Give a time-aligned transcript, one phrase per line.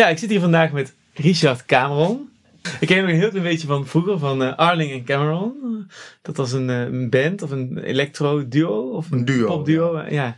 [0.00, 2.28] Ja, ik zit hier vandaag met Richard Cameron.
[2.80, 5.86] Ik ken nog een heel klein beetje van vroeger, van uh, Arling en Cameron.
[6.22, 8.90] Dat was een, een band of een electro-duo.
[8.90, 10.06] Of een, duo, popduo, ja.
[10.08, 10.36] ja.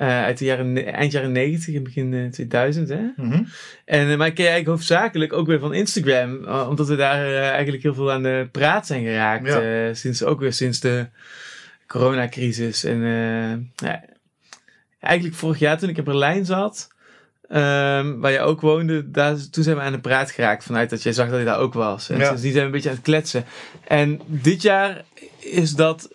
[0.00, 2.88] Uh, uit de jaren, eind jaren 90 en begin 2000.
[2.88, 3.00] Hè?
[3.16, 3.42] Mhm.
[3.84, 6.46] En, maar ik ken je eigenlijk hoofdzakelijk ook weer van Instagram.
[6.46, 9.46] omdat we daar eigenlijk heel veel aan de praat zijn geraakt.
[9.46, 9.94] Ja.
[9.94, 11.06] sinds, ook weer sinds de
[11.86, 12.84] coronacrisis.
[12.84, 13.00] En
[13.76, 14.04] ja,
[15.00, 16.98] eigenlijk vorig jaar toen ik in Berlijn zat...
[17.52, 21.02] Um, waar je ook woonde, daar, toen zijn we aan de praat geraakt vanuit dat
[21.02, 22.10] jij zag dat hij daar ook was.
[22.10, 22.32] En Ja.
[22.32, 23.44] dus die zijn we een beetje aan het kletsen.
[23.86, 25.04] En dit jaar
[25.38, 26.10] is dat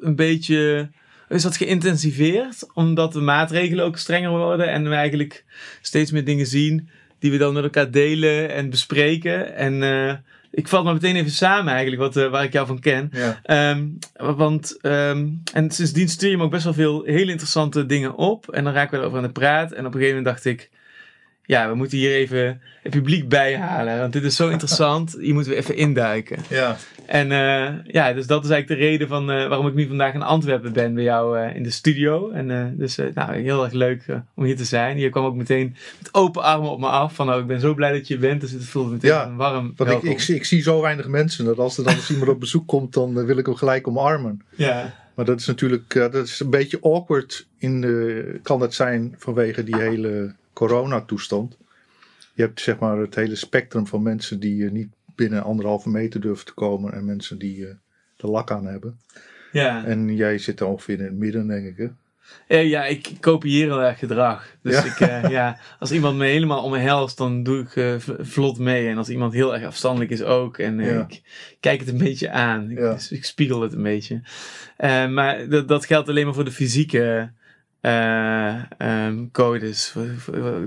[0.00, 0.88] een beetje
[1.28, 5.44] is dat geïntensiveerd, omdat de maatregelen ook strenger worden en we eigenlijk
[5.80, 9.54] steeds meer dingen zien die we dan met elkaar delen en bespreken.
[9.54, 10.12] En uh,
[10.50, 13.10] ik val maar meteen even samen eigenlijk, wat, uh, waar ik jou van ken.
[13.12, 13.70] Ja.
[13.70, 13.98] Um,
[14.36, 18.50] want, um, en sindsdien stuur je me ook best wel veel hele interessante dingen op.
[18.50, 19.72] En dan raken we erover aan de praat.
[19.72, 20.70] En op een gegeven moment dacht ik,
[21.50, 23.98] ja, we moeten hier even het publiek bijhalen.
[23.98, 25.16] Want dit is zo interessant.
[25.20, 26.38] Hier moeten we even induiken.
[26.48, 26.76] Ja.
[27.06, 30.14] En uh, ja, dus dat is eigenlijk de reden van uh, waarom ik nu vandaag
[30.14, 32.30] in Antwerpen ben bij jou uh, in de studio.
[32.30, 34.98] En dus nou, heel erg leuk om hier te zijn.
[34.98, 37.14] Je kwam ook meteen met open armen op me af.
[37.14, 38.40] Van nou, ik ben zo blij dat je bent.
[38.40, 39.72] Dus het voelde meteen Ja, warm.
[39.76, 42.30] Want ik, ik, zie, ik zie zo weinig mensen dat als er dan eens iemand
[42.30, 44.42] op bezoek komt, dan wil ik hem gelijk omarmen.
[44.54, 44.94] Ja.
[45.14, 47.46] Maar dat is natuurlijk dat is een beetje awkward.
[47.58, 51.56] In de, kan dat zijn vanwege die hele coronatoestand.
[52.34, 56.20] Je hebt zeg maar het hele spectrum van mensen die uh, niet binnen anderhalve meter
[56.20, 56.92] durven te komen.
[56.92, 57.68] En mensen die uh,
[58.16, 59.00] de lak aan hebben.
[59.52, 59.84] Ja.
[59.84, 61.76] En jij zit ongeveer in het midden, denk ik.
[61.76, 61.88] Hè?
[62.56, 64.56] Ja, ja, ik kopieer heel erg gedrag.
[64.62, 64.84] Dus Ja.
[64.84, 68.88] Ik, uh, ja, als iemand me helemaal omhelst, dan doe ik uh, vlot mee.
[68.88, 70.58] En als iemand heel erg afstandelijk is ook.
[70.58, 71.06] En uh, Ja.
[71.08, 71.22] ik
[71.60, 72.70] kijk het een beetje aan.
[72.70, 72.92] Ik, Ja.
[72.92, 74.20] dus ik spiegel het een beetje.
[75.10, 77.30] Maar dat, dat geldt alleen maar voor de fysieke
[77.82, 79.94] uh, um, codes.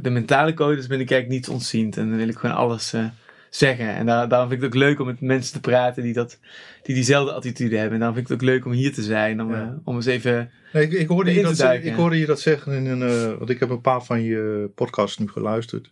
[0.02, 1.97] De mentale codes ben ik eigenlijk niet ontziend.
[1.97, 3.06] En dan wil ik gewoon alles uh,
[3.50, 3.88] zeggen.
[3.95, 6.39] En daar, daarom vind ik het ook leuk om met mensen te praten die, dat,
[6.84, 7.94] die diezelfde attitude hebben.
[7.94, 9.41] En daarom vind ik het ook leuk om hier te zijn.
[9.41, 9.63] Om, Ja.
[9.63, 10.52] uh, om eens even...
[10.73, 13.02] Nee, ik, ik, hoorde je te dat, ik hoorde je dat zeggen in een.
[13.02, 15.91] eh, want ik heb een paar van je podcasts nu geluisterd.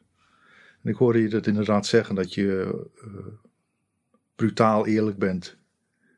[0.84, 3.08] En ik hoorde je dat inderdaad zeggen dat je eh,
[4.36, 5.58] brutaal eerlijk bent.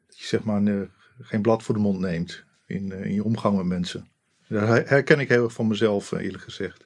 [0.07, 0.81] Dat je zeg maar eh,
[1.21, 4.07] geen blad voor de mond neemt in, eh, in je omgang met mensen.
[4.53, 6.85] Dat her- herken ik heel erg van mezelf, eh, eerlijk gezegd.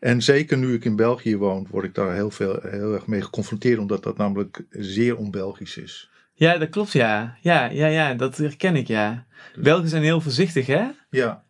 [0.00, 3.22] En zeker nu ik in België woon, word ik daar heel, veel, heel erg mee
[3.22, 6.10] geconfronteerd, omdat dat namelijk zeer on-Belgisch is.
[6.34, 7.36] Ja, dat klopt, ja.
[7.40, 9.24] Ja, ja, ja, dat herken ik, ja.
[9.56, 10.86] Belgen zijn heel voorzichtig, hè?
[11.10, 11.42] Ja,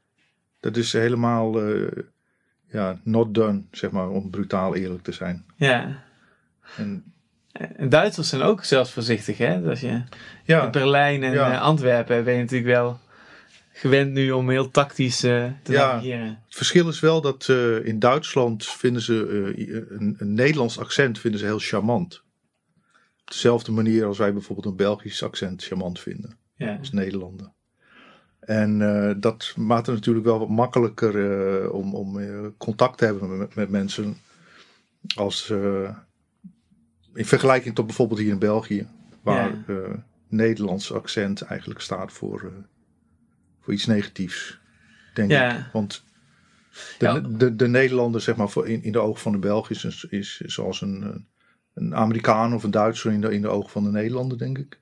[0.61, 1.87] dat is helemaal eh,
[2.69, 5.45] ja, not done, zeg maar, om brutaal eerlijk te zijn.
[5.57, 6.03] Ja.
[6.77, 7.05] En,
[7.53, 9.61] En Duitsers zijn ook zelfs voorzichtig, hè?
[9.61, 10.05] Dus als je in
[10.45, 11.53] ja, Berlijn en Ja.
[11.53, 12.99] eh, Antwerpen ben je natuurlijk wel
[13.77, 15.93] gewend nu om heel tactisch eh, te Ja.
[15.93, 16.27] navigeren.
[16.29, 19.27] het verschil is wel dat eh, in Duitsland vinden ze
[19.57, 22.23] eh, een, een Nederlands accent vinden ze heel charmant.
[23.21, 26.77] Op dezelfde manier als wij bijvoorbeeld een Belgisch accent charmant vinden, Ja.
[26.77, 27.53] als Nederlander.
[28.41, 28.79] En
[29.21, 32.19] dat maakt het natuurlijk wel wat makkelijker om, om
[32.57, 34.17] contact te hebben met, met mensen.
[35.17, 35.51] Als,
[37.15, 38.87] in vergelijking tot bijvoorbeeld hier in België,
[39.23, 40.05] waar Ja.
[40.29, 42.53] Nederlands accent eigenlijk staat voor,
[43.65, 44.59] voor iets negatiefs.
[45.15, 45.57] Denk Ja.
[45.57, 45.65] ik.
[45.73, 46.05] Want
[46.99, 47.21] de, Ja.
[47.21, 50.07] de, de Nederlander, zeg maar, voor in, in de ogen van de Belg is, is,
[50.11, 51.27] is zoals een,
[51.75, 54.79] een Amerikaan of een Duitser in de, in de ogen van de Nederlander, denk ik.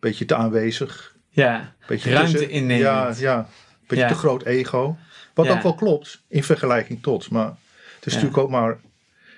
[0.00, 1.16] Beetje te aanwezig.
[1.28, 3.18] Ja, Beetje ruimte innemend.
[3.18, 3.48] Ja, ja.
[3.86, 4.10] Beetje Ja.
[4.10, 4.96] te groot ego.
[5.34, 7.30] Wat ook wel klopt, in vergelijking tot.
[7.30, 7.46] Maar
[7.94, 8.78] het is natuurlijk ook maar...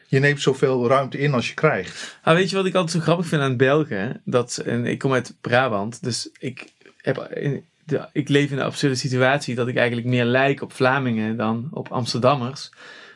[0.06, 2.18] Je neemt zoveel ruimte in als je krijgt.
[2.24, 4.20] Maar weet je wat ik altijd zo grappig vind aan Belgen?
[4.24, 8.62] Dat, en ik kom uit Brabant, dus ik, heb, in de, ik leef in de
[8.64, 12.70] absurde situatie dat ik eigenlijk meer lijk op Vlamingen dan op Amsterdammers.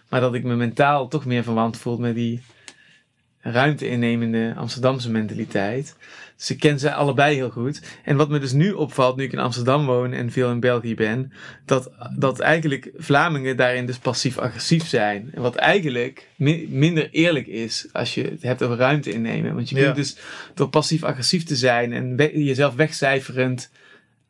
[0.09, 2.43] Maar dat ik me mentaal toch meer verwant voel met die
[3.41, 5.97] ruimte innemende Amsterdamse mentaliteit.
[6.37, 7.83] Dus ik ken ze allebei heel goed.
[8.05, 10.95] En wat me dus nu opvalt, nu ik in Amsterdam woon en veel in België
[10.95, 11.33] ben,
[11.65, 15.31] dat, dat eigenlijk Vlamingen daarin dus passief-agressief zijn.
[15.35, 19.55] En wat eigenlijk mi- minder eerlijk is als je het hebt over ruimte innemen.
[19.55, 19.82] Want je Ja.
[19.85, 20.17] kunt dus
[20.55, 23.70] door passief-agressief te zijn en we- jezelf wegcijferend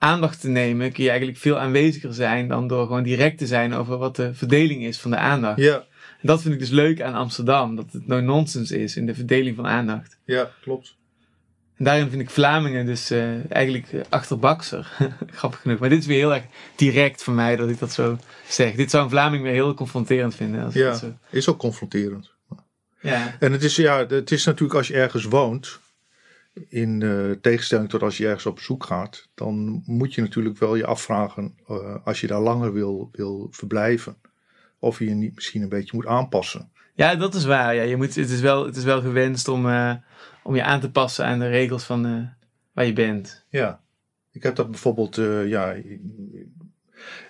[0.04, 3.74] aandacht te nemen, kun je eigenlijk veel aanweziger zijn dan door gewoon direct te zijn
[3.74, 5.60] over wat de verdeling is van de aandacht.
[5.60, 5.74] Ja,
[6.20, 9.14] En dat vind ik dus leuk aan Amsterdam, dat het no nonsense is in de
[9.14, 10.18] verdeling van aandacht.
[10.24, 10.96] ja klopt.
[11.76, 14.96] En daarin vind ik Vlamingen dus eh, eigenlijk eh, achterbakser.
[15.38, 15.78] Grappig genoeg.
[15.78, 16.44] Maar dit is weer heel erg
[16.76, 18.18] direct van mij dat ik dat zo
[18.48, 18.74] zeg.
[18.74, 20.64] Dit zou een Vlaming weer heel confronterend vinden.
[20.64, 21.12] Als Ja, dat zo...
[21.30, 22.30] is ook confronterend.
[23.00, 23.36] ja.
[23.40, 25.80] En het is, ja, het is natuurlijk als je ergens woont,
[26.68, 30.74] in eh, tegenstelling tot als je ergens op bezoek gaat, dan moet je natuurlijk wel
[30.74, 34.16] je afvragen, eh, als je daar langer wil, wil verblijven,
[34.78, 36.70] of je je niet misschien een beetje moet aanpassen.
[36.94, 37.74] Ja, dat is waar.
[37.74, 39.94] Ja, je moet, het, is wel, het is wel gewenst om, eh,
[40.42, 42.32] om je aan te passen aan de regels van
[42.72, 43.44] waar je bent.
[43.48, 43.80] Ja,
[44.32, 45.16] ik heb dat bijvoorbeeld,
[45.46, 45.74] ja,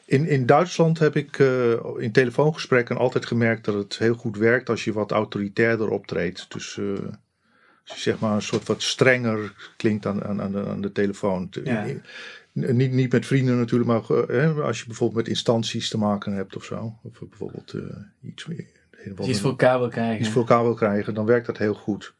[0.05, 1.39] in, in Duitsland heb ik
[1.99, 6.47] in telefoongesprekken altijd gemerkt dat het heel goed werkt als je wat autoritairder optreedt.
[6.53, 6.81] Dus
[7.85, 11.49] zeg maar een soort wat strenger klinkt aan, aan, aan, de, aan de telefoon.
[11.49, 11.87] Te- Ja.
[12.53, 16.33] Niet, niet met vrienden natuurlijk, maar eh, hè, als je bijvoorbeeld met instanties te maken
[16.33, 16.99] hebt of zo.
[17.03, 17.81] Of bijvoorbeeld eh,
[18.23, 18.67] iets, meer-
[19.29, 20.21] iets voor elkaar wil krijgen.
[20.21, 22.15] iets voor elkaar wil krijgen, dan werkt dat heel goed.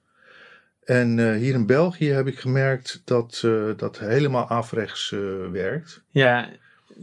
[0.85, 3.41] En eh, hier in België heb ik gemerkt dat
[3.77, 5.11] dat helemaal afrechts
[5.51, 6.03] werkt.
[6.11, 6.49] Ja,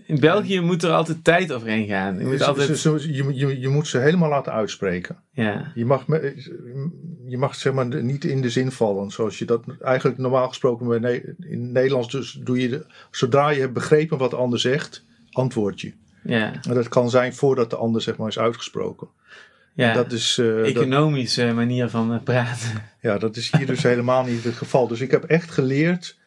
[0.06, 2.20] in België moet er altijd tijd overheen gaan.
[2.20, 2.82] Je moet Ze- altijd...
[2.82, 5.18] je, je, je moet ze helemaal laten uitspreken.
[5.34, 6.06] Ja, Je mag,
[7.28, 11.04] je mag zeg maar niet in de zin vallen, zoals je dat eigenlijk normaal gesproken
[11.40, 12.70] in Nederlands dus doe je.
[12.70, 15.94] De, zodra je hebt begrepen wat de ander zegt, antwoord je.
[16.24, 19.08] ja, En dat kan zijn voordat de ander zeg maar is uitgesproken.
[19.74, 19.94] ja.
[19.94, 22.84] Dat is, eh, dat, Economische manier van eh, praten.
[23.02, 24.88] ja, dat is hier dus helemaal niet het geval.
[24.88, 26.20] Dus ik heb echt geleerd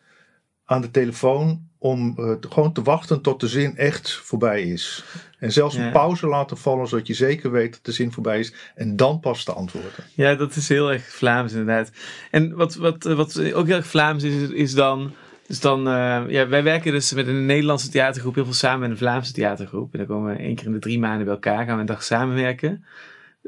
[0.65, 5.05] aan de telefoon om eh, te- gewoon te wachten tot de zin echt voorbij is.
[5.39, 5.87] En zelfs Ja.
[5.87, 8.55] een pauze laten vallen, zodat je zeker weet dat de zin voorbij is.
[8.75, 9.91] En dan pas te antwoorden.
[10.15, 11.91] Ja, dat is heel erg Vlaams inderdaad.
[12.31, 15.13] En wat, wat, wat ook heel erg Vlaams is, is dan...
[15.47, 18.91] Dus dan, eh, ja, wij werken dus met een Nederlandse theatergroep heel veel samen met
[18.91, 19.93] een Vlaamse theatergroep.
[19.93, 21.87] En dan komen we één keer in de drie maanden bij elkaar, gaan we een
[21.87, 22.85] dag samenwerken.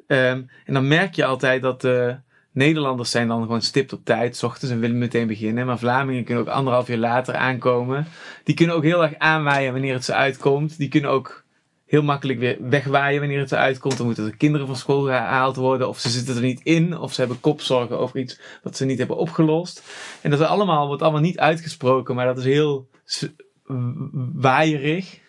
[0.07, 2.17] Ehm, en dan merk je altijd dat de
[2.56, 5.67] Nederlanders zijn dan gewoon stipt op tijd, s ochtends en willen meteen beginnen.
[5.67, 8.06] Maar Vlamingen kunnen ook anderhalf uur later aankomen.
[8.44, 10.79] Die kunnen ook heel erg aanwaaien wanneer het ze uitkomt.
[10.79, 11.44] Die kunnen ook
[11.87, 13.97] heel makkelijk weer wegwaaien wanneer het eruit komt.
[13.97, 15.88] Dan moeten de kinderen van school gehaald worden.
[15.88, 16.99] Of ze zitten er niet in.
[16.99, 19.82] Of ze hebben kopzorgen over iets wat ze niet hebben opgelost.
[20.20, 22.14] En dat allemaal, wordt allemaal niet uitgesproken.
[22.14, 22.88] Maar dat is heel
[24.35, 25.20] waaierig.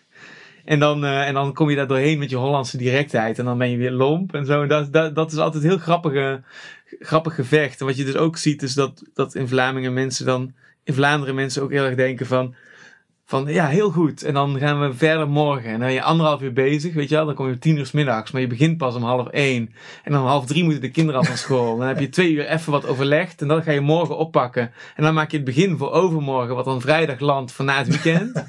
[0.67, 3.39] En dan, eh, en dan kom je daar doorheen met je Hollandse directheid.
[3.39, 4.65] En dan ben je weer lomp en zo.
[4.65, 6.41] Dat, dat, dat is altijd heel grappige,
[6.99, 7.79] grappig gevecht.
[7.79, 10.53] En wat je dus ook ziet is dat, dat in Vlamingen mensen dan...
[10.83, 12.55] In Vlaanderen mensen ook heel erg denken van...
[13.25, 14.23] Van ja, heel goed.
[14.23, 15.65] En dan gaan we verder morgen.
[15.65, 17.25] En dan ben je anderhalf uur bezig, weet je wel.
[17.25, 18.31] Dan kom je om tien uur 's middags.
[18.31, 19.73] Maar je begint pas om half één.
[20.03, 21.77] En dan om half drie moeten de kinderen al van school.
[21.77, 23.41] Dan heb je twee uur even wat overlegd.
[23.41, 24.71] En dat ga je morgen oppakken.
[24.95, 26.55] En dan maak je het begin voor overmorgen.
[26.55, 28.33] Wat dan vrijdag landt van na het weekend.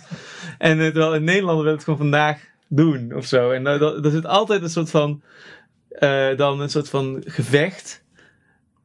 [0.58, 3.50] en eh, terwijl in Nederland wil het gewoon vandaag doen of zo.
[3.50, 5.23] En uh, er zit altijd een soort van...
[5.88, 8.02] eh, dan een soort van gevecht...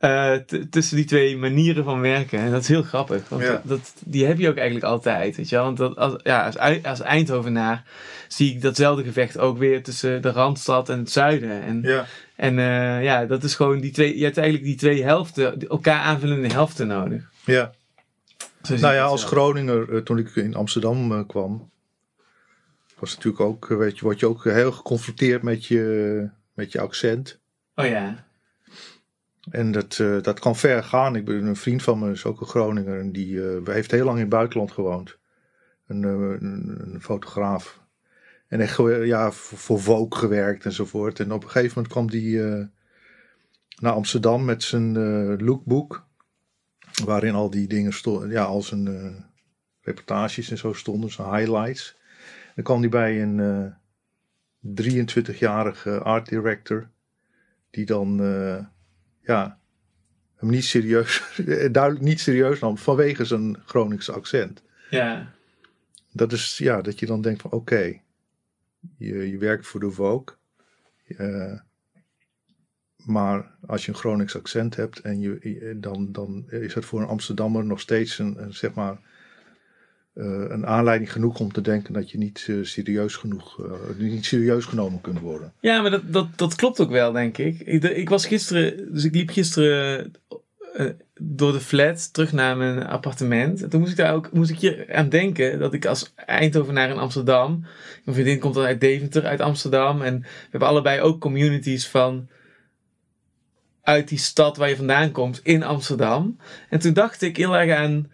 [0.04, 0.34] eh,
[0.70, 2.40] tussen die twee manieren van werken.
[2.40, 3.30] En dat is heel grappig.
[3.30, 3.50] Want Ja.
[3.52, 5.36] dat, dat- die heb je ook eigenlijk altijd.
[5.36, 5.66] Weet je wel?
[5.66, 7.84] Want dat, als, ja, als, als Eindhovenaar
[8.28, 11.62] zie ik datzelfde gevecht ook weer tussen de Randstad en het zuiden.
[11.62, 12.06] En, Ja,
[12.36, 14.18] en eh, ja, dat is gewoon die twee.
[14.18, 17.30] Je hebt eigenlijk die twee helften, elkaar aanvullende helften nodig.
[17.46, 17.72] ja.
[18.62, 19.24] Zo Nou ja, als.
[19.24, 21.70] Groninger, eh, toen ik in Amsterdam kwam,
[23.00, 27.40] was natuurlijk ook, weet je, word je ook heel geconfronteerd met je, met je accent.
[27.76, 28.26] Oh ja.
[29.50, 31.16] En dat, eh, dat kan ver gaan.
[31.16, 34.06] Ik ben een vriend van me, is ook een Groninger, en die eh, heeft heel
[34.06, 35.18] lang in het buitenland gewoond.
[35.88, 37.81] Een, eh, fotograaf.
[38.48, 41.19] En echt ja, voor, voor Vogue gewerkt enzovoort.
[41.19, 42.40] En op een gegeven moment kwam die
[43.80, 44.94] naar Amsterdam met zijn
[45.44, 46.06] lookbook.
[47.06, 49.16] Waarin al die dingen stonden, ja, al zijn
[49.81, 51.98] reportages en zo stonden, zijn highlights.
[52.56, 53.72] Dan kwam hij bij een eh
[54.81, 56.89] 23-jarige art director.
[57.69, 58.18] Die dan,
[59.24, 59.60] ja,
[60.36, 61.24] hem niet serieus,
[61.72, 64.63] duidelijk niet serieus nam vanwege zijn Groningse accent.
[64.89, 65.34] Ja.
[66.12, 68.01] Dat is, ja, dat je dan denkt van oké,
[68.98, 70.36] je, je werkt voor de Vogue.
[71.06, 71.60] eh,
[73.06, 77.08] maar als je een Gronings accent hebt en je, dan, dan is het voor een
[77.08, 79.00] Amsterdammer nog steeds een, een, zeg maar,
[80.13, 84.65] een aanleiding genoeg om te denken dat je niet eh, serieus genoeg, eh, niet serieus
[84.65, 85.53] genomen kunt worden.
[85.60, 87.60] Ja, maar dat, dat, dat klopt ook wel, denk ik.
[87.60, 87.84] ik.
[87.84, 90.13] Ik was gisteren, dus ik liep gisteren
[90.74, 93.63] eh, door de flat terug naar mijn appartement.
[93.63, 96.89] En toen moest ik daar ook moest ik hier aan denken dat ik als Eindhovenaar
[96.89, 97.65] in Amsterdam.
[98.03, 100.01] Mijn vriendin komt dan uit Deventer, uit Amsterdam.
[100.01, 102.27] En we hebben allebei ook communities van.
[103.82, 106.38] uit die stad waar je vandaan komt, in Amsterdam.
[106.70, 108.12] En toen dacht ik heel erg aan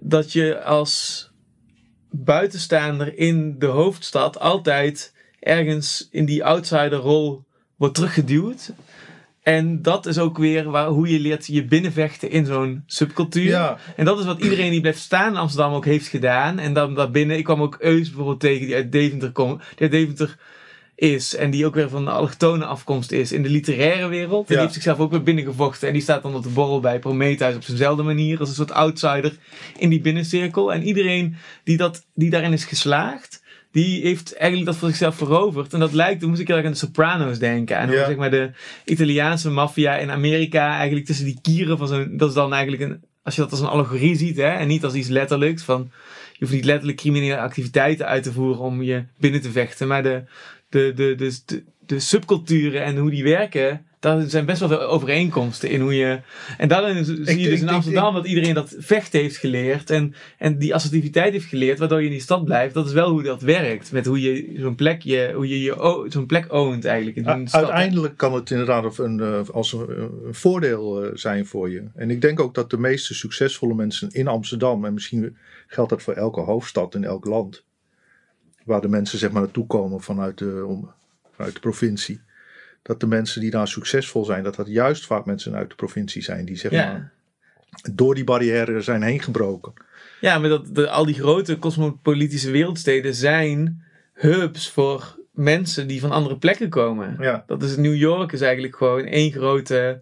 [0.00, 1.29] dat je als
[2.10, 7.44] buitenstaander in de hoofdstad altijd ergens in die outsiderrol
[7.76, 8.72] wordt teruggeduwd.
[9.42, 13.48] En dat is ook weer waar, hoe je leert je binnenvechten in zo'n subcultuur.
[13.48, 16.58] Ja, En dat is wat iedereen die blijft staan in Amsterdam ook heeft gedaan.
[16.58, 19.60] En dan daarbinnen, ik kwam ook Eus bijvoorbeeld tegen die uit Deventer komt.
[19.60, 20.38] Die uit Deventer
[21.00, 24.40] is en die ook weer van de allochtone afkomst is in de literaire wereld.
[24.48, 25.86] En die heeft zichzelf ook weer binnengevochten.
[25.88, 28.38] En die staat dan op de borrel bij Prometheus op zijnzelfde manier.
[28.38, 29.32] Als een soort outsider
[29.78, 30.72] in die binnencirkel.
[30.72, 33.42] En iedereen die, dat, die daarin is geslaagd,
[33.72, 35.72] die heeft eigenlijk dat voor zichzelf veroverd.
[35.72, 37.76] En dat lijkt, toen moest ik heel erg aan de Sopranos denken.
[37.76, 38.06] En hoe Ja.
[38.06, 38.50] zeg maar de
[38.84, 43.02] Italiaanse maffia in Amerika eigenlijk tussen die kieren van zo'n, dat is dan eigenlijk een,
[43.22, 45.90] als je dat als een allegorie ziet, hè, en niet als iets letterlijks van,
[46.32, 50.02] je hoeft niet letterlijk criminele activiteiten uit te voeren om je binnen te vechten, maar
[50.02, 50.22] de,
[50.70, 54.80] de, de, de, de, de subculturen en hoe die werken, daar zijn best wel veel
[54.82, 56.20] overeenkomsten in hoe je.
[56.58, 59.36] En daarin zie je Ik- dus ik- in ik- Amsterdam dat iedereen dat vechten heeft
[59.36, 62.74] geleerd en, en die assertiviteit heeft geleerd, waardoor je in die stad blijft.
[62.74, 63.92] Dat is wel hoe dat werkt.
[63.92, 67.46] Met hoe je zo'n plek, je, hoe je, je zo'n plek oont eigenlijk in U-
[67.46, 67.62] stad.
[67.64, 71.82] Uiteindelijk kan het inderdaad een, eh, als een, een voordeel eh, zijn voor je.
[71.94, 75.36] En ik denk ook dat de meeste succesvolle mensen in Amsterdam, en misschien
[75.66, 77.64] geldt dat voor elke hoofdstad in elk land,
[78.64, 80.90] waar de mensen zeg maar naartoe komen vanuit de, om,
[81.34, 82.20] vanuit de provincie,
[82.82, 86.22] dat de mensen die daar succesvol zijn, dat dat juist vaak mensen uit de provincie
[86.22, 86.92] zijn die zeg Ja.
[86.92, 87.12] maar
[87.92, 89.72] door die barrière zijn heen gebroken.
[90.20, 96.10] Ja, maar dat, de, al die grote cosmopolitische wereldsteden zijn hubs voor mensen die van
[96.10, 97.16] andere plekken komen.
[97.20, 100.00] Ja, Dat is New York is eigenlijk gewoon één grote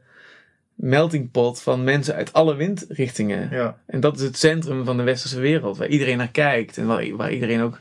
[0.75, 3.49] melting pot van mensen uit alle windrichtingen.
[3.51, 3.79] ja.
[3.87, 7.17] En dat is het centrum van de westerse wereld, waar iedereen naar kijkt en waar,
[7.17, 7.79] waar iedereen ook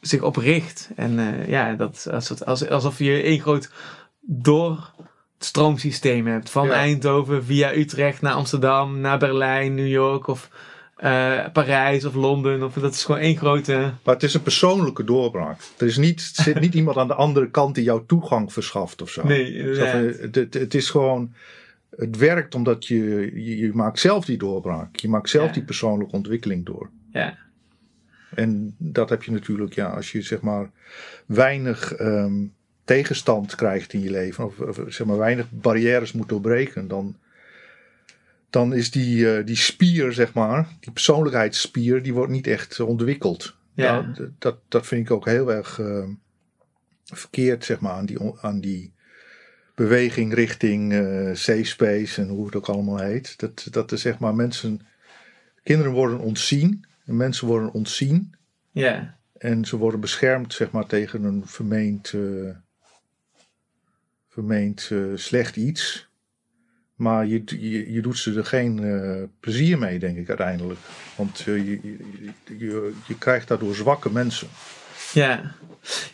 [0.00, 0.90] zich op richt.
[0.96, 2.08] En eh, ja, dat,
[2.44, 3.70] als alsof je één groot
[4.20, 6.50] doorstroomsysteem hebt.
[6.50, 6.72] Van Ja.
[6.72, 10.50] Eindhoven via Utrecht naar Amsterdam, naar Berlijn, New York of
[10.96, 12.62] eh, Parijs of Londen.
[12.62, 13.92] Of, dat is gewoon één grote...
[14.04, 15.60] Maar het is een persoonlijke doorbraak.
[15.78, 19.10] Er is niet, zit niet iemand aan de andere kant die jou toegang verschaft of
[19.10, 19.26] zo.
[19.26, 21.32] Nee, het, het, het is gewoon.
[21.96, 24.96] Het werkt omdat je, je, je maakt zelf die doorbraak.
[24.96, 25.52] Je maakt zelf Ja.
[25.52, 26.90] die persoonlijke ontwikkeling door.
[27.12, 27.38] Ja.
[28.34, 30.70] En dat heb je natuurlijk, ja, als je zeg maar
[31.26, 32.46] weinig ehm,
[32.84, 37.16] tegenstand krijgt in je leven, of, of, zeg maar weinig barrières moet doorbreken, dan,
[38.50, 43.56] dan is die, eh, die spier, zeg maar, die persoonlijkheidsspier, die wordt niet echt ontwikkeld.
[43.74, 44.00] Ja.
[44.00, 46.08] Nou, dat, dat vind ik ook heel erg eh,
[47.04, 48.92] verkeerd, zeg maar, aan die, aan die
[49.74, 53.38] beweging richting eh, safe space en hoe het ook allemaal heet.
[53.38, 54.80] Dat, dat er zeg maar mensen,
[55.62, 58.34] kinderen worden ontzien en mensen worden ontzien
[58.72, 59.18] Ja.
[59.38, 62.54] en ze worden beschermd, zeg maar, tegen een vermeend, eh,
[64.28, 66.08] vermeend eh, slecht iets.
[66.94, 70.80] Maar je, je, je doet ze er geen eh, plezier mee, denk ik uiteindelijk.
[71.16, 71.98] Want je, je,
[72.58, 74.48] je, je krijgt daardoor zwakke mensen.
[75.12, 75.54] Ja,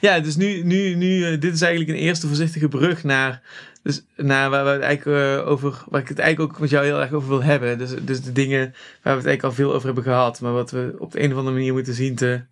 [0.00, 3.43] ja dus nu, nu, nu dit is eigenlijk een eerste voorzichtige brug naar,
[3.87, 6.85] dus, naar waar, we het eigenlijk, eh, over, waar ik het eigenlijk ook met jou
[6.85, 7.78] heel erg over wil hebben.
[7.78, 8.61] Dus, dus de dingen
[9.02, 11.33] waar we het eigenlijk al veel over hebben gehad, maar wat we op de een
[11.33, 12.43] of andere manier moeten zien te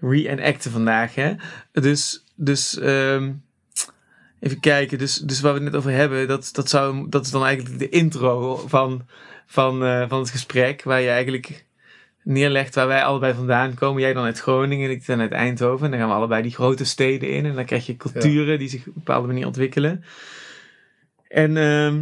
[0.00, 1.14] re-enacten vandaag.
[1.14, 1.34] Hè?
[1.72, 3.32] Dus, dus ehm,
[4.40, 7.30] even kijken, dus, dus waar we het net over hebben, dat, dat, zou, dat is
[7.30, 9.06] dan eigenlijk de intro van,
[9.46, 11.64] van, eh, van het gesprek, waar je eigenlijk
[12.22, 14.02] neerlegt waar wij allebei vandaan komen.
[14.02, 15.84] Jij dan uit Groningen en ik dan uit Eindhoven.
[15.84, 17.46] En dan gaan we allebei die grote steden in.
[17.46, 20.04] En dan krijg je culturen die zich op een bepaalde manier ontwikkelen.
[21.30, 22.00] En ehm,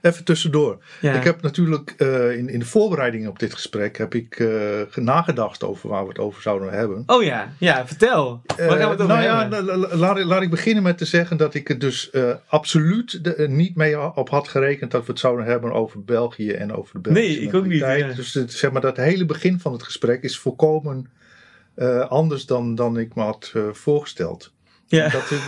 [0.00, 0.78] Even tussendoor.
[1.00, 1.12] ja.
[1.14, 4.48] Ik heb natuurlijk eh, in, in de voorbereiding op dit gesprek heb ik eh,
[4.94, 7.02] nagedacht over waar we het over zouden hebben.
[7.06, 8.42] Oh ja, ja, vertel.
[8.46, 9.64] Waar gaan we het Eh, over nou ja, hebben?
[9.64, 12.10] la- la- laat, ik- beginnen met te zeggen dat ik er dus
[12.46, 16.72] absoluut de- niet mee op had gerekend dat we het zouden hebben over België en
[16.74, 18.12] over de Belgische Nee, ik ook niet, ja.
[18.12, 21.10] Dus het, zeg maar, dat hele begin van het gesprek is volkomen
[22.08, 24.52] anders dan, dan ik me had voorgesteld.
[24.86, 25.08] ja.
[25.08, 25.40] Dat, is,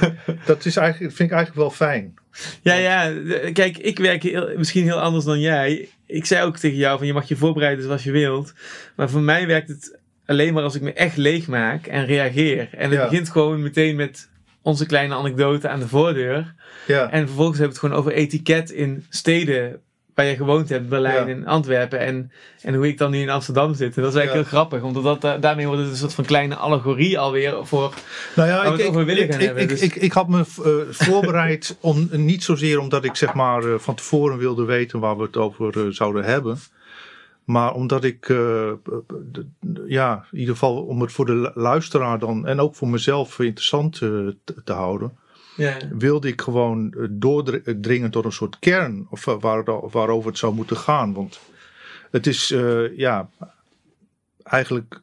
[0.46, 2.14] dat is eigenlijk, vind ik eigenlijk wel fijn.
[2.62, 3.12] Ja, ja.
[3.52, 5.88] Kijk, ik werk heel- misschien heel anders dan jij.
[6.06, 8.52] Ik zei ook tegen jou van je mag je voorbereiden zoals je wilt.
[8.96, 12.68] Maar voor mij werkt het alleen maar als ik me echt leeg maak en reageer.
[12.72, 13.08] En het Ja.
[13.08, 14.28] begint gewoon meteen met
[14.62, 16.54] onze kleine anekdote aan de voordeur.
[16.86, 19.80] Ja, En vervolgens hebben we het gewoon over etiket in steden
[20.14, 21.98] waar je gewoond hebt, Berlijn en Antwerpen.
[21.98, 23.96] En, en hoe ik dan nu in Amsterdam zit.
[23.96, 26.24] En dat is eigenlijk heel grappig, omdat dat, da- daarmee wordt het een soort van
[26.24, 27.94] kleine allegorie alweer voor.
[28.36, 32.44] Nou ja, ik, ik, gaan hebben, dus- ik, ik had me eh, voorbereid, om, niet
[32.44, 35.90] zozeer omdat ik zeg maar eh, van tevoren wilde weten waar we het over eh,
[35.90, 36.58] zouden hebben.
[37.44, 38.70] Maar omdat ik, eh,
[39.86, 43.38] ja, in ieder geval om het voor de lu- luisteraar dan en ook voor mezelf
[43.38, 44.00] interessant eh,
[44.44, 45.12] te, te houden,
[45.98, 50.54] Wilde ik gewoon eh, doordringen tot een soort kern of, eh, waar, waarover het zou
[50.54, 51.12] moeten gaan.
[51.12, 51.40] Want
[52.10, 53.28] het is, eh, ja,
[54.42, 55.02] eigenlijk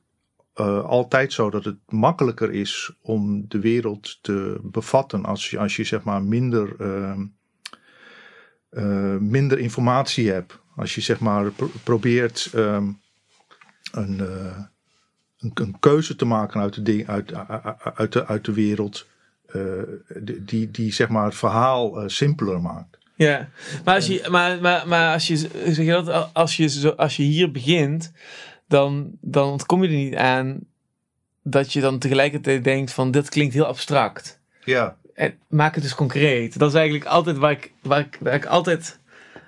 [0.53, 5.75] eh, altijd zo dat het makkelijker is om de wereld te bevatten als je, als
[5.75, 7.25] je zeg maar minder, ehm,
[8.69, 10.59] eh, minder informatie hebt.
[10.75, 12.91] Als je zeg maar pro- probeert ehm,
[13.91, 14.57] een, eh,
[15.39, 17.33] een, een keuze te maken uit de, uit,
[17.95, 19.07] uit, de, uit de wereld.
[19.53, 22.97] Eh, die, die, zeg maar het verhaal eh, simpeler maakt.
[23.15, 23.49] ja.
[23.85, 27.15] Maar, als je, maar, maar, maar als, je, zeg je dat, als, je, zo, als
[27.15, 28.11] je hier begint,
[28.67, 30.59] dan, dan ontkom je er niet aan
[31.43, 34.39] dat je dan tegelijkertijd denkt van dit klinkt heel abstract.
[34.63, 36.59] Ja, En maak het dus concreet.
[36.59, 38.99] Dat is eigenlijk altijd waar ik, waar ik, waar ik altijd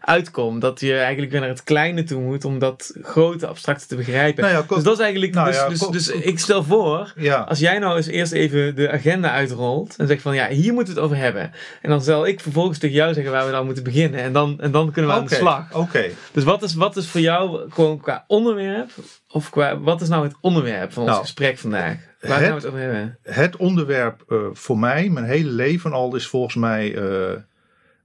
[0.05, 0.59] uitkom.
[0.59, 4.43] Dat je eigenlijk weer naar het kleine toe moet om dat grote abstracte te begrijpen.
[4.43, 5.33] Nou ja, dus dat is eigenlijk.
[5.33, 7.13] nou dus, ja, dus, dus ik stel voor.
[7.15, 7.35] ja.
[7.41, 10.93] Als jij nou eens eerst even de agenda uitrolt en zegt van ja, hier moeten
[10.93, 11.51] we het over hebben.
[11.81, 14.19] En dan zal ik vervolgens tegen jou zeggen waar we dan moeten beginnen.
[14.19, 15.73] En dan, en dan kunnen we aan de slag.
[15.75, 18.89] Oké, Dus wat is, wat is voor jou gewoon qua onderwerp,
[19.29, 21.97] of qua, wat is nou het onderwerp van ons Nou, gesprek vandaag?
[22.21, 23.17] Waar het- gaan we het over hebben?
[23.23, 27.31] het onderwerp eh, voor mij, mijn hele leven al, is volgens mij eh,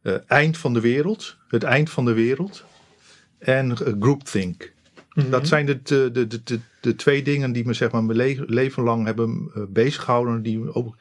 [0.03, 1.37] eh, eind van de wereld.
[1.49, 2.65] Het eind van de wereld.
[3.39, 4.73] En groupthink.
[5.15, 5.31] Mhm.
[5.31, 8.19] Dat zijn de, de, de, de, de, de twee dingen die me zeg maar, mijn
[8.19, 10.43] le- leven lang hebben eh, bezighouden.
[10.43, 10.97] Die me ook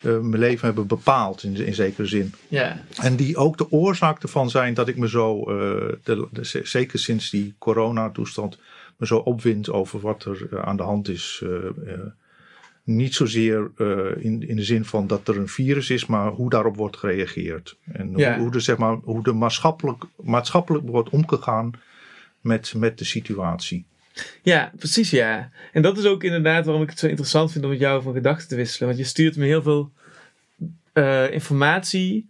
[0.00, 2.32] eh, mijn leven hebben bepaald in, in zekere zin.
[2.48, 6.28] Ja, En die ook de oorzaak ervan zijn dat ik me zo, eh, de,
[6.62, 8.58] zeker sinds die coronatoestand,
[8.96, 11.42] me zo opwind over wat er aan de hand is.
[12.84, 16.50] Niet zozeer eh, in, in de zin van dat er een virus is, maar hoe
[16.50, 17.76] daarop wordt gereageerd.
[17.92, 18.32] En Ja.
[18.32, 21.70] hoe, hoe, de, zeg maar, hoe de maatschappelijk, maatschappelijk wordt omgegaan
[22.40, 23.84] met, met de situatie.
[24.42, 25.50] ja, precies ja.
[25.72, 28.12] En dat is ook inderdaad waarom ik het zo interessant vind om met jou van
[28.12, 28.88] gedachten te wisselen.
[28.88, 29.90] Want je stuurt me heel veel
[30.92, 32.28] eh, informatie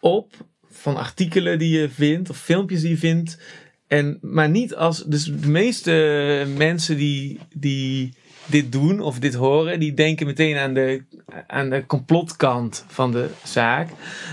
[0.00, 0.32] op
[0.70, 3.38] van artikelen die je vindt of filmpjes die je vindt.
[3.86, 5.04] En, maar niet als.
[5.04, 8.14] Dus de meeste mensen die, die
[8.46, 11.02] dit doen of dit horen, die denken meteen aan de,
[11.46, 13.88] aan de complotkant van de zaak.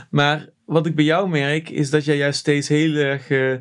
[0.09, 3.53] Maar wat ik bij jou merk, is dat jij juist steeds heel erg eh,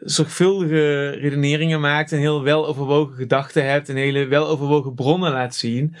[0.00, 5.94] zorgvuldige redeneringen maakt en heel weloverwogen gedachten hebt en hele weloverwogen bronnen laat zien.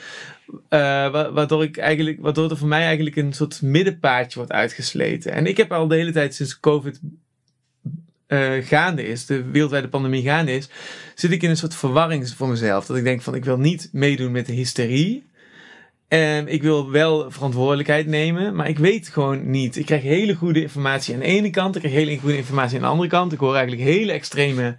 [0.68, 0.78] Eh,
[1.10, 5.32] wa- waardoor, ik eigenlijk, waardoor er voor mij eigenlijk een soort middenpaadje wordt uitgesleten.
[5.32, 7.00] En ik heb al de hele tijd sinds COVID
[8.26, 10.68] eh, gaande is, de wereldwijde pandemie gaande is,
[11.14, 12.86] zit ik in een soort verwarring voor mezelf.
[12.86, 15.26] Dat ik denk van ik wil niet meedoen met de hysterie.
[16.08, 19.76] En ik wil wel verantwoordelijkheid nemen, maar ik weet gewoon niet.
[19.76, 22.82] Ik krijg hele goede informatie aan de ene kant, ik krijg hele goede informatie aan
[22.82, 23.32] de andere kant.
[23.32, 24.78] Ik hoor eigenlijk hele extreme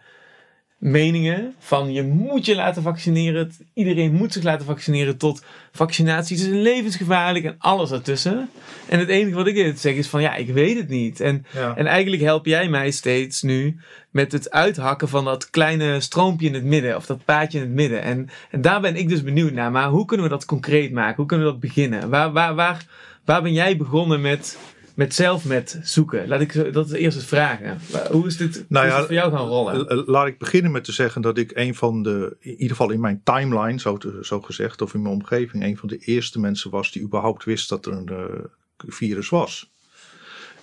[0.77, 3.51] meningen van je moet je laten vaccineren.
[3.73, 8.49] Iedereen moet zich laten vaccineren tot vaccinatie is levensgevaarlijk en alles ertussen.
[8.87, 11.19] En het enige wat ik zeg is van ja, ik weet het niet.
[11.19, 11.75] En, Ja.
[11.75, 13.77] en eigenlijk help jij mij steeds nu
[14.11, 17.73] met het uithakken van dat kleine stroompje in het midden of dat paadje in het
[17.73, 18.01] midden.
[18.01, 19.71] En, en daar ben ik dus benieuwd naar.
[19.71, 21.15] Maar hoe kunnen we dat concreet maken?
[21.15, 22.09] Hoe kunnen we dat beginnen?
[22.09, 22.85] Waar, waar, waar,
[23.25, 24.57] waar ben jij begonnen met,
[24.95, 26.27] met zelf met zoeken?
[26.27, 27.79] Laat ik dat is eerst eens vragen.
[28.11, 30.03] Hoe is dit, Nou is ja, dit voor jou gaan rollen?
[30.05, 32.99] Laat ik beginnen met te zeggen dat ik een van de, in ieder geval in
[32.99, 36.71] mijn timeline, zo, te- zo gezegd, of in mijn omgeving, een van de eerste mensen
[36.71, 38.43] was die überhaupt wist dat er een eh,
[38.77, 39.73] virus was.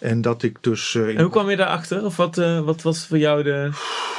[0.02, 0.94] En dat ik dus.
[0.94, 2.04] eh, En hoe kwam je daarachter?
[2.04, 3.70] Of wat, eh, wat was voor jou de.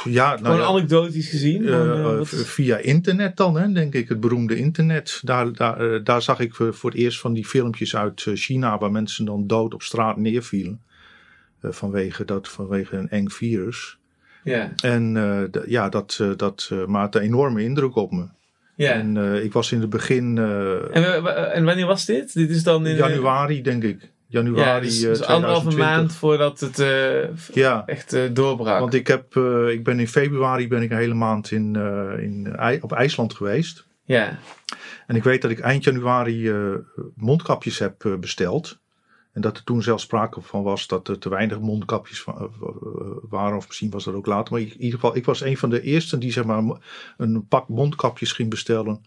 [0.04, 1.68] ja, nou Gewoon ja, anekdotisch gezien?
[1.68, 5.20] eh, is- via internet dan, hè, denk ik, het beroemde internet.
[5.22, 9.24] Daar, daar, daar zag ik voor het eerst van die filmpjes uit China waar mensen
[9.24, 10.80] dan dood op straat neervielen.
[11.62, 13.98] vanwege, dat, vanwege een eng virus.
[14.44, 15.12] ja, En
[15.66, 18.26] ja, dat, dat maakte een enorme indruk op me.
[18.76, 18.92] ja.
[18.92, 20.38] En ik was in het begin
[20.92, 22.34] En, en wanneer was dit?
[22.34, 22.96] Dit is dan in.
[22.96, 24.12] januari, denk ik.
[24.34, 25.78] Januari Ja, dus, eh, dus anderhalve 2020.
[25.96, 28.80] maand voordat het eh, Ja, echt eh, doorbrak.
[28.80, 29.36] want ik, heb,
[29.70, 31.76] ik ben in februari ben ik een hele maand in,
[32.20, 33.86] in, op IJsland geweest.
[34.04, 34.38] ja,
[35.06, 36.52] En ik weet dat ik eind januari
[37.14, 38.78] mondkapjes heb besteld.
[39.32, 42.48] En dat er toen zelfs sprake van was dat er te weinig mondkapjes va- eh,
[43.28, 43.56] waren.
[43.56, 44.52] Of misschien was dat ook later.
[44.52, 46.62] Maar in ieder geval, ik was een van de eersten die zeg maar,
[47.16, 49.00] een pak mondkapjes ging bestellen.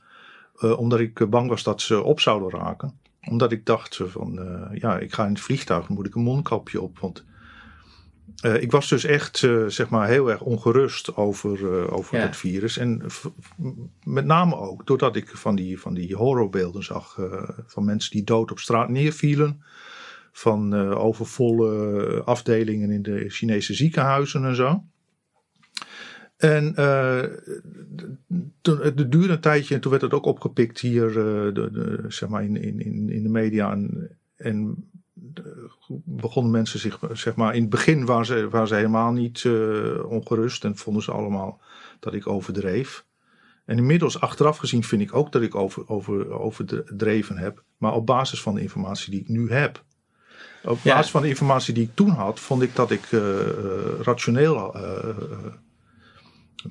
[0.77, 2.99] omdat ik bang was dat ze op zouden raken.
[3.29, 6.21] Omdat ik dacht van, eh, ja, ik ga in het vliegtuig, dan moet ik een
[6.21, 6.99] mondkapje op.
[6.99, 7.25] Want
[8.37, 12.23] eh, ik was dus echt, eh, zeg maar, heel erg ongerust over, over Ja.
[12.23, 12.77] het virus.
[12.77, 13.01] En
[14.03, 17.19] met name ook doordat ik van die, van die horrorbeelden zag.
[17.65, 19.63] van mensen die dood op straat neervielen.
[20.31, 24.83] Van overvolle afdelingen in de Chinese ziekenhuizen en zo.
[26.37, 27.23] En eh,
[28.61, 32.03] toen, het duurde een tijdje en toen werd het ook opgepikt hier eh, de, de,
[32.07, 33.71] zeg maar in, in, in de media.
[33.71, 34.75] En, en
[35.13, 35.69] de-
[36.03, 40.05] begonnen mensen zich, zeg maar, in het begin waren ze, waren ze helemaal niet eh,
[40.09, 41.61] ongerust en vonden ze allemaal
[41.99, 43.05] dat ik overdreef.
[43.65, 47.63] En inmiddels, achteraf gezien, vind ik ook dat ik over, over, overdreven heb.
[47.77, 49.83] Maar op basis van de informatie die ik nu heb.
[50.63, 50.93] Op Ja.
[50.95, 53.47] basis van de informatie die ik toen had, vond ik dat ik eh, eh,
[54.01, 55.15] rationeel eh, eh,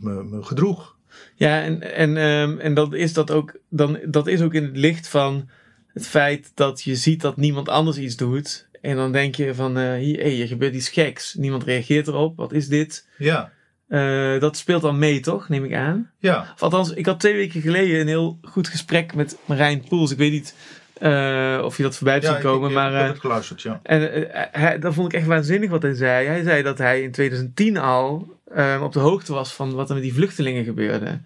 [0.01, 0.97] me, me gedroeg.
[1.35, 4.77] ja en, en, ehm, en dat, is dat, ook, dan, dat is ook in het
[4.77, 5.49] licht van
[5.93, 8.69] het feit dat je ziet dat niemand anders iets doet.
[8.81, 11.35] En dan denk je van, eh hier, hey, er gebeurt iets geks.
[11.35, 12.37] Niemand reageert erop.
[12.37, 13.09] Wat is dit?
[13.19, 13.53] Ja,
[13.89, 15.49] Eh, dat speelt dan mee, toch?
[15.49, 16.11] Neem ik aan.
[16.19, 20.11] Ja, Of althans, ik had twee weken geleden een heel goed gesprek met Marijn Poels.
[20.11, 20.55] Ik weet niet
[21.01, 22.93] eh, of je dat voorbij hebt ja zien komen, ik, maar...
[22.93, 23.81] ik heb het geluisterd, ja.
[23.83, 26.27] en hij, dat vond ik echt waanzinnig wat hij zei.
[26.27, 29.95] Hij zei dat hij in 2010 al eh, op de hoogte was van wat er
[29.95, 31.21] met die vluchtelingen gebeurde.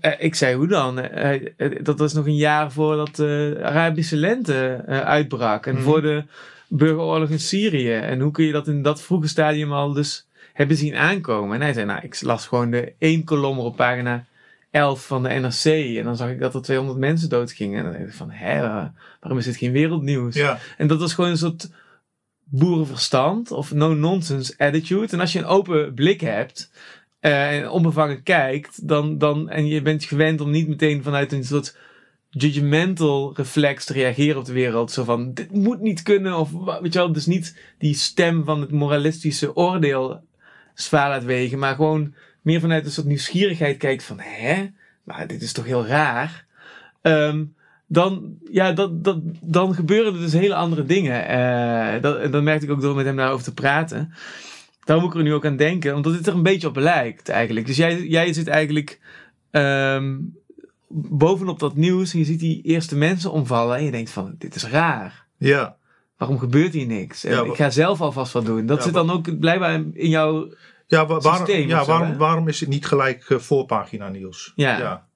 [0.00, 0.98] Eh, Ik zei, hoe dan?
[1.00, 5.66] Eh, eh, Dat was nog een jaar voordat de Arabische lente uitbrak.
[5.66, 5.82] En Mhm.
[5.82, 6.24] voor de
[6.68, 7.92] burgeroorlog in Syrië.
[7.94, 11.54] En hoe kun je dat in dat vroege stadium al dus hebben zien aankomen?
[11.56, 14.24] En hij zei, nou, ik las gewoon de één kolom op pagina
[14.70, 15.96] 11 van de NRC.
[15.98, 17.78] En dan zag ik dat er 200 mensen doodgingen.
[17.78, 18.84] En dan dacht ik van, hè, eh,
[19.20, 20.34] waarom is dit geen wereldnieuws?
[20.34, 21.70] Ja, En dat was gewoon een soort
[22.44, 25.12] boerenverstand of no-nonsense attitude.
[25.12, 26.70] En als je een open blik hebt
[27.20, 31.44] eh, en onbevangen kijkt, dan, dan, en je bent gewend om niet meteen vanuit een
[31.44, 31.76] soort
[32.30, 34.90] judgmental reflex te reageren op de wereld.
[34.92, 36.38] Zo van, dit moet niet kunnen.
[36.38, 40.20] Of weet je wel, dus niet die stem van het moralistische oordeel
[40.74, 41.58] zwaar laat wegen.
[41.58, 44.70] Maar gewoon meer vanuit een soort nieuwsgierigheid kijkt van, hè?
[45.04, 46.46] Maar dit is toch heel raar.
[47.02, 47.44] Ehm,
[47.86, 51.26] dan, ja, dat, dat, dan gebeuren er dus hele andere dingen.
[51.28, 54.14] Eh, dat, en dat merkte ik ook door met hem daarover te praten.
[54.84, 57.28] Daarom moet ik er nu ook aan denken, omdat dit er een beetje op lijkt
[57.28, 57.66] eigenlijk.
[57.66, 59.00] Dus jij, jij zit eigenlijk
[59.50, 60.16] ehm,
[60.88, 64.54] bovenop dat nieuws en je ziet die eerste mensen omvallen en je denkt van, dit
[64.54, 65.26] is raar.
[65.38, 65.76] ja.
[66.16, 67.24] Waarom gebeurt hier niks?
[67.24, 68.66] En Ja, ik ga zelf alvast wat doen.
[68.66, 70.54] Dat Ja, zit dan ook blijkbaar in jouw...
[70.86, 74.52] Ja, Systeem ja zo, waarom is het niet gelijk eh, voorpagina nieuws?
[74.56, 75.06] Ja.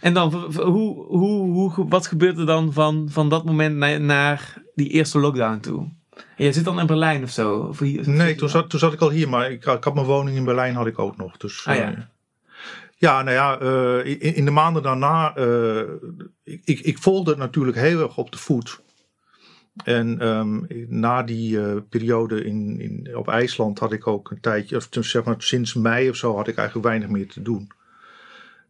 [0.00, 4.62] En dan, hoe, hoe, hoe, wat gebeurt er dan van, van dat moment naar, naar
[4.74, 5.88] die eerste lockdown toe?
[6.16, 7.56] En jij zit dan in Berlijn of zo?
[7.58, 10.06] Of hier, Nee, toen zat, toen zat ik al hier, maar ik, ik had mijn
[10.06, 11.36] woning in Berlijn had ik ook nog.
[11.36, 11.92] Dus, Ah, ja.
[11.94, 11.98] eh,
[12.96, 15.80] ja, nou ja, eh, in, in de maanden daarna, eh,
[16.44, 18.80] ik, ik, ik volgde het natuurlijk heel erg op de voet.
[19.84, 24.88] En ehm, na die periode in, in, op IJsland had ik ook een tijdje, of
[24.90, 27.70] zeg maar sinds mei of zo, had ik eigenlijk weinig meer te doen.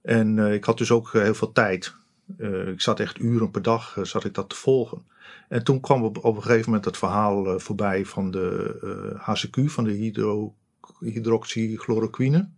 [0.06, 1.94] En eh, ik had dus ook eh, heel veel tijd.
[2.38, 5.06] Eh, ik zat echt uren per dag, zat ik dat te volgen.
[5.48, 9.90] En toen kwam op, een gegeven moment het verhaal voorbij van de HCQ, van de
[9.90, 10.54] hydro,
[11.00, 12.48] hydroxychloroquine.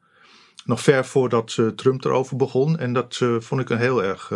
[0.64, 2.78] Nog ver voordat Trump erover begon.
[2.78, 4.32] En dat vond ik een heel erg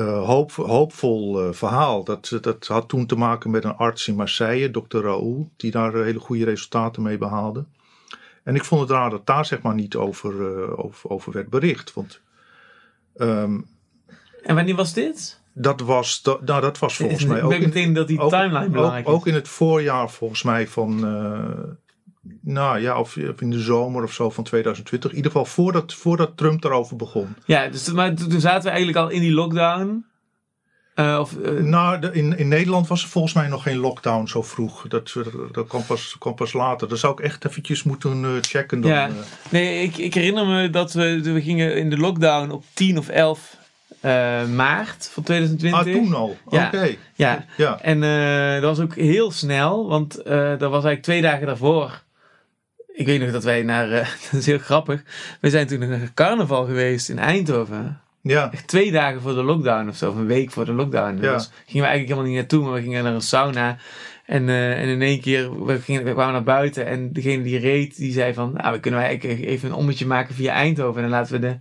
[0.00, 2.04] hoop, hoopvol verhaal.
[2.04, 5.94] Dat, dat had toen te maken met een arts in Marseille, dokter Raoul, die daar
[5.94, 7.64] hele goede resultaten mee behaalde.
[8.46, 11.48] En ik vond het raar dat daar zeg maar niet over, eh, over, over werd
[11.48, 11.94] bericht.
[11.94, 12.20] Want
[13.16, 13.60] ehm,
[14.42, 15.40] En wanneer was dit?
[15.58, 18.20] dat was, dat, nou, dat was volgens Ik mij ook ben in, meteen dat die
[18.20, 19.20] ook, timeline belangrijk ook, is.
[19.20, 24.12] ook in het voorjaar volgens mij van, eh, nou ja, of, in de zomer of
[24.12, 25.10] zo van 2020.
[25.10, 27.36] In ieder geval voordat, voordat Trump erover begon.
[27.44, 30.04] Ja, dus, maar toen zaten we eigenlijk al in die lockdown.
[30.96, 34.26] Eh, of, eh, Nou, de- in, in Nederland was er volgens mij nog geen lockdown
[34.26, 34.88] zo vroeg.
[34.88, 36.88] Dat, dat, dat kwam, pas, kwam pas later.
[36.88, 38.80] Dat zou ik echt eventjes moeten eh, checken.
[38.80, 39.06] Dan, Ja.
[39.08, 39.14] eh.
[39.50, 43.08] nee, ik, ik herinner me dat we, we gingen in de lockdown op 10 of
[43.08, 43.56] 11
[44.00, 45.80] eh, maart van 2020.
[45.96, 46.36] ah, toen al.
[46.50, 46.66] Ja.
[46.66, 46.94] Oké.
[47.14, 47.80] Ja, Ja.
[47.80, 52.02] En eh, dat was ook heel snel, want eh, dat was eigenlijk twee dagen daarvoor.
[52.94, 55.02] Ik weet nog dat wij naar, eh, dat is heel grappig,
[55.40, 58.00] we zijn toen naar carnaval geweest in Eindhoven.
[58.26, 58.52] Ja.
[58.52, 61.18] Echt twee dagen voor de lockdown of zo, of een week voor de lockdown.
[61.20, 61.32] Ja.
[61.34, 63.76] Dus gingen we eigenlijk helemaal niet naartoe, maar we gingen naar een sauna.
[64.26, 67.58] En, eh, en in één keer, we, gingen, we kwamen naar buiten en degene die
[67.58, 71.02] reed, die zei van, nou, we kunnen eigenlijk even een ommetje maken via Eindhoven.
[71.02, 71.56] En dan laten we de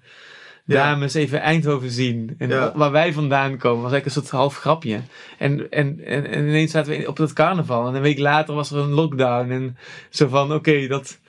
[0.74, 0.84] Ja.
[0.84, 2.36] dames even Eindhoven zien.
[2.38, 2.72] En Ja.
[2.76, 5.00] waar wij vandaan komen, was eigenlijk een soort half grapje.
[5.38, 7.88] En, en, en, en ineens zaten we op dat carnaval.
[7.88, 9.52] En een week later was er een lockdown.
[9.52, 9.78] En
[10.10, 11.20] zo van, oké, dat...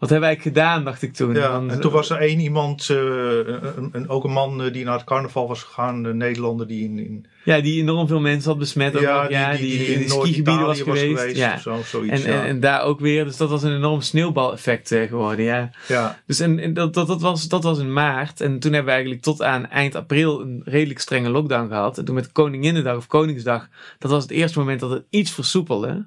[0.00, 1.34] Wat hebben wij gedaan, dacht ik toen.
[1.34, 4.84] Ja, en toen was er één iemand, eh, een, een- ook een man eh, die
[4.84, 8.50] naar het carnaval was gegaan, een Nederlander die in, in, Ja, die enorm veel mensen
[8.50, 8.96] had besmet.
[8.96, 11.36] ook ja, die, in de skigebieden was geweest.
[11.36, 11.54] ja.
[11.54, 12.24] of zo, zoiets.
[12.24, 12.40] En, ja.
[12.40, 13.24] en, en daar ook weer.
[13.24, 15.70] Dus dat was een enorm sneeuwbaleffect eh, geworden, ja.
[15.88, 16.18] ja.
[16.26, 18.40] Dus en, en dat, dat, dat, was, dat was in maart.
[18.40, 21.98] En toen hebben we eigenlijk tot aan eind april een redelijk strenge lockdown gehad.
[21.98, 26.06] En toen met Koninginnedag of Koningsdag, dat was het eerste moment dat het iets versoepelde.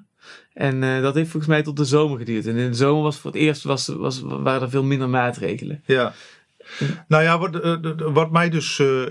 [0.54, 2.46] En eh, dat heeft volgens mij tot de zomer geduurd.
[2.46, 5.82] En in de zomer was voor het eerst was, was, waren er veel minder maatregelen.
[5.86, 6.12] Ja.
[7.08, 9.06] Nou ja, wat, eh, wat mij dus eh,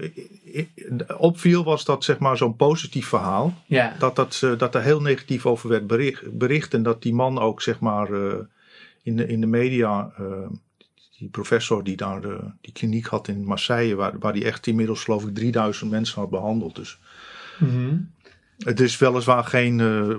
[1.17, 5.45] opviel was dat zeg maar zo'n positief verhaal, Ja, dat, dat, dat er heel negatief
[5.45, 8.09] over werd bericht, bericht en dat die man ook zeg maar
[9.03, 10.11] in, de, in de media,
[11.17, 12.21] die professor die daar
[12.61, 16.29] die kliniek had in Marseille, waar, waar die echt inmiddels geloof ik 3000 mensen had
[16.29, 16.75] behandeld.
[16.75, 16.99] Dus
[17.59, 17.95] Mhm.
[18.57, 20.15] Het is weliswaar geen eh,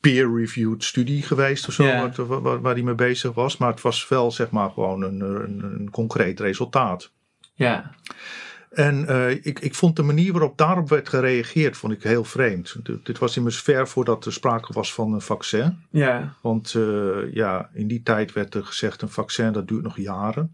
[0.00, 2.12] peer-reviewed studie geweest of zo, Ja.
[2.16, 5.62] waar, waar, die mee bezig was, maar het was wel zeg maar gewoon een, een,
[5.62, 7.10] een concreet resultaat.
[7.54, 7.90] ja.
[8.70, 12.76] En uh, ik, ik vond de manier waarop daarop werd gereageerd, vond ik heel vreemd.
[13.02, 15.78] dit was immers ver voordat er sprake was van een vaccin.
[15.90, 16.34] Ja.
[16.40, 20.52] Want uh, ja, in die tijd werd er gezegd een vaccin dat duurt nog jaren.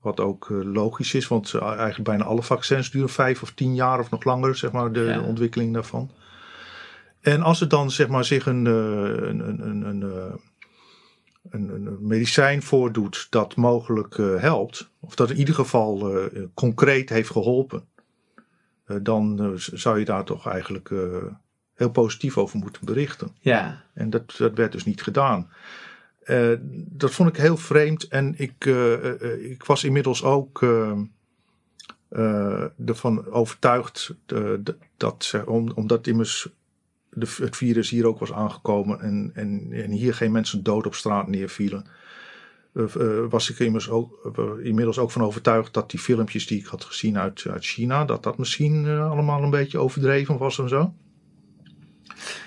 [0.00, 3.98] Wat ook uh, logisch is, want eigenlijk bijna alle vaccins duren vijf of tien jaar
[3.98, 5.12] of nog langer, zeg maar, de, ja.
[5.12, 6.10] de ontwikkeling daarvan.
[7.20, 10.40] En als er dan zeg maar zich een, een, een, een, een
[11.50, 16.12] een, een, medicijn voordoet dat mogelijk uh, helpt, of dat in ieder geval
[16.54, 17.84] concreet heeft geholpen,
[19.02, 20.90] dan zou je daar toch eigenlijk
[21.74, 23.36] heel positief over moeten berichten.
[23.40, 23.84] Ja.
[23.94, 25.50] En dat, dat werd dus niet gedaan.
[26.72, 28.64] dat vond ik heel vreemd en ik,
[29.40, 30.66] ik was inmiddels ook
[32.86, 34.14] ervan overtuigd
[34.96, 35.42] dat,
[35.74, 36.48] omdat immers
[37.18, 40.94] de, het virus hier ook was aangekomen en, en, en hier geen mensen dood op
[40.94, 41.84] straat neervielen,
[42.74, 42.86] uh,
[43.28, 46.84] was ik immers ook, uh, inmiddels ook van overtuigd dat die filmpjes die ik had
[46.84, 50.94] gezien uit, uit China, dat dat misschien allemaal een beetje overdreven was en zo.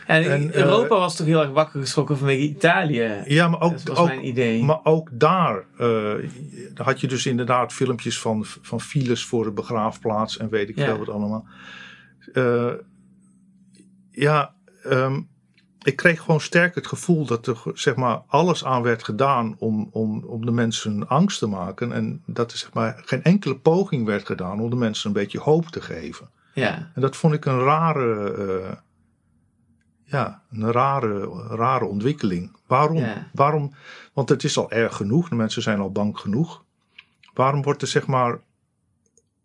[0.08, 3.24] En, en Europa was toch heel erg wakker geschrokken vanwege Italië.
[3.26, 4.64] Ja, maar ook, dat ook, mijn idee.
[4.64, 5.66] Maar ook daar
[6.74, 10.86] had je dus inderdaad filmpjes van, van files voor de begraafplaats en weet ik Ja.
[10.86, 11.46] veel wat allemaal.
[14.12, 14.54] ja,
[14.86, 15.30] um,
[15.84, 19.90] ik kreeg gewoon sterk het gevoel dat er zeg maar, alles aan werd gedaan om,
[19.92, 21.92] om, om de mensen angst te maken.
[21.92, 25.40] En dat er zeg maar, geen enkele poging werd gedaan om de mensen een beetje
[25.40, 26.30] hoop te geven.
[26.54, 26.92] Ja.
[26.94, 28.72] En dat vond ik een rare, uh,
[30.04, 32.56] ja, een rare, rare ontwikkeling.
[32.68, 32.98] Waarom?
[32.98, 33.30] Ja.
[33.34, 33.74] Waarom?
[34.14, 36.64] Want het is al erg genoeg, de mensen zijn al bang genoeg.
[37.34, 38.40] Waarom wordt er zeg maar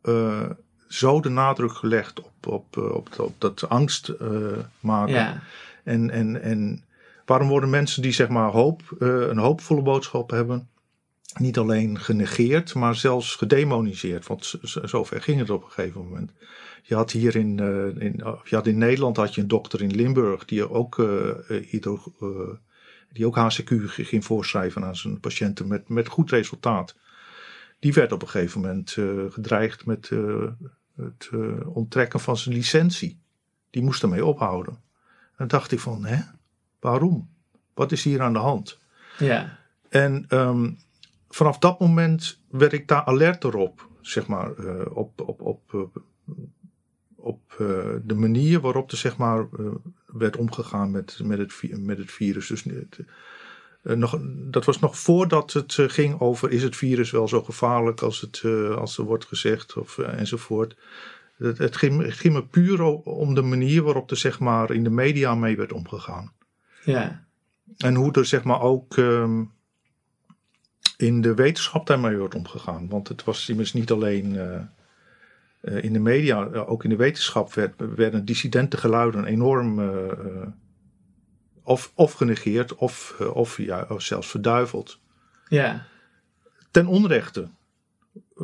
[0.03, 0.51] uh,
[0.89, 4.47] zo de nadruk gelegd op, op, op, op dat angst uh,
[4.81, 5.15] maken?
[5.15, 5.43] Ja.
[5.85, 6.85] En, en, en
[7.25, 10.69] waarom worden mensen die zeg maar hoop, uh, een hoopvolle boodschap hebben,
[11.39, 14.27] niet alleen genegeerd, maar zelfs gedemoniseerd?
[14.27, 16.33] Want zover ging het op een gegeven moment.
[16.83, 17.59] Je had hier in,
[17.99, 21.09] in, je had in Nederland had je een dokter in Limburg die ook,
[23.13, 26.95] die ook HCQ ging voorschrijven aan zijn patiënten met, met goed resultaat.
[27.87, 28.91] Die werd op een gegeven moment
[29.33, 30.11] gedreigd met
[30.97, 31.31] het
[31.65, 33.19] onttrekken van zijn licentie.
[33.71, 34.79] Die moest ermee ophouden.
[35.37, 36.23] En dacht ik van, hè,
[36.81, 37.29] waarom?
[37.75, 38.79] Wat is hier aan de hand?
[39.19, 39.59] Ja.
[39.89, 40.79] En um,
[41.29, 45.81] vanaf dat moment werd ik daar alerter op, zeg maar, uh, op, op, op, uh,
[47.15, 47.69] op uh,
[48.03, 49.47] de manier waarop er, zeg maar,
[50.07, 52.47] werd omgegaan met, met, het, met het virus.
[52.47, 52.65] Dus
[53.95, 58.21] nog, dat was nog voordat het ging over, is het virus wel zo gevaarlijk als,
[58.21, 58.43] het,
[58.77, 60.77] als er wordt gezegd, of, enzovoort.
[61.37, 64.85] Het, het, ging, het, ging, me puur om de manier waarop er zeg maar, in
[64.85, 66.33] de media mee werd omgegaan.
[66.85, 67.25] Ja.
[67.77, 69.53] En hoe er zeg maar, ook um,
[70.97, 72.89] in de wetenschap daarmee wordt omgegaan.
[72.89, 77.73] Want het was immers niet alleen uh, in de media, ook in de wetenschap werd,
[77.97, 79.79] werden dissidente geluiden enorm
[81.67, 84.99] of, of genegeerd of, of, ja, of zelfs verduiveld.
[85.49, 85.87] Ja.
[86.71, 87.49] Ten onrechte.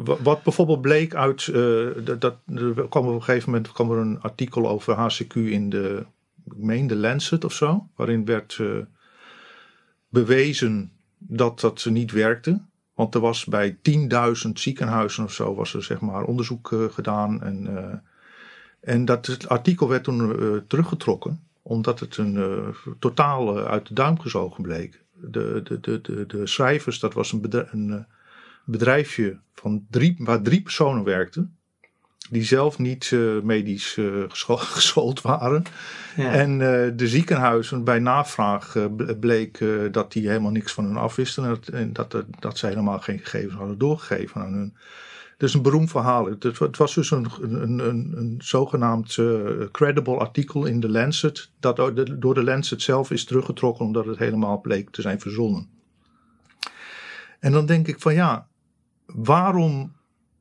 [0.00, 3.98] Wat bijvoorbeeld bleek uit, uh, dat, dat, er kwam op een gegeven moment kwam er
[3.98, 6.06] een artikel over HCQ in de,
[6.44, 8.84] ik meen de Lancet of zo, waarin werd uh,
[10.08, 12.60] bewezen dat dat niet werkte.
[12.94, 13.78] Want er was bij
[14.46, 18.02] 10.000 ziekenhuizen of zo was er zeg maar onderzoek uh, gedaan en,
[18.80, 24.62] en dat het artikel werd toen teruggetrokken omdat het een totaal uit de duim gezogen
[24.62, 25.02] bleek.
[25.12, 28.06] De, de, de, de, de schrijvers, dat was een, bedrijf, een
[28.64, 31.56] bedrijfje van drie, waar drie personen werkten.
[32.30, 35.64] Die zelf niet uh, medisch uh, gescho geschoold waren.
[36.16, 36.32] Ja.
[36.32, 38.76] En uh, de ziekenhuizen bij navraag
[39.20, 41.44] bleek dat die helemaal niks van hun afwisten.
[41.44, 44.76] En dat, en dat, dat ze helemaal geen gegevens hadden doorgegeven aan hun.
[45.42, 46.26] Dus een beroemd verhaal.
[46.26, 49.18] Het, het was dus een, een, een, een zogenaamd
[49.70, 51.50] credible artikel in de Lancet.
[51.60, 51.76] Dat
[52.20, 55.68] door de Lancet zelf is teruggetrokken omdat het helemaal bleek te zijn verzonnen.
[57.38, 58.48] En dan denk ik van ja,
[59.06, 59.92] waarom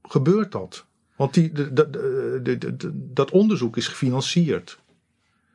[0.02, 0.86] gebeurt dat?
[1.16, 2.78] Want die, de, de, de,
[3.14, 4.80] dat onderzoek is gefinancierd.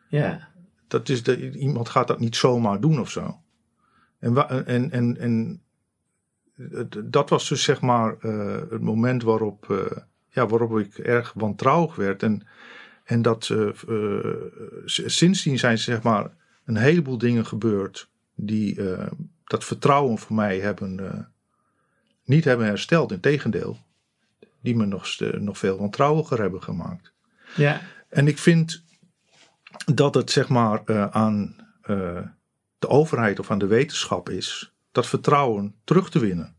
[0.09, 0.49] Ja.
[0.89, 3.41] Dat is iemand gaat dat niet zomaar doen of zo.
[4.19, 5.61] En, en, en, en
[7.05, 9.79] dat was dus zeg maar uh, het moment waarop, uh,
[10.29, 12.23] ja, waarop ik erg wantrouwig werd.
[12.23, 12.47] En,
[13.05, 14.31] en dat uh,
[14.87, 16.31] sindsdien zijn zeg maar
[16.65, 18.81] een heleboel dingen gebeurd die
[19.45, 21.29] dat vertrouwen voor mij hebben
[22.25, 23.13] niet hebben hersteld.
[23.13, 23.79] Integendeel,
[24.61, 27.13] die me nog, nog veel wantrouwiger hebben gemaakt.
[27.57, 27.81] Ja.
[28.09, 28.83] En ik vind
[29.95, 31.57] dat het zeg maar aan
[32.79, 36.55] de overheid of aan de wetenschap is dat vertrouwen terug te winnen.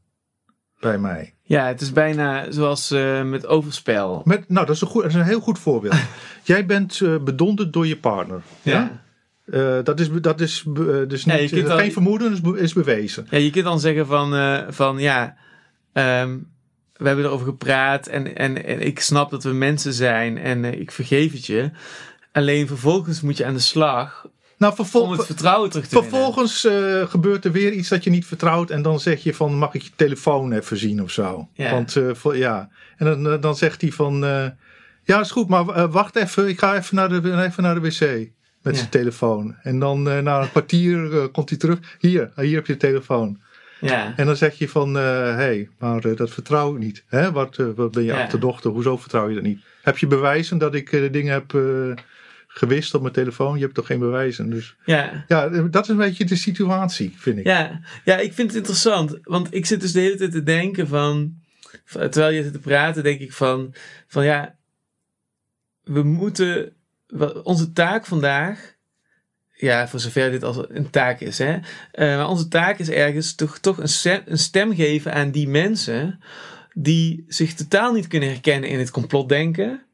[0.80, 1.34] bij mij.
[1.43, 4.21] Ja, het is bijna zoals uh, met overspel.
[4.26, 5.95] Met, nou, dat is, een goed, dat is een heel goed voorbeeld.
[6.43, 8.41] Jij bent uh, bedonderd door je partner.
[8.62, 8.71] Ja.
[8.71, 9.06] ja?
[9.45, 10.63] Uh, dat is, dat is
[11.08, 13.28] dus niet, ja, geen vermoeden, is, is bewezen.
[13.30, 14.34] Ja, je kunt dan zeggen van,
[14.73, 15.38] van ja,
[15.93, 16.52] um,
[16.93, 20.91] we hebben erover gepraat en, en, en ik snap dat we mensen zijn en ik
[20.91, 21.71] vergeef het je.
[22.32, 27.08] Alleen vervolgens moet je aan de slag nou, om het vertrouwen terug te Vervolgens uh,
[27.08, 28.70] gebeurt er weer iets dat je niet vertrouwt.
[28.70, 31.50] En dan zeg je van, mag ik je telefoon even zien of zo?
[31.54, 31.72] Ja.
[31.72, 32.70] Want, uh, voor, ja.
[32.98, 34.46] En dan, eh, dan zegt hij van, uh,
[35.04, 36.48] ja is goed, maar wacht even.
[36.48, 38.30] Ik ga even naar de, even naar de wc
[38.62, 38.80] met ja.
[38.80, 39.56] zijn telefoon.
[39.62, 41.80] En dan na een kwartier komt hij terug.
[42.00, 43.39] Hier, hier heb je de telefoon.
[43.80, 44.13] Ja.
[44.15, 45.02] En dan zeg je van, hé,
[45.34, 47.04] hey, maar dat vertrouw ik niet.
[47.08, 47.32] Hè?
[47.32, 48.72] Wat, wat ben je achterdochter?
[48.72, 49.60] Hoezo vertrouw je dat niet?
[49.82, 51.54] Heb je bewijzen dat ik dingen heb
[52.58, 53.56] gewist op mijn telefoon.
[53.56, 54.50] Je hebt toch geen bewijzen.
[54.50, 55.26] Dus ja.
[55.28, 57.46] ja, dat is een beetje de situatie, vind ik.
[57.46, 59.20] Ja, ja ik vind het interessant.
[59.24, 61.34] Want ik zit dus de hele tijd te denken van.
[61.86, 63.74] Terwijl je zit te praten, denk ik van.
[64.08, 64.56] Van ja,
[65.84, 66.74] we moeten.
[67.43, 68.76] Onze taak vandaag.
[69.54, 71.38] Ja, voor zover dit als een taak is.
[71.38, 71.56] Hè?
[71.56, 71.62] Uh,
[71.93, 76.20] maar onze taak is ergens toch, toch een, stem, een stem geven aan die mensen.
[76.74, 79.87] die zich totaal niet kunnen herkennen in het complotdenken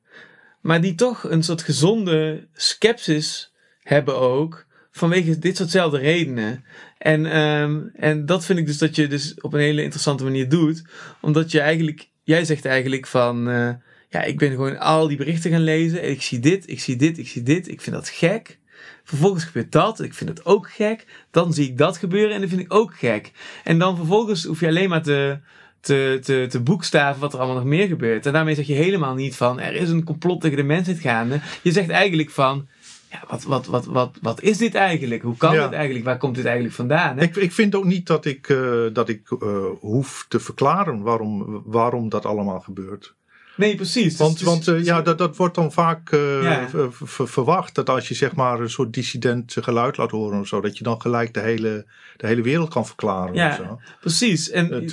[0.63, 4.65] maar die toch een soort gezonde sceptisch hebben ook.
[4.91, 6.63] Vanwege dit soortzelfde redenen.
[6.97, 10.49] En, um, en dat vind ik dus dat je dus op een hele interessante manier
[10.49, 10.83] doet.
[11.21, 13.69] Omdat je eigenlijk, jij zegt eigenlijk van, uh,
[14.09, 16.01] ja, ik ben gewoon al die berichten gaan lezen.
[16.01, 17.67] En ik zie dit, ik zie dit, ik zie dit.
[17.67, 18.59] Ik vind dat gek.
[19.03, 20.01] Vervolgens gebeurt dat.
[20.01, 21.05] Ik vind het ook gek.
[21.31, 23.31] Dan zie ik dat gebeuren en dat vind ik ook gek.
[23.63, 25.39] En dan vervolgens hoef je alleen maar te,
[25.83, 28.25] te, te, te boekstaven wat er allemaal nog meer gebeurt.
[28.25, 31.39] En daarmee zeg je helemaal niet van er is een complot tegen de mensheid gaande.
[31.61, 32.67] Je zegt eigenlijk van
[33.11, 35.21] ja, wat, wat, wat, wat, wat is dit eigenlijk?
[35.21, 36.05] Hoe kan dit eigenlijk?
[36.05, 37.17] Waar komt dit eigenlijk vandaan?
[37.17, 37.23] Hè?
[37.23, 41.61] Ik, ik vind ook niet dat ik, uh, dat ik uh, hoef te verklaren waarom,
[41.65, 43.13] waarom dat allemaal gebeurt.
[43.55, 44.17] Nee, precies.
[44.17, 46.67] Want, dus, want uh, ja, dat, dat wordt dan vaak ja.
[47.07, 47.75] verwacht.
[47.75, 50.83] Dat als je zeg maar een soort dissident geluid laat horen of zo, dat je
[50.83, 51.85] dan gelijk de hele,
[52.17, 53.33] de hele wereld kan verklaren.
[53.33, 53.79] Ja, of zo.
[53.99, 54.49] precies.
[54.49, 54.91] En het,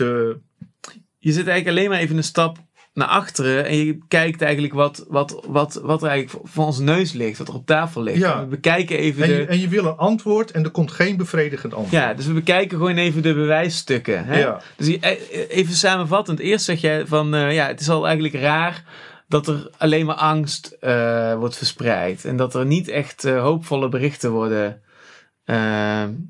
[1.20, 2.58] je zit eigenlijk alleen maar even een stap
[2.94, 7.12] naar achteren en je kijkt eigenlijk wat, wat, wat, wat er eigenlijk voor onze neus
[7.12, 8.18] ligt, wat er op tafel ligt.
[8.18, 8.40] Ja.
[8.40, 9.46] we bekijken even en je, de...
[9.46, 12.02] en je wil een antwoord en er komt geen bevredigend antwoord.
[12.02, 14.24] Ja, dus we bekijken gewoon even de bewijsstukken.
[14.24, 14.38] Hè?
[14.38, 14.60] Ja.
[14.76, 16.38] Dus eh, even samenvattend.
[16.38, 18.84] Eerst zeg je van, uh, ja, het is al eigenlijk raar
[19.28, 22.24] dat er alleen maar angst uh, wordt verspreid.
[22.24, 24.82] En dat er niet echt uh, hoopvolle berichten worden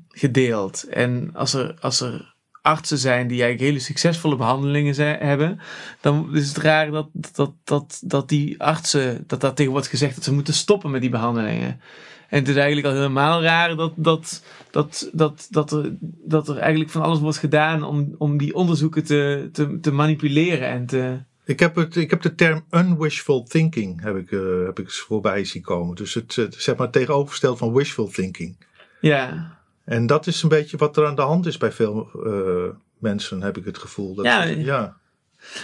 [0.07, 0.83] gedeeld.
[0.89, 2.30] En als er, als er
[2.61, 5.59] artsen zijn die eigenlijk hele succesvolle behandelingen zijn, hebben,
[6.01, 10.15] dan is het raar dat, dat, dat, dat die artsen, dat daar tegen wordt gezegd
[10.15, 11.81] dat ze moeten stoppen met die behandelingen.
[12.29, 16.57] En het is eigenlijk al helemaal raar dat, dat, dat, dat, dat, er, dat er
[16.57, 21.19] eigenlijk van alles wordt gedaan om, om die onderzoeken te, te, te manipuleren en te.
[21.45, 25.45] Ik heb, het, ik heb de term unwishful thinking heb ik, uh, heb ik voorbij
[25.45, 25.95] zien komen.
[25.95, 28.57] Dus het, het zeg maar tegenovergesteld van wishful thinking.
[28.99, 29.59] Ja.
[29.91, 33.41] En dat is een beetje wat er aan de hand is bij veel uh, mensen,
[33.41, 34.15] heb ik het gevoel.
[34.15, 34.97] Dat ja, ja.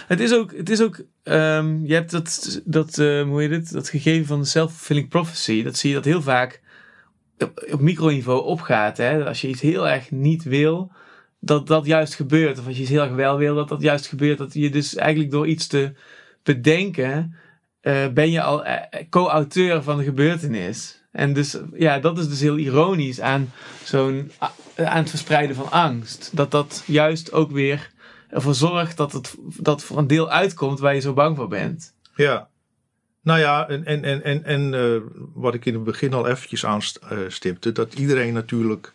[0.06, 3.72] Het is ook, het is ook um, je hebt dat, dat uh, hoe heet het,
[3.72, 5.62] dat gegeven van de self-fulfilling prophecy.
[5.62, 6.60] Dat zie je dat heel vaak
[7.38, 8.96] op, op microniveau opgaat.
[8.96, 9.26] Hè?
[9.26, 10.92] Als je iets heel erg niet wil,
[11.40, 12.58] dat dat juist gebeurt.
[12.58, 14.38] Of als je iets heel erg wel wil, dat dat juist gebeurt.
[14.38, 15.92] Dat je dus eigenlijk door iets te
[16.42, 17.34] bedenken,
[17.82, 18.64] uh, ben je al
[19.10, 20.97] co-auteur van de gebeurtenis.
[21.10, 23.52] En dus, ja, dat is dus heel ironisch aan
[23.84, 24.30] zo'n,
[24.76, 26.30] aan het verspreiden van angst.
[26.34, 27.90] Dat dat juist ook weer
[28.28, 31.94] ervoor zorgt dat het dat voor een deel uitkomt waar je zo bang voor bent.
[32.14, 32.48] Ja.
[33.22, 35.00] Nou ja, en, en, en, en, en uh,
[35.34, 38.92] wat ik in het begin al eventjes aanstipte, dat iedereen natuurlijk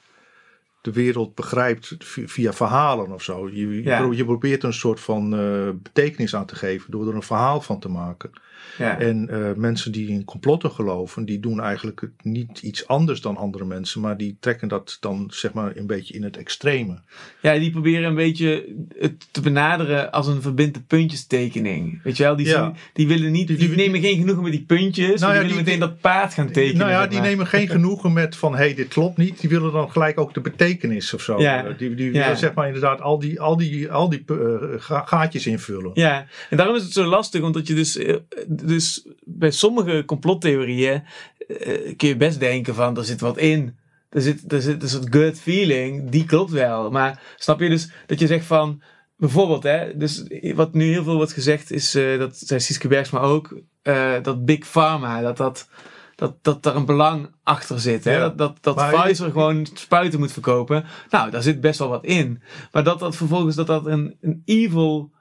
[0.82, 3.49] de wereld begrijpt via verhalen of zo.
[3.49, 3.84] Je,
[4.15, 7.80] je, probeert een soort van uh, betekenis aan te geven door er een verhaal van
[7.80, 8.32] te maken.
[8.78, 8.99] Ja.
[8.99, 13.65] En uh, mensen die in complotten geloven, die doen eigenlijk niet iets anders dan andere
[13.65, 16.99] mensen, maar die trekken dat dan zeg maar een beetje in het extreme.
[17.41, 18.65] Ja, die proberen een beetje
[18.97, 22.04] het te benaderen als een verbinde puntjestekening.
[22.04, 22.73] Weet je wel, die, ja.
[22.93, 25.63] die willen niet, die, die, nemen geen genoegen met die puntjes, nou ja, die willen
[25.63, 26.78] meteen dat paard gaan tekenen.
[26.78, 29.39] Nou ja, die nemen geen genoegen met van hé, hey, dit klopt niet.
[29.39, 31.41] Die willen dan gelijk ook de betekenis of zo.
[31.41, 31.62] Ja.
[31.78, 35.91] Die, die willen zeg maar inderdaad al die, al die, al die uh, gaatjes invullen.
[35.93, 38.15] Ja, en daarom is het zo lastig, omdat je dus uh,
[38.55, 41.03] dus bij sommige complottheorieën
[41.47, 43.77] uh, kun je best denken van er zit wat in.
[44.10, 46.91] Er zit, er zit een soort gut feeling, die klopt wel.
[46.91, 48.81] Maar snap je dus dat je zegt van,
[49.17, 50.23] bijvoorbeeld, hè, dus
[50.56, 54.45] wat nu heel veel wordt gezegd is, uh, dat zei Siske Bergsma ook, uh, dat
[54.45, 55.67] Big Pharma, dat dat
[56.15, 58.04] dat, dat er een belang achter zit.
[58.04, 58.12] Hè?
[58.12, 58.19] Ja.
[58.19, 60.85] Dat, dat, dat Maar Pfizer gewoon spuiten moet verkopen.
[61.10, 62.41] Nou, daar zit best wel wat in.
[62.71, 65.12] Maar dat dat vervolgens dat dat een, een evil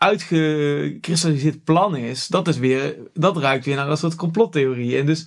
[0.00, 4.98] uitgekristalliseerd plan is, dat is weer, dat ruikt weer naar een soort complottheorie.
[4.98, 5.26] En dus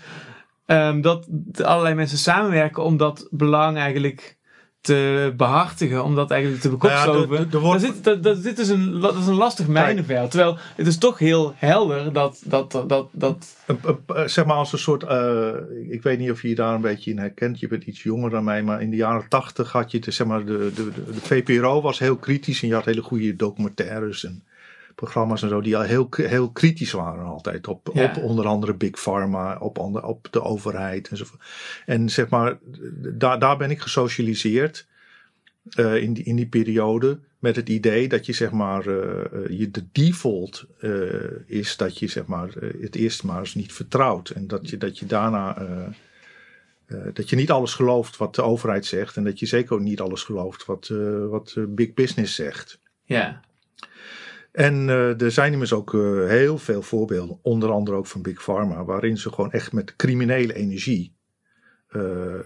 [0.65, 1.27] ehm, dat
[1.63, 4.37] allerlei mensen samenwerken om dat belang eigenlijk
[4.81, 9.15] te behartigen, om dat eigenlijk te Nou ja, wordt- dat, dat, dit is een, dat
[9.15, 10.31] is een lastig mijnenveld.
[10.31, 14.79] Terwijl het is toch heel helder dat, dat, dat, dat eh, zeg maar als een
[14.79, 15.51] soort, eh,
[15.89, 18.29] ik weet niet of je je daar een beetje in herkent, je bent iets jonger
[18.29, 21.11] dan mij, maar in de jaren tachtig had je, de, zeg maar, de, de, de,
[21.13, 24.43] de VPRO was heel kritisch en je had hele goede documentaires en
[24.95, 28.03] programma's en zo, die al heel, heel kritisch waren altijd op, Ja.
[28.05, 31.41] op onder andere Big Pharma, op, ander- op de overheid enzovoort.
[31.85, 32.57] En zeg maar,
[33.13, 34.87] daar, daar ben ik gesocialiseerd
[35.69, 39.59] eh, in, die, in die periode met het idee dat je zeg maar, eh, eh,
[39.59, 40.65] je de default
[41.45, 42.49] is dat je zeg maar
[42.81, 44.29] het eerst maar eens niet vertrouwt.
[44.29, 45.67] En dat je, dat je daarna,
[47.13, 49.17] dat je niet alles gelooft wat de overheid zegt.
[49.17, 50.87] En dat je zeker ook niet alles gelooft wat,
[51.29, 52.79] wat big business zegt.
[53.05, 53.41] ja,
[54.53, 58.43] En eh, er zijn immers ook eh, heel veel voorbeelden, onder andere ook van Big
[58.43, 61.15] Pharma, waarin ze gewoon echt met criminele energie
[61.87, 62.39] eh,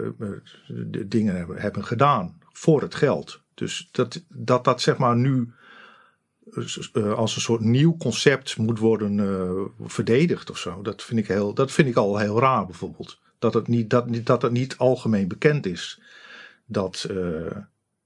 [1.05, 3.41] dingen hebben, gedaan voor het geld.
[3.53, 5.51] Dus dat dat, dat zeg maar nu
[7.15, 10.81] als een soort nieuw concept moet worden verdedigd of zo.
[10.81, 13.19] Dat vind, ik heel, dat vind ik al heel raar bijvoorbeeld.
[13.39, 16.01] Dat het niet, dat, dat het niet algemeen bekend is
[16.65, 17.09] dat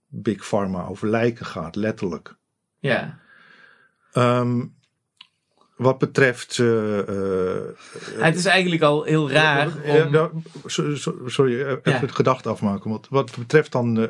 [0.08, 2.36] Big Pharma over lijken gaat, letterlijk.
[2.80, 3.21] ja.
[4.12, 4.66] Ehm,
[5.78, 6.60] wat betreft.
[6.60, 7.64] eh, eh,
[8.18, 10.12] Het is eigenlijk al heel raar om...
[10.12, 10.32] nou,
[10.66, 12.00] so- so- sorry, eh, even Ja.
[12.00, 12.90] het gedachte afmaken.
[12.90, 14.10] Want wat betreft dan.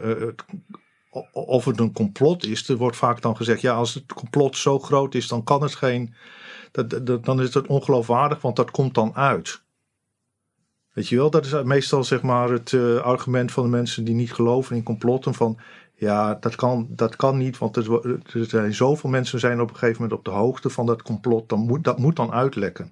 [1.32, 4.80] of het een complot is, er wordt vaak dan gezegd: ja, als het complot zo
[4.80, 6.14] groot is, dan kan het geen.
[6.72, 9.62] Dat, dat, dan is het ongeloofwaardig, want dat komt dan uit.
[10.94, 14.34] Weet je wel, dat is meestal zeg maar het argument van de mensen die niet
[14.34, 15.34] geloven in complotten.
[15.34, 15.60] Van
[16.02, 19.76] ja, dat kan, dat kan niet, want er, er zijn zoveel mensen zijn op een
[19.76, 21.50] gegeven moment op de hoogte van dat complot.
[21.50, 22.92] Dan moet, dat moet dan uitlekken.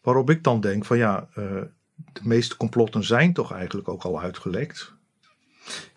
[0.00, 1.44] Waarop ik dan denk van ja, eh,
[2.12, 4.94] de meeste complotten zijn toch eigenlijk ook al uitgelekt.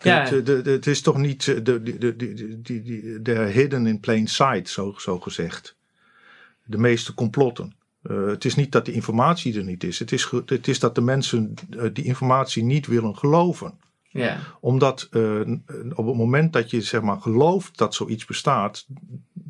[0.02, 0.20] Ja.
[0.24, 3.20] Het, eh, de, de- het is toch niet eh, de, de, de, de, de, de,
[3.22, 5.76] de hidden in plain sight, zo, zo gezegd.
[6.64, 7.76] De meeste complotten.
[8.08, 10.00] Het is niet dat de informatie er niet is.
[10.00, 11.54] Het is, het is dat de mensen
[11.94, 13.80] die informatie niet willen geloven.
[14.14, 15.40] Ja, Omdat eh,
[15.94, 18.86] op het moment dat je zeg maar, gelooft dat zoiets bestaat,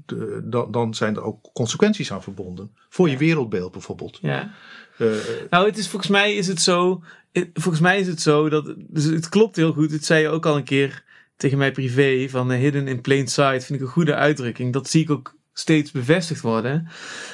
[0.05, 2.75] de- dan, dan zijn er ook consequenties aan verbonden.
[2.89, 4.19] Voor je wereldbeeld bijvoorbeeld.
[4.21, 4.51] ja.
[4.97, 5.07] Eh,
[5.49, 7.03] Nou, het is volgens mij is het zo.
[7.31, 8.73] het- Volgens mij is het zo dat.
[8.77, 9.91] Dus het klopt heel goed.
[9.91, 11.03] Het zei je ook al een keer
[11.37, 12.29] tegen mij privé.
[12.29, 13.65] Van eh, hidden in plain sight.
[13.65, 14.73] Vind ik een goede uitdrukking.
[14.73, 16.87] Dat zie ik ook steeds bevestigd worden.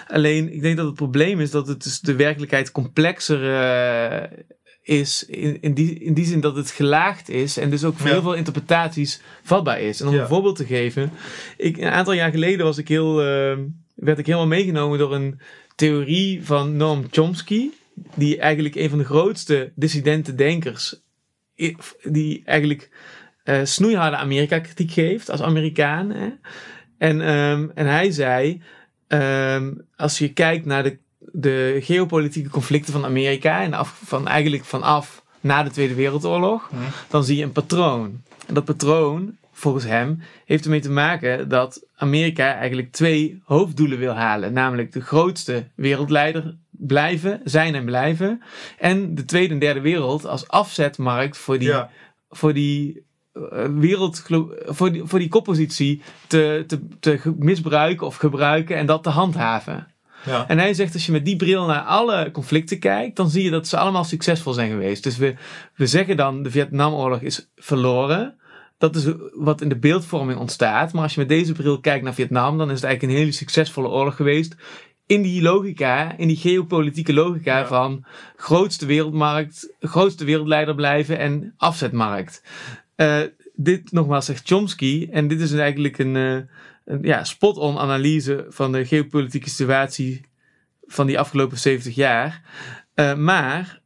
[0.07, 4.37] Alleen, ik denk dat het probleem is dat het dus de werkelijkheid complexer eh,
[4.81, 5.25] is.
[5.25, 7.57] In, in, die, in die zin dat het gelaagd is.
[7.57, 8.13] En dus ook voor Ja.
[8.13, 10.01] heel veel interpretaties vatbaar is.
[10.01, 10.21] En om Ja.
[10.21, 11.11] een voorbeeld te geven.
[11.57, 13.57] Ik, een aantal jaar geleden was ik heel, eh,
[13.95, 15.39] werd ik helemaal meegenomen door een
[15.75, 17.69] theorie van Noam Chomsky.
[18.15, 20.95] Die eigenlijk een van de grootste dissidente denkers.
[22.03, 22.89] Die eigenlijk
[23.43, 26.09] eh snoeiharde Amerika-kritiek geeft als Amerikaan.
[26.11, 26.29] Hè?
[26.97, 28.61] En, ehm, en hij zei:
[29.07, 30.97] ehm, als je kijkt naar de,
[31.31, 33.61] de geopolitieke conflicten van Amerika.
[33.61, 36.69] En af, van eigenlijk vanaf na de Tweede Wereldoorlog.
[36.71, 36.81] Mhm.
[37.07, 38.21] Dan zie je een patroon.
[38.47, 44.13] En dat patroon, volgens hem, heeft ermee te maken dat Amerika eigenlijk twee hoofddoelen wil
[44.13, 44.53] halen.
[44.53, 48.41] Namelijk de grootste wereldleider blijven, zijn en blijven.
[48.77, 51.89] En de tweede en derde wereld als afzetmarkt voor die, ja,
[52.29, 53.03] voor die
[53.33, 54.23] eh, wereld,
[54.65, 59.87] voor die, voor die koppositie te, te, te misbruiken of gebruiken en dat te handhaven.
[60.25, 60.47] Ja.
[60.47, 63.49] En hij zegt, als je met die bril naar alle conflicten kijkt, dan zie je
[63.49, 65.03] dat ze allemaal succesvol zijn geweest.
[65.03, 65.35] Dus we,
[65.75, 68.33] we zeggen dan, de Vietnamoorlog is verloren.
[68.77, 70.93] Dat is wat in de beeldvorming ontstaat.
[70.93, 73.31] Maar als je met deze bril kijkt naar Vietnam, dan is het eigenlijk een hele
[73.37, 74.55] succesvolle oorlog geweest.
[75.05, 77.67] In die logica, in die geopolitieke logica Ja.
[77.67, 78.05] van
[78.35, 82.43] grootste wereldmarkt, grootste wereldleider blijven en afzetmarkt.
[82.95, 83.19] Eh,
[83.55, 85.07] dit nogmaals zegt Chomsky.
[85.11, 86.37] En dit is eigenlijk een, eh,
[86.89, 90.21] een ja, spot-on analyse van de geopolitieke situatie
[90.87, 92.41] van die afgelopen 70 jaar.
[92.93, 93.81] Eh, maar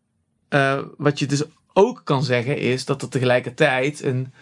[0.50, 1.44] eh, wat je dus
[1.74, 4.34] ook kan zeggen is dat er tegelijkertijd een,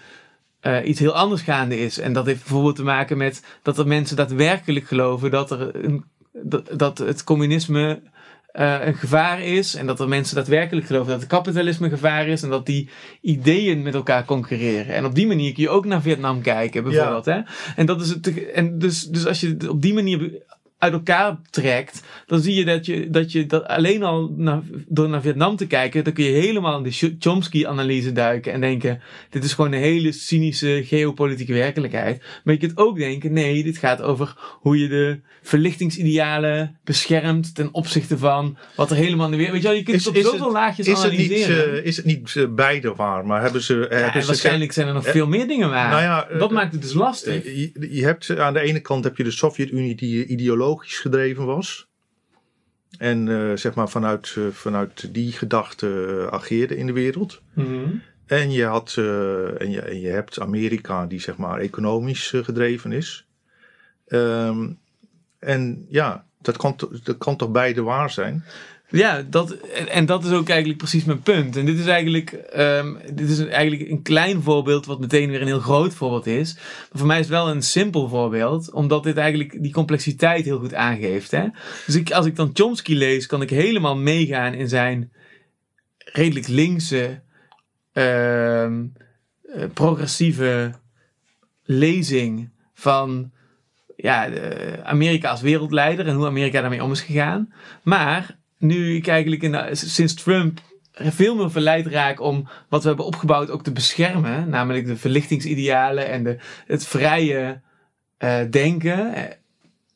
[0.60, 1.98] eh, iets heel anders gaande is.
[1.98, 6.06] En dat heeft bijvoorbeeld te maken met dat er mensen daadwerkelijk geloven dat, er een,
[6.32, 8.02] dat, dat het communisme
[8.52, 9.76] eh, een gevaar is.
[9.76, 12.44] En dat er mensen daadwerkelijk geloven dat het kapitalisme een gevaar is.
[12.44, 12.90] En dat die
[13.22, 14.96] ideeën met elkaar concurreren.
[14.96, 17.26] En op die manier kun je ook naar Vietnam kijken, bijvoorbeeld.
[17.26, 17.40] Hè?
[17.76, 20.42] En, dat is het, en dus, dus als je op die manier
[20.82, 25.10] uit elkaar trekt, dan zie je dat je dat, je dat alleen al naar, door
[25.10, 29.44] naar Vietnam te kijken, dan kun je helemaal in de Chomsky-analyse duiken en denken: dit
[29.44, 32.24] is gewoon een hele cynische geopolitieke werkelijkheid.
[32.44, 37.70] Maar je kunt ook denken: nee, dit gaat over hoe je de verlichtingsidealen beschermt ten
[37.74, 39.54] opzichte van wat er helemaal in de wereld.
[39.54, 41.80] Weet je wel, je kunt Is- het op zoveel het- laagjes Is het niet, analyseren.
[41.80, 43.26] eh, is het niet eh, beide waar?
[43.26, 43.88] Maar hebben ze.
[43.90, 45.90] Ja, hebben ze waarschijnlijk zijn er nog eh, veel meer dingen waar.
[45.90, 47.46] nou ja, eh, dat maakt het dus lastig.
[47.46, 51.46] Eh, Je, je hebt aan de ene kant heb je de Sovjet-Unie die ideologisch gedreven
[51.46, 51.90] was.
[52.98, 57.42] En eh, zeg maar vanuit, eh, vanuit die gedachte eh, ageerde in de wereld.
[57.54, 57.96] Mhm.
[58.26, 63.28] En je, had, en, je, en je hebt Amerika die zeg maar economisch gedreven is.
[64.08, 64.70] Ehm,
[65.40, 68.44] en ja, dat kan, dat kan toch beide waar zijn?
[68.92, 71.58] Ja, dat, en, dat is ook eigenlijk precies mijn punt.
[71.58, 75.48] En dit is eigenlijk, ehm, dit is eigenlijk een klein voorbeeld, wat meteen weer een
[75.48, 76.54] heel groot voorbeeld is.
[76.56, 80.60] Maar voor mij is het wel een simpel voorbeeld, omdat dit eigenlijk die complexiteit heel
[80.60, 81.32] goed aangeeft.
[81.32, 81.48] Hè?
[81.86, 85.12] Dus ik, als ik dan Chomsky lees, kan ik helemaal meegaan in zijn
[85.98, 87.22] redelijk linkse,
[87.94, 88.86] ehm,
[89.42, 90.72] eh, progressieve
[91.64, 93.32] lezing van
[93.96, 94.30] ja,
[94.84, 97.54] Amerika als wereldleider en hoe Amerika daarmee om is gegaan.
[97.84, 100.60] Maar nu ik eigenlijk in sinds Trump
[100.94, 106.10] veel meer verleid raak om wat we hebben opgebouwd ook te beschermen, namelijk de verlichtingsidealen
[106.10, 106.38] en de,
[106.68, 107.62] het vrije
[108.18, 109.14] eh, denken.
[109.14, 109.24] Eh,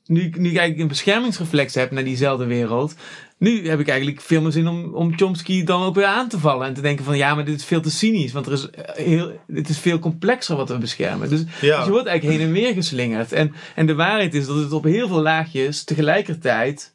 [0.08, 2.96] Nu, nu ik eigenlijk een beschermingsreflex heb naar diezelfde wereld,
[3.38, 6.40] nu heb ik eigenlijk veel meer zin om, om Chomsky dan ook weer aan te
[6.40, 8.70] vallen en te denken van ja, maar dit is veel te cynisch, want er is
[8.70, 11.30] eh, heel, dit is veel complexer wat we beschermen.
[11.30, 11.76] Dus Ja.
[11.78, 13.32] dus je wordt eigenlijk heen en weer geslingerd.
[13.32, 16.94] En, en de waarheid is dat het op heel veel laagjes tegelijkertijd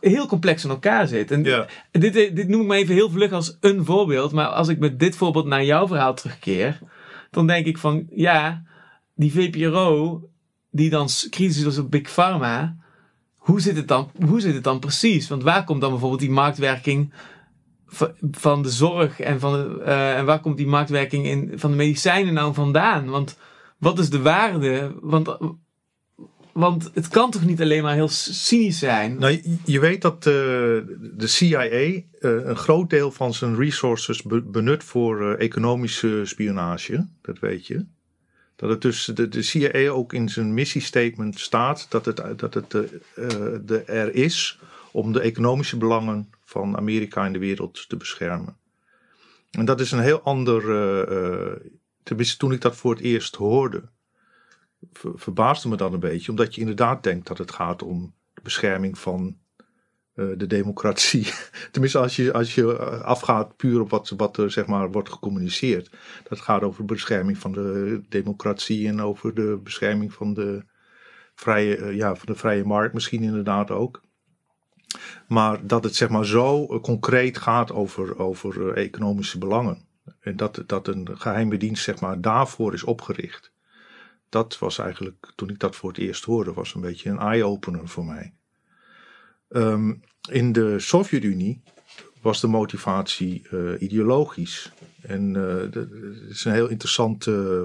[0.00, 1.30] heel complex in elkaar zit.
[1.30, 1.66] En Ja.
[1.90, 4.32] dit, dit noem ik maar even heel vlug als een voorbeeld.
[4.32, 6.78] Maar als ik met dit voorbeeld naar jouw verhaal terugkeer,
[7.30, 8.62] dan denk ik van ja,
[9.14, 10.22] die VPRO
[10.70, 12.76] die dan s- kritisch is op Big Pharma,
[13.36, 15.28] hoe zit het dan, hoe zit het dan precies?
[15.28, 17.12] Want waar komt dan bijvoorbeeld die marktwerking
[17.86, 21.70] va- van de zorg en, van de, eh, en waar komt die marktwerking in, van
[21.70, 23.08] de medicijnen nou vandaan?
[23.08, 23.38] Want
[23.78, 24.94] wat is de waarde?
[25.00, 25.36] Want,
[26.58, 29.18] want het kan toch niet alleen maar heel cynisch zijn?
[29.18, 34.42] Nou, je, weet dat eh, de CIA eh, een groot deel van zijn resources be-
[34.42, 37.06] benut voor eh, economische spionage.
[37.22, 37.86] Dat weet je.
[38.56, 42.70] Dat het dus de, de CIA ook in zijn missiestatement staat dat het, dat het
[42.70, 44.58] de, er is
[44.92, 48.56] om de economische belangen van Amerika in de wereld te beschermen.
[49.50, 50.62] En dat is een heel ander.
[52.02, 53.82] tenminste, toen ik dat voor het eerst hoorde,
[54.92, 58.40] ver- verbaasde me dat een beetje, omdat je inderdaad denkt dat het gaat om de
[58.42, 59.36] bescherming van
[60.18, 61.32] eh, de democratie.
[61.72, 65.08] Tenminste, als je, als je eh, afgaat puur op wat, wat er zeg maar, wordt
[65.08, 65.90] gecommuniceerd.
[66.28, 70.64] Dat gaat over de bescherming van de democratie en over de bescherming van de
[71.34, 74.02] vrije, eh, ja, van de vrije markt misschien inderdaad ook.
[75.28, 79.86] Maar dat het zeg maar zo concreet gaat over, over economische belangen.
[80.20, 83.52] En dat, dat een geheime dienst zeg maar daarvoor is opgericht.
[84.28, 87.88] Dat was eigenlijk, toen ik dat voor het eerst hoorde, was een beetje een eye-opener
[87.88, 88.34] voor mij.
[89.48, 89.94] Ehm,
[90.30, 91.62] in de Sovjet-Unie
[92.22, 94.72] was de motivatie eh, ideologisch.
[95.00, 95.90] En het
[96.28, 97.62] is een heel interessant eh,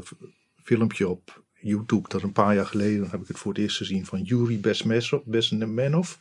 [0.64, 2.10] filmpje op YouTube.
[2.10, 4.60] Dat een paar jaar geleden heb ik het voor het eerst gezien van Yuri
[5.26, 6.16] Bezmenov.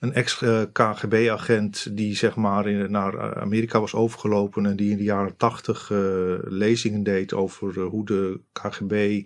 [0.00, 5.90] Een ex-KGB-agent die zeg maar naar Amerika was overgelopen en die in de jaren tachtig
[5.90, 5.98] eh,
[6.40, 9.24] lezingen deed over eh, hoe de KGB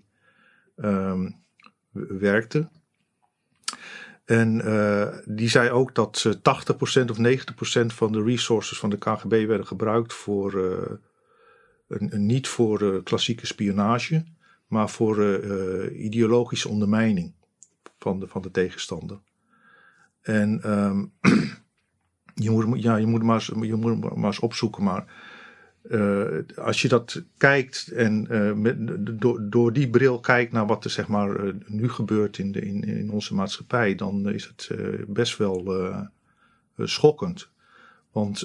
[0.76, 1.30] ehm,
[2.18, 2.68] werkte.
[4.24, 8.98] En eh, die zei ook dat ze 80% of 90% van de resources van de
[8.98, 10.92] KGB werden gebruikt voor eh,
[11.88, 14.24] een- niet voor eh, klassieke spionage,
[14.66, 17.32] maar voor eh, eh, ideologische ondermijning
[17.98, 19.18] van de, van de tegenstander.
[20.24, 21.04] En ehm,
[22.44, 25.04] je, moet, ja, je moet maar eens, je moet maar eens opzoeken, maar
[25.90, 28.76] eh, als je dat kijkt en eh, met,
[29.20, 32.60] door, door die bril kijkt naar wat er zeg maar eh, nu gebeurt in, de,
[32.60, 34.70] in, in onze maatschappij, dan is het
[35.06, 35.84] best wel
[36.76, 37.48] schokkend.
[38.12, 38.44] Want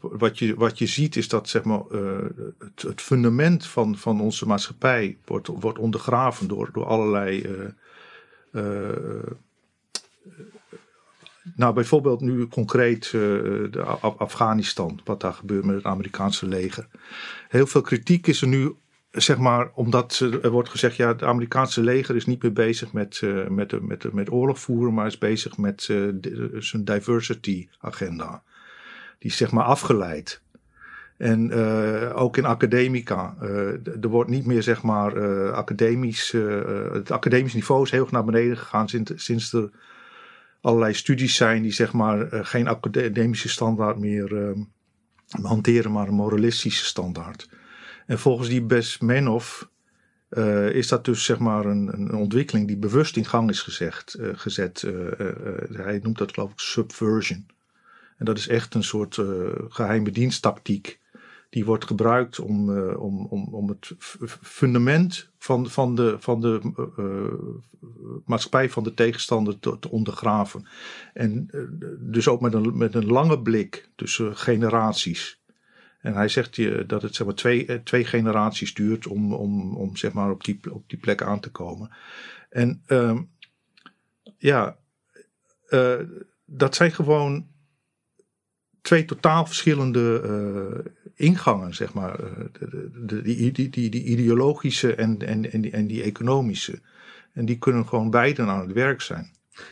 [0.00, 1.82] wat, je, wat je ziet is dat zeg maar,
[2.58, 7.46] het, het fundament van, van onze maatschappij wordt, wordt ondergraven door, door allerlei.
[8.54, 9.32] Eh, eh,
[11.56, 16.86] nou, bijvoorbeeld nu concreet eh, Afghanistan, wat daar gebeurt met het Amerikaanse leger.
[17.48, 18.74] Heel veel kritiek is er nu,
[19.10, 23.20] zeg maar, omdat er wordt gezegd, ja, het Amerikaanse leger is niet meer bezig met,
[23.22, 25.82] eh, met, met, met oorlog voeren, maar is bezig met
[26.58, 28.42] zijn diversity agenda.
[29.18, 30.42] Die is zeg maar afgeleid.
[31.16, 33.34] En uh, ook in academica.
[33.42, 33.48] Uh,
[34.02, 36.32] er wordt niet meer, zeg maar, uh, academisch.
[36.92, 39.70] het academisch niveau is heel erg naar beneden gegaan sinds, sinds er
[40.60, 44.54] allerlei studies zijn die, zeg maar, geen academische standaard meer
[45.42, 47.48] hanteren, maar een moralistische standaard.
[48.06, 49.62] En volgens die Besmenov
[50.30, 54.16] uh, is dat dus zeg maar een, een, ontwikkeling die bewust in gang is gezegd,
[54.18, 54.82] uh, gezet.
[54.82, 55.10] Uh,
[55.72, 57.46] hij noemt dat geloof ik subversion.
[58.16, 59.18] En dat is echt een soort
[59.68, 61.00] geheime diensttactiek
[61.54, 63.94] die wordt gebruikt om, om, om, om het
[64.42, 66.60] fundament van, van de, van de
[68.24, 70.66] maatschappij van de tegenstander te, te ondergraven.
[71.12, 71.50] En
[71.98, 75.42] dus ook met een, met een lange blik tussen generaties.
[76.00, 79.76] En hij zegt je dat het zeg maar, twee, eh, twee generaties duurt om, om,
[79.76, 81.90] om zeg maar, op, die, op die plek aan te komen.
[82.50, 83.20] En uh,
[84.36, 84.76] ja,
[86.44, 87.46] dat zijn gewoon
[88.80, 90.22] twee totaal verschillende
[91.16, 92.16] ingangen, zeg maar.
[92.52, 96.80] De, de, die, die, die, die ideologische en, en, en, die, en die economische.
[97.32, 99.30] En die kunnen gewoon beiden aan het werk zijn.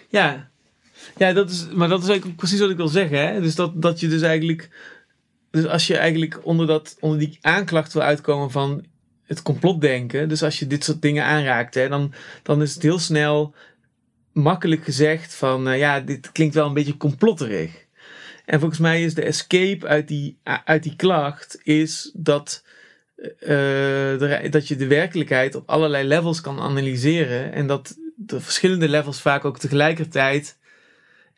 [0.09, 0.51] Ja,
[1.17, 3.29] ja dat is, maar dat is eigenlijk precies wat ik wil zeggen.
[3.29, 3.41] Hè?
[3.41, 4.71] Dus dat, dat je dus eigenlijk
[5.53, 8.85] dus als je eigenlijk onder, dat, onder die aanklacht wil uitkomen van
[9.23, 12.13] het complotdenken, dus als je dit soort dingen aanraakt, hè, dan,
[12.43, 13.55] dan is het heel snel
[14.33, 17.82] makkelijk gezegd van uh, ja, dit klinkt wel een beetje complotterig.
[18.45, 22.65] En volgens mij is de escape uit die, uit die klacht is dat,
[23.41, 29.21] uh, dat je de werkelijkheid op allerlei levels kan analyseren en dat de verschillende levels
[29.21, 30.57] vaak ook tegelijkertijd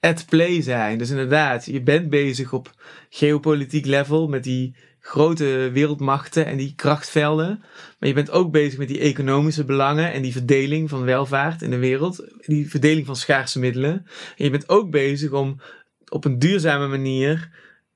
[0.01, 0.99] at play zijn.
[0.99, 2.71] Dus inderdaad, je bent bezig op
[3.11, 7.63] geopolitiek level met die grote wereldmachten en die krachtvelden.
[7.99, 11.71] Maar je bent ook bezig met die economische belangen en die verdeling van welvaart in
[11.71, 12.25] de wereld.
[12.47, 14.07] Die verdeling van schaarse middelen.
[14.37, 15.61] En je bent ook bezig om
[16.09, 17.51] op een duurzame manier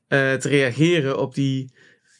[0.08, 1.72] uh, te reageren op die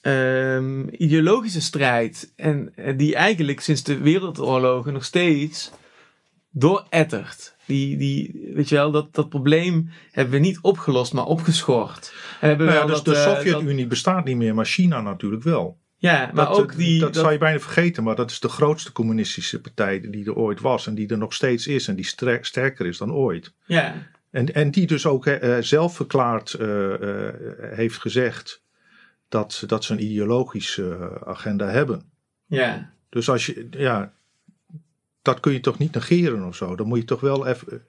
[0.02, 2.32] um, ideologische strijd.
[2.36, 5.70] En die eigenlijk sinds de wereldoorlogen nog steeds
[6.50, 7.56] doorettert.
[7.64, 12.12] Die, die, weet je wel, dat, dat probleem hebben we niet opgelost, maar opgeschort.
[12.40, 15.78] Hebben nou ja, dus dat, de eh, Sovjet-Unie bestaat niet meer, maar China natuurlijk wel.
[15.96, 17.00] Ja, maar ook die.
[17.00, 20.34] Dat, dat, zou je bijna vergeten, maar dat is de grootste communistische partij die er
[20.34, 22.06] ooit was en die er nog steeds is en die
[22.40, 23.52] sterker is dan ooit.
[23.66, 23.94] Ja.
[24.38, 27.28] En, en die dus ook uh, zelf verklaard uh, uh,
[27.58, 28.62] heeft gezegd
[29.28, 32.02] dat, dat ze een ideologische agenda hebben.
[32.46, 32.92] Ja.
[33.08, 34.12] Dus als je, ja,
[35.22, 36.76] dat kun je toch niet negeren of zo.
[36.76, 37.86] Dan moet je toch wel even.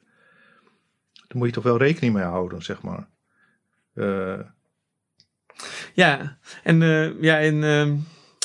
[1.27, 3.07] Dan moet je toch wel rekening mee houden, zeg maar.
[3.93, 4.39] Uh,
[5.93, 6.79] ja, en,
[7.21, 7.63] ja, en,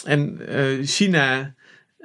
[0.04, 1.54] en uh, China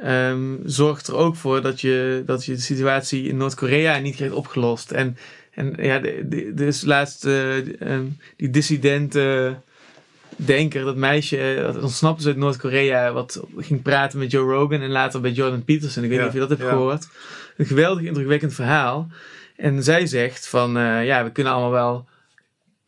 [0.03, 4.35] um, zorgt er ook voor dat je, dat je de situatie in Noord-Korea niet krijgt
[4.35, 4.91] opgelost.
[4.91, 5.17] En,
[5.59, 6.01] en ja,
[6.53, 9.63] dus laatst um, die dissidenten
[10.35, 14.89] denker, dat meisje, dat ontsnapte ze uit Noord-Korea, wat ging praten met Joe Rogan en
[14.89, 16.03] later bij Jordan Peterson.
[16.03, 17.07] Ik weet niet of je dat hebt gehoord.
[17.57, 19.07] Een geweldig indrukwekkend verhaal.
[19.57, 22.07] En zij zegt van, uh, ja, we kunnen allemaal wel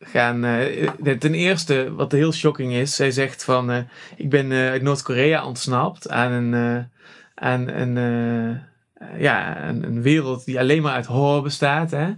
[0.00, 0.44] gaan.
[0.44, 3.78] Uh, ten eerste, wat heel shocking is, zij zegt van, uh,
[4.16, 6.88] ik ben uit Noord-Korea ontsnapt aan een,
[7.34, 8.71] aan een eh,
[9.18, 11.90] ja, een, een, wereld die alleen maar uit horror bestaat.
[11.90, 12.12] Hè?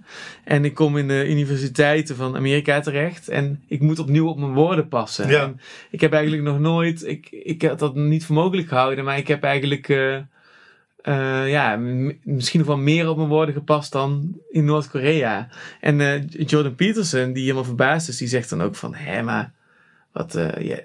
[0.45, 4.53] En ik kom in de universiteiten van Amerika terecht en ik moet opnieuw op mijn
[4.53, 5.29] woorden passen.
[5.29, 5.55] Ja.
[5.91, 9.29] ik heb eigenlijk nog nooit, ik, ik had dat niet voor mogelijk gehouden, maar ik
[9.29, 10.17] heb eigenlijk uh,
[11.03, 11.77] uh, ja,
[12.23, 15.49] misschien nog wel meer op mijn woorden gepast dan in Noord-Korea.
[15.81, 19.53] En Jordan Peterson, die helemaal verbaasd is, die zegt dan ook van, hé, maar
[20.13, 20.79] wat, ja,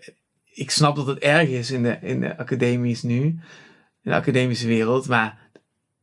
[0.53, 3.21] ik snap dat het erg is in de, in de academies nu,
[4.03, 5.48] in de academische wereld, maar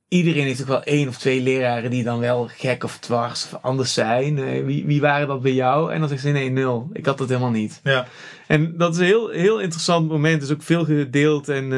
[0.08, 3.62] iedereen heeft toch wel één of twee leraren die dan wel gek of dwars of
[3.62, 4.38] anders zijn.
[4.38, 5.92] Eh, wie, wie waren dat bij jou?
[5.92, 6.90] En dan zegt ze nee, nul.
[6.92, 7.80] Ik had dat helemaal niet.
[7.82, 8.06] Ja.
[8.46, 10.42] En dat is een heel, heel interessant moment.
[10.42, 11.72] is ook veel gedeeld en,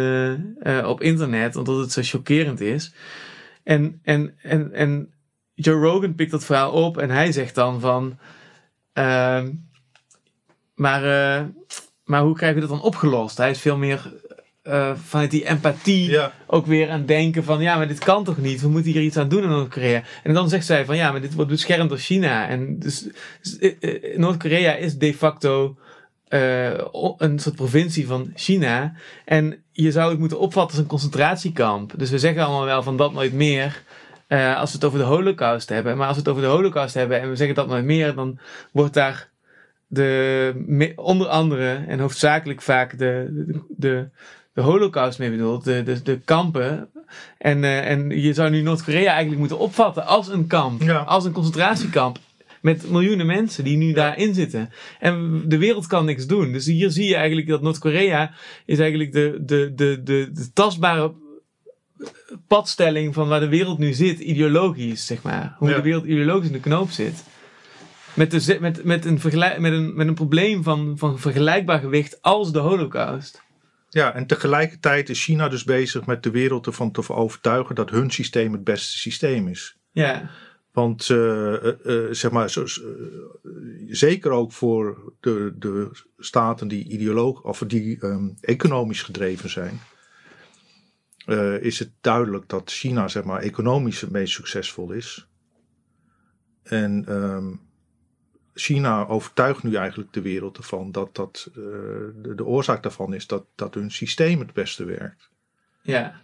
[0.63, 2.95] uh, op internet, omdat het zo chockerend is.
[3.63, 5.15] En, en, en, en
[5.55, 8.19] Joe Rogan pikt dat verhaal op en hij zegt dan van...
[8.93, 9.51] Ehm,
[10.75, 11.03] maar,
[12.05, 13.37] maar hoe krijgen we dat dan opgelost?
[13.37, 14.13] Hij is veel meer
[14.69, 18.61] uh, vanuit die empathie ook weer aan denken van ja, maar dit kan toch niet?
[18.61, 20.03] We moeten hier iets aan doen in Noord-Korea.
[20.23, 22.49] En dan zegt zij van ja, maar dit wordt beschermd door China.
[22.49, 23.07] En dus,
[23.43, 25.77] dus eh, eh, Noord-Korea is de facto
[26.29, 26.79] uh,
[27.17, 28.93] een soort provincie van China.
[29.25, 31.93] En je zou het moeten opvatten als een concentratiekamp.
[31.97, 33.83] Dus we zeggen allemaal wel van dat nooit meer.
[34.29, 35.97] Uh, als we het over de holocaust hebben.
[35.97, 38.39] Maar als we het over de holocaust hebben en we zeggen dat nooit meer, dan
[38.73, 39.29] wordt daar
[39.87, 44.09] de, onder andere en hoofdzakelijk vaak de, de, de
[44.59, 46.89] de holocaust mee bedoelt, de, de, de kampen.
[47.39, 51.33] En, uh, en je zou nu Noord-Korea eigenlijk moeten opvatten als een kamp, als een
[51.33, 52.19] concentratiekamp.
[52.61, 54.71] met miljoenen mensen die nu daarin zitten.
[55.01, 56.53] En de wereld kan niks doen.
[56.53, 58.33] Dus hier zie je eigenlijk dat Noord-Korea
[58.67, 61.13] is eigenlijk de, de, de, de, de tastbare
[62.47, 65.55] padstelling van waar de wereld nu zit, ideologisch, zeg maar.
[65.59, 65.77] Hoe Ja.
[65.77, 67.25] de wereld ideologisch in de knoop zit.
[68.15, 72.23] Met, de, met, met, een, vergelijk, met, een, met een probleem van, van vergelijkbaar gewicht
[72.23, 73.47] als de holocaust.
[73.89, 78.11] Ja, en tegelijkertijd is China dus bezig met de wereld ervan te overtuigen dat hun
[78.11, 79.79] systeem het beste systeem is.
[79.93, 80.31] Ja,
[80.73, 82.65] Want eh, eh, eh, zeg maar, zo,
[83.89, 89.81] zeker ook voor de, de staten die ideoloog of die ehm, economisch gedreven zijn,
[91.61, 95.29] is het duidelijk dat China zeg maar economisch het meest succesvol is.
[96.63, 97.53] En ehm,
[98.59, 101.55] China overtuigt nu eigenlijk de wereld ervan dat, dat eh,
[102.15, 105.31] de, de oorzaak daarvan is dat, dat hun systeem het beste werkt.
[105.83, 106.21] ja,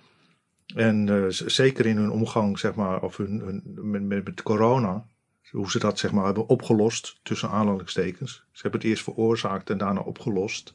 [0.74, 5.06] En eh, zeker in hun omgang, zeg maar, of hun, hun, met, met, met corona,
[5.50, 8.32] hoe ze dat zeg maar hebben opgelost, tussen aanhalingstekens.
[8.52, 10.74] Ze hebben het eerst veroorzaakt en daarna opgelost.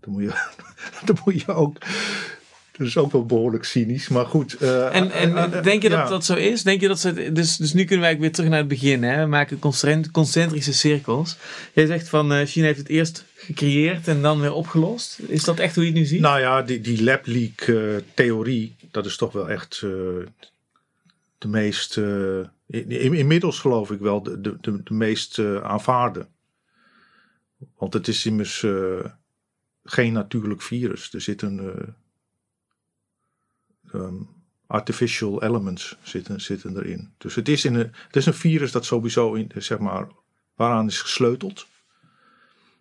[0.00, 0.48] Dan moet je,
[1.06, 1.76] dan moet je ook,
[2.78, 4.54] dat is ook wel behoorlijk cynisch, maar goed.
[4.54, 6.08] eh, En, en eh, eh, denk je dat ja.
[6.08, 6.62] dat zo is?
[6.62, 9.02] Denk je dat ze, dus, dus nu kunnen wij weer terug naar het begin.
[9.02, 9.20] Hè?
[9.22, 11.36] We maken concentri- concentrische cirkels.
[11.72, 15.18] Jij zegt van China heeft het eerst gecreëerd en dan weer opgelost.
[15.26, 16.20] Is dat echt hoe je het nu ziet?
[16.20, 17.72] Nou ja, die, die lab leak
[18.14, 19.80] theorie, dat is toch wel echt
[21.38, 26.26] de meest, in- in- inmiddels geloof ik wel, de, de, de, meest aanvaarde.
[27.78, 28.64] Want het is immers
[29.84, 31.12] geen natuurlijk virus.
[31.12, 31.88] Er zitten eh,
[33.92, 34.22] ehm,
[34.66, 37.12] artificial elements zitten, zitten erin.
[37.18, 40.08] Dus het is, in een, het is een virus dat sowieso in, zeg maar,
[40.54, 41.66] waaraan is gesleuteld.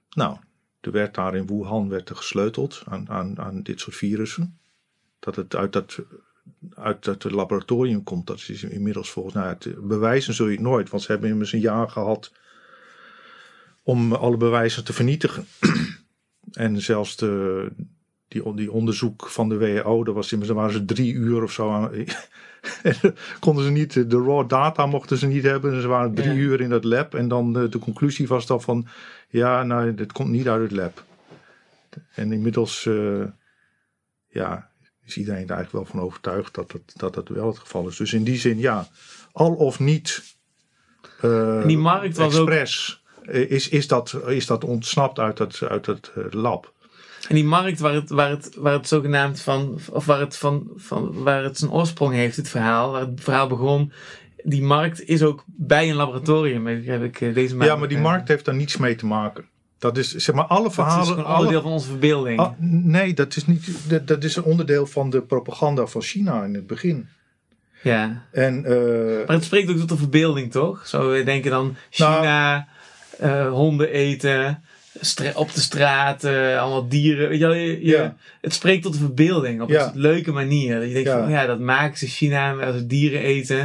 [0.10, 0.38] Nou,
[0.80, 4.60] er werd daar in Wuhan werd er gesleuteld aan, aan, aan dit soort virussen.
[5.20, 6.00] Dat het uit dat,
[6.74, 9.48] uit dat laboratorium komt, dat is inmiddels volgens mij.
[9.48, 12.32] het bewijzen zul je het nooit, want ze hebben immers een jaar gehad
[13.84, 15.48] om alle bewijzen te vernietigen.
[16.52, 17.72] en zelfs de,
[18.28, 21.72] die, die onderzoek van de WHO, daar, was daar waren ze drie uur of zo
[21.72, 21.92] aan.
[23.40, 25.82] konden ze niet, de raw data mochten ze niet hebben.
[25.82, 26.36] Ze waren drie Ja.
[26.36, 27.16] uur in dat lab.
[27.16, 28.88] En dan de, de conclusie was dan van,
[29.30, 31.04] ja, nou, dit komt niet uit het lab.
[32.14, 33.24] En inmiddels, eh,
[34.28, 34.70] ja,
[35.06, 37.96] is iedereen er eigenlijk wel van overtuigd dat dat, dat dat wel het geval is.
[37.98, 38.88] Dus in die zin, ja,
[39.32, 40.36] al of niet
[41.22, 45.38] eh, En die markt was ook- expres, eh, is, is, dat, is dat ontsnapt uit
[45.38, 46.74] dat, uit eh, lab.
[47.28, 50.68] En die markt waar het, waar het, waar het zogenaamd van, of waar het, van,
[50.76, 53.92] van, waar het zijn oorsprong heeft, het verhaal, waar het verhaal begon.
[54.44, 57.70] Die markt is ook bij een laboratorium, heb ik eh, deze maand.
[57.70, 59.46] Ja, maar die markt heeft daar niets mee te maken.
[59.80, 61.18] Dat is, zeg maar, alle Dat is verhalen...
[61.18, 62.40] een alle- onderdeel van onze verbeelding.
[62.40, 66.44] Ah, nee, dat is, niet, dat, dat is een onderdeel van de propaganda van China
[66.44, 67.08] in het begin.
[67.82, 68.26] Ja.
[68.32, 70.88] En eh, Maar het spreekt ook tot de verbeelding, toch?
[70.88, 72.68] Zo we denken dan China,
[73.18, 74.64] eh, honden eten,
[75.36, 77.30] op de straat, allemaal dieren.
[77.30, 78.16] Weet je, wel, je, je- Ja.
[78.42, 79.86] Het spreekt tot de verbeelding op Ja.
[79.94, 80.76] een leuke manier.
[80.80, 81.20] Dat je denkt Ja.
[81.20, 83.60] van, ja, dat maken ze China als ze dieren eten.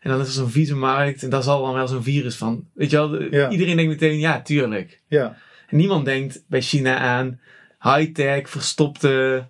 [0.00, 2.64] En dan is er zo'n vieze markt en daar zal dan wel zo'n virus van.
[2.74, 3.20] Weet je wel,
[3.50, 5.00] iedereen denkt meteen, ja, tuurlijk.
[5.08, 5.36] ja,
[5.68, 7.40] En niemand denkt bij China aan
[7.80, 9.44] high-tech, verstopte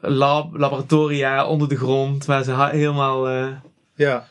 [0.00, 3.48] lab, laboratoria onder de grond, waar ze helemaal eh
[3.96, 4.28] ja.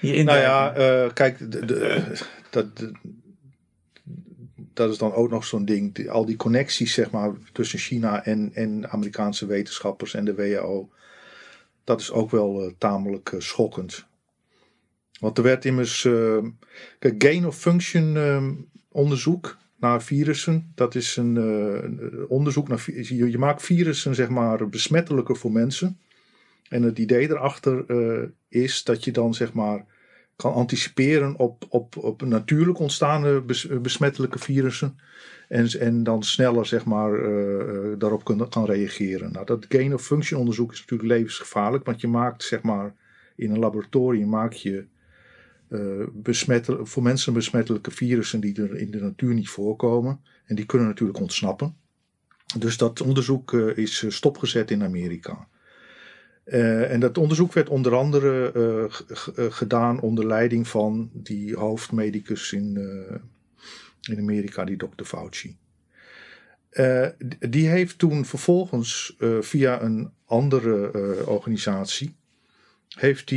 [0.00, 2.02] Nou ja, eh, kijk, de, de-
[2.50, 2.92] dat, de-
[4.74, 6.08] dat is dan ook nog zo'n ding.
[6.08, 10.88] Al die connecties, zeg maar, tussen China en, en Amerikaanse wetenschappers en de WHO.
[11.84, 14.06] Dat is ook wel eh, tamelijk eh, schokkend.
[15.20, 16.04] Want er werd immers.
[16.04, 16.38] eh,
[16.98, 18.48] kijk, gain of function eh,
[18.88, 20.72] onderzoek naar virussen.
[20.74, 22.84] Dat is een, onderzoek naar.
[22.86, 25.98] Je, je maakt virussen, zeg maar, besmettelijker voor mensen.
[26.68, 27.84] En het idee erachter
[28.48, 29.84] is dat je dan, zeg maar
[30.36, 34.98] kan anticiperen op, op, op natuurlijk ontstaande bes- besmettelijke virussen.
[35.48, 39.32] En, en dan sneller zeg maar, eh, eh, daarop kan, kan reageren.
[39.32, 41.84] Nou, dat gain of function onderzoek is natuurlijk levensgevaarlijk.
[41.84, 42.94] Want je maakt zeg maar,
[43.36, 44.86] in een laboratorium maak je
[46.12, 50.20] besmettel- voor mensen besmettelijke virussen die er in de natuur niet voorkomen.
[50.44, 51.76] En die kunnen natuurlijk ontsnappen.
[52.58, 55.48] Dus dat onderzoek is stopgezet in Amerika.
[56.44, 62.52] Eh, en dat onderzoek werd onder andere eh, eh, gedaan onder leiding van die hoofdmedicus
[62.52, 62.76] in,
[64.10, 65.04] in Amerika, die Dr.
[65.04, 65.56] Fauci.
[67.38, 70.90] Die heeft toen vervolgens via een andere
[71.26, 72.16] organisatie
[72.88, 73.32] heeft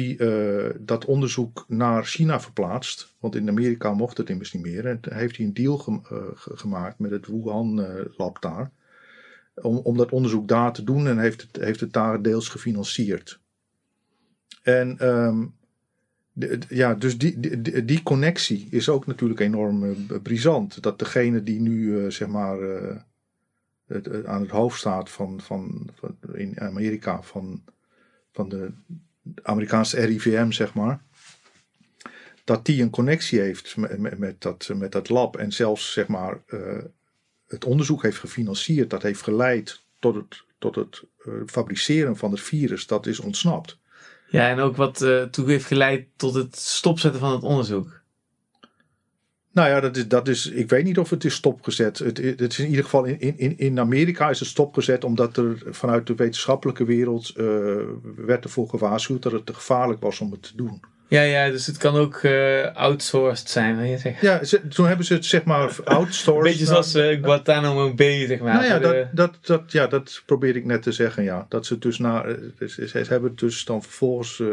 [0.80, 3.16] dat onderzoek naar China verplaatst.
[3.20, 4.86] Want in Amerika mocht het immers niet meer.
[4.86, 8.72] En heeft hij een deal gem- ge- gemaakt met het Wuhan-lab daar
[9.62, 13.40] om, om dat onderzoek daar te doen en heeft het, heeft het daar deels gefinancierd.
[14.62, 15.46] En ehm,
[16.70, 20.84] ja, dus die, die, die connectie is ook natuurlijk enorm eh, brisant.
[20.84, 22.96] Dat degene die nu, eh, zeg maar, eh,
[24.26, 27.64] aan het hoofd staat van, van, van in Amerika, van,
[28.32, 28.72] van de
[29.44, 31.02] Amerikaanse RIVM, zeg maar,
[32.44, 36.08] dat die een connectie heeft met, met, met dat, met dat lab en zelfs, zeg
[36.08, 36.40] maar,
[37.48, 42.42] het onderzoek heeft gefinancierd, dat heeft geleid tot het, tot het eh, fabriceren van het
[42.42, 43.78] virus, dat is ontsnapt.
[44.30, 48.02] Ja, en ook wat eh toe heeft geleid tot het stopzetten van het onderzoek.
[49.52, 52.00] Nou ja, dat is, dat is, ik weet niet of het is stopgezet.
[52.00, 55.62] Het, het is in ieder geval in, in, in Amerika is het stopgezet omdat er
[55.66, 57.46] vanuit de wetenschappelijke wereld eh,
[58.16, 60.82] werd ervoor gewaarschuwd dat het te gevaarlijk was om het te doen.
[61.10, 64.28] Ja, ja, dus het kan ook eh outsourced zijn, wil je zeggen.
[64.28, 66.28] Ja, ze- toen hebben ze het zeg maar outsourced.
[66.36, 68.54] Een beetje zoals eh, Guantanamo Bay, zeg maar.
[68.54, 71.46] Nou ja, dat, dat, dat, ja, dat probeer ik net te zeggen, ja.
[71.50, 74.48] Dat ze dus na, eh, ze ze hebben dus dan vervolgens eh,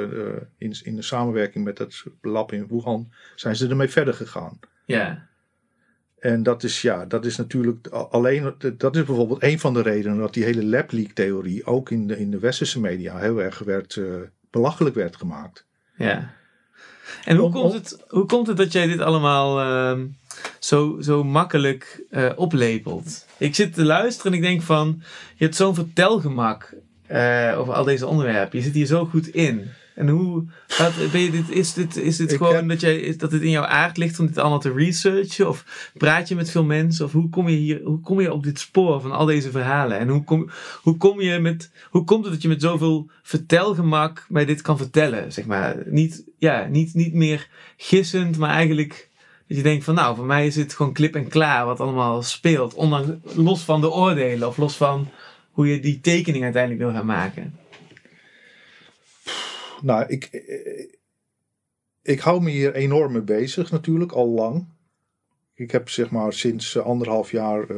[0.59, 4.59] in, in de samenwerking met het lab in Wuhan, zijn ze ermee verder gegaan.
[4.85, 5.33] ja.
[6.19, 10.19] En dat is, ja, dat is natuurlijk alleen, dat is bijvoorbeeld een van de redenen
[10.19, 13.59] dat die hele lab leak theorie ook in de, in de westerse media heel erg
[13.59, 14.01] werd,
[14.51, 15.67] belachelijk werd gemaakt.
[15.97, 16.31] Ja.
[17.25, 20.07] En hoe, Om- komt om- het, hoe komt het dat jij dit allemaal ehm,
[20.59, 23.27] zo, zo makkelijk eh, oplepelt?
[23.39, 25.03] Ik zit te luisteren en ik denk van,
[25.37, 26.75] je hebt zo'n vertelgemak
[27.07, 28.59] eh, over al deze onderwerpen.
[28.59, 29.69] Je zit hier zo goed in.
[29.95, 30.45] En hoe,
[30.79, 33.33] wat, ben je dit, is dit, is dit Ik gewoon heb- dat, jij, is, dat
[33.33, 35.49] het in jouw aard ligt om dit allemaal te researchen?
[35.49, 37.05] Of praat je met veel mensen?
[37.05, 39.99] Of hoe kom je hier, hoe kom je op dit spoor van al deze verhalen?
[39.99, 40.51] En hoe kom,
[40.83, 44.77] hoe kom je met, hoe komt het dat je met zoveel vertelgemak mij dit kan
[44.77, 45.33] vertellen?
[45.33, 49.09] Zeg maar, niet, ja, niet, niet meer gissend, maar eigenlijk
[49.49, 52.23] dat je denkt van nou, voor mij is het gewoon klip en klaar wat allemaal
[52.23, 52.75] speelt.
[52.75, 55.09] Ondanks, los van de oordelen of los van
[55.51, 57.55] hoe je die tekening uiteindelijk wil gaan maken.
[59.85, 60.31] Nou, ik,
[62.03, 64.67] ik hou me hier enorm mee bezig natuurlijk, al lang.
[65.55, 67.77] Ik heb zeg maar sinds eh, anderhalf jaar eh,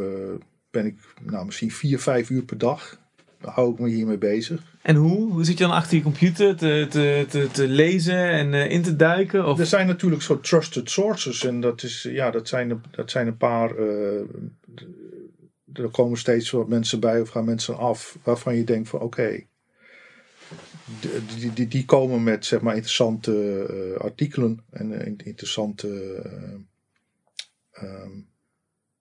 [0.70, 3.00] ben ik nou, misschien vier, vijf uur per dag.
[3.40, 4.62] Hou ik me hiermee bezig.
[4.82, 5.32] En hoe?
[5.32, 8.82] Hoe zit je dan achter je computer te, te, te, te lezen en eh, in
[8.82, 9.46] te duiken?
[9.46, 9.58] Of...
[9.58, 13.26] Er zijn natuurlijk zo trusted sources en dat, is, ja, dat, zijn, een- dat zijn
[13.26, 13.76] een paar.
[15.72, 19.44] er komen steeds wat mensen bij of gaan mensen af waarvan je denkt van oké.
[21.38, 23.62] Die, die, die komen met zeg maar interessante
[23.94, 25.88] eh, artikelen en eh, interessante
[26.24, 28.10] eh, ehm,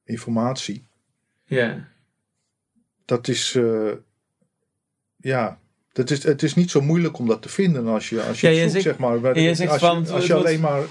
[0.04, 0.86] informatie.
[1.46, 1.88] Ja.
[3.06, 3.60] Dat is.
[5.18, 5.60] ja.
[5.92, 8.48] Dat is, het is niet zo moeilijk om dat te vinden als je, als je
[8.50, 9.12] Ja, zoekt, zegt- zeg maar.
[9.12, 10.84] Als van, je, als je alleen maar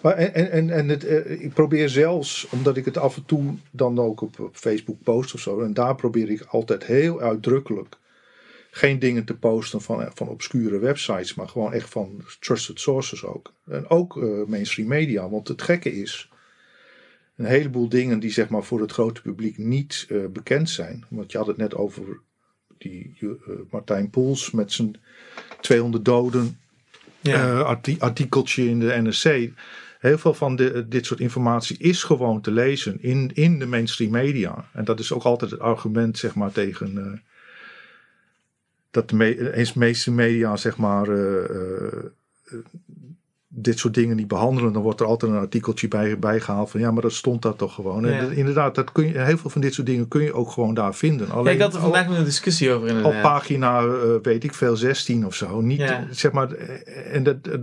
[0.00, 1.04] maar en, en, en, het,
[1.40, 5.34] ik probeer zelfs, omdat ik het af en toe dan ook op, op Facebook post
[5.34, 7.98] of zo, en daar probeer ik altijd heel uitdrukkelijk
[8.70, 13.24] geen dingen te posten van, eh, van obscure websites, maar gewoon echt van trusted sources
[13.24, 13.54] ook.
[13.66, 16.28] En ook eh, mainstream media, want het gekke is,
[17.36, 21.32] een heleboel dingen die zeg maar voor het grote publiek niet eh, bekend zijn, want
[21.32, 22.20] je had het net over
[22.78, 23.16] die
[23.70, 25.00] Martijn Poels met zijn
[25.60, 26.58] 200 doden
[27.20, 27.60] Ja.
[27.60, 29.50] arti- artikeltje in de NRC.
[29.98, 34.10] Heel veel van de, dit soort informatie is gewoon te lezen in, in de mainstream
[34.10, 34.68] media.
[34.72, 37.22] En dat is ook altijd het argument, zeg maar, tegen.
[38.90, 41.08] Dat de me eens meeste media, zeg maar.
[41.08, 42.08] eh, eh,
[43.52, 46.90] dit soort dingen niet behandelen, dan wordt er altijd een artikeltje bij, bijgehaald van ja,
[46.90, 48.04] maar dat stond daar toch gewoon.
[48.06, 48.20] En Ja.
[48.20, 50.74] dat- inderdaad, dat kun je, heel veel van dit soort dingen kun je ook gewoon
[50.74, 51.30] daar vinden.
[51.30, 53.22] Alleen ik had er al- vandaag een discussie over op inderdaad.
[53.22, 55.60] pagina, eh, weet ik veel, 16 of zo.
[55.60, 56.06] Niet, Ja.
[56.10, 57.60] zeg maar, en dat, dat-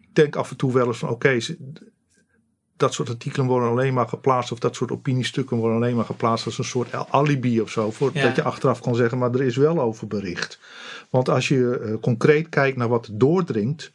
[0.00, 1.38] ik denk af en toe wel eens van, oké,
[2.76, 6.46] dat soort artikelen worden alleen maar geplaatst, of dat soort opiniestukken worden alleen maar geplaatst
[6.46, 8.22] als een soort al- alibi of zo, voor Ja.
[8.22, 10.58] dat je achteraf kan zeggen, maar er is wel over bericht.
[11.10, 13.90] Want als je eh, concreet kijkt naar wat doordringt,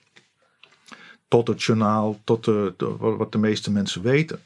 [1.27, 4.39] tot het journaal, tot de, de- wat de meeste mensen weten,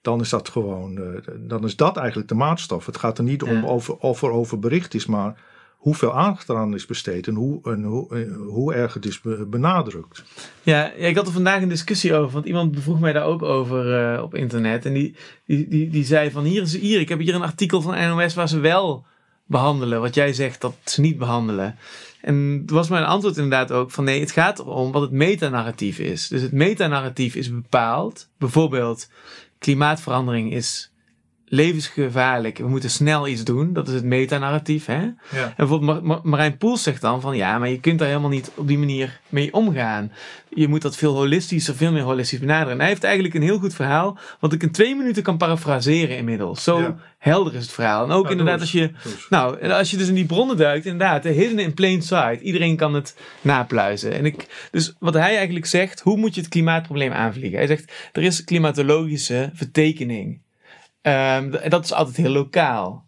[0.00, 1.04] dan is dat gewoon, eh,
[1.38, 2.86] dan is dat eigenlijk de maatstaf.
[2.86, 5.40] Het gaat er niet om over, of er over bericht is, maar
[5.82, 9.46] hoeveel aandacht eraan is besteed en hoe, en hoe, eh, hoe erg het is be-
[9.46, 10.24] benadrukt.
[10.62, 14.14] Ja, ik had er vandaag een discussie over, want iemand vroeg mij daar ook over
[14.14, 14.86] eh, op internet.
[14.86, 15.16] En die,
[15.46, 18.34] die, die, die zei van hier, is, hier, ik heb hier een artikel van NOS
[18.34, 19.04] waar ze wel
[19.46, 20.00] behandelen.
[20.00, 21.76] Wat jij zegt dat ze niet behandelen.
[22.20, 25.98] En toen was mijn antwoord inderdaad ook van nee, het gaat erom wat het metanarratief
[25.98, 26.28] is.
[26.28, 28.28] Dus het metanarratief is bepaald.
[28.38, 29.08] Bijvoorbeeld,
[29.58, 30.91] klimaatverandering is
[31.54, 32.58] levensgevaarlijk.
[32.58, 33.72] We moeten snel iets doen.
[33.72, 34.86] Dat is het metanarratief.
[34.86, 35.00] Hè?
[35.00, 35.12] Ja.
[35.32, 38.30] En bijvoorbeeld Mar- Mar- Marijn Poels zegt dan van ja, maar je kunt daar helemaal
[38.30, 40.12] niet op die manier mee omgaan.
[40.54, 42.72] Je moet dat veel holistischer, veel meer holistisch benaderen.
[42.72, 46.16] En hij heeft eigenlijk een heel goed verhaal, wat ik in twee minuten kan parafraseren
[46.16, 46.62] inmiddels.
[46.62, 46.96] Zo Ja.
[47.18, 48.04] helder is het verhaal.
[48.04, 48.90] En ook Nou, inderdaad als je,
[49.30, 52.40] nou, als je dus in die bronnen duikt, inderdaad, de hidden in plain sight.
[52.40, 54.12] Iedereen kan het napluizen.
[54.12, 57.58] En ik, dus wat hij eigenlijk zegt, hoe moet je het klimaatprobleem aanvliegen?
[57.58, 60.40] Hij zegt, er is klimatologische vertekening.
[61.02, 63.06] Ehm, en dat is altijd heel lokaal.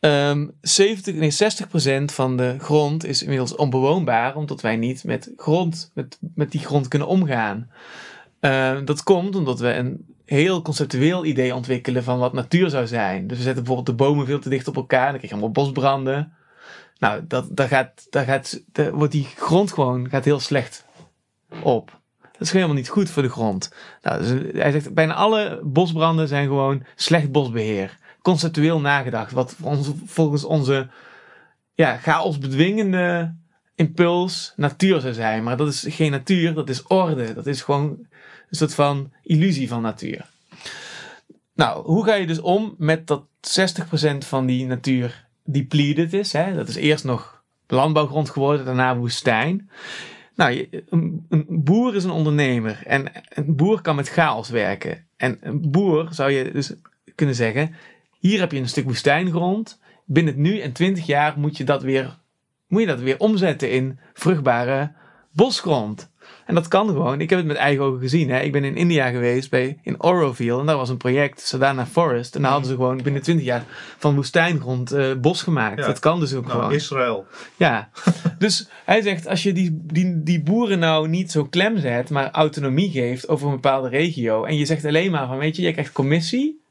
[0.00, 5.90] Ehm 70, nee, 60% van de grond is inmiddels onbewoonbaar, omdat wij niet met, grond,
[5.94, 7.70] met, met die grond kunnen omgaan.
[8.40, 13.26] Ehm, dat komt omdat we een heel conceptueel idee ontwikkelen van wat natuur zou zijn.
[13.26, 15.64] Dus we zetten bijvoorbeeld de bomen veel te dicht op elkaar, dan krijg je allemaal
[15.64, 16.32] bosbranden.
[16.98, 20.84] Nou, dat, daar, gaat, daar, gaat, daar wordt die grond gewoon gaat heel slecht
[21.62, 22.00] op.
[22.38, 23.72] Dat is helemaal niet goed voor de grond.
[24.02, 27.98] Nou, dus hij zegt, bijna alle bosbranden zijn gewoon slecht bosbeheer.
[28.22, 29.32] Conceptueel nagedacht.
[29.32, 29.56] Wat
[30.06, 30.88] volgens onze
[31.74, 33.34] ja, chaos bedwingende
[33.74, 35.42] impuls natuur zou zijn.
[35.42, 37.34] Maar dat is geen natuur, dat is orde.
[37.34, 37.86] Dat is gewoon
[38.48, 40.24] een soort van illusie van natuur.
[41.54, 46.32] Nou, hoe ga je dus om met dat 60% van die natuur depleted is?
[46.32, 46.54] Hè?
[46.54, 49.70] Dat is eerst nog landbouwgrond geworden, daarna woestijn.
[50.36, 55.06] Nou, een, een boer is een ondernemer en een boer kan met chaos werken.
[55.16, 56.74] En een boer zou je dus
[57.14, 57.74] kunnen zeggen:
[58.18, 59.80] hier heb je een stuk woestijngrond.
[60.04, 62.18] Binnen nu en 20 jaar moet je dat weer,
[62.68, 64.92] moet je dat weer omzetten in vruchtbare
[65.32, 66.10] bosgrond.
[66.46, 67.20] En dat kan gewoon.
[67.20, 68.30] Ik heb het met eigen ogen gezien.
[68.30, 68.40] Hè.
[68.40, 70.60] Ik ben in India geweest, bij, in Oroville.
[70.60, 72.34] En daar was een project, Sadhana Forest.
[72.34, 73.64] En daar hadden ze gewoon binnen 20 jaar
[73.98, 75.78] van woestijngrond eh, bos gemaakt.
[75.78, 75.86] Ja.
[75.86, 76.72] Dat kan dus ook Nou, gewoon.
[76.72, 77.26] Israël.
[77.56, 77.88] Ja,
[78.38, 82.30] dus hij zegt als je die, die, die boeren nou niet zo klem zet, maar
[82.30, 84.44] autonomie geeft over een bepaalde regio.
[84.44, 86.64] En je zegt alleen maar van, weet je, jij krijgt commissie.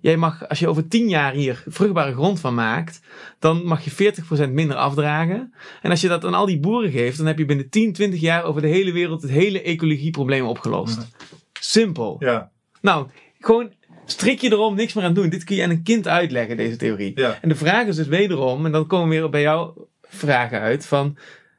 [0.00, 3.00] Jij mag, als je over 10 jaar hier vruchtbare grond van maakt,
[3.38, 4.14] dan mag je
[4.48, 5.54] 40% minder afdragen.
[5.82, 8.20] En als je dat aan al die boeren geeft, dan heb je binnen 10, 20
[8.20, 11.08] jaar over de hele wereld het hele ecologieprobleem opgelost.
[11.52, 12.16] Simpel.
[12.18, 13.08] Ja, Nou,
[13.40, 13.72] gewoon
[14.04, 15.28] strik je erom, niks meer aan doen.
[15.28, 17.12] Dit kun je aan een kind uitleggen, deze theorie.
[17.14, 17.38] ja.
[17.40, 20.86] En de vraag is dus wederom, en dan komen we weer bij jouw vragen uit,
[20.86, 21.16] van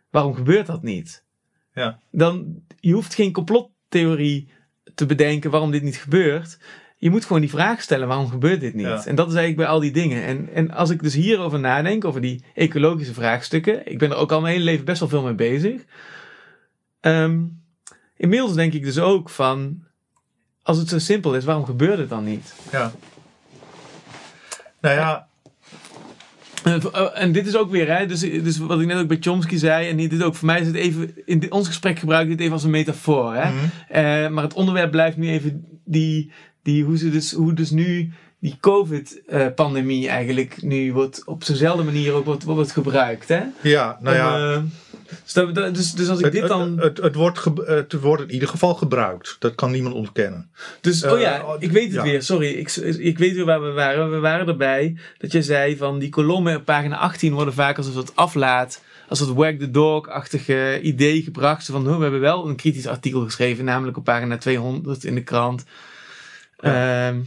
[0.10, 1.24] waarom gebeurt dat niet?
[1.74, 2.00] Ja.
[2.12, 4.50] Dan, je hoeft geen complottheorie
[4.96, 6.58] te bedenken waarom dit niet gebeurt.
[7.02, 8.86] Je moet gewoon die vraag stellen, waarom gebeurt dit niet?
[8.86, 9.06] Ja.
[9.06, 10.24] En dat is eigenlijk bij al die dingen.
[10.24, 14.32] En, en als ik dus hierover nadenk, over die ecologische vraagstukken, ik ben er ook
[14.32, 15.82] al mijn hele leven best wel veel mee bezig.
[17.00, 17.40] Ehm,
[18.18, 19.84] inmiddels denk ik dus ook van,
[20.64, 22.54] als het zo simpel is, waarom gebeurt het dan niet?
[22.72, 22.92] ja.
[24.82, 25.28] Nou ja,
[26.64, 29.18] Eh, eh, En dit is ook weer, hè, dus, dus wat ik net ook bij
[29.20, 32.24] Chomsky zei, en dit is ook voor mij is het even, in ons gesprek gebruik
[32.24, 33.36] ik dit even als een metafoor.
[33.36, 33.52] Hè?
[33.52, 33.66] mhm.
[33.88, 36.32] Eh, maar het onderwerp blijft nu even die,
[36.64, 42.14] die hoe, ze dus, hoe dus nu die COVID-pandemie eigenlijk nu wordt op zo'nzelfde manier
[42.14, 43.28] ook wordt, wordt gebruikt.
[43.28, 43.42] Hè?
[43.62, 44.36] ja, nou ja.
[44.36, 44.62] Om, eh,
[45.24, 46.80] dus, dat- dat- dus, dus als ik Het, dit het, dan.
[46.80, 49.36] het, het wordt ge- het wordt in ieder geval gebruikt.
[49.40, 50.50] Dat kan niemand ontkennen.
[50.82, 52.02] Dus, Eh, oh ja, ik weet het ja.
[52.04, 52.24] weer.
[52.24, 54.12] Sorry, ik, ik weet weer waar we waren.
[54.12, 57.88] We waren erbij dat je zei van die kolommen op pagina 18 worden vaak als
[57.88, 61.66] een soort aflaat, als een wag the dog-achtige idee gebracht.
[61.66, 65.64] Van, we hebben wel een kritisch artikel geschreven, namelijk op pagina 200 in de krant.
[66.62, 67.20] Ehm,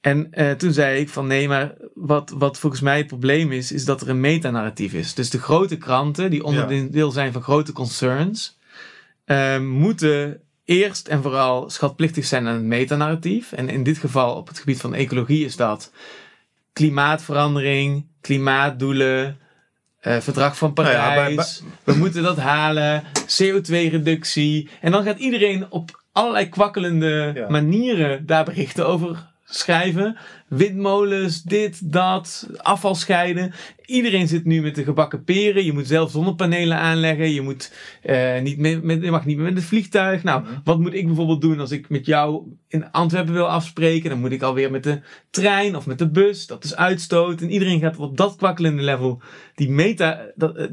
[0.00, 3.72] en eh, toen zei ik van nee, maar wat, wat volgens mij het probleem is,
[3.72, 5.14] is dat er een metanarratief is.
[5.14, 8.58] Dus de grote kranten, die onderdeel zijn van grote concerns,
[9.24, 13.52] ehm, moeten eerst en vooral schatplichtig zijn aan het metanarratief.
[13.52, 15.92] En in dit geval op het gebied van ecologie is dat
[16.72, 19.38] klimaatverandering, klimaatdoelen,
[20.00, 21.34] eh, verdrag van Nou ja, Parijs.
[21.84, 24.68] bij- We moeten dat halen, CO2-reductie.
[24.80, 27.48] En dan gaat iedereen op allerlei kwakkelende Ja.
[27.48, 30.16] manieren daar berichten over schrijven.
[30.48, 33.52] Windmolens, dit, dat, afval scheiden.
[33.86, 35.64] Iedereen zit nu met de gebakken peren.
[35.64, 37.30] Je moet zelf zonnepanelen aanleggen.
[37.30, 40.22] Je, moet, eh, niet meer met, je mag niet meer met het vliegtuig.
[40.22, 40.50] Nou, Mhm.
[40.64, 44.10] wat moet ik bijvoorbeeld doen als ik met jou in Antwerpen wil afspreken?
[44.10, 45.00] Dan moet ik alweer met de
[45.30, 46.46] trein of met de bus.
[46.46, 47.40] Dat is uitstoot.
[47.40, 49.22] En iedereen gaat op dat kwakkelende level
[49.54, 50.66] die meta, dat, eh,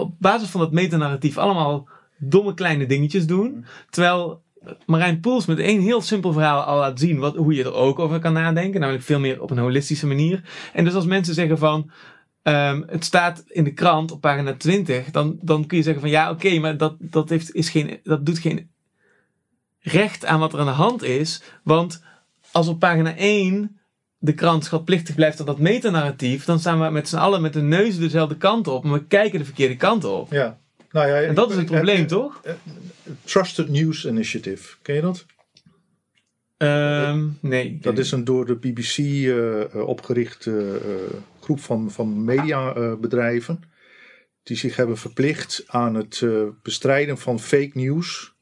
[0.00, 1.88] op basis van dat metanarratief allemaal
[2.18, 3.64] domme kleine dingetjes doen.
[3.90, 4.42] Terwijl
[4.86, 7.98] Marijn Poels met één heel simpel verhaal al laat zien wat, hoe je er ook
[7.98, 8.80] over kan nadenken.
[8.80, 10.42] Namelijk veel meer op een holistische manier.
[10.72, 11.90] En dus als mensen zeggen van.
[12.42, 16.10] ehm, het staat in de krant op pagina 20, dan, dan kun je zeggen van
[16.10, 18.70] ja, oké, maar dat, dat, heeft, is geen, dat doet geen
[19.80, 21.42] recht aan wat er aan de hand is.
[21.62, 22.02] Want
[22.52, 23.78] als op pagina 1
[24.18, 27.62] de krant schatplichtig blijft aan dat metanarratief, dan staan we met z'n allen met de
[27.62, 30.32] neus dezelfde kant op, maar we kijken de verkeerde kant op.
[30.32, 30.58] Ja.
[30.94, 32.40] Nou ja, En dat is het heb probleem, je- toch?
[33.24, 34.76] Trusted News Initiative.
[34.82, 35.26] Ken je dat?
[36.56, 37.78] Ehm, nee.
[37.80, 43.62] Dat is een door de BBC uh, opgerichte uh, groep van, van mediabedrijven.
[44.42, 46.22] die zich hebben verplicht aan het
[46.62, 48.32] bestrijden van fake news.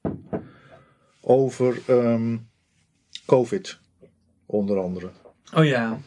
[1.21, 2.49] over um,
[3.27, 3.79] COVID,
[4.47, 5.11] onder andere.
[5.55, 6.01] Oh ja.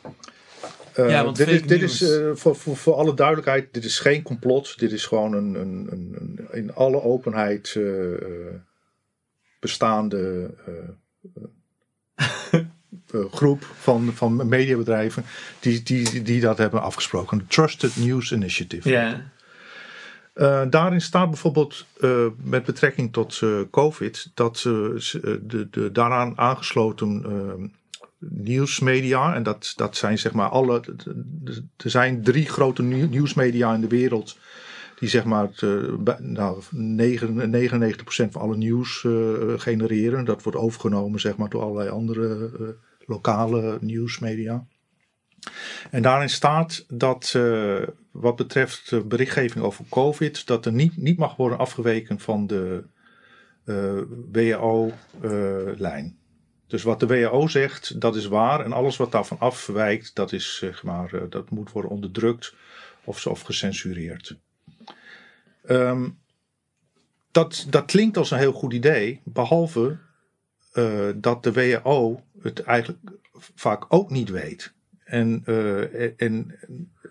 [0.99, 3.99] Uh, ja, want dit is, dit is uh, voor, voor, voor alle duidelijkheid, dit is
[3.99, 4.79] geen complot.
[4.79, 8.17] Dit is gewoon een, een, een, een in alle openheid uh,
[9.59, 10.49] bestaande
[13.31, 15.23] groep van, van mediabedrijven
[15.59, 17.37] die, die, die dat hebben afgesproken.
[17.37, 18.89] De Trusted News Initiative.
[18.89, 19.31] Ja.
[20.65, 21.85] daarin staat bijvoorbeeld
[22.43, 23.41] met betrekking tot
[23.71, 27.23] COVID dat de, de daaraan aangesloten
[28.29, 29.35] nieuwsmedia.
[29.35, 30.81] En dat, dat zijn zeg maar alle.
[31.77, 34.37] Er zijn drie grote nieuwsmedia in de wereld.
[34.99, 35.61] Die zeg maar het,
[36.19, 36.67] nou, 99%
[38.29, 40.25] van alle nieuws uh, genereren.
[40.25, 42.67] Dat wordt overgenomen zeg maar door allerlei andere uh,
[43.05, 44.65] lokale nieuwsmedia.
[45.91, 47.39] En daarin staat dat
[48.11, 52.83] wat betreft berichtgeving over COVID, dat er niet, niet mag worden afgeweken van de
[54.31, 56.17] WHO-lijn.
[56.67, 58.65] Dus wat de WHO zegt, dat is waar.
[58.65, 62.53] En alles wat daarvan afwijkt, dat, is, zeg maar, uh, dat moet worden onderdrukt
[63.03, 64.37] of, of gecensureerd.
[65.69, 66.19] Um,
[67.31, 69.97] dat, dat klinkt als een heel goed idee, behalve
[70.73, 72.99] uh, dat de WHO het eigenlijk
[73.55, 74.73] vaak ook niet weet.
[75.03, 75.43] En,
[76.17, 76.59] en,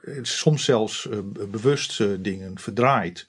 [0.05, 1.09] en soms zelfs
[1.51, 3.27] bewust dingen verdraait.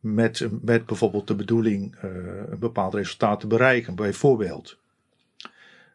[0.00, 3.94] Met, met bijvoorbeeld de bedoeling een bepaald resultaat te bereiken.
[3.94, 4.78] Bijvoorbeeld.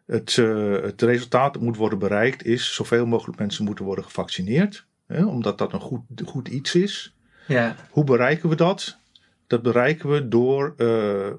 [0.05, 4.85] Het, uh, het, resultaat dat moet worden bereikt is zoveel mogelijk mensen moeten worden gevaccineerd.
[5.07, 7.15] Hè, omdat dat een goed, goed iets is.
[7.47, 7.75] Ja.
[7.89, 8.97] Hoe bereiken we dat?
[9.47, 11.31] Dat bereiken we door uh,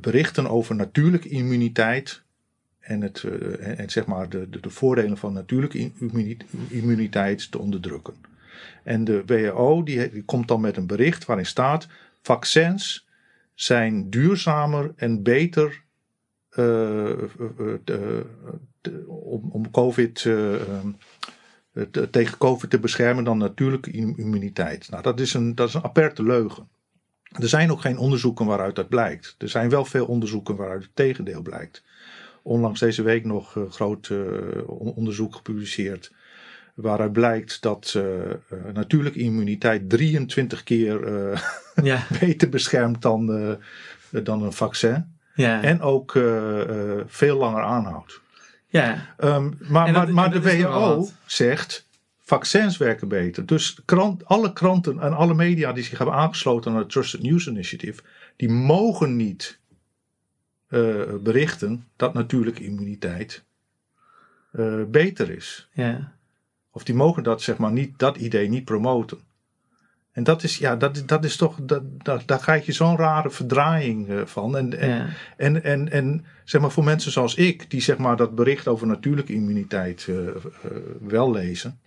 [0.00, 2.22] berichten over natuurlijke immuniteit.
[2.80, 5.90] En, het, en, en zeg maar de, de, de, voordelen van natuurlijke
[6.68, 8.14] immuniteit te onderdrukken.
[8.82, 11.88] En de WHO die, die komt dan met een bericht waarin staat:
[12.22, 13.06] vaccins
[13.54, 15.82] zijn duurzamer en beter
[19.06, 24.90] om, om COVID, te, tegen COVID te beschermen dan natuurlijke immuniteit.
[24.90, 26.68] Nou, dat is, een, dat is een aperte leugen.
[27.22, 29.34] Er zijn ook geen onderzoeken waaruit dat blijkt.
[29.38, 31.82] Er zijn wel veel onderzoeken waaruit het tegendeel blijkt.
[32.42, 34.12] Onlangs deze week nog een groot
[34.66, 36.12] onderzoek gepubliceerd.
[36.74, 38.04] Waaruit blijkt dat uh,
[38.72, 41.08] natuurlijke immuniteit 23 keer
[41.82, 42.06] ja.
[42.20, 43.26] beter beschermt dan,
[44.10, 45.17] dan een vaccin.
[45.38, 45.62] Ja.
[45.62, 46.24] En ook uh,
[46.68, 48.20] uh, veel langer aanhoudt.
[48.66, 49.14] Ja.
[49.18, 51.86] Um, maar, dat, maar, maar de WHO zegt
[52.20, 53.46] vaccins werken beter.
[53.46, 57.46] Dus krant, alle kranten en alle media die zich hebben aangesloten aan het Trusted News
[57.46, 58.02] Initiative,
[58.36, 59.58] die mogen niet
[60.68, 63.44] uh, berichten dat natuurlijke immuniteit
[64.86, 65.68] beter is.
[65.72, 66.12] Ja.
[66.70, 69.18] Of die mogen dat, zeg maar, niet, dat idee niet promoten.
[70.18, 73.30] En dat is, ja, dat, dat is toch, dat, dat, daar krijg je zo'n rare
[73.30, 74.56] verdraaiing uh, van.
[74.56, 75.06] En, en, Ja.
[75.36, 78.86] en, en, en zeg maar voor mensen zoals ik, die zeg maar dat bericht over
[78.86, 80.32] natuurlijke immuniteit uh, uh,
[81.00, 81.78] wel lezen.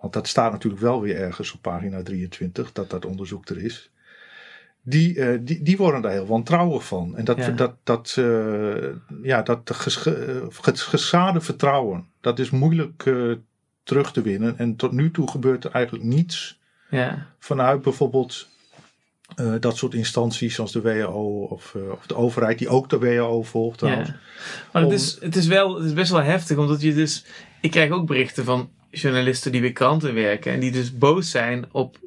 [0.00, 3.90] Want dat staat natuurlijk wel weer ergens op pagina 23, dat dat onderzoek er is.
[4.82, 7.16] Die, die, die worden daar heel wantrouwig van.
[7.16, 7.50] En dat, Ja.
[7.50, 8.18] dat, dat,
[9.22, 13.04] ja, dat gesche- geschade vertrouwen, dat is moeilijk
[13.82, 14.58] terug te winnen.
[14.58, 16.58] En tot nu toe gebeurt er eigenlijk niets
[16.90, 17.26] Ja.
[17.38, 18.48] vanuit bijvoorbeeld
[19.36, 22.98] uh, dat soort instanties zoals de WHO of, uh, of de overheid, die ook de
[22.98, 24.08] WHO volgt trouwens.
[24.08, 24.16] Ja.
[24.72, 27.24] Maar het is, het, is wel, het is best wel heftig, omdat je dus...
[27.60, 31.64] Ik krijg ook berichten van journalisten die bij kranten werken en die dus boos zijn
[31.72, 31.98] op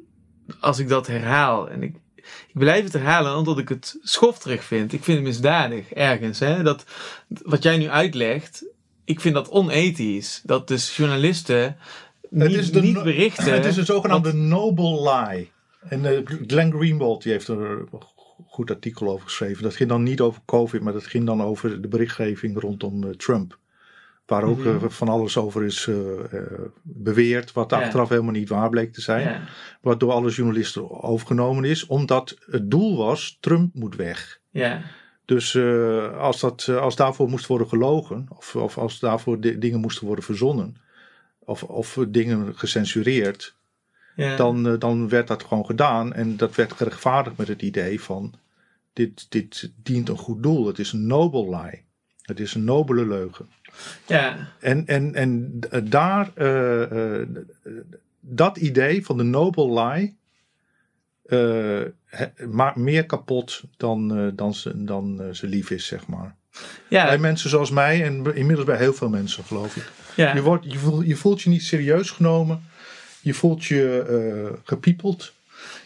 [0.60, 1.70] als ik dat herhaal.
[1.70, 4.92] En ik, ik blijf het herhalen omdat ik het schofterig vind.
[4.92, 6.38] Ik vind het misdadig ergens.
[6.38, 6.62] Hè?
[6.62, 6.84] Dat,
[7.28, 8.64] wat jij nu uitlegt,
[9.04, 10.40] ik vind dat onethisch.
[10.44, 11.76] Dat dus journalisten
[12.34, 13.52] niet, is de niet no- berichten...
[13.54, 15.50] Het is een zogenaamde noble lie.
[15.88, 17.88] En uh, Glenn Greenwald die heeft er een
[18.46, 19.62] goed artikel over geschreven.
[19.62, 23.10] Dat ging dan niet over COVID, maar dat ging dan over de berichtgeving rondom uh,
[23.10, 23.58] Trump.
[24.26, 24.68] Waar ook Mhm.
[24.68, 25.96] uh, van alles over is uh,
[26.82, 27.80] beweerd, wat Ja.
[27.82, 29.22] achteraf helemaal niet waar bleek te zijn.
[29.28, 29.40] Ja.
[29.80, 34.40] Wat door alle journalisten overgenomen is, omdat het doel was: Trump moet weg.
[34.50, 34.80] Ja.
[35.24, 35.58] Dus
[36.18, 40.24] als, dat, als daarvoor moest worden gelogen, of, of als daarvoor di- dingen moesten worden
[40.24, 40.76] verzonnen,
[41.44, 43.54] of, of dingen gecensureerd,
[44.16, 44.36] Ja.
[44.36, 46.12] dan, uh, dan werd dat gewoon gedaan.
[46.12, 48.32] En dat werd gerechtvaardigd met het idee van:
[48.92, 50.66] dit, dit dient een goed doel.
[50.66, 51.82] Het is een noble lie.
[52.22, 53.48] Het is een nobele leugen.
[54.06, 54.48] ja.
[54.60, 57.28] En, en, en d- daar, eh, eh,
[58.20, 60.16] dat idee van de noble lie
[61.24, 61.82] eh,
[62.50, 66.36] maakt meer kapot dan, eh, dan, ze, dan eh, ze lief is, zeg maar.
[66.88, 69.90] Ja, Bij mensen zoals mij en inmiddels bij heel veel mensen, geloof ik.
[70.16, 70.34] Ja.
[70.34, 72.62] Je, wordt, je, voelt, je voelt je niet serieus genomen.
[73.20, 75.32] Je voelt je eh, gepiepeld.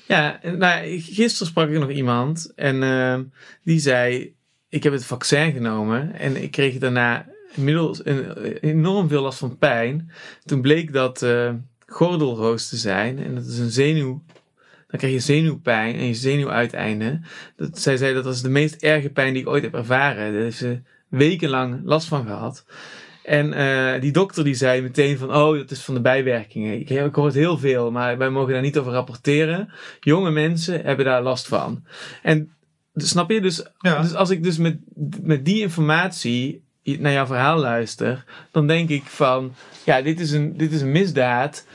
[0.07, 3.23] Ja, nou, gisteren sprak ik nog iemand en ehm,
[3.63, 4.35] die zei:
[4.69, 9.59] Ik heb het vaccin genomen en ik kreeg daarna inmiddels een, enorm veel last van
[9.59, 10.11] pijn.
[10.45, 11.53] Toen bleek dat eh,
[11.87, 14.23] gordelroos te zijn en dat is een zenuw.
[14.89, 17.25] Dan krijg je zenuwpijn en je zenuwuiteinden.
[17.57, 20.33] Dat, zij zei dat was de meest erge pijn die ik ooit heb ervaren.
[20.33, 22.65] Daar heeft ze wekenlang last van gehad.
[23.29, 26.81] En eh, die dokter die zei meteen van, oh, dat is van de bijwerkingen.
[26.81, 29.69] Ik, ik hoor het heel veel, maar wij mogen daar niet over rapporteren.
[30.01, 31.85] Jonge mensen hebben daar last van.
[32.23, 32.51] En
[32.93, 33.41] dus snap je?
[33.41, 34.03] Dus, Ja.
[34.03, 34.77] dus als ik dus met,
[35.23, 40.57] met die informatie naar jouw verhaal luister, dan denk ik van, ja, dit is een,
[40.57, 41.67] dit is een misdaad.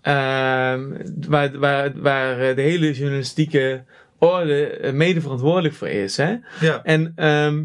[0.00, 0.82] ehm,
[1.28, 3.84] waar, waar, waar eh, de hele journalistieke
[4.18, 6.16] orde eh, mede verantwoordelijk voor is.
[6.16, 6.34] Hè?
[6.60, 6.80] Ja.
[6.82, 7.64] En ehm,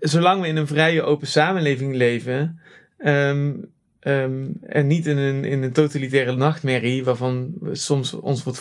[0.00, 2.60] zolang we in een vrije open samenleving leven
[2.98, 3.52] ehm,
[4.00, 8.60] ehm, en niet in een, in een totalitaire nachtmerrie waarvan soms ons wordt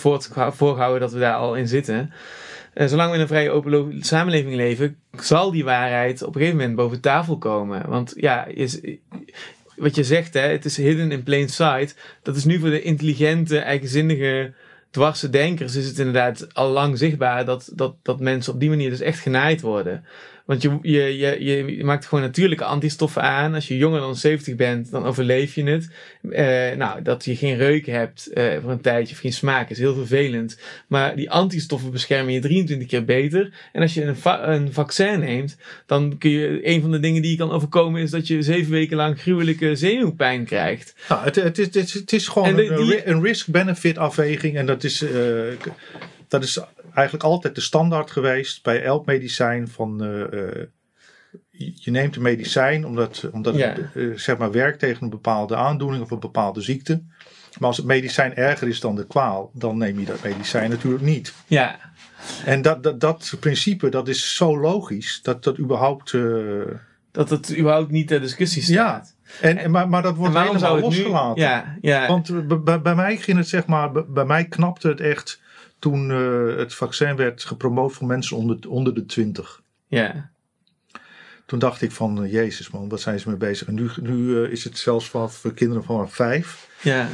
[0.56, 2.14] voorgehouden dat we daar al in zitten.
[2.74, 6.60] eh, zolang we in een vrije open samenleving leven, zal die waarheid op een gegeven
[6.60, 7.90] moment boven tafel komen.
[7.90, 8.80] Want ja, is,
[9.76, 11.96] wat je zegt, hè, het is hidden in plain sight.
[12.22, 14.54] Dat is nu voor de intelligente, eigenzinnige,
[14.92, 18.90] dwarse denkers is het inderdaad al lang zichtbaar dat, dat, dat mensen op die manier
[18.90, 20.06] dus echt genaaid worden.
[20.50, 23.54] Want je, je, je, je maakt gewoon natuurlijke antistoffen aan.
[23.54, 25.90] Als je jonger dan 70 bent, dan overleef je het.
[26.32, 29.78] Eh, nou, dat je geen reuk hebt eh, voor een tijdje of geen smaak is
[29.78, 30.60] heel vervelend.
[30.88, 33.54] Maar die antistoffen beschermen je 23 keer beter.
[33.74, 36.60] En als je een, va- een vaccin neemt, dan kun je.
[36.68, 39.76] Een van de dingen die je kan overkomen is dat je zeven weken lang gruwelijke
[39.76, 40.94] zenuwpijn krijgt.
[41.10, 44.58] Nou, het, het, is, het, is, het is gewoon de- een, risk-benefit afweging.
[44.58, 45.12] En dat is, eh,
[46.28, 46.60] dat is
[47.00, 49.68] eigenlijk altijd de standaard geweest bij elk medicijn.
[49.68, 50.22] Van, eh,
[50.60, 50.68] eh,
[51.76, 53.68] je neemt een medicijn omdat, omdat Ja.
[53.68, 57.04] het eh, zeg maar werkt tegen een bepaalde aandoening of een bepaalde ziekte.
[57.60, 61.04] Maar als het medicijn erger is dan de kwaal, dan neem je dat medicijn natuurlijk
[61.04, 61.34] niet.
[61.48, 61.80] Ja,
[62.46, 66.12] En dat, dat, dat principe, dat is zo logisch dat dat überhaupt...
[67.12, 69.16] dat het überhaupt niet ter discussie staat.
[69.42, 70.82] en, en, maar, maar dat wordt helemaal nu?
[70.82, 71.42] losgelaten.
[71.44, 72.08] Ja, ja.
[72.08, 75.42] Want b- b- bij mij ging het zeg maar, bij mij knapte het echt
[75.80, 79.62] toen eh, het vaccin werd gepromoot voor mensen onder, onder de 20.
[79.88, 80.30] ja.
[81.46, 83.68] Toen dacht ik van, eh, jezus man, wat zijn ze mee bezig?
[83.68, 86.68] En nu, nu eh, is het zelfs voor, voor kinderen van vijf.
[86.82, 87.10] Ja.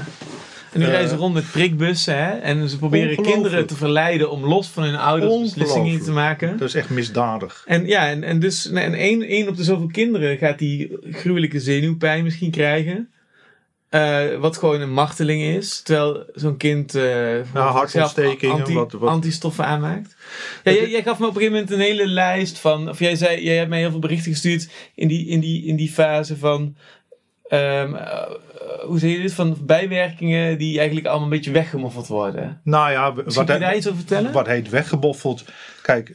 [0.71, 2.31] En nu rijden ze rond met prikbussen hè?
[2.31, 6.57] en ze proberen kinderen te verleiden om los van hun ouders beslissingen te maken.
[6.57, 7.63] Dat is echt misdadig.
[7.65, 11.59] En ja, en, en dus en één, één op de zoveel kinderen gaat die gruwelijke
[11.59, 13.09] zenuwpijn misschien krijgen.
[13.95, 15.81] Eh, wat gewoon een marteling is.
[15.81, 20.15] Terwijl zo'n kind Ja, hartontstekingen, zelf wat- wat- antistoffen aanmaakt.
[20.63, 22.89] Ja, jij, jij gaf me op een gegeven moment een hele lijst van...
[22.89, 25.75] Of jij zei, jij hebt mij heel veel berichten gestuurd in die, in die, in
[25.75, 26.75] die fase van...
[27.47, 28.21] ehm, eh,
[28.85, 29.33] hoe zeg je dit?
[29.33, 32.61] Van bijwerkingen die eigenlijk allemaal een beetje weggemoffeld worden.
[32.63, 34.31] Nou ja, w- Misschien kun je wat, daar iets over vertellen?
[34.31, 35.43] wat heet weggeboffeld.
[35.81, 36.09] Kijk,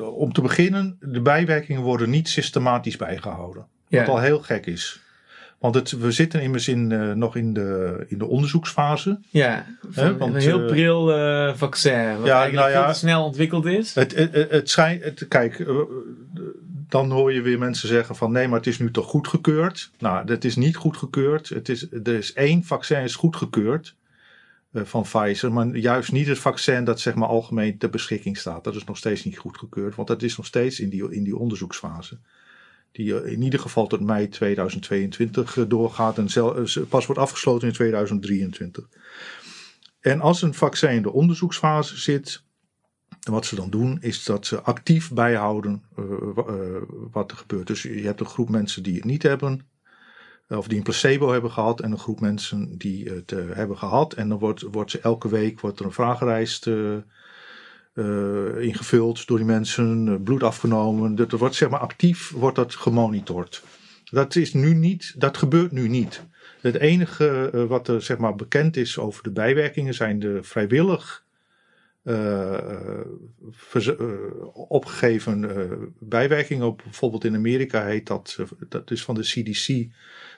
[0.00, 3.66] om te beginnen, de bijwerkingen worden niet systematisch bijgehouden.
[3.88, 3.98] ja.
[3.98, 5.00] Wat al heel gek is.
[5.60, 9.18] Want het, we zitten immers in, eh, nog in de, in de onderzoeksfase.
[9.30, 12.16] Ja, van want, een heel eh, pril eh, vaccin.
[12.16, 13.94] Wat ja, eigenlijk nou ja, veel te snel ontwikkeld is.
[13.94, 15.66] Het, het, het, het kijk,
[16.88, 19.90] dan hoor je weer mensen zeggen van nee, maar het is nu toch goedgekeurd.
[19.98, 21.48] Nou, dat is niet goedgekeurd.
[21.48, 23.94] Het is, er is één vaccin is goedgekeurd
[24.72, 28.64] van Pfizer, maar juist niet het vaccin dat zeg maar algemeen ter beschikking staat.
[28.64, 31.36] Dat is nog steeds niet goedgekeurd, want dat is nog steeds in die, in die
[31.36, 32.18] onderzoeksfase.
[32.92, 37.68] Die eh, in ieder geval tot mei 2022 eh, doorgaat en eh, pas wordt afgesloten
[37.68, 38.88] in 2023.
[40.00, 42.42] En als een vaccin in de onderzoeksfase zit,
[43.20, 45.82] wat ze dan doen, is dat ze actief bijhouden
[46.34, 46.44] wa-
[47.10, 47.66] wat er gebeurt.
[47.66, 49.66] Dus je hebt een groep mensen die het niet hebben,
[50.48, 54.12] of die een placebo hebben gehad, en een groep mensen die het hebben gehad.
[54.12, 56.66] En dan wordt, wordt ze elke week wordt er een vragenlijst
[58.00, 61.14] eh, ingevuld door die mensen, eh, bloed afgenomen.
[61.14, 63.62] Dat wordt zeg maar actief wordt dat gemonitord.
[64.04, 66.22] Dat is nu niet, dat gebeurt nu niet.
[66.60, 71.24] Het enige eh, wat er zeg maar bekend is over de bijwerkingen zijn de vrijwillig
[74.52, 75.48] opgegeven
[75.98, 76.66] bijwerkingen.
[76.66, 79.88] Op, bijvoorbeeld in Amerika heet dat, dat is van de CDC,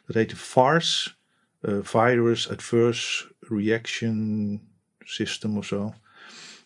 [0.06, 1.20] dat heet de FARS,
[1.62, 4.60] eh, Virus Adverse Reaction
[4.98, 5.94] System of zo.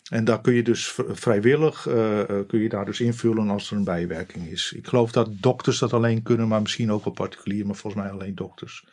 [0.09, 3.77] En daar kun je dus vrijwillig eh, eh, kun je daar dus invullen als er
[3.77, 4.73] een bijwerking is.
[4.75, 8.11] Ik geloof dat dokters dat alleen kunnen, maar misschien ook wel particulier, maar volgens mij
[8.11, 8.85] alleen dokters.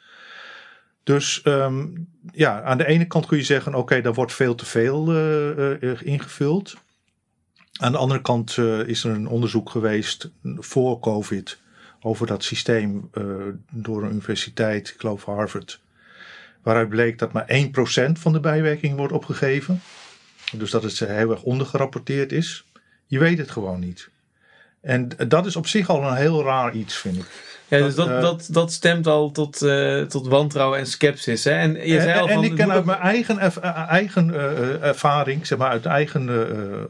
[1.03, 1.87] Dus ehm,
[2.33, 6.03] ja, aan de ene kant kun je zeggen: oké, daar wordt veel te veel eh,
[6.03, 6.77] ingevuld.
[7.81, 11.59] Aan de andere kant is er een onderzoek geweest voor COVID
[12.01, 13.11] over dat systeem
[13.71, 15.81] door een universiteit, ik geloof Harvard,
[16.63, 19.81] waaruit bleek dat maar 1% van de bijwerking wordt opgegeven.
[20.59, 22.65] Dus dat het heel erg ondergerapporteerd is.
[23.07, 24.09] Je weet het gewoon niet.
[24.81, 27.27] En dat is op zich al een heel raar iets, vind ik.
[27.69, 31.45] Ja, dus dat, Dat, eh, dat, dat stemt al tot, eh, tot wantrouwen en sceptisch.
[31.45, 31.51] Hè?
[31.51, 33.89] En je zei en, al en van, ik ken uit dat- mijn eigen, erv- eh,
[33.89, 34.35] eigen
[34.83, 36.29] ervaring, zeg maar uit eigen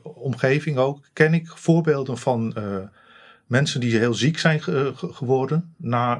[0.02, 2.54] omgeving ook, ken ik voorbeelden van
[3.46, 6.18] mensen die heel ziek zijn ge- ge- geworden na,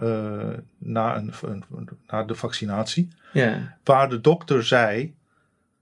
[0.79, 3.09] na, een, een- na de vaccinatie.
[3.33, 5.15] Ja, Waar de dokter zei,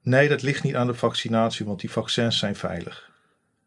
[0.03, 3.11] nee dat ligt niet aan de vaccinatie, want die vaccins zijn veilig.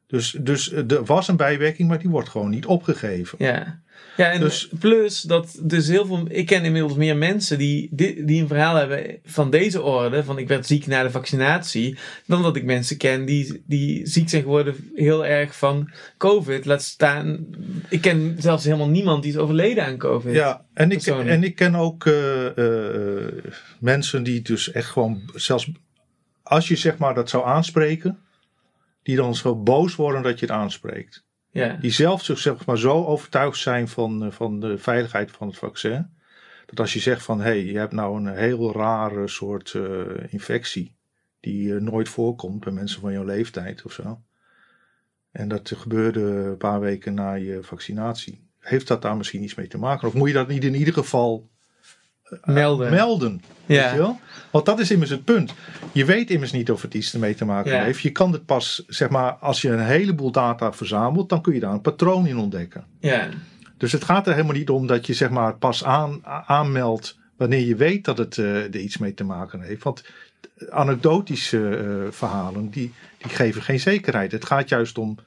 [0.08, 3.38] Dus, dus eh, er was een bijwerking, maar die wordt gewoon niet opgegeven.
[3.42, 3.84] ja.
[4.18, 6.26] Ja, en Dus- plus dat dus heel veel.
[6.28, 10.48] Ik ken inmiddels meer mensen die, die, een verhaal hebben van deze orde: van ik
[10.48, 11.98] werd ziek na de vaccinatie.
[12.26, 16.66] dan dat ik mensen ken die, die ziek zijn geworden heel erg van COVID.
[16.66, 17.46] Laat staan.
[17.90, 20.34] Ik ken zelfs helemaal niemand die is overleden aan COVID.
[20.34, 23.34] Ja, en ik, en ik ken ook eh, eh,
[23.80, 25.72] mensen die dus echt gewoon, zelfs
[26.46, 28.20] als je zeg maar dat zou aanspreken,
[29.04, 31.26] die dan zo boos worden dat je het aanspreekt.
[31.52, 31.74] ja.
[31.74, 35.58] Die zelf zich zeg maar zo overtuigd zijn van, eh, van de veiligheid van het
[35.58, 36.10] vaccin.
[36.66, 39.84] Dat als je zegt van, hé, hey, je hebt nou een heel rare soort eh,
[40.30, 40.96] infectie.
[41.40, 44.22] Die eh, nooit voorkomt bij mensen van jouw leeftijd of zo.
[45.32, 48.48] En dat gebeurde een paar weken na je vaccinatie.
[48.60, 50.08] Heeft dat daar misschien iets mee te maken?
[50.08, 51.50] Of moet je dat niet in ieder geval
[52.44, 52.90] Melden.
[52.92, 53.42] melden?
[53.66, 53.82] Ja.
[53.84, 54.20] Weet je wel?
[54.52, 55.54] Want dat is immers het punt.
[55.92, 57.84] Je weet immers niet of het iets ermee te maken Ja.
[57.84, 58.02] heeft.
[58.02, 61.60] Je kan het pas, zeg maar, als je een heleboel data verzamelt, dan kun je
[61.60, 62.84] daar een patroon in ontdekken.
[63.00, 63.28] ja.
[63.78, 67.60] Dus het gaat er helemaal niet om dat je zeg maar pas aan, aanmeldt wanneer
[67.66, 69.84] je weet dat het eh, er iets mee te maken heeft.
[69.84, 70.04] Want
[70.70, 74.32] anekdotische eh, verhalen, die, die geven geen zekerheid.
[74.32, 75.18] Het gaat juist om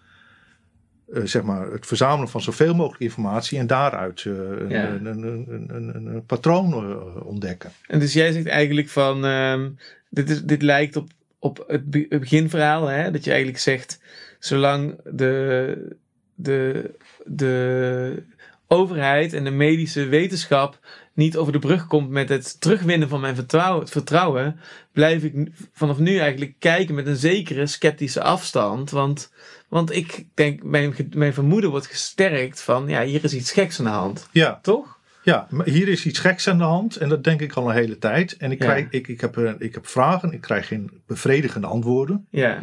[1.12, 4.88] eh, zeg maar, het verzamelen van zoveel mogelijk informatie en daaruit eh, een, Ja.
[4.88, 7.72] een, een, een, patroon eh, ontdekken.
[7.86, 9.70] En dus jij zegt eigenlijk van, ehm,
[10.08, 11.08] dit, is, dit lijkt op,
[11.38, 13.10] op het beginverhaal, hè?
[13.10, 14.00] dat je eigenlijk zegt,
[14.38, 15.96] zolang de,
[16.34, 16.90] de,
[17.24, 18.22] de
[18.66, 20.78] overheid en de medische wetenschap
[21.18, 24.60] niet over de brug komt met het terugwinnen van mijn vertrouwen, vertrouwen
[24.92, 25.34] blijf ik
[25.72, 28.90] vanaf nu eigenlijk kijken met een zekere sceptische afstand.
[28.90, 29.32] Want,
[29.68, 33.84] want ik denk, mijn, mijn vermoeden wordt gesterkt van, ja, hier is iets geks aan
[33.84, 34.28] de hand.
[34.32, 34.96] Ja, Toch?
[35.22, 37.76] Ja, maar hier is iets geks aan de hand en dat denk ik al een
[37.76, 38.36] hele tijd.
[38.36, 38.64] En ik, Ja.
[38.64, 42.26] krijg, ik, ik, heb, eh, ik heb vragen, ik krijg geen bevredigende antwoorden.
[42.30, 42.58] Ja.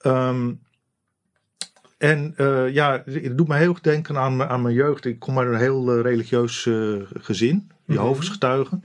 [0.00, 0.50] Ehm,
[1.98, 5.04] en eh, ja, het doet me heel erg denken aan, mijn- aan mijn jeugd.
[5.04, 6.74] Ik kom uit een heel eh, religieus eh,
[7.20, 8.32] gezin, Jehovah's Mhm.
[8.32, 8.84] getuigen.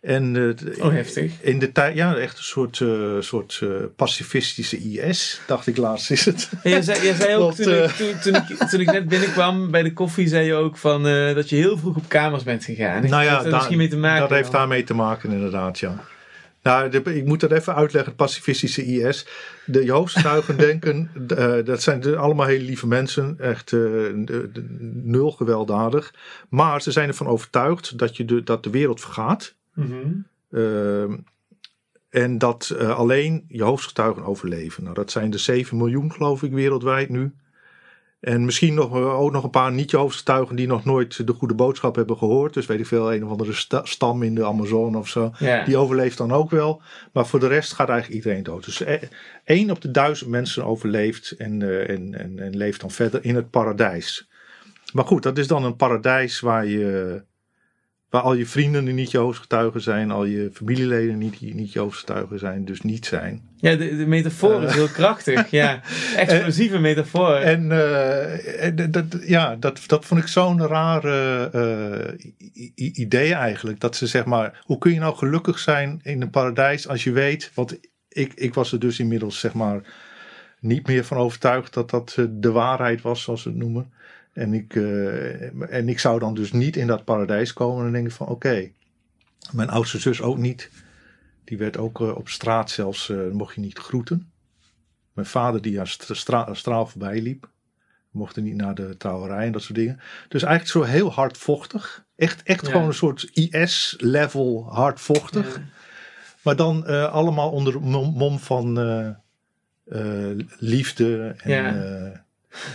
[0.00, 1.32] En Oh, heftig.
[1.40, 2.82] in de tijd, ja, echt een soort,
[3.24, 3.62] soort
[3.96, 6.48] pacifistische IS, dacht ik laatst is het.
[6.62, 9.70] Ja, jij, zei, jij zei ook, toen, ik, toen, toen, ik, toen ik net binnenkwam
[9.70, 11.02] bij de koffie, zei je ook van,
[11.34, 13.04] dat je heel vroeg op kamers bent gegaan.
[13.04, 14.20] Ik Nou ja, heeft daar- misschien mee te maken.
[14.20, 15.94] dat heeft daarmee te maken inderdaad, ja.
[16.66, 19.26] Nou, de- ik moet dat even uitleggen, het pacifistische IS.
[19.66, 24.66] De Jehovah's-getuigen denken, eh, dat zijn de- allemaal hele lieve mensen, echt eh, de- de-
[25.02, 26.14] nul gewelddadig.
[26.48, 29.54] Maar ze zijn ervan overtuigd dat, je de, dat de wereld vergaat.
[29.74, 29.96] Mhm.
[30.50, 31.16] Ehm,
[32.08, 34.82] en dat eh, alleen Jehovah's-getuigen overleven.
[34.82, 37.32] Nou, dat zijn de 7 miljoen, geloof ik, wereldwijd nu.
[38.26, 42.16] En misschien nog, ook nog een paar niet-Jehovah's-getuigen die nog nooit de goede boodschap hebben
[42.16, 42.54] gehoord.
[42.54, 45.32] Dus weet ik veel, een of andere sta- stam in de Amazone of zo.
[45.38, 45.64] Ja.
[45.64, 46.82] Die overleeft dan ook wel.
[47.12, 48.64] Maar voor de rest gaat eigenlijk iedereen dood.
[48.64, 49.02] Dus eh,
[49.44, 53.34] één op de duizend mensen overleeft en, eh, en, en, en leeft dan verder in
[53.34, 54.28] het paradijs.
[54.92, 57.22] Maar goed, dat is dan een paradijs waar je...
[58.16, 61.72] Waar al je vrienden die niet Jehovah's getuigen zijn, al je familieleden niet, die niet
[61.72, 63.42] Jehovah's getuigen zijn, dus niet zijn.
[63.56, 65.50] ja, de, de metafoor is heel krachtig.
[65.60, 65.80] Ja,
[66.16, 67.34] explosieve metafoor.
[67.34, 72.32] En eh, en dat, dat- ja, dat, dat vond ik zo'n rare eh,
[72.74, 73.80] idee eigenlijk.
[73.80, 77.12] Dat ze zeg maar, hoe kun je nou gelukkig zijn in een paradijs als je
[77.12, 77.78] weet, want
[78.08, 79.80] ik, ik was er dus inmiddels zeg maar
[80.60, 83.92] niet meer van overtuigd dat dat eh, de waarheid was, zoals ze het noemen.
[84.36, 87.92] En ik, eh, en ik zou dan dus niet in dat paradijs komen en dan
[87.92, 88.70] denk ik van oké,
[89.52, 90.70] mijn oudste zus ook niet.
[91.44, 94.30] Die werd ook eh, op straat zelfs, eh, mocht je niet groeten.
[95.12, 97.50] Mijn vader die aan stra- stra- straal voorbij liep.
[98.10, 100.00] Mochten niet naar de trouwerij en dat soort dingen.
[100.28, 102.04] Dus eigenlijk zo heel hardvochtig.
[102.16, 102.70] Echt, echt Ja.
[102.72, 105.56] gewoon een soort IS-level hardvochtig.
[105.56, 105.62] Ja.
[106.42, 108.78] Maar dan allemaal onder de mom, van
[110.58, 111.34] liefde.
[111.38, 112.25] En, Ja.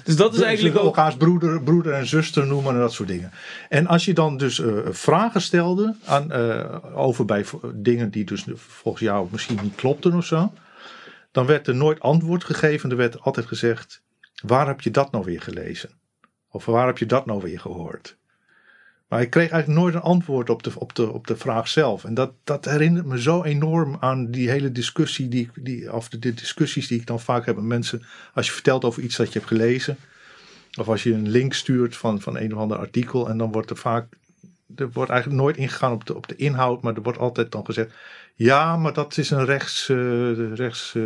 [0.04, 0.84] Dus dat is ze eigenlijk ook...
[0.84, 3.32] elkaars broeder, broeder en zuster noemen en dat soort dingen.
[3.70, 8.46] En als je dan dus eh, vragen stelde aan, eh, over bij dingen die dus
[8.56, 10.54] volgens jou misschien niet klopten of zo,
[11.32, 12.90] dan werd er nooit antwoord gegeven.
[12.90, 14.04] Er werd altijd gezegd:
[14.44, 15.90] waar heb je dat nou weer gelezen?
[16.50, 18.18] Of waar heb je dat nou weer gehoord?
[19.12, 22.04] Maar ik kreeg eigenlijk nooit een antwoord op de, op de, op de vraag zelf.
[22.04, 26.34] En dat, dat herinnert me zo enorm aan die hele discussie, die, die, of de,
[26.34, 28.04] discussies die ik dan vaak heb met mensen.
[28.34, 29.98] Als je vertelt over iets dat je hebt gelezen.
[30.80, 33.30] Of als je een link stuurt van, van een of ander artikel.
[33.30, 34.08] En dan wordt er vaak,
[34.76, 36.82] er wordt eigenlijk nooit ingegaan op de, op de inhoud.
[36.82, 37.94] Maar er wordt altijd dan gezegd,
[38.36, 41.04] ja, maar dat is een rechts, eh, rechts eh,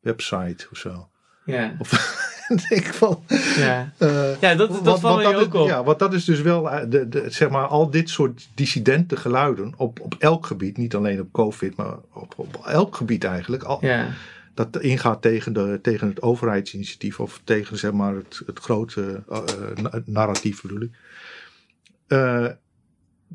[0.00, 1.08] website of zo.
[1.44, 1.74] Ja.
[1.78, 2.22] Of,
[2.68, 3.24] denk ik van,
[3.56, 5.68] Ja, eh, ja dat, dat valt mij ook is, op.
[5.68, 9.16] Ja, want dat is dus wel, eh, de, de, zeg maar, al dit soort dissidente
[9.16, 13.62] geluiden op, op elk gebied, niet alleen op COVID, maar op, op elk gebied eigenlijk,
[13.62, 14.06] al, Ja,
[14.54, 19.42] dat ingaat tegen, de, tegen het overheidsinitiatief of tegen zeg maar, het, het grote eh,
[19.82, 20.90] na- narratief bedoel ik.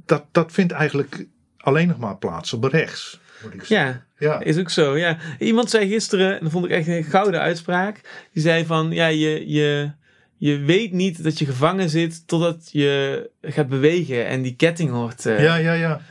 [0.06, 1.26] Dat, dat vindt eigenlijk
[1.58, 3.20] alleen nog maar plaats op rechts.
[3.44, 4.04] Moet ik zeggen.
[4.18, 4.40] ja, Ja.
[4.40, 4.98] is ook zo.
[4.98, 5.18] Ja.
[5.40, 8.02] Iemand zei gisteren, en dat vond ik echt een gouden uitspraak.
[8.34, 9.92] Die zei van, ja, je, je,
[10.38, 15.26] je weet niet dat je gevangen zit totdat je gaat bewegen en die ketting hoort
[15.26, 16.02] eh, ja, ja, ja.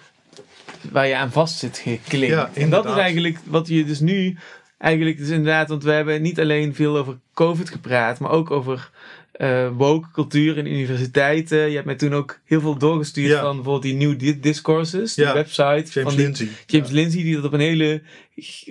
[0.90, 2.34] waar je aan vast zit geklinkt.
[2.34, 4.36] Ja, en dat is eigenlijk wat je dus nu,
[4.78, 8.90] eigenlijk dus inderdaad, want we hebben niet alleen veel over COVID gepraat, maar ook over
[9.32, 11.58] eh woke cultuur in universiteiten.
[11.68, 13.40] Je hebt mij toen ook heel veel doorgestuurd Ja.
[13.40, 15.34] van bijvoorbeeld die New Di- Discourses, die Ja.
[15.34, 16.48] website James van die Lindsay.
[16.66, 18.02] James Lindsay die dat op een hele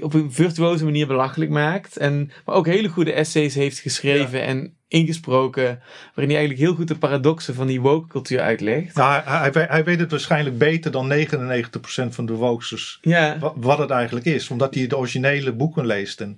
[0.02, 1.98] op een virtuoze manier belachelijk maakt.
[1.98, 5.64] En, maar ook hele goede essays heeft geschreven en ingesproken.
[6.16, 8.96] Waarin hij eigenlijk heel goed de paradoxen van die woke cultuur uitlegt.
[8.96, 13.54] Nou, hij, hij, hij weet het waarschijnlijk beter dan 99% van de wokesters Ja, wa-
[13.56, 14.50] wat het eigenlijk is.
[14.50, 16.36] Omdat hij de originele boeken leest en,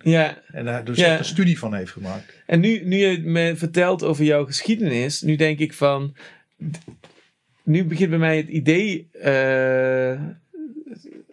[0.52, 2.34] en daar dus een studie van heeft gemaakt.
[2.50, 6.16] En nu, nu je me vertelt over jouw geschiedenis, nu denk ik van.
[7.64, 9.10] Nu begint bij mij het idee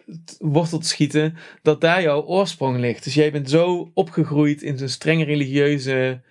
[0.05, 3.03] het wortel te schieten dat daar jouw oorsprong ligt.
[3.03, 6.21] Dus jij bent zo opgegroeid in zo'n streng religieuze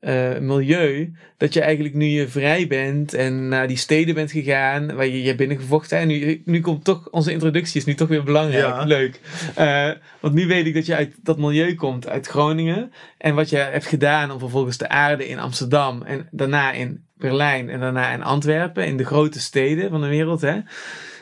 [0.00, 4.94] eh, milieu, dat je eigenlijk nu je vrij bent en naar die steden bent gegaan
[4.94, 5.98] waar je je binnengevochten.
[5.98, 8.64] En nu, nu komt toch, onze introductie is nu toch weer belangrijk.
[8.64, 8.84] Ja.
[8.84, 9.20] Leuk.
[9.54, 9.90] Eh,
[10.20, 12.92] want nu weet ik dat je uit dat milieu komt, uit Groningen.
[13.18, 17.68] En wat je hebt gedaan om vervolgens te aarden in Amsterdam en daarna in Berlijn
[17.68, 20.40] en daarna in Antwerpen, in de grote steden van de wereld.
[20.40, 20.58] Hè?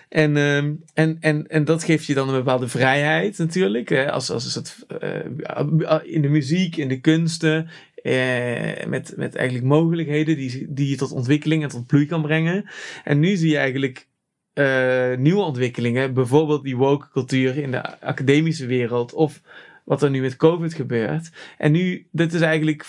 [0.08, 3.88] En, ehm, en, en, en dat geeft je dan een bepaalde vrijheid natuurlijk.
[3.88, 4.10] Hè?
[4.10, 7.68] Als, als het, eh, in de muziek, in de kunsten.
[8.12, 12.64] Eh, met, met eigenlijk mogelijkheden die, die je tot ontwikkeling en tot bloei kan brengen.
[13.04, 14.06] En nu zie je eigenlijk
[14.52, 16.14] eh, nieuwe ontwikkelingen.
[16.14, 19.12] Bijvoorbeeld die woke cultuur in de academische wereld.
[19.12, 19.40] Of
[19.84, 21.30] wat er nu met COVID gebeurt.
[21.58, 22.84] En nu, dit is eigenlijk...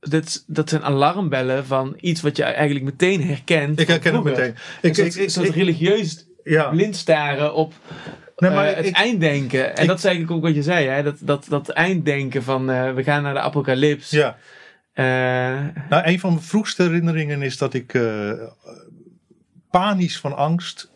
[0.00, 3.80] Dit, dat zijn alarmbellen van iets wat je eigenlijk meteen herkent.
[3.80, 4.54] Ik herken het meteen.
[4.82, 6.68] Een Ik, soort, ik, soort religieus ja.
[6.68, 7.72] blind staren op
[8.36, 9.76] Nee, maar eh, het ik- einddenken.
[9.76, 11.02] En ik- dat is eigenlijk ook wat je zei, hè?
[11.02, 14.10] Dat, dat, dat einddenken van eh, we gaan naar de apocalyps.
[14.10, 14.38] ja.
[14.98, 15.04] Eh,
[15.88, 18.32] Nou, een van mijn vroegste herinneringen is dat ik eh,
[19.70, 20.90] panisch van angst,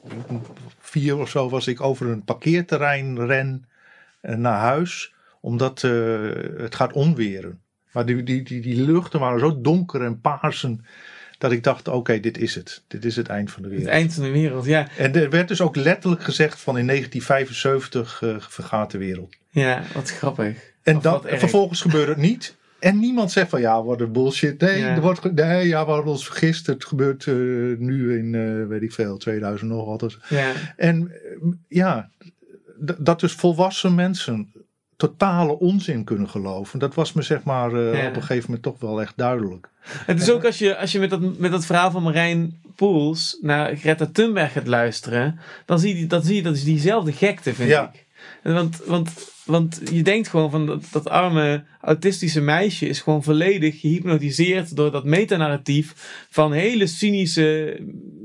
[0.78, 3.68] vier of zo was ik over een parkeerterrein ren
[4.20, 5.80] eh, naar huis, omdat
[6.56, 7.60] het gaat onweren.
[7.92, 10.84] Maar die, die, die, die luchten waren zo donker en paarsen,
[11.38, 12.82] dat ik dacht, oké, dit is het.
[12.88, 13.96] Dit is het eind van de het wereld.
[13.96, 14.88] eind van de wereld, ja.
[14.96, 19.34] En er werd dus ook letterlijk gezegd van in 1975 eh, vergaat de wereld.
[19.50, 20.72] Ja, wat grappig.
[20.82, 21.38] En erg.
[21.38, 22.56] vervolgens gebeurde het niet.
[22.82, 24.60] En niemand zegt van ja, wat een bullshit.
[24.60, 24.94] Nee, Ja.
[24.94, 26.66] er wordt, nee ja, we hadden ons vergist.
[26.66, 27.34] Het gebeurt eh,
[27.78, 30.16] nu in, eh, weet ik veel, 2000 nog wat.
[30.28, 32.10] Ja, En eh, ja,
[32.98, 34.52] dat dus volwassen mensen
[34.96, 36.78] totale onzin kunnen geloven.
[36.78, 38.06] Dat was me zeg maar Ja.
[38.09, 39.68] op een gegeven moment toch wel echt duidelijk.
[40.06, 43.38] het is ook als je, als je met, dat, met dat verhaal van Marijn Poels
[43.40, 47.54] naar Greta Thunberg gaat luisteren, dan zie je, dan zie je dat is diezelfde gekte,
[47.54, 47.90] vind Ja.
[47.94, 48.01] ik.
[48.43, 49.10] Want, want,
[49.44, 54.90] want je denkt gewoon van dat, dat arme autistische meisje is gewoon volledig gehypnotiseerd door
[54.90, 55.93] dat metanarratief
[56.31, 57.78] van hele cynische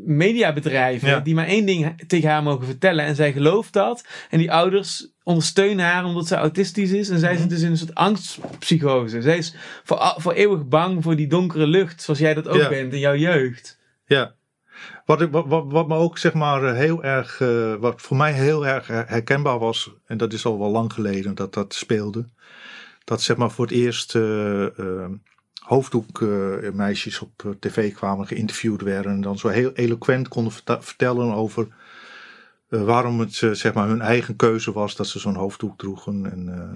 [0.05, 1.19] mediabedrijven Ja.
[1.19, 5.07] die maar één ding tegen haar mogen vertellen en zij gelooft dat en die ouders
[5.23, 7.41] ondersteunen haar omdat ze autistisch is en zij Mhm.
[7.41, 9.21] zit dus in een soort angstpsychose.
[9.21, 12.69] Zij is voor, voor eeuwig bang voor die donkere lucht zoals jij dat ook Ja.
[12.69, 13.77] bent in jouw jeugd.
[14.05, 14.35] Ja.
[15.07, 18.17] Wat, ik, wat, wat, wat me ook zeg maar eh, heel erg, eh, wat voor
[18.17, 21.73] mij heel erg her- herkenbaar was, en dat is al wel lang geleden dat dat
[21.73, 22.25] speelde,
[23.03, 25.05] dat zeg maar voor het eerst eh,
[25.59, 31.67] hoofddoekmeisjes op tv kwamen, geïnterviewd werden en dan zo heel eloquent konden vertellen over
[32.67, 36.73] waarom het zeg maar hun eigen keuze was dat ze zo'n hoofddoek droegen en,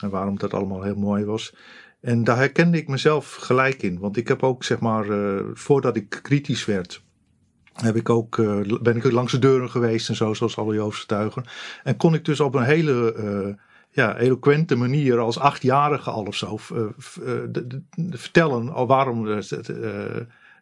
[0.00, 1.54] en waarom dat allemaal heel mooi was.
[2.00, 3.98] En daar herkende ik mezelf gelijk in.
[3.98, 5.06] Want ik heb ook, zeg maar,
[5.54, 7.02] voordat ik kritisch werd,
[7.82, 10.74] heb ik ook, eh, ben ik ook langs de deuren geweest en zo, zoals alle
[10.74, 11.44] Joodse getuigen.
[11.84, 13.54] En kon ik dus op een hele eh,
[13.90, 16.86] ja, eloquente manier als achtjarige al of zo uh,
[17.48, 19.42] de, de, vertellen waarom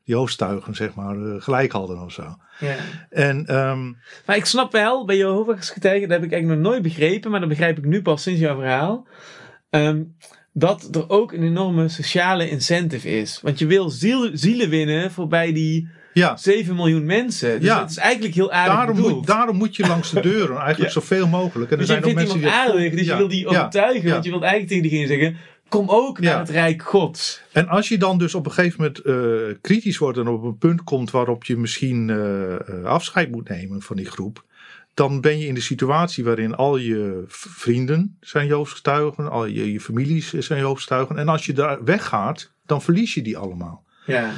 [0.05, 2.37] hoofdstuigen zeg maar gelijk hadden of zo.
[2.59, 2.77] Ja.
[3.11, 6.83] En, um, maar ik snap wel, bij Jehovah's getuigen, dat heb ik eigenlijk nog nooit
[6.83, 9.07] begrepen, maar dat begrijp ik nu pas sinds jouw verhaal.
[9.71, 10.17] Um,
[10.59, 13.41] dat er ook een enorme sociale incentive is.
[13.43, 15.89] Want je wil ziel, zielen winnen voorbij die
[16.19, 16.37] ja.
[16.37, 17.61] 7 miljoen mensen.
[17.61, 17.81] Dus Ja.
[17.81, 19.15] het is eigenlijk heel aardig daarom bedoeld.
[19.15, 21.01] moet, daarom moet je langs de deuren, eigenlijk Ja.
[21.01, 21.71] zoveel mogelijk.
[21.71, 23.47] En er dus je zijn ook vindt mensen iemand die aardig, dus je wil die
[23.47, 24.11] overtuigen.
[24.11, 25.37] Want je wilt eigenlijk tegen diegene zeggen,
[25.69, 27.43] kom ook naar het Rijk Gods.
[27.53, 30.59] En als je dan dus op een gegeven moment eh, kritisch wordt en op een
[30.59, 34.45] punt komt waarop je misschien eh, eh, afscheid moet nemen van die groep,
[34.95, 39.81] dan ben je in de situatie waarin al je vrienden zijn Joopsgetuigen, al je, je
[39.81, 41.19] families zijn Joopsgetuigen.
[41.19, 43.85] En als je daar weggaat, dan verlies je die allemaal.
[44.07, 44.31] Ja.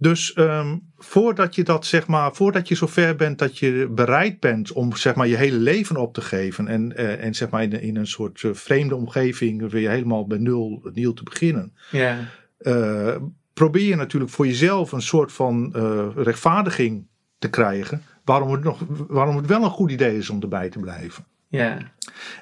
[0.00, 4.72] Dus ehm, voordat je dat zeg maar, voordat je zover bent dat je bereid bent
[4.72, 7.72] om zeg maar je hele leven op te geven en, eh, en zeg maar in,
[7.80, 12.18] in een soort eh, vreemde omgeving weer helemaal bij nul, nieuw te beginnen, Ja.
[12.58, 13.16] eh,
[13.54, 15.72] probeer je natuurlijk voor jezelf een soort van
[16.16, 17.06] rechtvaardiging
[17.38, 18.02] te krijgen.
[18.24, 21.24] Waarom het, nog, waarom het wel een goed idee is om erbij te blijven.
[21.48, 21.78] Ja.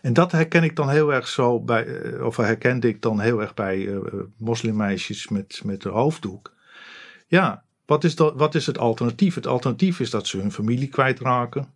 [0.03, 1.87] En dat herken ik dan heel erg zo bij,
[2.21, 3.89] of herkende ik dan heel erg bij
[4.37, 6.57] moslimmeisjes met, met de hoofddoek.
[7.29, 9.35] Ja, wat is, dat, wat is het alternatief?
[9.35, 11.69] Het alternatief is dat ze hun familie kwijtraken.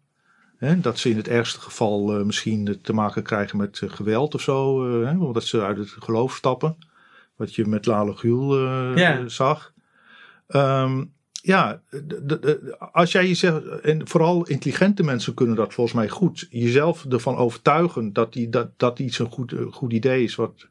[0.57, 4.35] Hè, dat ze in het ergste geval eh, misschien te maken krijgen met eh, geweld
[4.35, 4.85] of zo.
[5.03, 6.77] eh, hè, omdat ze uit het geloof stappen.
[7.37, 8.59] Wat je met Lale Gül
[8.99, 9.29] Ja.
[9.29, 9.73] zag.
[10.47, 11.05] Ehm,
[11.43, 11.83] ja,
[12.93, 18.13] als jij jezelf, en vooral intelligente mensen kunnen dat volgens mij goed, jezelf ervan overtuigen
[18.13, 20.35] dat, die, dat, dat iets een goed, goed idee is.
[20.35, 20.67] Wat,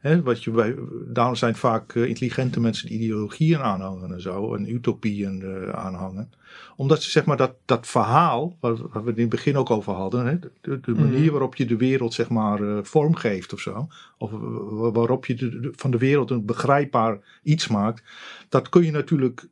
[0.00, 0.74] hè, wat je bij,
[1.06, 6.30] daarom zijn vaak eh, intelligente mensen die ideologieën aanhangen en zo, en utopieën eh, aanhangen.
[6.76, 9.92] Omdat ze zeg maar dat, dat verhaal, waar, we het in het begin ook over
[9.92, 11.30] hadden, hè, de, de manier Mhm.
[11.30, 13.88] waarop je de wereld zeg maar eh, vormgeeft of zo,
[14.18, 14.30] of
[14.70, 18.02] wa- waarop je de- de- van de wereld een begrijpbaar iets maakt,
[18.48, 19.48] dat kun je natuurlijk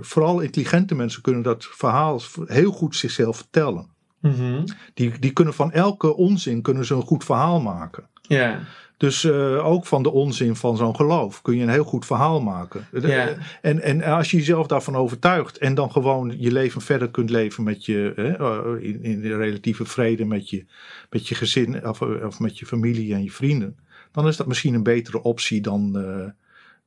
[0.00, 3.88] vooral intelligente mensen kunnen dat verhaal heel goed zichzelf vertellen.
[4.20, 4.64] Mhm.
[4.94, 8.08] Die, die kunnen van elke onzin kunnen ze een goed verhaal maken.
[8.22, 8.60] Ja.
[8.96, 12.40] Dus eh, ook van de onzin van zo'n geloof kun je een heel goed verhaal
[12.40, 12.86] maken.
[13.00, 13.34] Ja.
[13.62, 17.64] En, en als je jezelf daarvan overtuigt en dan gewoon je leven verder kunt leven
[17.64, 20.64] met je, hè, eh, in, in relatieve vrede met je,
[21.10, 23.76] met je gezin of, of met je familie en je vrienden,
[24.14, 26.30] dan is dat misschien een betere optie dan, eh,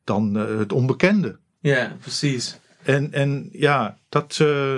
[0.03, 1.37] dan eh, het onbekende.
[1.59, 2.59] Ja, precies.
[2.83, 4.77] En, en ja, dat, eh,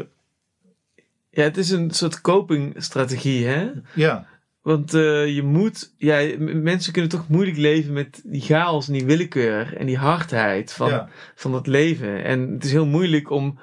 [1.30, 3.72] Ja, het is een soort copingstrategie, hè?
[3.94, 4.28] ja,
[4.62, 9.06] Want eh, je moet, ja, mensen kunnen toch moeilijk leven met die chaos en die
[9.06, 11.10] willekeur en die hardheid van, ja.
[11.36, 12.24] van dat leven.
[12.24, 13.60] En het is heel moeilijk om,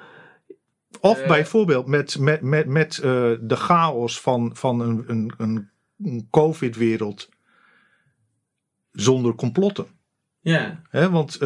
[1.01, 5.69] Of Eh, bijvoorbeeld met, met, met, met eh, de chaos van, van een, een, een,
[6.03, 7.29] een COVID-wereld
[8.91, 9.87] zonder complotten.
[10.39, 11.09] ja, Hè?
[11.09, 11.37] Want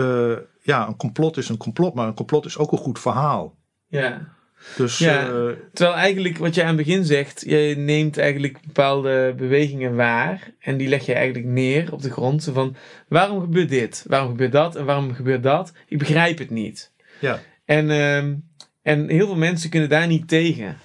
[0.63, 3.57] ja, een complot is een complot, maar een complot is ook een goed verhaal.
[3.87, 4.39] ja.
[4.77, 5.27] Dus Ja.
[5.27, 10.51] eh, Terwijl eigenlijk wat je aan het begin zegt, je neemt eigenlijk bepaalde bewegingen waar
[10.59, 12.43] en die leg je eigenlijk neer op de grond.
[12.43, 12.75] Zo van,
[13.07, 14.03] waarom gebeurt dit?
[14.07, 14.75] Waarom gebeurt dat?
[14.75, 15.73] En waarom gebeurt dat?
[15.87, 16.91] Ik begrijp het niet.
[17.19, 18.33] ja, En, ehm,
[18.81, 20.77] en heel veel mensen kunnen daar niet tegen.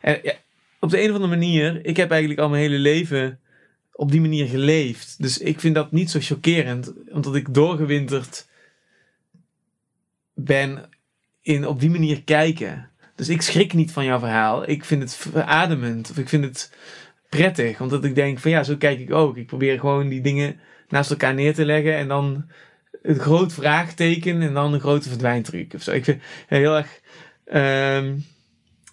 [0.00, 0.32] En ja,
[0.80, 3.38] op de een of andere manier, ik heb eigenlijk al mijn hele leven
[3.92, 5.14] op die manier geleefd.
[5.22, 8.46] Dus ik vind dat niet zo chockerend, omdat ik doorgewinterd
[10.34, 10.88] ben
[11.42, 12.89] in op die manier kijken.
[13.20, 14.68] Dus ik schrik niet van jouw verhaal.
[14.68, 16.72] Ik vind het verademend of ik vind het
[17.28, 19.36] prettig, omdat ik denk van ja, zo kijk ik ook.
[19.36, 22.44] Ik probeer gewoon die dingen naast elkaar neer te leggen en dan
[23.02, 25.92] een groot vraagteken en dan een grote verdwijntruc of zo.
[25.92, 27.00] Ik vind heel erg
[27.44, 28.18] ehm,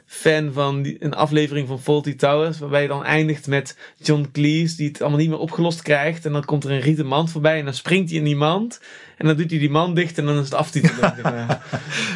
[0.08, 4.76] fan van die, een aflevering van Faulty Towers, waarbij je dan eindigt met John Cleese,
[4.76, 6.26] die het allemaal niet meer opgelost krijgt.
[6.26, 8.80] En dan komt er een rieten mand voorbij en dan springt hij in die mand.
[9.18, 11.02] En dan doet hij die mand dicht en dan is het aftiteling.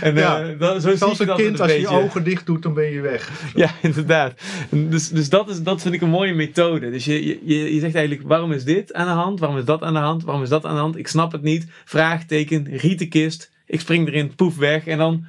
[0.01, 2.63] en Ja, eh, dat, zo zie een kind, een als je je ogen dicht doet,
[2.63, 3.51] dan ben je weg.
[3.55, 4.33] Ja, inderdaad.
[4.69, 6.91] Dus, dus dat, is, dat vind ik een mooie methode.
[6.91, 9.39] Dus je, je, je zegt eigenlijk, waarom is dit aan de hand?
[9.39, 10.23] Waarom is dat aan de hand?
[10.23, 10.97] Waarom is dat aan de hand?
[10.97, 11.65] Ik snap het niet.
[11.85, 13.51] Vraagteken, rietenkist.
[13.65, 14.87] Ik spring erin, poef weg.
[14.87, 15.25] En dan,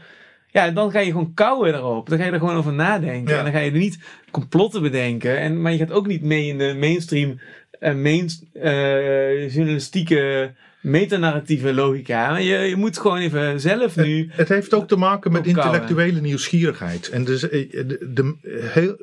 [0.52, 2.08] ja, dan ga je gewoon kouwen erop.
[2.08, 3.32] Dan ga je er gewoon over nadenken.
[3.32, 3.38] Ja.
[3.38, 3.98] En dan ga je er niet
[4.30, 5.38] complotten bedenken.
[5.38, 11.74] En, maar je gaat ook niet mee in de mainstream, eh, main, eh, journalistieke, metanarratieve
[11.74, 12.36] logica.
[12.36, 14.30] Je, je moet gewoon even zelf nu...
[14.32, 15.74] Het heeft ook te maken met Opkouwen.
[15.74, 17.08] intellectuele nieuwsgierigheid.
[17.08, 18.36] En dus, eh, de, de,
[18.72, 18.96] heel,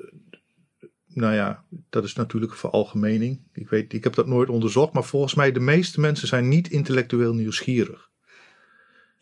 [1.13, 3.39] nou ja, dat is natuurlijk een veralgemening.
[3.53, 6.69] Ik, weet, ik heb dat nooit onderzocht, maar volgens mij de meeste mensen zijn niet
[6.69, 8.08] intellectueel nieuwsgierig.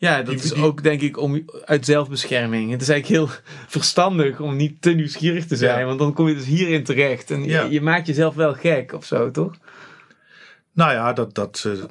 [0.00, 2.70] Ja, dat is ook denk ik om, uit zelfbescherming.
[2.70, 3.38] Het is eigenlijk heel
[3.78, 5.84] verstandig om niet te nieuwsgierig te zijn, Ja.
[5.86, 7.30] want dan kom je dus hierin terecht.
[7.30, 7.62] En Ja.
[7.62, 9.54] je, je maakt jezelf wel gek of zo, toch?
[10.72, 11.82] Nou ja, dat, dat, uh,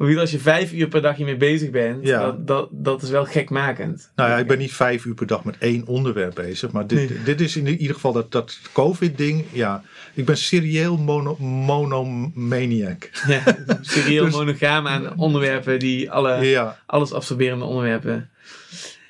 [0.00, 2.20] als je vijf uur per dag hiermee bezig bent, Ja.
[2.24, 4.12] dat, dat, dat is wel gekmakend.
[4.14, 6.70] nou ja, ik ben niet vijf uur per dag met één onderwerp bezig.
[6.72, 7.22] Maar dit, Nee.
[7.22, 9.44] dit is in ieder geval dat, dat COVID-ding.
[9.52, 9.82] Ja,
[10.14, 13.10] ik ben serieel mono, monomaniac.
[13.26, 13.42] Ja,
[13.80, 18.30] serieel Dus- monogaam aan onderwerpen die alle, Ja, alles absorberende onderwerpen.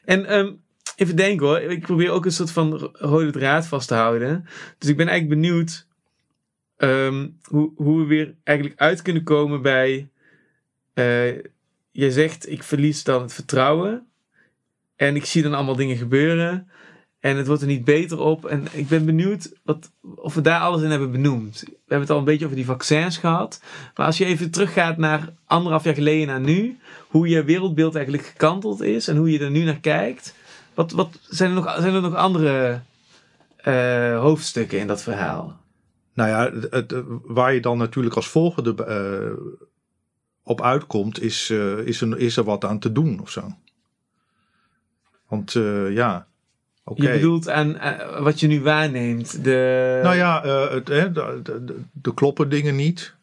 [0.05, 0.51] En ehm,
[0.97, 4.45] even denken hoor, ik probeer ook een soort van ro- rode draad vast te houden.
[4.79, 5.87] Dus ik ben eigenlijk benieuwd
[6.77, 10.09] ehm, hoe, hoe we weer eigenlijk uit kunnen komen bij.
[11.01, 11.45] Eh
[11.93, 14.07] je zegt, ik verlies dan het vertrouwen.
[14.97, 16.69] En ik zie dan allemaal dingen gebeuren.
[17.21, 18.45] En het wordt er niet beter op.
[18.45, 21.61] En ik ben benieuwd wat, of we daar alles in hebben benoemd.
[21.61, 23.63] We hebben het al een beetje over die vaccins gehad.
[23.95, 26.79] Maar als je even teruggaat naar anderhalf jaar geleden naar nu.
[27.09, 29.09] Hoe je wereldbeeld eigenlijk gekanteld is.
[29.09, 30.35] En hoe je er nu naar kijkt.
[30.75, 32.81] Wat, wat zijn, er nog, zijn er nog andere
[33.57, 35.59] eh, hoofdstukken in dat verhaal?
[36.15, 39.55] nou ja, het, waar je dan natuurlijk als volgende eh,
[40.51, 43.57] op uitkomt, is, eh, is, er, is er wat aan te doen of zo.
[45.29, 46.27] Want eh, ja,
[46.85, 47.03] oké.
[47.03, 49.45] Je bedoelt aan eh, wat je nu waarneemt.
[49.45, 53.15] De, Nou ja, het, hè, de, de, de- de kloppen dingen niet.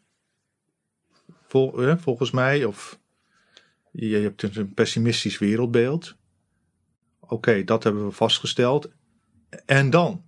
[1.48, 2.64] Vol, hè, volgens mij.
[2.64, 2.98] Of
[3.92, 6.14] je hebt een pessimistisch wereldbeeld.
[7.20, 8.88] Oké, dat hebben we vastgesteld.
[9.66, 10.22] En dan?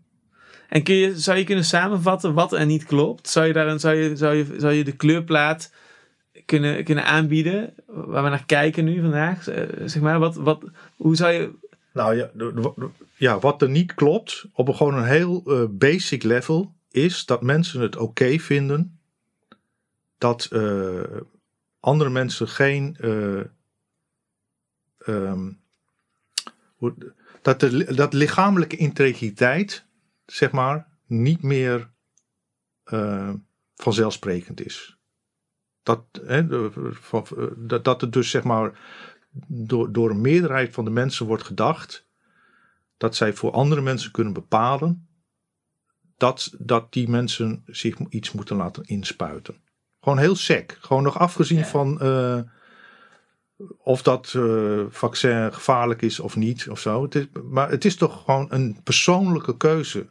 [0.68, 3.28] En kun je, zou je kunnen samenvatten wat er niet klopt?
[3.28, 5.72] Zou je, daarin, zou je, zou je, zou je de kleurplaat
[6.44, 9.48] kunnen, kunnen aanbieden waar we naar kijken nu vandaag?
[9.48, 10.64] Eh, Zeg maar, wat, wat,
[10.96, 11.50] hoe zou je...
[11.92, 12.30] Nou ja,
[13.16, 17.42] ja, wat er niet klopt op een gewoon een heel eh, basic level is dat
[17.42, 19.00] mensen het oké vinden
[20.18, 21.02] dat eh,
[21.80, 23.40] andere mensen geen eh,
[24.98, 25.50] ehm,
[27.42, 29.84] dat, de, dat lichamelijke integriteit
[30.26, 31.90] zeg maar niet meer
[33.74, 34.99] vanzelfsprekend is.
[35.82, 38.78] Dat, hè, eh, dat, dat het dus zeg maar
[39.46, 42.08] door, door een meerderheid van de mensen wordt gedacht
[42.96, 45.08] dat zij voor andere mensen kunnen bepalen
[46.16, 49.56] dat, dat die mensen zich iets moeten laten inspuiten.
[50.00, 50.76] Gewoon heel sec.
[50.80, 51.64] Gewoon nog afgezien Ja.
[51.64, 52.40] van eh,
[53.78, 57.02] of dat eh, vaccin gevaarlijk is of niet of zo.
[57.02, 60.08] Het is, maar het is toch gewoon een persoonlijke keuze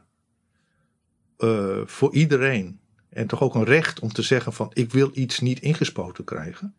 [1.85, 2.78] voor iedereen.
[3.09, 6.73] En toch ook een recht om te zeggen van ik wil iets niet ingespoten krijgen.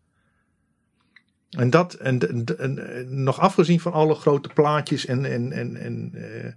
[1.51, 5.77] En dat, en, en, en- en nog afgezien van alle grote plaatjes en, en, en,
[5.77, 6.53] en eh,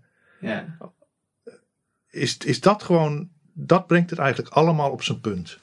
[0.50, 0.78] Ja.
[2.10, 5.60] is, is dat gewoon, dat brengt het eigenlijk allemaal op zijn punt.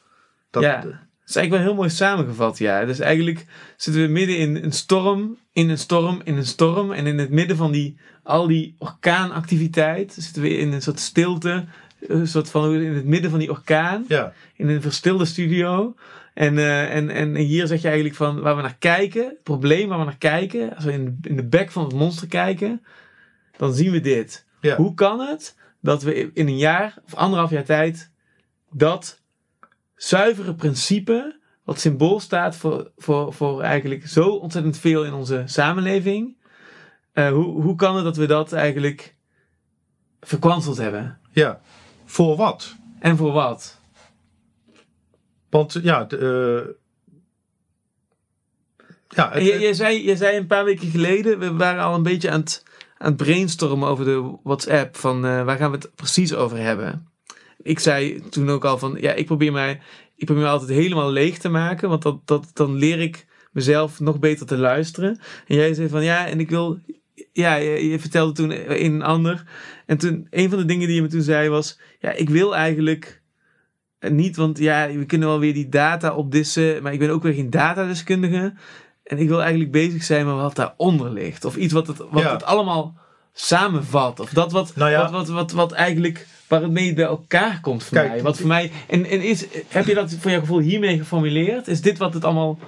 [0.51, 0.93] Dat, ja, dat
[1.27, 2.85] is eigenlijk wel heel mooi samengevat, ja.
[2.85, 3.47] Dus eigenlijk
[3.77, 6.93] zitten we midden in een storm, in een storm, in een storm.
[6.93, 11.67] En in het midden van die, al die orkaanactiviteit zitten we in een soort stilte.
[12.01, 14.05] Een soort van, in het midden van die orkaan.
[14.09, 15.95] ja, in een verstilde studio.
[16.35, 19.89] En, eh, en, en hier zeg je eigenlijk van waar we naar kijken, het probleem
[19.89, 22.83] waar we naar kijken, als we in, in de bek van het monster kijken,
[23.57, 24.47] dan zien we dit.
[24.61, 24.77] Ja.
[24.77, 28.11] Hoe kan het dat we in een jaar of anderhalf jaar tijd
[28.73, 29.23] dat
[29.95, 36.37] zuivere principe, wat symbool staat voor, voor, voor eigenlijk zo ontzettend veel in onze samenleving,
[37.13, 39.15] eh, hoe, hoe kan het dat we dat eigenlijk
[40.21, 41.19] verkwanseld hebben?
[41.33, 41.61] ja.
[42.11, 42.77] Voor wat?
[42.99, 43.81] En voor wat?
[45.51, 46.75] Want ja, de, eh,
[49.09, 51.95] ja, En het- je, je, zei, je zei een paar weken geleden, we waren al
[51.95, 52.63] een beetje aan het,
[52.99, 57.09] aan het brainstormen over de WhatsApp, van eh, waar gaan we het precies over hebben.
[57.63, 59.81] Ik zei toen ook al van, ja, ik probeer mij,
[60.17, 64.01] ik probeer mij altijd helemaal leeg te maken, want dat, dat, dan leer ik mezelf
[64.01, 65.19] nog beter te luisteren.
[65.47, 66.79] En jij zei van, ja, en ik wil,
[67.33, 69.45] ja, je, je vertelde toen een en ander.
[69.87, 72.57] En toen, een van de dingen die je me toen zei was, ja, ik wil
[72.57, 73.23] eigenlijk
[73.99, 77.23] eh, niet, want ja, we kunnen wel weer die data opdissen, maar ik ben ook
[77.23, 78.55] weer geen datadeskundige.
[79.03, 81.45] En ik wil eigenlijk bezig zijn met wat daaronder ligt.
[81.45, 82.33] Of iets wat het, wat Ja.
[82.33, 82.99] het allemaal
[83.33, 84.21] samenvat.
[84.21, 85.01] Of dat wat, Nou ja.
[85.03, 88.23] wat, wat, wat, wat eigenlijk, waar het mee bij elkaar komt voor Kijk, mij.
[88.23, 91.69] Wat voor mij, en, en is, heb je dat voor jouw gevoel hiermee geformuleerd?
[91.69, 92.59] Is dit wat het allemaal,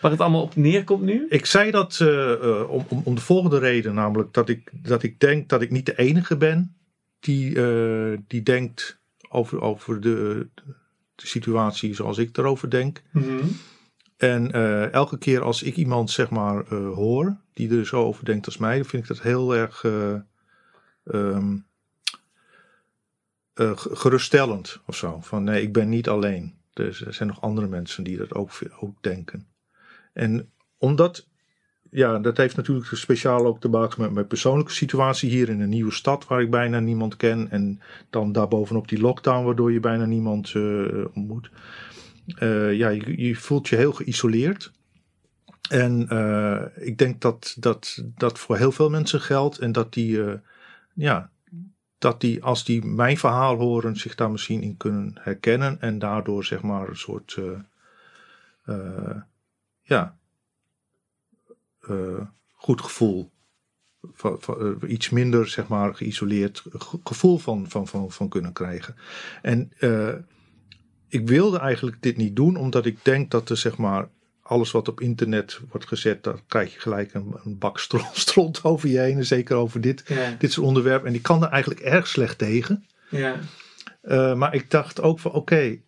[0.00, 1.26] waar het allemaal op neerkomt nu?
[1.28, 5.02] Ik zei dat eh, eh, om, om, om de volgende reden, namelijk dat ik, dat
[5.02, 6.76] ik denk dat ik niet de enige ben
[7.20, 10.48] die, eh, die denkt over, over de,
[11.14, 13.02] de situatie zoals ik erover denk.
[14.16, 18.46] En eh, elke keer als ik iemand zeg maar hoor die er zo over denkt
[18.46, 19.84] als mij, dan vind ik dat heel erg
[21.04, 21.38] eh,
[23.54, 25.18] eh, ge- geruststellend of zo.
[25.20, 26.54] Van nee, ik ben niet alleen.
[26.72, 28.50] Dus er zijn nog andere mensen die dat ook,
[28.80, 29.46] ook denken.
[30.12, 31.28] En omdat,
[31.90, 35.68] ja, dat heeft natuurlijk speciaal ook te maken met mijn persoonlijke situatie hier in een
[35.68, 37.50] nieuwe stad waar ik bijna niemand ken.
[37.50, 37.80] En
[38.10, 41.50] dan daarbovenop die lockdown waardoor je bijna niemand eh, ontmoet.
[42.34, 44.72] eh, ja, je, je voelt je heel geïsoleerd.
[45.70, 46.00] En
[46.76, 49.58] ik denk dat dat, dat voor heel veel mensen geldt.
[49.58, 50.20] En dat die,
[50.94, 51.30] ja,
[52.02, 55.80] dat die, als die mijn verhaal horen, zich daar misschien in kunnen herkennen.
[55.80, 57.58] En daardoor, zeg maar, een soort, eh,
[58.64, 59.16] eh,
[59.82, 60.16] ja,
[61.80, 63.30] eh, goed gevoel.
[64.86, 68.96] Iets minder, zeg maar, geïsoleerd ge- gevoel van, van, van, van kunnen krijgen.
[69.42, 69.72] En
[71.08, 74.08] ik wilde eigenlijk dit niet doen, omdat ik denk dat er, zeg maar,
[74.52, 78.64] alles wat op internet wordt gezet, daar krijg je gelijk een, een bak stro- stront
[78.64, 79.16] over je heen.
[79.16, 81.04] En zeker over dit, Ja, dit soort onderwerp.
[81.04, 82.86] En ik kan er eigenlijk erg slecht tegen.
[83.10, 83.36] ja,
[84.00, 85.78] Eh, maar ik dacht ook van oké,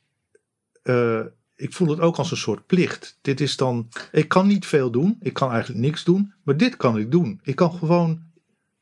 [0.83, 1.21] eh,
[1.57, 3.19] ik voel het ook als een soort plicht.
[3.23, 6.77] Dit is dan, ik kan niet veel doen, ik kan eigenlijk niks doen, maar dit
[6.77, 7.41] kan ik doen.
[7.43, 8.23] Ik kan gewoon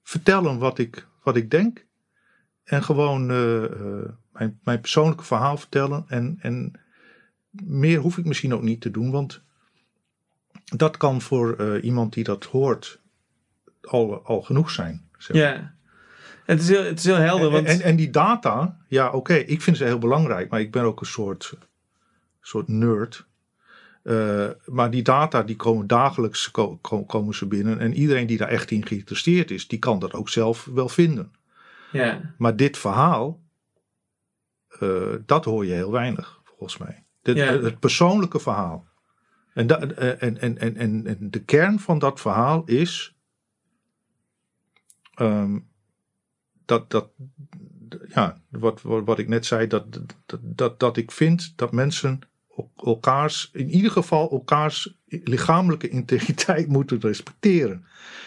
[0.03, 1.87] vertellen wat ik, wat ik denk
[2.65, 6.05] en gewoon eh, mijn, mijn persoonlijke verhaal vertellen.
[6.09, 6.73] En, en
[7.65, 9.43] meer hoef ik misschien ook niet te doen, want
[10.77, 13.01] dat kan voor eh, iemand die dat hoort
[13.83, 15.09] al, al genoeg zijn.
[15.19, 15.43] zeg maar.
[15.47, 15.75] ja.
[16.45, 17.67] Het is heel, het is heel helder, want...
[17.67, 21.01] En, en die data, ja oké, ik vind ze heel belangrijk, maar ik ben ook
[21.01, 21.53] een soort,
[22.41, 23.27] soort nerd.
[24.03, 27.79] Eh, maar die data die komen dagelijks ko- ko- komen ze binnen.
[27.79, 31.33] En iedereen die daar echt in geïnteresseerd is, die kan dat ook zelf wel vinden.
[31.93, 33.41] ja, Maar dit verhaal,
[34.69, 37.05] eh, dat hoor je heel weinig, volgens mij.
[37.23, 37.59] Ja.
[37.61, 38.87] Het persoonlijke verhaal.
[39.55, 40.77] En, da- eh, en, en, en,
[41.07, 43.17] en, de kern van dat verhaal is
[45.15, 45.59] ehm,
[46.65, 47.11] dat, dat
[48.09, 52.19] ja, wat, wat, wat ik net zei, dat, dat, dat, dat ik vind dat mensen
[52.57, 57.85] el- elkaars, in ieder geval elkaars lichamelijke integriteit moeten respecteren.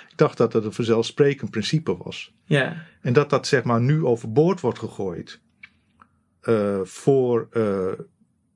[0.10, 2.34] Ik dacht dat dat een vanzelfsprekend principe was.
[2.46, 5.42] ja, En dat dat zeg maar nu overboord wordt gegooid
[6.42, 7.92] eh, voor eh,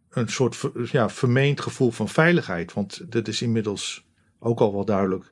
[0.09, 0.61] een soort
[0.91, 2.73] ja, vermeend gevoel van veiligheid.
[2.73, 4.05] Want dat is inmiddels
[4.39, 5.31] ook al wel duidelijk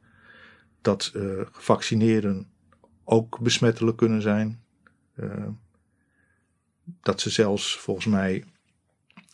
[0.82, 2.48] dat eh gevaccineerden
[3.04, 4.62] ook besmettelijk kunnen zijn.
[5.16, 5.48] Eh,
[7.02, 8.44] dat ze zelfs volgens mij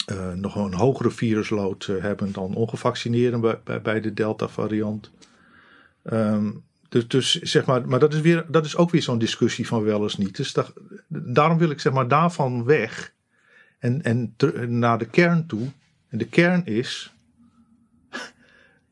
[0.06, 5.12] eh, nog een hogere virusload eh, hebben dan ongevaccineerden bij, bij, de Delta variant.
[6.04, 6.52] Ehm,
[6.90, 9.84] dus, dus zeg maar, maar dat is, weer, dat is ook weer zo'n discussie van
[9.84, 10.36] wel eens niet.
[10.36, 10.74] Dus da-
[11.08, 13.14] daarom wil ik zeg maar daarvan weg
[13.84, 15.68] en, en ter- naar de kern toe.
[16.10, 17.14] En de kern is,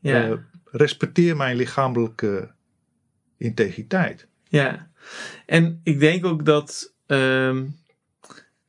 [0.00, 0.28] ja.
[0.28, 0.32] eh,
[0.64, 2.50] respecteer mijn lichamelijke
[3.36, 4.26] integriteit.
[4.48, 4.90] Ja,
[5.46, 6.94] en ik denk ook dat.
[7.06, 7.64] ehm,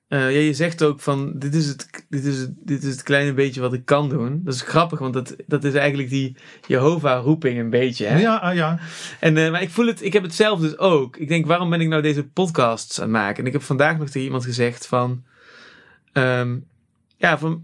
[0.07, 3.03] eh, ja, je zegt ook van: dit is, het, dit, is het, dit is het
[3.03, 4.41] kleine beetje wat ik kan doen.
[4.43, 6.35] Dat is grappig, want dat, dat is eigenlijk die
[6.67, 8.05] Jehovah-roeping een beetje.
[8.05, 8.19] Hè?
[8.19, 8.79] Ja, ah, ja.
[9.19, 11.17] En, eh, maar ik voel het, ik heb het zelf dus ook.
[11.17, 13.39] Ik denk, waarom ben ik nou deze podcasts aan het maken?
[13.39, 15.23] En ik heb vandaag nog tegen iemand gezegd van...
[16.13, 16.57] ehm,
[17.17, 17.61] ja, voor,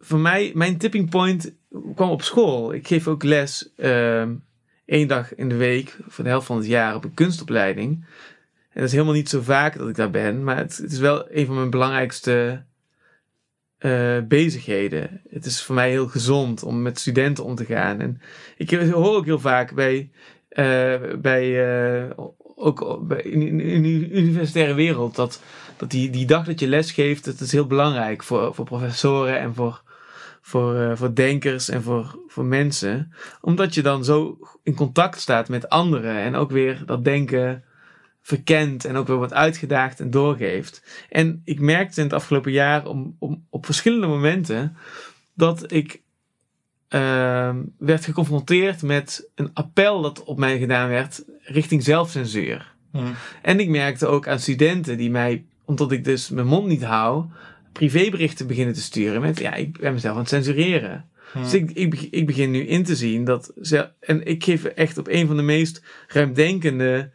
[0.00, 1.54] voor mij, mijn tipping point
[1.94, 2.74] kwam op school.
[2.74, 4.34] Ik geef ook les ehm
[4.90, 8.04] één dag in de week, voor de helft van het jaar, op een kunstopleiding.
[8.70, 10.44] En dat is helemaal niet zo vaak dat ik daar ben.
[10.44, 12.64] Maar het, is wel een van mijn belangrijkste
[13.78, 15.20] eh, bezigheden.
[15.28, 18.00] Het is voor mij heel gezond om met studenten om te gaan.
[18.00, 18.20] En
[18.56, 20.10] ik hoor ook heel vaak bij
[20.50, 22.10] eh, bij, eh,
[22.54, 25.42] ook bij, in, in de universitaire wereld, dat,
[25.80, 29.38] dat die, die dag dat je les geeft, dat is heel belangrijk voor, voor professoren
[29.38, 29.82] en voor,
[30.40, 33.12] voor, eh, voor denkers en voor, voor mensen.
[33.40, 37.64] Omdat je dan zo in contact staat met anderen en ook weer dat denken
[38.22, 41.04] verkent en ook weer wordt uitgedaagd en doorgeeft.
[41.08, 44.76] En ik merkte in het afgelopen jaar om, om, op verschillende momenten
[45.34, 46.02] dat ik
[46.88, 52.74] ehm, werd geconfronteerd met een appel dat op mij gedaan werd richting zelfcensuur.
[53.42, 57.24] En ik merkte ook aan studenten die mij, omdat ik dus mijn mond niet hou,
[57.72, 61.08] privéberichten beginnen te sturen met, ja, ik ben mezelf aan het censureren.
[61.34, 64.98] Dus ik, ik, ik begin nu in te zien dat, ze, en ik geef echt
[64.98, 67.10] op een van de meest ruimdenkende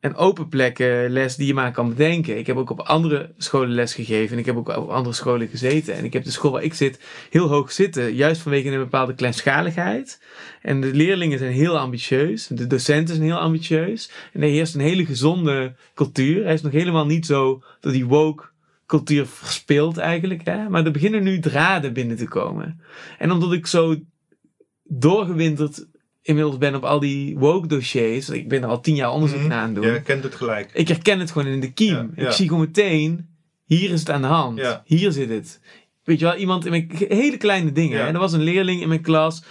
[0.00, 2.38] en open plekken les die je maar kan bedenken.
[2.38, 5.48] Ik heb ook op andere scholen les gegeven en ik heb ook op andere scholen
[5.48, 5.94] gezeten.
[5.94, 7.00] En ik heb de school waar ik zit
[7.30, 10.22] heel hoog zitten, juist vanwege een bepaalde kleinschaligheid.
[10.62, 14.10] En de leerlingen zijn heel ambitieus, de docenten zijn heel ambitieus.
[14.32, 16.44] En er heerst een hele gezonde cultuur.
[16.44, 18.44] Hij is nog helemaal niet zo door die woke
[18.86, 20.44] cultuur verspeeld eigenlijk.
[20.44, 20.68] Hè?
[20.68, 22.80] Maar er beginnen nu draden binnen te komen.
[23.18, 23.96] En omdat ik zo
[24.84, 25.86] doorgewinterd
[26.22, 28.28] inmiddels ben op al die woke dossiers.
[28.28, 29.48] Ik ben er al tien jaar onderzoek Mhm.
[29.48, 29.92] naar aan het doen.
[29.92, 30.70] Je kent het gelijk.
[30.72, 32.12] Ik herken het gewoon in de kiem.
[32.16, 32.26] Ja.
[32.26, 33.28] Ik zie gewoon meteen,
[33.64, 34.80] hier is het aan de hand.
[34.84, 35.60] Hier zit het.
[36.04, 38.06] Weet je wel, iemand in mijn hele kleine dingen.
[38.06, 39.42] En er was een leerling in mijn klas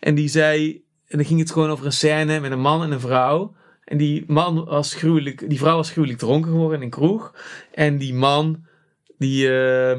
[0.00, 2.90] en die zei, en dan ging het gewoon over een scène met een man en
[2.92, 3.54] een vrouw.
[3.84, 7.34] En die man was gruwelijk, die vrouw was gruwelijk dronken geworden in een kroeg.
[7.74, 8.64] En die man,
[9.18, 9.98] die, eh,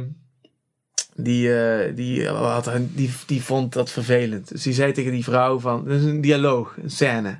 [1.17, 4.49] die, eh, die, had, die, die vond dat vervelend.
[4.49, 7.39] Dus die zei tegen die vrouw van, dat is een dialoog, een scène.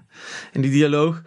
[0.54, 1.22] En die dialoog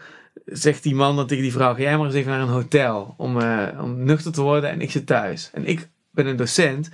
[0.45, 3.15] zegt die man dan tegen die vrouw, ga jij maar eens even naar een hotel
[3.17, 5.51] om, uh, om nuchter te worden en ik zit thuis.
[5.53, 6.89] En ik ben een docent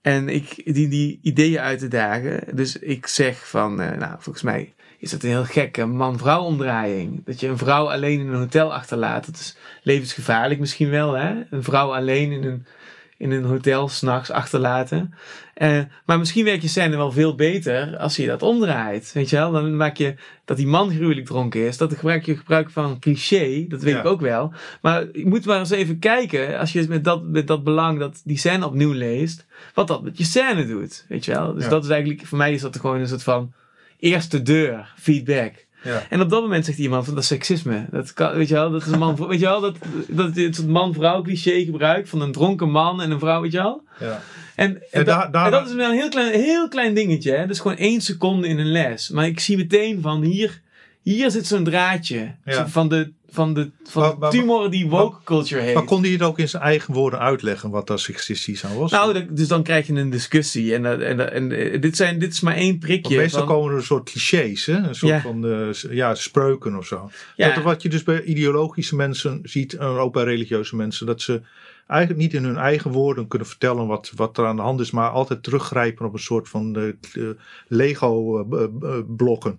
[0.00, 2.56] en ik die die ideeën uit te dagen.
[2.56, 7.24] Dus ik zeg van, uh, nou volgens mij is dat een heel gekke man-vrouw omdraaiing.
[7.24, 9.26] Dat je een vrouw alleen in een hotel achterlaat.
[9.26, 11.34] Dat is levensgevaarlijk misschien wel hè.
[11.50, 12.66] Een vrouw alleen in een
[13.18, 15.14] in een hotel s'nachts achterlaten.
[15.56, 19.12] Uh, maar misschien werkt je scène wel veel beter als je dat omdraait.
[19.12, 19.52] Weet je wel?
[19.52, 20.14] Dan maak je
[20.44, 21.76] dat die man gruwelijk dronken is.
[21.76, 23.64] Dat gebruik je gebruik van cliché.
[23.68, 24.52] Dat weet ik ook wel.
[24.82, 26.58] Maar je moet maar eens even kijken.
[26.58, 29.46] Als je met dat, met dat belang dat die scène opnieuw leest.
[29.74, 31.04] Wat dat met je scène doet.
[31.08, 31.54] Weet je wel?
[31.54, 31.70] Dus ja.
[31.70, 33.52] dat is eigenlijk, voor mij is dat gewoon een soort van
[33.98, 35.66] eerste deur feedback.
[35.88, 36.06] Ja.
[36.08, 37.86] En op dat moment zegt iemand van dat is seksisme.
[37.90, 39.76] Dat kan, weet je wel, dat is een man, weet je wel, dat,
[40.08, 43.82] dat het man-vrouw cliché gebruikt van een dronken man en een vrouw, weet je wel.
[44.00, 44.20] Ja.
[44.54, 47.32] En, en, dat, en, dat, is een heel klein, heel klein dingetje.
[47.32, 47.40] Hè?
[47.40, 49.08] Dat is gewoon één seconde in een les.
[49.08, 50.62] Maar ik zie meteen van hier,
[51.02, 52.34] hier zit zo'n draadje
[52.66, 55.74] van de van de, van maar, tumor die woke culture heeft.
[55.74, 58.90] Maar kon hij het ook in zijn eigen woorden uitleggen wat dat seksistisch aan was?
[58.90, 60.74] Nou, dus dan krijg je een discussie.
[60.74, 63.08] En, en, en, en dit, zijn, dit is maar één prikje.
[63.08, 64.76] Want meestal komen er een soort clichés, hè?
[64.76, 67.10] een soort van uh, ja, spreuken of zo.
[67.36, 67.54] Ja.
[67.54, 71.42] Dat wat je dus bij ideologische mensen ziet, en ook bij religieuze mensen, dat ze
[71.86, 74.90] eigenlijk niet in hun eigen woorden kunnen vertellen wat, wat er aan de hand is,
[74.90, 77.28] maar altijd teruggrijpen op een soort van uh,
[77.68, 79.56] Lego-blokken.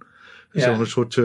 [0.51, 1.17] Uh, Zo'n soort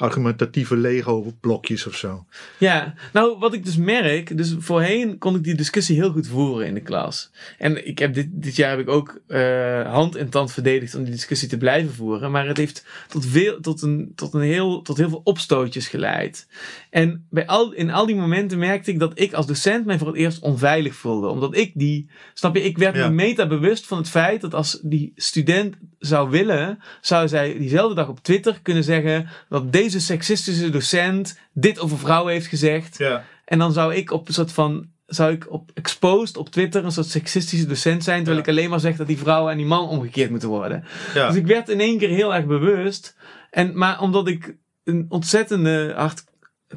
[0.00, 2.26] argumentatieve Lego-blokjes of zo.
[2.58, 6.66] Ja, nou wat ik dus merk, dus voorheen kon ik die discussie heel goed voeren
[6.66, 7.30] in de klas.
[7.58, 11.02] En ik heb dit, dit jaar heb ik ook uh, hand en tand verdedigd om
[11.02, 12.30] die discussie te blijven voeren.
[12.30, 16.46] Maar het heeft tot, veel, tot, een, tot, een heel, tot heel veel opstootjes geleid.
[16.90, 20.06] En bij al, in al die momenten merkte ik dat ik als docent mij voor
[20.06, 21.28] het eerst onveilig voelde.
[21.28, 24.80] Omdat ik die, snap je, ik werd me meta bewust van het feit dat als
[24.82, 30.70] die student zou willen, zou zij diezelfde dag op Twitter kunnen zeggen dat deze seksistische
[30.70, 32.98] docent dit over vrouwen heeft gezegd.
[32.98, 33.24] Ja.
[33.44, 36.92] En dan zou ik op een soort van zou ik op exposed op Twitter een
[36.92, 39.88] soort seksistische docent zijn, terwijl ik alleen maar zeg dat die vrouwen en die man
[39.88, 40.84] omgekeerd moeten worden.
[41.14, 41.26] Ja.
[41.26, 43.16] Dus ik werd in één keer heel erg bewust.
[43.50, 46.24] En, maar omdat ik een ontzettende hard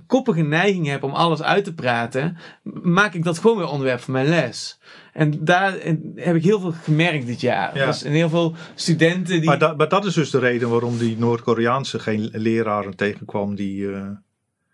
[0.07, 2.37] koppige neiging heb om alles uit te praten,
[2.83, 4.79] maak ik dat gewoon weer onderwerp van mijn les.
[5.13, 5.73] En daar
[6.15, 7.77] heb ik heel veel gemerkt dit jaar.
[7.77, 7.85] Ja.
[7.85, 9.45] Dus en heel veel studenten die.
[9.45, 13.81] Maar, dat, maar dat is dus de reden waarom die Noord-Koreaanse geen leraren tegenkwam die.
[13.81, 14.07] Uh,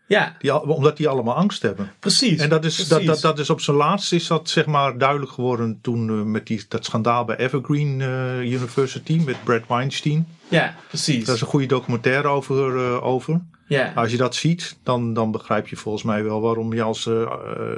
[0.07, 0.35] ja.
[0.39, 1.91] Die, omdat die allemaal angst hebben.
[1.99, 2.41] Precies.
[2.41, 5.31] En dat is, Dat, dat, dat is op zijn laatst is dat zeg maar duidelijk
[5.31, 10.27] geworden toen uh, met die, dat schandaal bij Evergreen uh, University met Brad Weinstein.
[10.47, 11.25] Ja, precies.
[11.25, 13.01] Daar is een goede documentaire over.
[13.01, 13.41] over.
[13.69, 13.91] Ja.
[13.95, 17.31] Als je dat ziet, dan, dan begrijp je volgens mij wel waarom je als uh,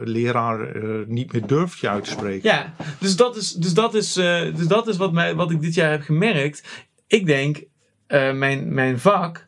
[0.04, 2.50] leraar uh, niet meer durft je uit te spreken.
[2.50, 5.74] Ja, dus dat is, dus dat is, dus dat is wat, mij, wat ik dit
[5.74, 6.64] jaar heb gemerkt.
[7.08, 7.64] Ik denk,
[8.08, 9.46] mijn, mijn vak,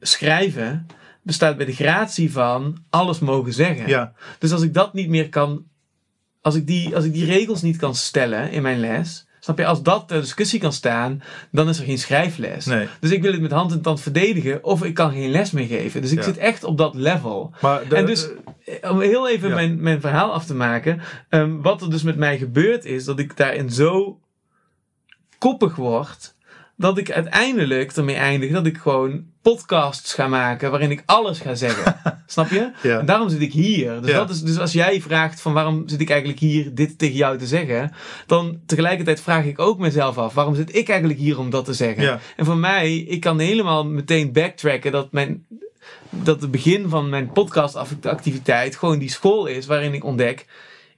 [0.00, 0.86] schrijven,
[1.22, 3.88] bestaat bij de gratie van alles mogen zeggen.
[3.88, 4.12] Ja.
[4.38, 5.64] Dus als ik dat niet meer kan,
[6.40, 9.66] als ik die, als ik die regels niet kan stellen in mijn les Snap je?
[9.66, 12.64] Als dat ter discussie kan staan, dan is er geen schrijfles.
[12.64, 12.88] Nee.
[13.00, 15.66] Dus ik wil het met hand en tand verdedigen of ik kan geen les meer
[15.66, 16.02] geven.
[16.02, 17.52] Dus ik zit echt op dat level.
[17.60, 18.28] Maar en dus,
[18.64, 21.00] eh, om heel even mijn, mijn verhaal af te maken.
[21.30, 24.20] Um, wat er dus met mij gebeurt is dat ik daarin zo
[25.38, 26.31] koppig word
[26.82, 31.54] dat ik uiteindelijk ermee eindig dat ik gewoon podcasts ga maken waarin ik alles ga
[31.54, 31.96] zeggen.
[32.26, 32.70] Snap je?
[32.82, 32.98] Ja.
[32.98, 34.00] En daarom zit ik hier.
[34.00, 37.16] Dus, dat is, dus als jij vraagt van waarom zit ik eigenlijk hier dit tegen
[37.16, 37.92] jou te zeggen,
[38.26, 41.74] dan tegelijkertijd vraag ik ook mezelf af, waarom zit ik eigenlijk hier om dat te
[41.74, 42.02] zeggen?
[42.02, 42.20] Ja.
[42.36, 45.46] En voor mij, ik kan helemaal meteen backtracken dat mijn
[46.10, 50.46] dat het begin van mijn podcastactiviteit gewoon die school is waarin ik ontdek,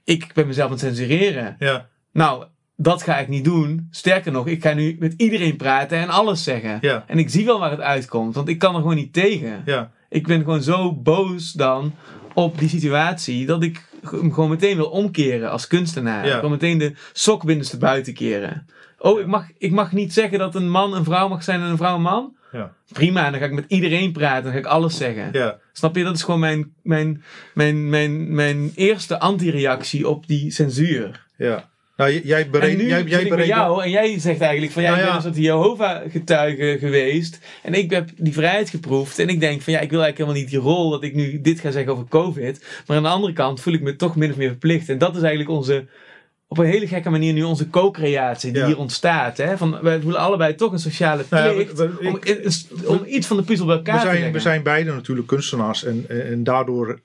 [0.03, 1.55] ik ben mezelf aan het censureren.
[1.59, 1.87] Ja.
[2.11, 2.45] Nou,
[2.75, 3.87] dat ga ik niet doen.
[3.91, 6.77] Sterker nog, ik ga nu met iedereen praten en alles zeggen.
[6.81, 7.03] Ja.
[7.07, 9.61] En ik zie wel waar het uitkomt, want ik kan er gewoon niet tegen.
[9.65, 9.91] Ja.
[10.09, 11.93] Ik ben gewoon zo boos dan
[12.33, 16.27] op die situatie dat ik hem gewoon meteen wil omkeren als kunstenaar.
[16.27, 16.35] Ja.
[16.35, 18.65] Ik wil meteen de sokbindenste buiten keren.
[18.97, 21.69] Oh, ik mag, ik mag niet zeggen dat een man een vrouw mag zijn en
[21.69, 22.35] een vrouw een man?
[22.51, 22.73] Ja.
[22.93, 25.29] Prima, dan ga ik met iedereen praten, dan ga ik alles zeggen.
[25.31, 25.57] Ja.
[25.73, 26.03] Snap je?
[26.03, 27.23] Dat is gewoon mijn, mijn,
[27.53, 31.25] mijn, mijn, mijn eerste antireactie op die censuur.
[31.37, 31.69] Ja.
[31.95, 33.47] Nou, jij bereed, en jij, jij bereed...
[33.47, 37.73] jou en jij zegt eigenlijk van ja, nou, ik ben een soort Jehovah-getuige geweest en
[37.73, 40.63] ik heb die vrijheid geproefd en ik denk van ja, ik wil eigenlijk helemaal niet
[40.63, 43.61] die rol dat ik nu dit ga zeggen over COVID, maar aan de andere kant
[43.61, 45.85] voel ik me toch min of meer verplicht en dat is eigenlijk onze,
[46.47, 49.37] op een hele gekke manier nu onze co-creatie die hier ontstaat.
[49.37, 49.57] Hè?
[49.57, 52.19] Van, wij voelen allebei toch een sociale nou plicht om,
[52.85, 54.37] om, iets van de puzzel bij elkaar we zijn, te leggen.
[54.37, 56.99] We zijn beide natuurlijk kunstenaars en, en daardoor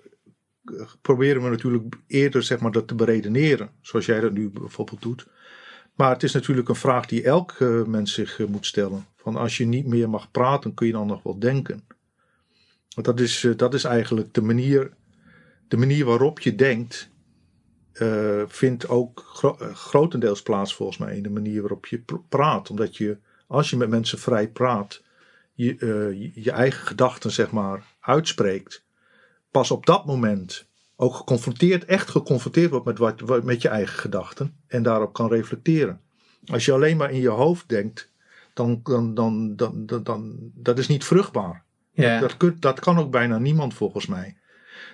[1.01, 3.71] proberen we natuurlijk eerder zeg maar, dat te beredeneren.
[3.81, 5.27] Zoals jij dat nu bijvoorbeeld doet.
[5.95, 9.07] Maar het is natuurlijk een vraag die elk eh, mens zich eh, moet stellen.
[9.17, 11.85] Van als je niet meer mag praten, kun je dan nog wel denken?
[12.95, 14.93] Want dat is, eh, dat is eigenlijk de manier,
[15.69, 17.09] de manier waarop je denkt,
[18.47, 22.71] vindt ook gro- grotendeels plaats volgens mij in de manier waarop je pr- praat.
[22.71, 25.03] Omdat je, als je met mensen vrij praat,
[25.53, 25.77] je,
[26.19, 28.85] je, je eigen gedachten zeg maar uitspreekt.
[29.51, 34.55] Pas op dat moment ook geconfronteerd, echt geconfronteerd wordt met, wat, met je eigen gedachten
[34.67, 36.01] en daarop kan reflecteren.
[36.47, 38.13] Als je alleen maar in je hoofd denkt,
[38.55, 41.65] dan, dan, dan, dan, dan, dan dat is niet vruchtbaar.
[41.93, 42.21] Ja.
[42.21, 44.37] Dat, kun- dat kan ook bijna niemand volgens mij.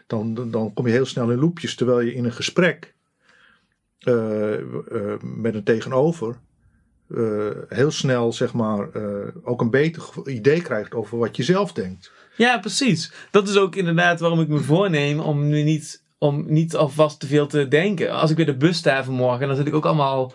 [0.07, 2.95] Dan, dan, dan kom je heel snel in loopjes, terwijl je in een gesprek
[3.99, 6.37] eh, eh, met een tegenover
[7.09, 8.89] eh, heel snel zeg maar
[9.43, 12.13] ook een beter idee krijgt over wat je zelf denkt.
[12.37, 13.13] Ja, precies.
[13.31, 17.27] Dat is ook inderdaad waarom ik me voorneem om nu niet, om niet alvast te
[17.27, 18.11] veel te denken.
[18.11, 20.33] Als ik weer de bus sta vanmorgen, dan zit ik ook allemaal,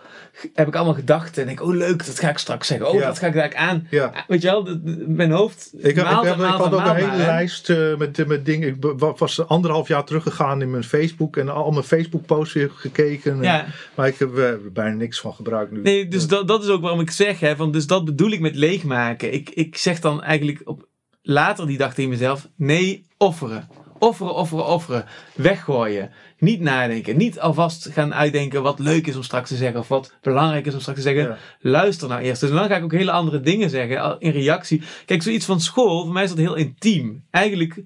[0.54, 1.42] heb ik allemaal gedachten.
[1.42, 2.88] En denk, oh leuk, dat ga ik straks zeggen.
[2.88, 3.06] Oh, Ja.
[3.06, 3.86] dat ga ik daar aan.
[3.90, 4.24] Ja.
[4.28, 7.16] Weet je wel, mijn hoofd Ik, heb, maalt ik, heb, ik had ook een hele
[7.16, 8.68] lijst eh, met, met dingen.
[8.68, 8.76] Ik
[9.18, 13.32] was anderhalf jaar teruggegaan in mijn Facebook en al mijn Facebook posts weer gekeken.
[13.32, 13.66] En- Ja.
[13.94, 15.80] Maar ik heb er bijna niks van gebruikt nu.
[15.82, 18.40] Nee, dus dat, dat is ook waarom ik zeg, hè, van, dus dat bedoel ik
[18.40, 19.32] met leegmaken.
[19.32, 20.90] Ik, ik zeg dan eigenlijk op
[21.22, 23.68] later die dag tegen mezelf, nee, offeren.
[23.98, 25.04] Offeren, offeren, offeren.
[25.34, 26.10] Weggooien.
[26.38, 27.16] Niet nadenken.
[27.16, 30.74] Niet alvast gaan uitdenken wat leuk is om straks te zeggen of wat belangrijk is
[30.74, 31.24] om straks te zeggen.
[31.24, 31.38] Ja.
[31.60, 32.40] Luister nou eerst.
[32.40, 34.82] Dus dan ga ik ook hele andere dingen zeggen in reactie.
[35.06, 37.24] Kijk, zoiets van school, voor mij is dat heel intiem.
[37.30, 37.82] Eigenlijk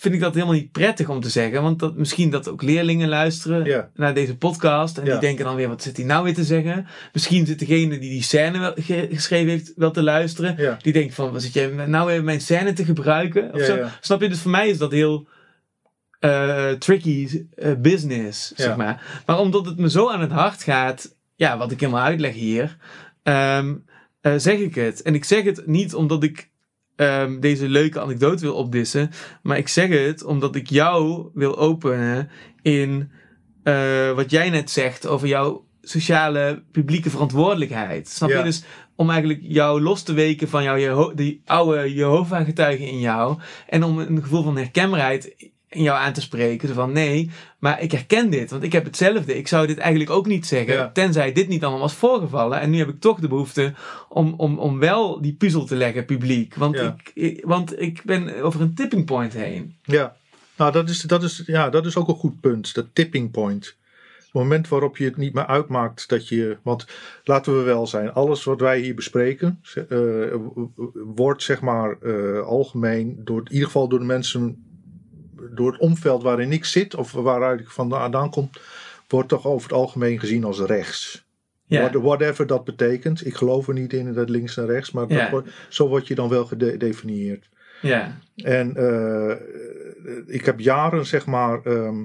[0.00, 1.62] vind ik dat helemaal niet prettig om te zeggen.
[1.62, 3.90] Want dat, misschien dat ook leerlingen luisteren Ja.
[3.94, 4.98] naar deze podcast.
[4.98, 5.10] En Ja.
[5.10, 6.86] die denken dan weer, wat zit hij nou weer te zeggen?
[7.12, 10.54] Misschien zit degene die die scène wel, ge- geschreven heeft wel te luisteren.
[10.58, 10.78] Ja.
[10.82, 13.54] Die denkt van, wat zit jij nou weer mijn scène te gebruiken?
[13.54, 13.78] Of zo.
[14.00, 14.28] Snap je?
[14.28, 15.28] Dus voor mij is dat heel
[16.18, 19.22] eh, tricky eh, business, zeg maar.
[19.26, 22.76] Maar omdat het me zo aan het hart gaat, ja, wat ik helemaal uitleg hier,
[23.22, 23.74] ehm,
[24.20, 25.02] eh, zeg ik het.
[25.02, 26.50] En ik zeg het niet omdat ik
[27.00, 29.10] ehm, deze leuke anekdote wil opdissen,
[29.42, 32.28] maar ik zeg het omdat ik jou wil openen
[32.62, 33.10] in
[33.62, 38.08] eh, wat jij net zegt over jouw sociale publieke verantwoordelijkheid.
[38.08, 38.38] Snap Ja.
[38.38, 38.44] je?
[38.44, 38.64] Dus
[38.96, 43.82] om eigenlijk jou los te weken van jouw Jeho- die oude Jehovah-getuigen in jou en
[43.84, 46.74] om een gevoel van herkenbaarheid in jou aan te spreken.
[46.74, 49.36] Van nee, maar ik herken dit, want ik heb hetzelfde.
[49.36, 50.90] Ik zou dit eigenlijk ook niet zeggen, Ja.
[50.92, 52.60] tenzij dit niet allemaal was voorgevallen.
[52.60, 53.72] En nu heb ik toch de behoefte
[54.08, 56.54] om, om, om wel die puzzel te leggen publiek.
[56.54, 56.96] Want, Ja.
[56.98, 59.74] ik, ik- want ik ben over een tipping point heen.
[59.82, 60.16] Ja,
[60.56, 62.74] nou dat is, dat, is, ja, dat is ook een goed punt.
[62.74, 63.78] Dat tipping point.
[64.16, 66.56] Het moment waarop je het niet meer uitmaakt dat je.
[66.62, 66.86] Want
[67.24, 69.60] laten we wel zijn, alles wat wij hier bespreken.
[69.88, 69.96] eh,
[70.94, 73.20] wordt zeg maar eh, algemeen.
[73.24, 74.64] Door, in ieder geval door de mensen.
[75.50, 76.94] Door het omveld waarin ik zit.
[76.94, 78.50] of waaruit ik vandaan kom.
[79.08, 81.24] wordt toch over het algemeen gezien als rechts.
[81.64, 81.80] Ja.
[81.90, 83.26] What- Whatever dat betekent.
[83.26, 84.90] Ik geloof er niet in dat links en rechts.
[84.90, 85.42] Maar Ja.
[85.68, 87.48] zo word je dan wel gedefinieerd.
[87.82, 88.18] Ja.
[88.36, 89.36] En eh,
[90.26, 92.04] ik heb jaren, zeg maar, ehm,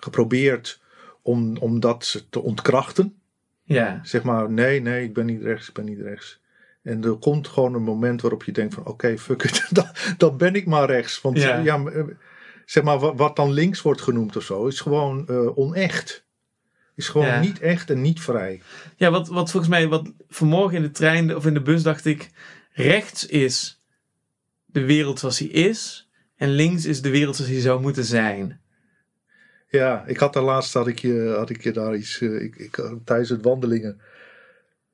[0.00, 0.80] geprobeerd
[1.22, 3.14] om, om dat te ontkrachten.
[3.62, 4.00] Ja.
[4.02, 6.40] Zeg maar, nee, nee, ik ben niet rechts, ik ben niet rechts.
[6.84, 9.70] En er komt gewoon een moment waarop je denkt van, oké, fuck it,
[10.18, 11.20] dan, ben ik maar rechts.
[11.20, 11.56] Want Ja.
[11.58, 11.76] ja.
[11.76, 12.04] maar, eh,
[12.64, 16.24] zeg maar, wat, wat dan links wordt genoemd of zo, is gewoon eh, onecht.
[16.94, 17.40] Is gewoon Ja.
[17.40, 18.62] niet echt en niet vrij.
[18.96, 22.04] Ja, wat, wat volgens mij, wat vanmorgen in de trein of in de bus dacht
[22.04, 22.30] ik,
[22.72, 23.80] rechts is
[24.66, 28.60] de wereld zoals die is en links is de wereld zoals die zou moeten zijn.
[29.68, 32.56] Ja, ik had daar laatst had ik je, had ik je daar iets eh, ik,
[32.56, 34.00] ik, tijdens het wandelingen.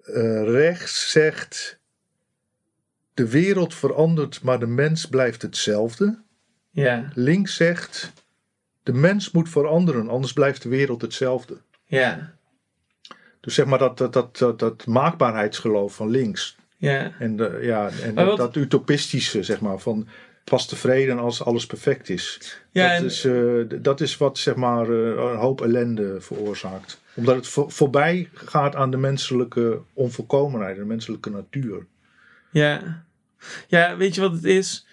[0.02, 1.79] Eh, rechts zegt
[3.20, 6.22] de wereld verandert, maar de mens blijft hetzelfde.
[6.70, 8.12] Ja, Links zegt
[8.82, 11.56] de mens moet veranderen, anders blijft de wereld hetzelfde.
[11.84, 12.34] ja,
[13.40, 16.56] Dus zeg maar dat, dat, dat, dat, dat maakbaarheidsgeloof van links.
[16.76, 20.08] ja, En, de, ja, en dat, utopistische, zeg maar, van
[20.44, 22.58] pas tevreden als alles perfect is.
[22.70, 27.00] Ja, dat, en- is eh, dat is wat zeg maar eh, een hoop ellende veroorzaakt.
[27.14, 31.86] Omdat het vo- voorbij gaat aan de menselijke onvolkomenheid, de menselijke natuur.
[32.50, 33.04] ja.
[33.68, 34.86] Ja, weet je wat het is?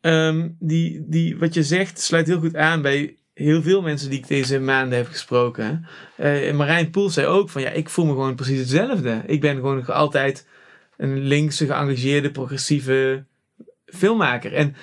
[0.00, 4.18] Ehm, die, die, wat je zegt sluit heel goed aan bij heel veel mensen die
[4.18, 5.86] ik deze maanden heb gesproken.
[6.16, 9.22] En Marijn Poel zei ook van ja, ik voel me gewoon precies hetzelfde.
[9.26, 10.46] Ik ben gewoon altijd
[10.96, 13.24] een linkse, geëngageerde, progressieve
[13.86, 14.52] filmmaker.
[14.52, 14.76] En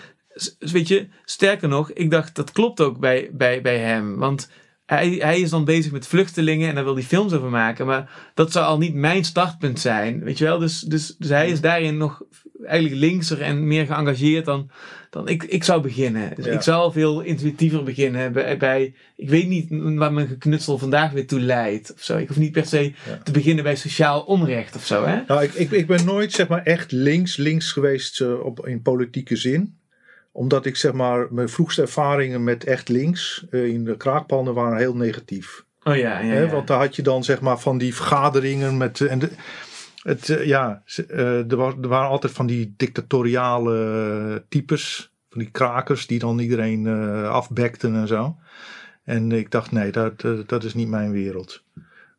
[0.60, 4.18] weet je, sterker nog, ik dacht dat klopt ook bij, bij, bij hem.
[4.18, 4.50] Want
[4.96, 7.86] hij, hij is dan bezig met vluchtelingen en daar wil hij films over maken.
[7.86, 10.24] Maar dat zou al niet mijn startpunt zijn.
[10.24, 10.60] Weet je wel?
[10.60, 12.22] Dus, dus, dus hij is daarin nog
[12.66, 14.70] eigenlijk linkser en meer geëngageerd dan,
[15.10, 16.36] dan ik, ik zou beginnen.
[16.36, 16.52] Dus Ja.
[16.52, 18.94] ik zou veel intuïtiever beginnen bij, bij.
[19.16, 21.94] Ik weet niet waar mijn geknutsel vandaag weer toe leidt.
[21.94, 22.18] Of zo.
[22.18, 23.18] Ik hoef niet per se Ja.
[23.24, 25.06] te beginnen bij sociaal onrecht of zo.
[25.06, 25.22] Hè?
[25.28, 28.82] Nou, ik, ik, ik ben nooit zeg maar echt links, links geweest eh, op, in
[28.82, 29.76] politieke zin.
[30.32, 34.78] Omdat ik zeg maar, mijn vroegste ervaringen met echt links eh, in de kraakpanden waren
[34.78, 35.66] heel negatief.
[35.84, 36.34] Oh ja, ja.
[36.34, 36.50] Hè, ja.
[36.50, 39.02] want daar had je dan zeg maar van die vergaderingen met.
[39.02, 39.30] eh, En de,
[40.04, 45.12] het, eh, ja, er, was, er waren altijd van die dictatoriale types.
[45.30, 46.88] Van die krakers die dan iedereen
[47.28, 48.36] afbekten en zo.
[49.04, 51.64] En ik dacht, nee, dat, dat, is niet mijn wereld.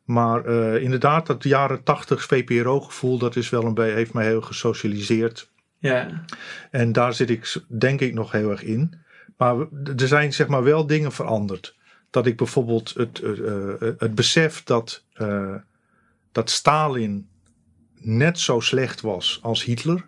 [0.03, 0.47] Maar
[0.81, 5.49] inderdaad, dat jaren tachtig VPRO-gevoel, dat is wel een beetje, heeft mij heel gesocialiseerd.
[5.83, 6.23] Ja.
[6.71, 8.93] En daar zit ik, denk ik, nog heel erg in.
[9.37, 9.55] Maar
[9.97, 11.75] er zijn zeg maar wel dingen veranderd.
[12.09, 15.55] Dat ik bijvoorbeeld het, eh, eh, het besef dat, eh,
[16.31, 17.27] dat Stalin
[17.99, 20.07] net zo slecht was als Hitler.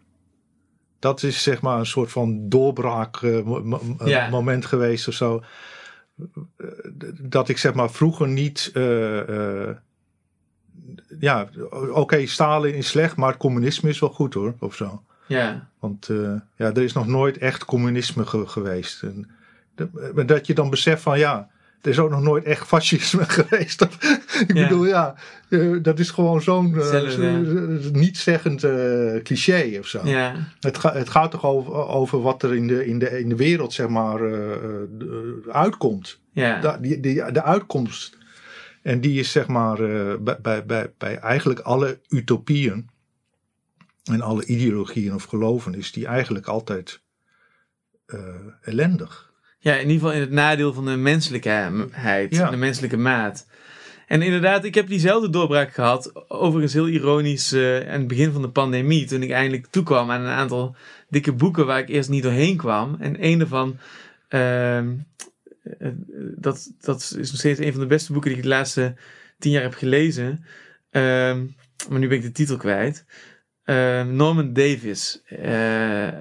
[0.99, 4.30] Dat is zeg maar een soort van doorbraak eh, mo- mo- Ja.
[4.30, 5.43] moment geweest of zo.
[7.22, 8.72] Dat ik zeg maar vroeger niet.
[11.19, 11.49] ja,
[11.93, 15.03] oké, Stalin is slecht, maar het communisme is wel goed hoor, of zo.
[15.27, 15.68] Ja.
[15.80, 19.03] Want eh, ja, er is nog nooit echt communisme ge- geweest.
[19.03, 19.30] En
[19.76, 21.49] de- dat je dan beseft van ja,
[21.81, 23.81] er is ook nog nooit echt fascisme geweest.
[23.81, 24.68] ik Ja.
[24.68, 25.15] bedoel, ja,
[25.49, 27.77] eh, dat is gewoon zo'n eh, Hetzelfde.
[27.81, 29.99] z- niet-zeggend eh, cliché of zo.
[30.03, 30.35] ja.
[30.60, 33.35] Het, ga- het gaat toch over, over wat er in de, in de, in de
[33.35, 34.57] wereld, zeg maar, eh, eh,
[35.52, 36.19] uitkomt.
[36.31, 36.60] ja.
[36.60, 38.18] Da- die, die, de uitkomst.
[38.81, 42.89] En die is zeg maar eh, bij, bij, bij, bij eigenlijk alle utopieën
[44.11, 47.02] en alle ideologieën of geloven is die eigenlijk altijd
[48.06, 48.19] eh,
[48.61, 49.34] ellendig.
[49.60, 52.49] Ja, in ieder geval in het nadeel van de menselijkheid, Ja.
[52.49, 53.48] de menselijke maat.
[54.07, 56.30] En inderdaad, ik heb diezelfde doorbraak gehad.
[56.30, 59.06] Overigens heel ironisch eh, aan het begin van de pandemie.
[59.06, 60.76] Toen ik eindelijk toekwam aan een aantal
[61.10, 62.95] dikke boeken waar ik eerst niet doorheen kwam.
[62.99, 63.77] En een daarvan,
[64.27, 64.94] ehm,
[65.80, 65.90] eh,
[66.38, 68.95] dat, dat is nog steeds een van de beste boeken die ik de laatste
[69.40, 70.45] tien jaar heb gelezen.
[70.90, 71.45] Ehm,
[71.90, 73.06] maar nu ben ik de titel kwijt.
[73.65, 75.21] Ehm, Norman Davis.
[75.25, 76.13] eh, eh,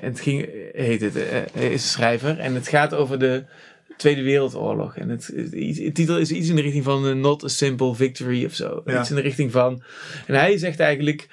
[0.00, 2.38] het ging, heet het, eh, is schrijver.
[2.38, 3.44] En het gaat over de
[3.96, 4.96] Tweede Wereldoorlog.
[4.96, 8.54] En het, het, titel is iets in de richting van Not a Simple Victory of
[8.54, 8.82] zo.
[8.84, 9.00] Ja.
[9.00, 9.82] Iets in de richting van.
[10.26, 11.28] En hij zegt eigenlijk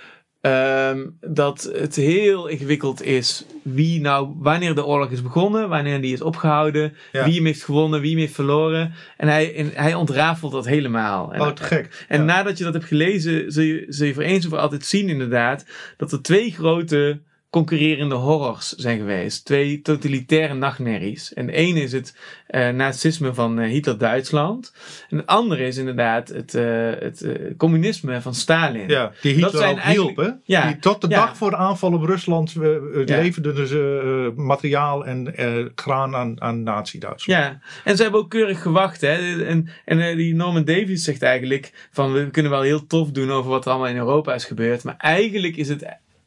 [0.49, 6.13] ehm, dat het heel ingewikkeld is wie nou, wanneer de oorlog is begonnen, wanneer die
[6.13, 7.23] is opgehouden, Ja.
[7.26, 8.93] wie hem heeft gewonnen, wie hem heeft verloren.
[9.17, 11.34] En hij, en hij ontrafelt dat helemaal.
[11.34, 12.05] En, Oh, te gek.
[12.07, 12.26] en Ja.
[12.26, 15.09] nadat je dat hebt gelezen, zul je, zul je voor eens en voor altijd zien
[15.09, 15.65] inderdaad,
[15.97, 17.19] dat er twee grote
[17.56, 19.45] concurrerende horrors zijn geweest.
[19.45, 21.34] Twee totalitaire nachtmerries.
[21.34, 22.18] En ene is het
[22.48, 24.73] eh, nazisme van eh, Hitler-Duitsland.
[25.10, 27.27] En de andere is inderdaad het, eh, het
[27.57, 28.90] communisme van Stalin.
[28.90, 30.22] Ja, die Hitler Dat zijn ook hielp, hè?
[30.22, 31.26] eigenlijk- ja, die, tot de ja.
[31.26, 32.56] dag voor de aanval op Rusland
[33.06, 35.34] leverden ze materiaal en
[35.76, 37.41] graan aan, aan Nazi-Duitsland.
[37.41, 39.02] Ja, en ze hebben ook keurig gewacht.
[39.02, 39.44] Hè?
[39.45, 43.49] En, en die Norman Davies zegt eigenlijk van we kunnen wel heel tof doen over
[43.49, 44.84] wat er allemaal in Europa is gebeurd.
[44.84, 45.86] Maar eigenlijk is het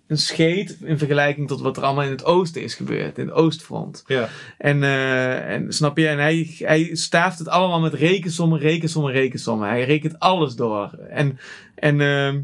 [0.08, 3.18] een scheet in vergelijking tot wat er allemaal in het oosten is gebeurd.
[3.18, 4.04] In het oostfront.
[4.06, 4.28] Ja.
[4.58, 9.68] En, eh, en snap je, en hij, hij staaft het allemaal met rekensommen, rekensommen, rekensommen.
[9.68, 10.90] Hij rekent alles door.
[11.10, 11.38] En,
[11.74, 12.40] en, ehm,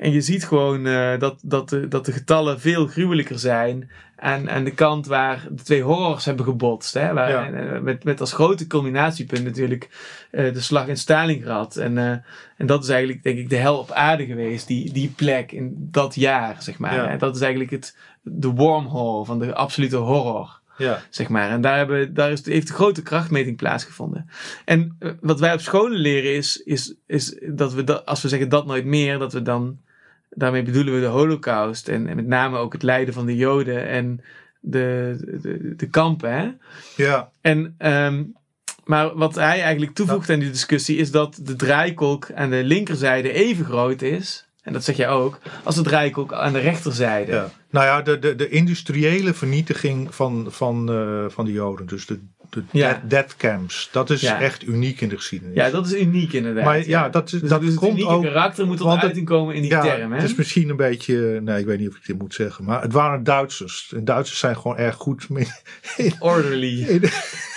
[0.00, 4.50] en je ziet gewoon eh, dat, dat, de, dat de getallen veel gruwelijker zijn aan,
[4.50, 6.94] aan de kant waar de twee horrors hebben gebotst.
[6.94, 7.12] Hè?
[7.12, 7.50] Waar, Ja.
[7.52, 9.88] en, met, met als grote culminatiepunt natuurlijk
[10.30, 11.76] eh, de slag in Stalingrad.
[11.76, 12.10] En, eh,
[12.56, 15.74] en dat is eigenlijk, denk ik, de hel op aarde geweest, die, die plek in
[15.76, 16.94] dat jaar, zeg maar.
[16.94, 17.08] Ja.
[17.08, 21.02] En dat is eigenlijk het, de wormhole van de absolute horror Ja.
[21.10, 21.50] zeg maar.
[21.50, 24.28] En daar, hebben, daar is, heeft de grote krachtmeting plaatsgevonden.
[24.64, 28.28] En eh, wat wij op scholen leren is, is, is dat we, dat, als we
[28.28, 29.78] zeggen dat nooit meer, dat we dan,
[30.30, 33.88] daarmee bedoelen we de holocaust en, en met name ook het lijden van de joden
[33.88, 34.20] en
[34.60, 36.32] de, de, de kampen.
[36.32, 36.50] Hè?
[36.96, 37.30] ja.
[37.40, 38.24] En, ehm,
[38.84, 43.32] maar wat hij eigenlijk toevoegt aan die discussie is dat de draaikolk aan de linkerzijde
[43.32, 47.32] even groot is, en dat zeg jij ook, als de draaikolk aan de rechterzijde.
[47.32, 47.50] Ja.
[47.70, 52.20] Nou ja, de, de, de industriële vernietiging van, van, eh, van de Joden, dus de,
[52.50, 53.02] de Ja.
[53.08, 54.40] death, camps, dat is Ja.
[54.40, 55.54] echt uniek in de geschiedenis.
[55.56, 56.64] Ja, dat is uniek inderdaad.
[56.64, 59.02] Maar ja, dat is- dus, dat dus het komt unieke ook- karakter moet tot het-
[59.02, 60.10] uiting komen in die term.
[60.12, 60.18] Hè?
[60.20, 62.82] het is misschien een beetje, nee, ik weet niet of ik dit moet zeggen, maar
[62.82, 63.92] het waren Duitsers.
[63.96, 65.26] En Duitsers zijn gewoon erg goed.
[65.96, 66.82] in- Orderly.
[66.88, 67.02] in-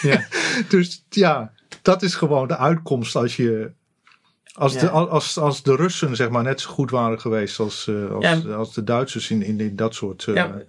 [0.02, 0.28] ja.
[0.70, 1.52] dus ja,
[1.82, 3.72] dat is gewoon de uitkomst als je.
[4.54, 4.80] Als, Ja.
[4.80, 8.24] de, als, als de Russen zeg maar net zo goed waren geweest als, eh, als,
[8.44, 8.54] Ja.
[8.54, 10.26] als de Duitsers in, in, in dat soort.
[10.28, 10.62] eh, Ja.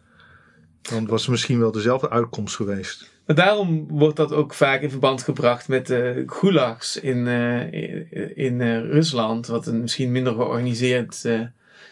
[0.83, 3.11] Dan was het misschien wel dezelfde uitkomst geweest.
[3.27, 8.61] Daarom wordt dat ook vaak in verband gebracht met de gulags in, uh, in, in
[8.61, 11.41] uh, Rusland, wat een misschien minder georganiseerd uh,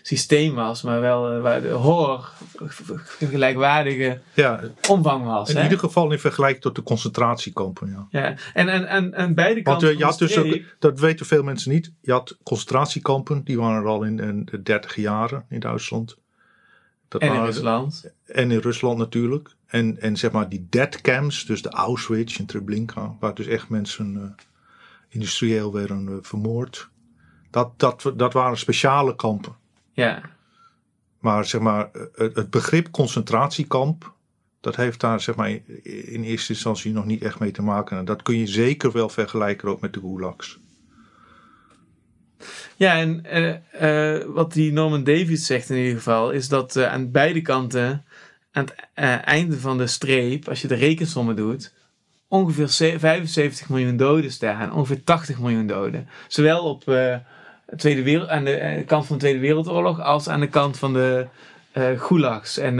[0.02, 2.30] systeem was, maar wel waar de horror
[3.18, 5.50] gelijkwaardige ja, omvang was.
[5.50, 5.62] In hè?
[5.62, 7.88] ieder geval in vergelijking tot de concentratiekampen.
[7.90, 8.20] Ja.
[8.20, 9.86] Ja, en, en, en, en beide kanten.
[9.86, 13.44] Want je van had de dus ook, dat weten veel mensen niet, je had concentratiekampen,
[13.44, 16.16] die waren er al in, in de dertig jaren in Duitsland.
[17.08, 18.12] Dat en in waren- Rusland.
[18.26, 19.54] En in Rusland natuurlijk.
[19.72, 23.68] En, en zeg maar die dead camps, dus de Auschwitz en Treblinka, waar dus echt
[23.68, 24.44] mensen eh,
[25.08, 26.90] industrieel werden eh, vermoord.
[27.50, 29.56] Dat, dat, dat waren speciale kampen.
[29.92, 30.22] Ja,
[31.18, 34.14] Maar zeg maar, eh, het, het begrip concentratiekamp,
[34.60, 35.50] dat heeft daar zeg maar
[35.82, 37.98] in, eerste instantie nog niet echt mee te maken.
[37.98, 40.60] En dat kun je zeker wel vergelijken ook met de gulags.
[42.76, 43.22] ja en
[44.32, 48.04] wat die Norman Davies zegt in ieder geval, is dat aan beide kanten,
[48.52, 51.72] aan het eh, einde van de streep, als je de rekensommen doet,
[52.28, 54.72] ongeveer ze- 75 miljoen doden staan.
[54.72, 56.08] Ongeveer 80 miljoen doden.
[56.28, 57.20] Zowel op de
[57.76, 60.92] Tweede Wereld, aan de eh, kant van de Tweede Wereldoorlog als aan de kant van
[60.92, 61.26] de
[61.96, 62.58] gulags.
[62.58, 62.76] En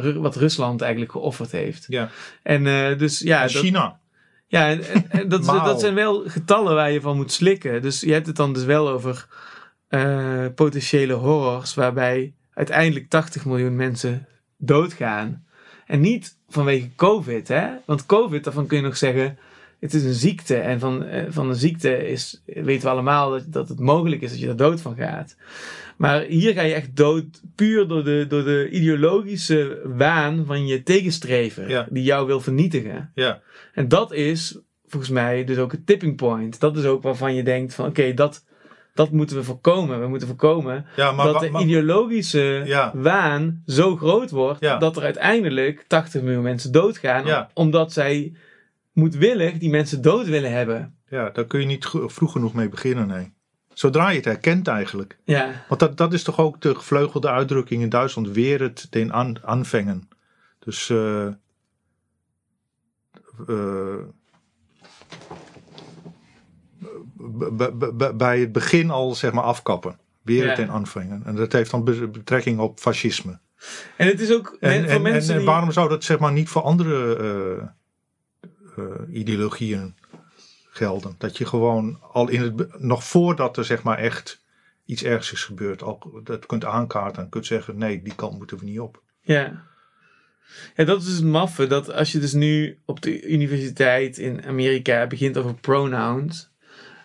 [0.00, 1.84] Ru- wat Rusland eigenlijk geofferd heeft.
[1.88, 2.08] Ja.
[2.42, 2.64] En
[2.98, 3.98] dus ja, En dat, China.
[4.46, 7.82] ja, en, en- en dat, dat zijn wel getallen waar je van moet slikken.
[7.82, 9.26] Dus je hebt het dan dus wel over
[10.54, 14.26] potentiële horrors waarbij uiteindelijk 80 miljoen mensen
[14.64, 15.44] doodgaan.
[15.86, 17.68] En niet vanwege COVID, hè?
[17.86, 19.38] Want COVID, daarvan kun je nog zeggen,
[19.80, 20.56] het is een ziekte.
[20.56, 24.30] En van, eh, van een ziekte is, weten we allemaal dat, dat het mogelijk is
[24.30, 25.36] dat je er dood van gaat.
[25.96, 27.24] Maar hier ga je echt dood
[27.54, 31.86] puur door de, door de ideologische waan van je tegenstrever, Ja.
[31.90, 33.10] die jou wil vernietigen.
[33.14, 33.42] Ja.
[33.74, 36.60] En dat is volgens mij dus ook het tipping point.
[36.60, 38.44] Dat is ook waarvan je denkt van oké, dat,
[38.94, 40.00] dat moeten we voorkomen.
[40.00, 42.90] We moeten voorkomen Ja, maar, dat de maar- ideologische Ja.
[42.94, 44.76] waan zo groot wordt Ja.
[44.78, 47.48] dat er uiteindelijk 80 miljoen mensen doodgaan.
[47.54, 48.32] Omdat zij
[48.92, 50.96] moedwillig die mensen dood willen hebben.
[51.08, 53.32] ja, daar kun je niet vroeg genoeg mee beginnen, nee.
[53.74, 55.18] Zodra je het herkent eigenlijk.
[55.24, 59.10] Ja, Want dat, dat is toch ook de gevleugelde uitdrukking in Duitsland, weer het den
[59.10, 60.08] an, aanvangen.
[60.58, 60.86] Dus
[63.46, 63.50] b-
[68.14, 69.98] bij het begin al zeg maar afkappen.
[70.22, 70.64] Weer het Ja.
[70.64, 71.22] den aanvangen.
[71.24, 73.38] En dat heeft dan be- betrekking op fascisme.
[73.96, 75.46] en het is ook En, mensen en die...
[75.46, 79.94] waarom zou dat zeg maar niet voor andere eh, eh, ideologieën
[80.70, 81.14] gelden?
[81.18, 84.42] Dat je gewoon al in het, nog voordat er zeg maar echt
[84.84, 88.58] iets ergs is gebeurd, al dat kunt aankaarten en kunt zeggen: nee, die kant moeten
[88.58, 89.02] we niet op.
[89.20, 89.70] Ja.
[90.76, 91.66] Ja, dat is dus het maffe.
[91.66, 96.50] Dat als je dus nu op de universiteit in Amerika begint over pronouns.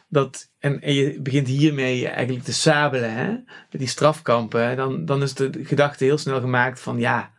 [0.09, 3.27] Dat, en, en je begint hiermee eigenlijk te sabelen, hè?
[3.71, 4.75] Met die strafkampen.
[4.77, 7.31] Dan, dan is de gedachte heel snel gemaakt van ja.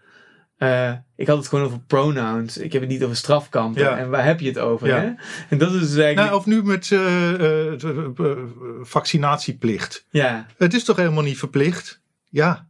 [0.57, 2.59] eh, ik had het gewoon over pronouns.
[2.59, 3.83] Ik heb het niet over strafkampen.
[3.83, 3.99] Ja.
[3.99, 4.87] En waar heb je het over?
[4.89, 5.01] Ja.
[5.01, 5.11] Hè?
[5.49, 6.17] En dat is dus eigenlijk.
[6.17, 8.39] Nou, of nu met eh, eh,
[8.83, 10.05] vaccinatieplicht.
[10.11, 12.01] ja, Het is toch helemaal niet verplicht?
[12.31, 12.67] Ja,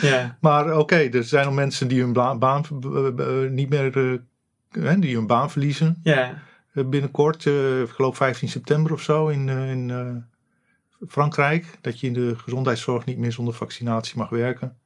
[0.00, 2.64] ja, maar oké, er zijn al mensen die hun baan
[3.50, 4.20] niet meer,
[4.70, 6.00] hè, die hun baan verliezen.
[6.02, 6.42] ja.
[6.74, 10.24] Eh, binnenkort, eh, ik geloof 15 september of zo in, eh, in
[11.08, 11.78] Frankrijk.
[11.80, 14.76] Dat je in de gezondheidszorg niet meer zonder vaccinatie mag werken.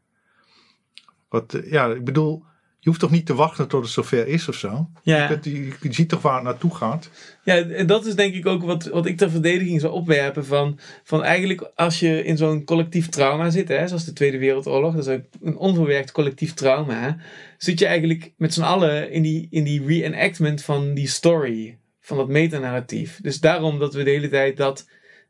[1.28, 2.44] Wat, ja, ik bedoel,
[2.80, 4.88] je hoeft toch niet te wachten tot het zover is of zo.
[5.02, 5.22] ja.
[5.22, 7.10] Je, kunt- je, je ziet toch waar het naartoe gaat.
[7.44, 10.46] Ja, en dat is denk ik ook wat, wat ik ter verdediging zou opwerpen.
[10.46, 14.94] Van, van eigenlijk als je in zo'n collectief trauma zit, hè, zoals de Tweede Wereldoorlog,
[14.94, 17.16] dat is ook een onverwerkt collectief trauma.
[17.58, 22.16] Zit je eigenlijk met z'n allen in die, in die reenactment van die story, van
[22.16, 23.18] dat metanarratief.
[23.22, 24.88] Dus daarom dat we de hele tijd dat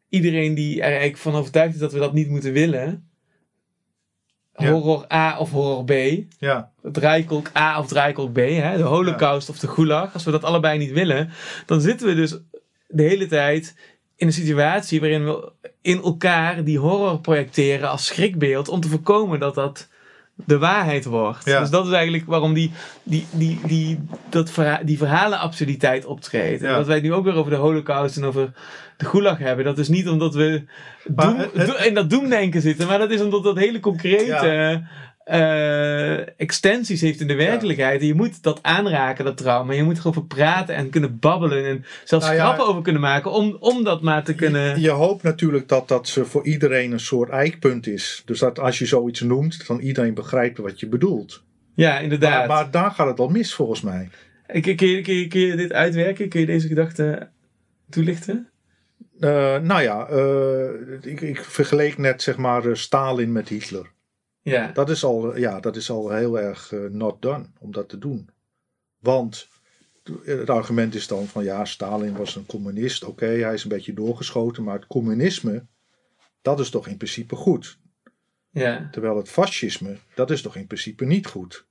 [0.08, 3.07] iedereen die er eigenlijk van overtuigd is dat we dat niet moeten willen.
[4.66, 5.92] Horror A of horror B,
[6.38, 10.44] Ja, draaikolk A of draaikolk B, hè, de holocaust of de gulag, als we dat
[10.44, 11.30] allebei niet willen,
[11.66, 12.38] dan zitten we dus
[12.86, 13.76] de hele tijd
[14.16, 15.52] in een situatie waarin we
[15.82, 19.88] in elkaar die horror projecteren als schrikbeeld om te voorkomen dat dat
[20.44, 21.44] de waarheid wordt.
[21.44, 21.60] Ja.
[21.60, 22.70] Dus dat is eigenlijk waarom die,
[23.02, 26.62] die, die, die, dat verha die verhalenabsurditeit optreedt.
[26.62, 26.76] En Ja.
[26.76, 28.50] dat wij het nu ook weer over de holocaust en over
[28.96, 29.64] de gulag hebben.
[29.64, 30.62] Dat is niet omdat we
[31.14, 33.80] Maar doem- het- het- do- in dat doemdenken zitten, maar dat is omdat dat hele
[33.80, 34.82] concrete
[35.28, 38.00] eh, extensies heeft in de werkelijkheid.
[38.00, 39.72] En je moet dat aanraken, dat trauma.
[39.72, 43.30] Je moet erover praten en kunnen babbelen en zelfs Nou ja, grappen over kunnen maken
[43.30, 44.80] om, om dat maar te kunnen...
[44.80, 48.22] je hoopt natuurlijk dat dat ze voor iedereen een soort eikpunt is.
[48.24, 51.42] Dus dat als je zoiets noemt, dan iedereen begrijpt wat je bedoelt.
[51.74, 52.46] Ja, inderdaad.
[52.46, 54.08] Maar, maar daar gaat het al mis volgens mij.
[54.46, 56.28] Kun, je, kun, je, kun je dit uitwerken?
[56.28, 57.28] Kun je deze gedachte
[57.90, 58.48] toelichten?
[59.20, 63.96] Eh, nou ja, eh, ik, ik vergeleek net zeg maar Stalin met Hitler.
[64.42, 64.72] Ja.
[64.72, 67.98] Dat is al, ja, dat is al heel erg eh, not done om dat te
[67.98, 68.30] doen.
[68.98, 69.48] Want
[70.24, 73.04] het argument is dan van ja, Stalin was een communist.
[73.04, 75.66] Oké, hij is een beetje doorgeschoten, maar het communisme,
[76.42, 77.78] dat is toch in principe goed.
[78.50, 78.88] Ja.
[78.90, 81.66] Terwijl het fascisme, dat is toch in principe niet goed.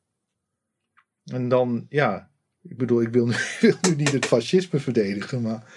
[1.25, 2.31] En dan, ja,
[2.61, 5.73] ik bedoel, ik wil nu, ik wil nu niet het fascisme verdedigen, maar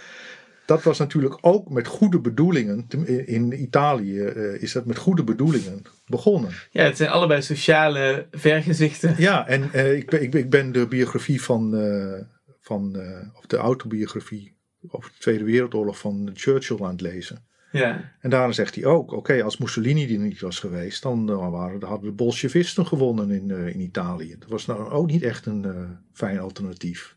[0.71, 2.87] dat was natuurlijk ook met goede bedoelingen.
[3.27, 6.51] In Italië eh, is dat met goede bedoelingen begonnen.
[6.71, 9.15] ja, het zijn allebei sociale vergezichten.
[9.19, 12.21] Ja, en eh, ik, ben, ik, ik ben de biografie van, eh,
[12.61, 12.97] van
[13.39, 14.57] of de autobiografie
[14.89, 17.45] over de Tweede Wereldoorlog van Churchill aan het lezen.
[17.73, 18.15] Ja.
[18.21, 21.89] En daarin zegt hij ook, oké, als Mussolini die niet was geweest, dan waren, dan
[21.89, 24.37] hadden de Bolshevisten gewonnen in, in Italië.
[24.39, 27.17] Dat was nou ook niet echt een fijn alternatief.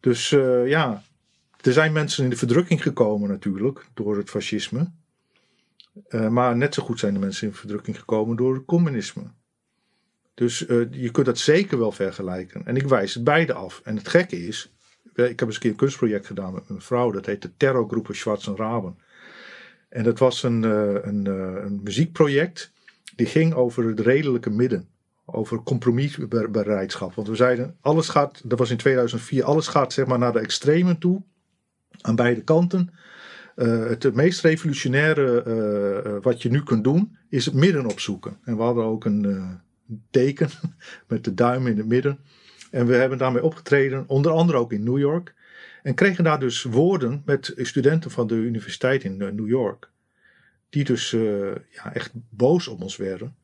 [0.00, 0.28] Dus
[0.66, 1.02] ja,
[1.66, 4.90] er zijn mensen in de verdrukking gekomen natuurlijk door het fascisme.
[6.08, 9.22] Eh, maar net zo goed zijn de mensen in verdrukking gekomen door het communisme.
[10.34, 12.66] Dus eh, je kunt dat zeker wel vergelijken.
[12.66, 13.80] En ik wijs het beide af.
[13.84, 14.72] En het gekke is,
[15.14, 17.10] ik heb eens een keer een kunstproject gedaan met mijn vrouw.
[17.10, 18.98] Dat heet de Terrorgroepen Schwarz en Raben.
[19.88, 21.26] En dat was een, eh, een,
[21.64, 22.72] een muziekproject.
[23.16, 24.88] Die ging over het redelijke midden.
[25.24, 27.14] Over compromisbereidschap.
[27.14, 30.38] Want we zeiden, alles gaat, dat was in 2004, alles gaat zeg maar naar de
[30.38, 31.22] extremen toe.
[32.06, 32.90] Aan beide kanten.
[33.56, 38.38] Eh, het meest revolutionaire eh, eh, wat je nu kunt doen, is het midden opzoeken.
[38.44, 39.50] En we hadden ook een eh,
[40.10, 40.48] teken
[41.08, 42.18] met de duim in het midden.
[42.70, 45.34] En we hebben daarmee opgetreden, onder andere ook in New York.
[45.82, 49.90] En kregen daar dus woorden met studenten van de universiteit in New York.
[50.68, 51.10] Die dus
[51.70, 53.34] ja, echt boos op ons werden.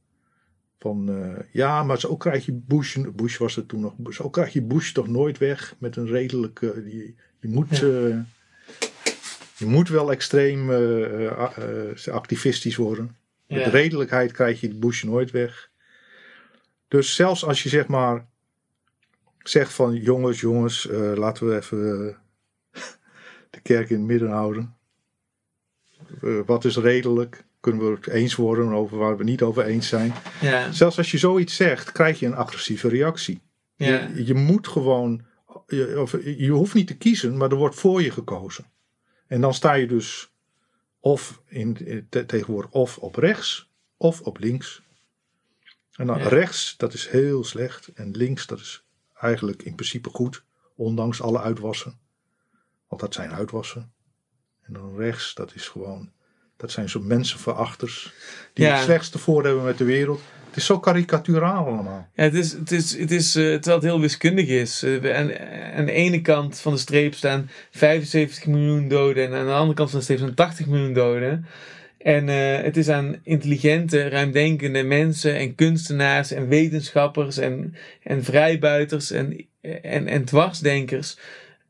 [0.79, 1.11] Van
[1.53, 4.93] ja, maar zo krijg je Bush, Bush was het toen nog, zo krijg je Bush
[4.93, 7.85] toch nooit weg met een redelijke, die, je moet.
[9.57, 13.17] Je moet wel extreem eh, eh, eh, activistisch worden.
[13.47, 15.71] Met redelijkheid krijg je Bush nooit weg.
[16.89, 18.27] Dus zelfs als je zeg maar
[19.39, 22.17] zegt van jongens, jongens, laten we even
[23.51, 24.77] de kerk in het midden houden.
[26.47, 27.45] Wat is redelijk?
[27.61, 30.13] Kunnen we het eens worden over waar we niet over eens zijn?
[30.41, 30.73] Ja.
[30.73, 33.41] Zelfs als je zoiets zegt, krijg je een agressieve reactie.
[33.77, 34.09] Ja.
[34.15, 35.25] Je, je moet gewoon,
[35.67, 38.65] je, of, je hoeft niet te kiezen, maar er wordt voor je gekozen.
[39.33, 40.31] En dan sta je dus
[41.01, 44.83] of in, in- te- tegenwoordig of op rechts of op links.
[45.93, 46.29] En dan Ja.
[46.29, 47.89] rechts, dat is heel slecht.
[47.89, 48.85] En links, dat is
[49.15, 50.45] eigenlijk in principe goed,
[50.75, 51.99] ondanks alle uitwassen.
[52.89, 53.93] Want dat zijn uitwassen.
[54.63, 56.13] En dan rechts, dat is gewoon,
[56.57, 58.13] dat zijn zo mensenverachters.
[58.53, 58.75] Die Ja.
[58.75, 60.21] het slechtste voor hebben met de wereld.
[60.53, 62.09] Het is zo karikaturaal allemaal.
[62.15, 64.83] Ja, het is, het is, het is eh, terwijl het heel wiskundig is.
[64.83, 65.15] Eh, we-
[65.77, 69.75] aan, de ene kant van de streep staan 75 miljoen doden en aan de andere
[69.75, 71.47] kant van de streep staan 80 miljoen doden.
[71.99, 79.11] En eh, het is aan intelligente, ruimdenkende mensen en kunstenaars en wetenschappers en, en vrijbuiters
[79.11, 79.47] en,
[79.83, 81.19] en, en dwarsdenkers.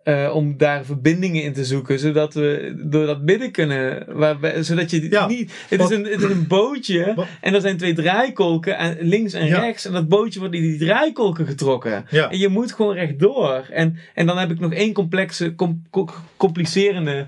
[0.04, 4.04] Eh, om daar verbindingen in te zoeken, zodat we door dat midden kunnen.
[4.08, 5.52] Waarbij, zodat je Ja, niet.
[5.68, 8.96] Het wat- is, een, het is een bootje Wat- en er zijn twee draaikolken aan,
[9.00, 9.60] links en Ja.
[9.60, 9.84] rechts.
[9.86, 12.04] En dat bootje wordt in die draaikolken getrokken.
[12.10, 12.30] Ja.
[12.30, 13.66] En je moet gewoon rechtdoor.
[13.70, 17.26] En, en dan heb ik nog één complexe, com- co- complicerende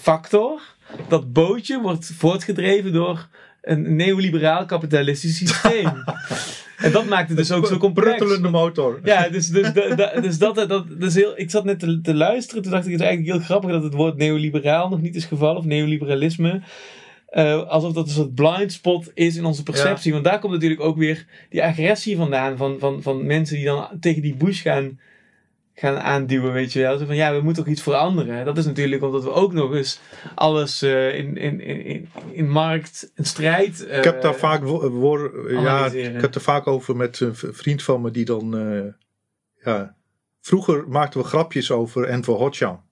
[0.00, 0.60] factor.
[1.08, 3.28] Dat bootje wordt voortgedreven door
[3.62, 5.92] een neoliberaal kapitalistisch systeem.
[6.84, 8.16] en dat maakt het dus ook zo complex.
[8.16, 9.00] Bruttelende motor.
[9.04, 12.14] Ja, dus, dus, da- da- dus dat, dat, dus heel, ik zat net te, te
[12.14, 12.62] luisteren.
[12.62, 15.24] Toen dacht ik, het is eigenlijk heel grappig dat het woord neoliberaal nog niet is
[15.24, 15.56] gevallen.
[15.56, 16.62] Of neoliberalisme.
[17.28, 20.12] Eh, alsof dat een soort blind spot is in onze perceptie.
[20.12, 22.56] Want daar komt natuurlijk ook weer die agressie vandaan.
[22.56, 24.98] Van, van, van mensen die dan tegen die Bush gaan,
[25.74, 26.98] gaan aanduwen, weet je wel.
[26.98, 28.44] Zo van, ja, we moeten toch iets veranderen.
[28.44, 30.00] Dat is natuurlijk omdat we ook nog eens
[30.34, 33.86] alles eh, in, in, in, in markt, een strijd...
[33.86, 34.62] eh, Ik heb daar vaak
[35.48, 38.92] ja, ik heb er vaak over met een vriend van me die dan eh,
[39.64, 39.96] ja,
[40.40, 42.82] vroeger maakten we grapjes over Enver Hoxha,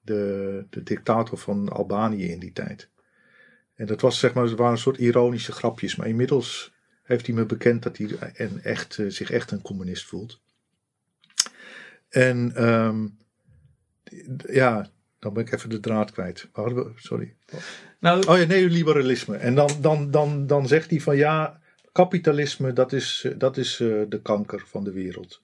[0.00, 2.88] de, de dictator van Albanië in die tijd.
[3.74, 7.34] En dat was zeg maar, het waren een soort ironische grapjes, maar inmiddels heeft hij
[7.34, 10.40] me bekend dat hij en echt, zich echt een communist voelt.
[12.08, 13.06] En ehm,
[14.52, 16.48] ja, dan ben ik even de draad kwijt.
[16.52, 17.34] We- Sorry.
[18.00, 19.36] nou, Oh ja, neoliberalisme.
[19.36, 21.60] En dan, dan, dan, dan zegt hij van ja,
[21.92, 25.42] kapitalisme dat is, dat is eh, de kanker van de wereld.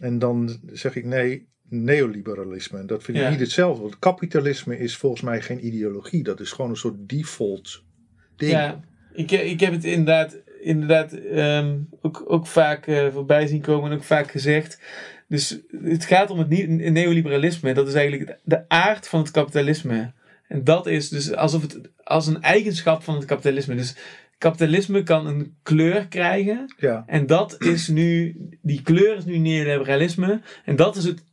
[0.00, 2.78] En dan zeg ik nee, neoliberalisme.
[2.78, 3.30] En dat vind ik Ja.
[3.30, 3.82] niet hetzelfde.
[3.82, 6.22] Want kapitalisme is volgens mij geen ideologie.
[6.22, 7.82] Dat is gewoon een soort default
[8.36, 8.50] ding.
[8.50, 8.80] Ja,
[9.12, 13.96] ik, ik heb het inderdaad, inderdaad ehm, ook, ook vaak eh, voorbij zien komen en
[13.96, 14.80] ook vaak gezegd.
[15.28, 16.48] Dus het gaat om het
[16.78, 17.74] neoliberalisme.
[17.74, 20.12] Dat is eigenlijk de aard van het kapitalisme.
[20.48, 23.74] En dat is dus alsof het als een eigenschap van het kapitalisme.
[23.74, 23.96] Dus
[24.38, 26.74] kapitalisme kan een kleur krijgen.
[26.76, 27.04] Ja.
[27.06, 30.40] En dat is nu die kleur is nu neoliberalisme.
[30.64, 31.24] En dat is het,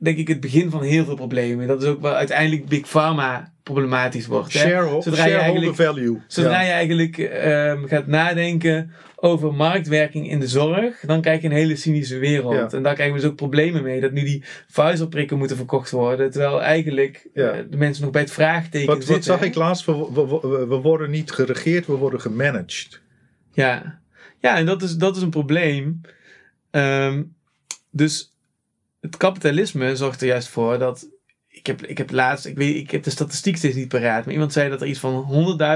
[0.00, 1.66] denk ik, het begin van heel veel problemen.
[1.66, 4.52] Dat is ook waar uiteindelijk Big Pharma problematisch wordt.
[4.52, 4.58] Hè?
[4.58, 6.20] Shareho- Zodra je shareholder eigenlijk- value.
[6.26, 6.66] Zodra Ja.
[6.66, 11.76] je eigenlijk ehm, gaat nadenken over marktwerking in de zorg, dan krijg je een hele
[11.76, 12.54] cynische wereld.
[12.54, 12.76] Ja.
[12.76, 14.00] En daar krijgen we dus ook problemen mee.
[14.00, 17.50] Dat nu die Pfizer-prikken moeten verkocht worden, terwijl eigenlijk Ja.
[17.50, 19.24] eh, de mensen nog bij het vraagteken Wat, wat zitten.
[19.24, 19.44] zag hè?
[19.46, 19.84] ik laatst?
[19.84, 23.00] We, we, we- we worden niet geregeerd, we worden gemanaged.
[23.52, 24.00] Ja,
[24.40, 26.00] ja en dat is, dat is een probleem.
[26.70, 27.22] Ehm,
[27.90, 28.29] dus
[29.00, 31.08] het kapitalisme zorgt er juist voor dat.
[31.48, 34.32] Ik heb, ik heb laatst, ik, weet, ik heb de statistiek steeds niet paraat, maar
[34.34, 35.26] iemand zei dat er iets van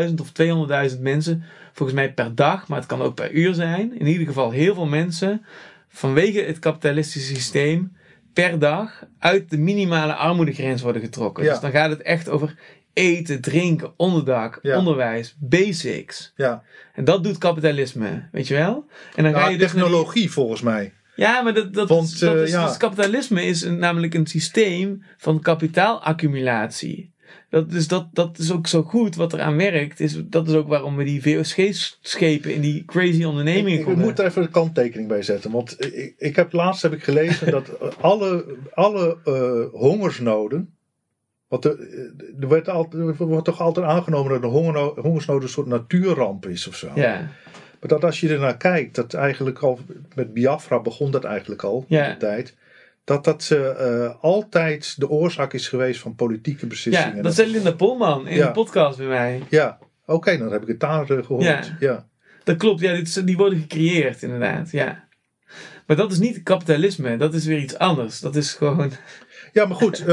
[0.09, 0.33] 100.000 of
[0.95, 1.43] 200.000 mensen,
[1.73, 4.75] volgens mij per dag, maar het kan ook per uur zijn, in ieder geval heel
[4.75, 5.45] veel mensen,
[5.89, 7.97] vanwege het kapitalistische systeem,
[8.33, 11.45] per dag uit de minimale armoedegrens worden getrokken.
[11.45, 11.51] Ja.
[11.51, 12.55] Dus dan gaat het echt over
[12.93, 14.79] eten, drinken, onderdak, Ja.
[14.79, 16.33] onderwijs, basics.
[16.37, 16.63] Ja,
[16.95, 18.85] En dat doet kapitalisme, weet je wel?
[19.15, 20.93] En dan ga Nou, je dus die- technologie volgens mij.
[21.17, 22.67] Ja, maar dat, dat, Want, is, dat eh, is, ja.
[22.67, 27.13] dus kapitalisme is een- namelijk een systeem van kapitaalaccumulatie.
[27.51, 30.01] Dat, dus dat, dat is ook zo goed wat eraan werkt.
[30.01, 34.19] Is, dat is ook waarom we die VOC-schepen in die crazy ondernemingen Ik, ik moet
[34.19, 35.51] er even een kanttekening bij zetten.
[35.51, 37.71] Want ik, ik heb, laatst heb ik gelezen dat
[38.01, 40.75] alle, alle eh, hongersnoden.
[41.49, 41.79] Want er,
[42.41, 46.47] er, werd altijd, er wordt toch altijd aangenomen dat een hongerno- hongersnood een soort natuurramp
[46.47, 46.91] is of zo.
[46.95, 47.31] Ja,
[47.85, 49.79] Maar dat als je ernaar kijkt, dat eigenlijk al
[50.15, 52.05] met Biafra begon dat eigenlijk al Ja.
[52.07, 52.55] in de tijd.
[53.05, 57.23] Dat dat eh, altijd de oorzaak is geweest van politieke ja beslissingen.
[57.23, 58.47] dat zei Linda Polman in Ja.
[58.47, 59.43] de podcast bij mij.
[59.51, 61.45] Ja, oké, dan heb ik het daar eh, gehoord.
[61.45, 61.77] Ja.
[61.81, 62.07] ja.
[62.45, 64.71] Dat klopt, ja, dit die worden gecreëerd inderdaad.
[64.71, 65.05] Ja.
[65.87, 68.21] Maar dat is niet kapitalisme, dat is weer iets anders.
[68.21, 68.93] Dat is gewoon.
[69.53, 69.99] Ja, maar goed.
[70.01, 70.07] eh,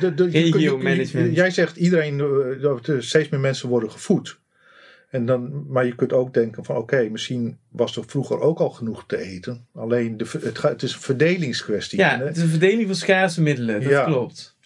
[0.00, 1.34] de, de, je- je- Regio-management.
[1.36, 2.16] Jij zegt iedereen,
[2.60, 4.38] dat er steeds meer mensen worden gevoed.
[5.10, 8.70] En dan, maar je kunt ook denken van oké, misschien was er vroeger ook al
[8.70, 9.66] genoeg te eten.
[9.74, 10.26] Alleen de,
[10.60, 11.98] het, is een verdelingskwestie.
[11.98, 13.80] Ja, het is een verdeling van schaarse middelen.
[13.82, 14.04] Dat Ja.
[14.04, 14.56] klopt.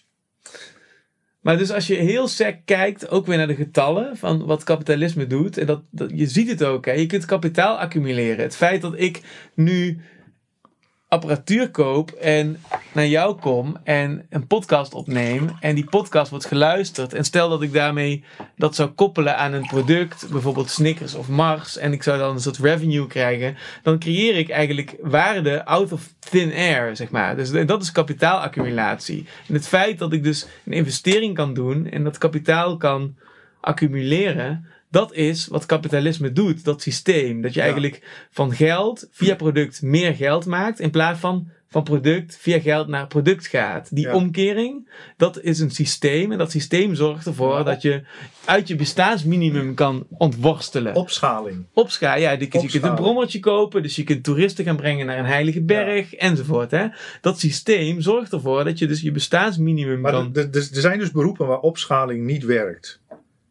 [1.39, 5.27] Maar dus als je heel sec kijkt, ook weer naar de getallen van wat kapitalisme
[5.27, 5.57] doet.
[5.57, 6.91] En dat, dat, je ziet het ook, hè.
[6.91, 8.43] je kunt kapitaal accumuleren.
[8.43, 9.21] Het feit dat ik
[9.53, 10.01] nu
[11.11, 12.57] apparatuur koop en
[12.93, 17.61] naar jou kom en een podcast opneem en die podcast wordt geluisterd en stel dat
[17.61, 18.23] ik daarmee
[18.55, 22.39] dat zou koppelen aan een product, bijvoorbeeld Snickers of Mars en ik zou dan een
[22.39, 27.35] soort revenue krijgen, dan creëer ik eigenlijk waarde out of thin air, zeg maar.
[27.35, 29.25] Dus dat is kapitaalaccumulatie.
[29.47, 33.15] En het feit dat ik dus een investering kan doen en dat kapitaal kan
[33.61, 37.41] accumuleren, dat is wat kapitalisme doet, dat systeem.
[37.41, 37.65] Dat je Ja.
[37.65, 42.87] eigenlijk van geld via product meer geld maakt, in plaats van van product via geld
[42.87, 43.95] naar product gaat.
[43.95, 44.13] Die Ja.
[44.13, 46.31] omkering, dat is een systeem.
[46.31, 47.63] En dat systeem zorgt ervoor Ja.
[47.63, 48.01] dat je
[48.45, 50.95] uit je bestaansminimum kan ontworstelen.
[50.95, 51.65] Opschaling.
[51.73, 52.95] Opscha, ja, je kunt een Opschaling.
[52.95, 56.71] brommertje kopen, dus je kunt toeristen gaan brengen naar een heilige berg, enzovoort.
[56.71, 56.87] Hè?
[57.21, 60.35] Dat systeem zorgt ervoor dat je dus je bestaansminimum Maar kan...
[60.35, 62.99] er zijn dus beroepen waar opschaling niet werkt.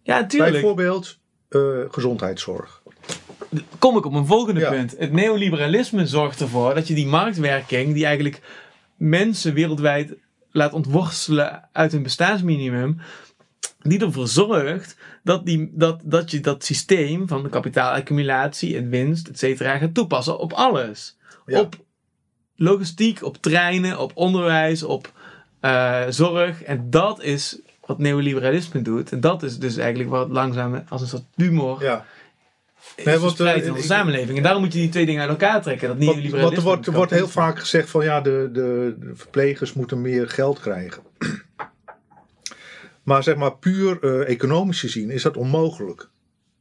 [0.03, 0.53] Ja, tuurlijk.
[0.53, 1.19] Bijvoorbeeld
[1.51, 1.61] eh,
[1.91, 2.83] gezondheidszorg.
[3.79, 4.71] kom ik op een volgende Ja.
[4.71, 4.95] punt.
[4.99, 8.41] Het neoliberalisme zorgt ervoor dat je die marktwerking, die eigenlijk
[8.97, 10.15] mensen wereldwijd
[10.51, 13.01] laat ontworstelen uit hun bestaansminimum,
[13.83, 19.29] die ervoor zorgt dat, die, dat, dat je dat systeem van de kapitaalaccumulatie en winst,
[19.29, 21.17] et cetera, gaat toepassen op alles.
[21.47, 21.61] Ja.
[21.61, 21.77] Op
[22.57, 25.13] logistiek, op treinen, op onderwijs, op
[25.61, 26.63] eh, zorg.
[26.63, 27.59] En dat is
[27.91, 29.12] wat neoliberalisme doet.
[29.12, 32.05] En dat is dus eigenlijk wat langzaam als een soort tumor Ja.
[32.97, 34.37] is Nee, want, eh, in onze ik- samenleving.
[34.37, 35.89] En daarom moet je die twee dingen uit elkaar trekken.
[35.89, 36.45] Dat Want, neoliberalisme.
[36.47, 40.01] want er wordt, er wordt heel vaak gezegd van ja, de, de, de verplegers moeten
[40.01, 41.03] meer geld krijgen.
[43.03, 46.09] Maar zeg maar puur eh, economisch gezien is dat onmogelijk.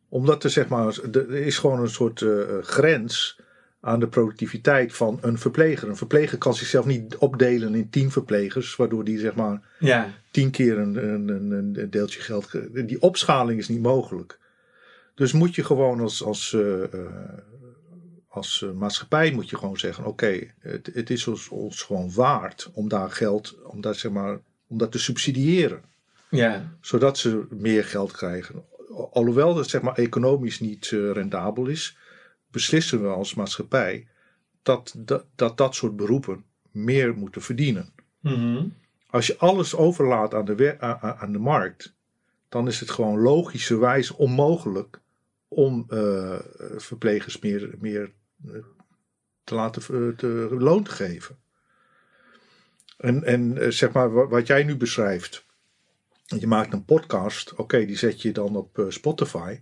[0.09, 2.29] Omdat er zeg maar, er is gewoon een soort eh,
[2.61, 3.39] grens
[3.81, 5.89] aan de productiviteit van een verpleger.
[5.89, 10.51] Een verpleger kan zichzelf niet opdelen in tien verplegers, waardoor die zeg maar Ja, tien
[10.51, 12.45] keer een, een, een, een deeltje geld.
[12.45, 14.39] ge- Die opschaling is niet mogelijk.
[15.15, 16.99] Dus moet je gewoon als, als, eh, eh,
[18.27, 22.69] als eh, maatschappij moet je gewoon zeggen: oké, het, het is ons, ons gewoon waard
[22.73, 25.81] om daar geld, om daar zeg maar, om dat te subsidiëren.
[26.29, 28.63] ja, Zodat ze meer geld krijgen.
[29.11, 31.97] Alhoewel dat zeg maar economisch niet rendabel is,
[32.51, 34.07] beslissen we als maatschappij
[34.61, 37.93] dat dat, dat, dat soort beroepen meer moeten verdienen.
[38.19, 38.67] Mhm.
[39.09, 40.79] Als je alles overlaat aan de,
[41.19, 41.95] aan de markt,
[42.49, 44.99] dan is het gewoon logischerwijs onmogelijk
[45.47, 46.39] om eh,
[46.77, 48.11] verplegers meer, meer
[48.45, 48.51] eh,
[49.43, 51.37] te laten eh, te, loon te geven.
[52.97, 55.45] En, en zeg maar, wa- wat jij nu beschrijft.
[56.25, 59.59] Je maakt een podcast, oké, die zet je dan op Spotify.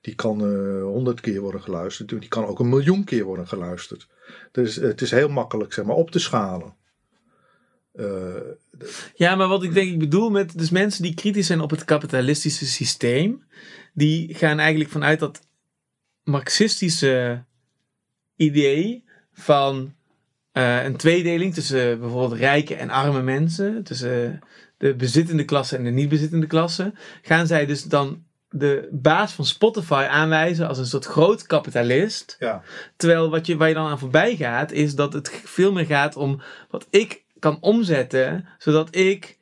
[0.00, 0.40] Die kan
[0.82, 2.08] honderd keer worden geluisterd.
[2.08, 4.08] Die kan ook een miljoen keer worden geluisterd.
[4.52, 6.74] Dus het is heel makkelijk zeg maar, op te schalen.
[7.94, 8.34] Uh,
[9.14, 11.84] ja, maar wat ik denk ik bedoel met dus mensen die kritisch zijn op het
[11.84, 13.44] kapitalistische systeem,
[13.94, 15.40] die gaan eigenlijk vanuit dat
[16.22, 17.44] marxistische
[18.36, 19.94] idee van
[20.52, 24.40] uh, een tweedeling tussen bijvoorbeeld rijke en arme mensen, tussen
[24.76, 29.44] de bezittende klasse en de niet bezittende klasse, gaan zij dus dan de baas van
[29.44, 32.36] Spotify aanwijzen als een soort groot kapitalist.
[32.38, 32.62] Ja.
[32.96, 36.16] Terwijl wat je, waar je dan aan voorbij gaat, is dat het veel meer gaat
[36.16, 36.40] om
[36.70, 39.38] wat ik kan omzetten, zodat ik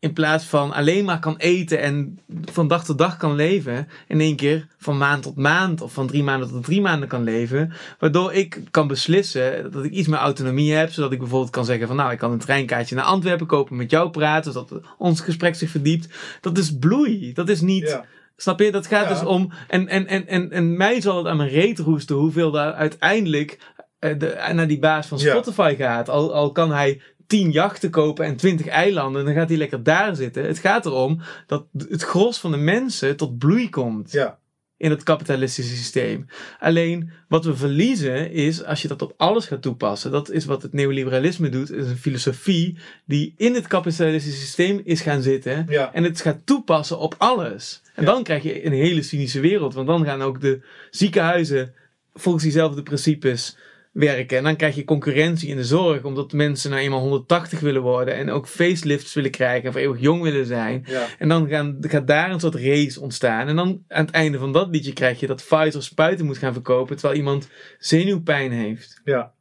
[0.00, 4.20] in plaats van alleen maar kan eten en van dag tot dag kan leven, in
[4.20, 7.72] één keer van maand tot maand of van drie maanden tot drie maanden kan leven.
[7.98, 11.86] Waardoor ik kan beslissen dat ik iets meer autonomie heb, zodat ik bijvoorbeeld kan zeggen
[11.86, 15.54] van nou, ik kan een treinkaartje naar Antwerpen kopen, met jou praten, zodat ons gesprek
[15.54, 16.08] zich verdiept.
[16.40, 17.32] Dat is bloei.
[17.32, 18.00] Dat is niet.
[18.40, 18.72] Snap je?
[18.72, 19.52] Dat gaat dus om.
[19.68, 23.58] En, en, en, en, en mij zal het aan mijn reet roesten hoeveel daar uiteindelijk
[24.00, 26.08] uh, de, naar die baas van Spotify gaat.
[26.08, 30.16] Al, al kan hij tien jachten kopen en twintig eilanden, dan gaat hij lekker daar
[30.16, 30.44] zitten.
[30.44, 34.12] Het gaat erom dat het gros van de mensen tot bloei komt.
[34.12, 34.38] Ja.
[34.76, 36.26] In het kapitalistische systeem.
[36.58, 40.10] Alleen wat we verliezen is als je dat op alles gaat toepassen.
[40.10, 41.70] Dat is wat het neoliberalisme doet.
[41.70, 45.66] is een filosofie die in het kapitalistische systeem is gaan zitten.
[45.68, 45.92] Ja.
[45.92, 47.82] En het gaat toepassen op alles.
[47.98, 49.74] En dan krijg je een hele cynische wereld.
[49.74, 50.60] Want dan gaan ook de
[50.90, 51.74] ziekenhuizen
[52.14, 53.56] volgens diezelfde principes
[53.92, 54.36] werken.
[54.38, 58.14] En dan krijg je concurrentie in de zorg, omdat mensen nou eenmaal 180 willen worden
[58.14, 60.84] en ook facelifts willen krijgen of eeuwig jong willen zijn.
[60.86, 61.06] Ja.
[61.18, 63.48] En dan gaan, gaat daar een soort race ontstaan.
[63.48, 66.52] En dan aan het einde van dat liedje krijg je dat Pfizer spuiten moet gaan
[66.52, 67.48] verkopen terwijl iemand
[67.78, 69.00] zenuwpijn heeft.
[69.04, 69.32] Ja.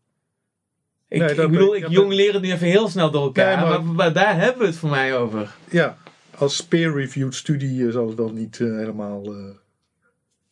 [1.10, 4.14] Ik, ik bedoel, ik jong leer het nu even heel snel door elkaar, maar, maar,
[4.14, 5.56] daar hebben we het voor mij over.
[5.70, 5.98] Ja,
[6.38, 9.24] als peer-reviewed studie zal het wel niet uh, helemaal...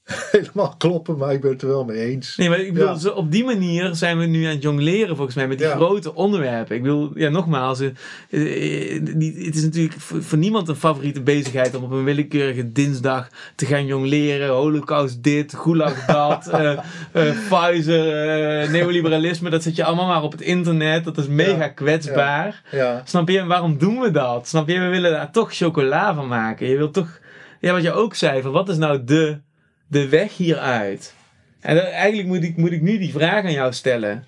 [0.31, 2.35] Helemaal kloppen, maar ik ben het er wel mee eens.
[2.35, 5.47] Nee, maar ik bedoel, op die manier zijn we nu aan het jongleren volgens mij
[5.47, 6.75] met die grote onderwerpen.
[6.75, 7.89] Ik wil, ja, nogmaals, uh,
[8.29, 13.85] het is natuurlijk voor, niemand een favoriete bezigheid om op een willekeurige dinsdag te gaan
[13.85, 14.49] jongleren.
[14.49, 16.79] Holocaust dit, Gulag dat, uh,
[17.49, 21.03] Pfizer, neoliberalisme, dat zet je allemaal maar op het internet.
[21.03, 22.61] Dat is mega kwetsbaar.
[23.03, 23.39] Snap je?
[23.39, 24.47] En waarom doen we dat?
[24.47, 24.79] Snap je?
[24.79, 26.67] We willen daar toch chocola van maken.
[26.67, 27.19] Je wilt toch,
[27.59, 29.43] ja, wat je ook zei, van wat is nou de
[29.87, 31.13] de weg hieruit?
[31.59, 34.25] En eigenlijk moet ik, moet ik nu die vraag aan jou stellen.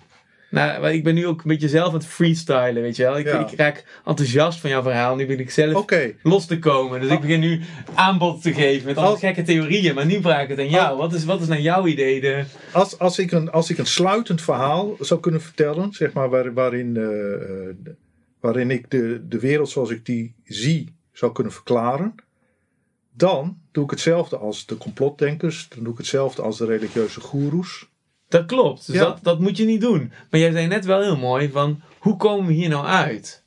[0.50, 3.18] Nou, ik ben nu ook een beetje zelf aan het freestylen, weet je wel.
[3.18, 5.16] Ik, ik raak enthousiast van jouw verhaal.
[5.16, 5.86] Nu ben ik zelf
[6.22, 7.02] los te komen.
[7.02, 7.62] Dus ik begin nu
[7.94, 9.96] aanbod te geven met al gekke theorieën.
[9.96, 10.98] Maar nu vraag ik het aan jou.
[10.98, 12.44] Wat is, wat is naar jouw idee de...
[12.72, 16.54] Als, als, ik een, als ik een sluitend verhaal zou kunnen vertellen, zeg maar, waar,
[16.54, 17.92] waarin, uh,
[18.40, 22.16] waarin ik de, de wereld zoals ik die zie zou kunnen verklaren
[23.14, 25.68] dan doe ik hetzelfde als de complotdenkers.
[25.70, 27.88] Dan doe ik hetzelfde als de religieuze goeroes.
[28.28, 28.88] Dat klopt.
[28.88, 30.12] Dus dat, dat moet je niet doen.
[30.30, 33.44] Maar jij zei net wel heel mooi van hoe komen we hier nou uit?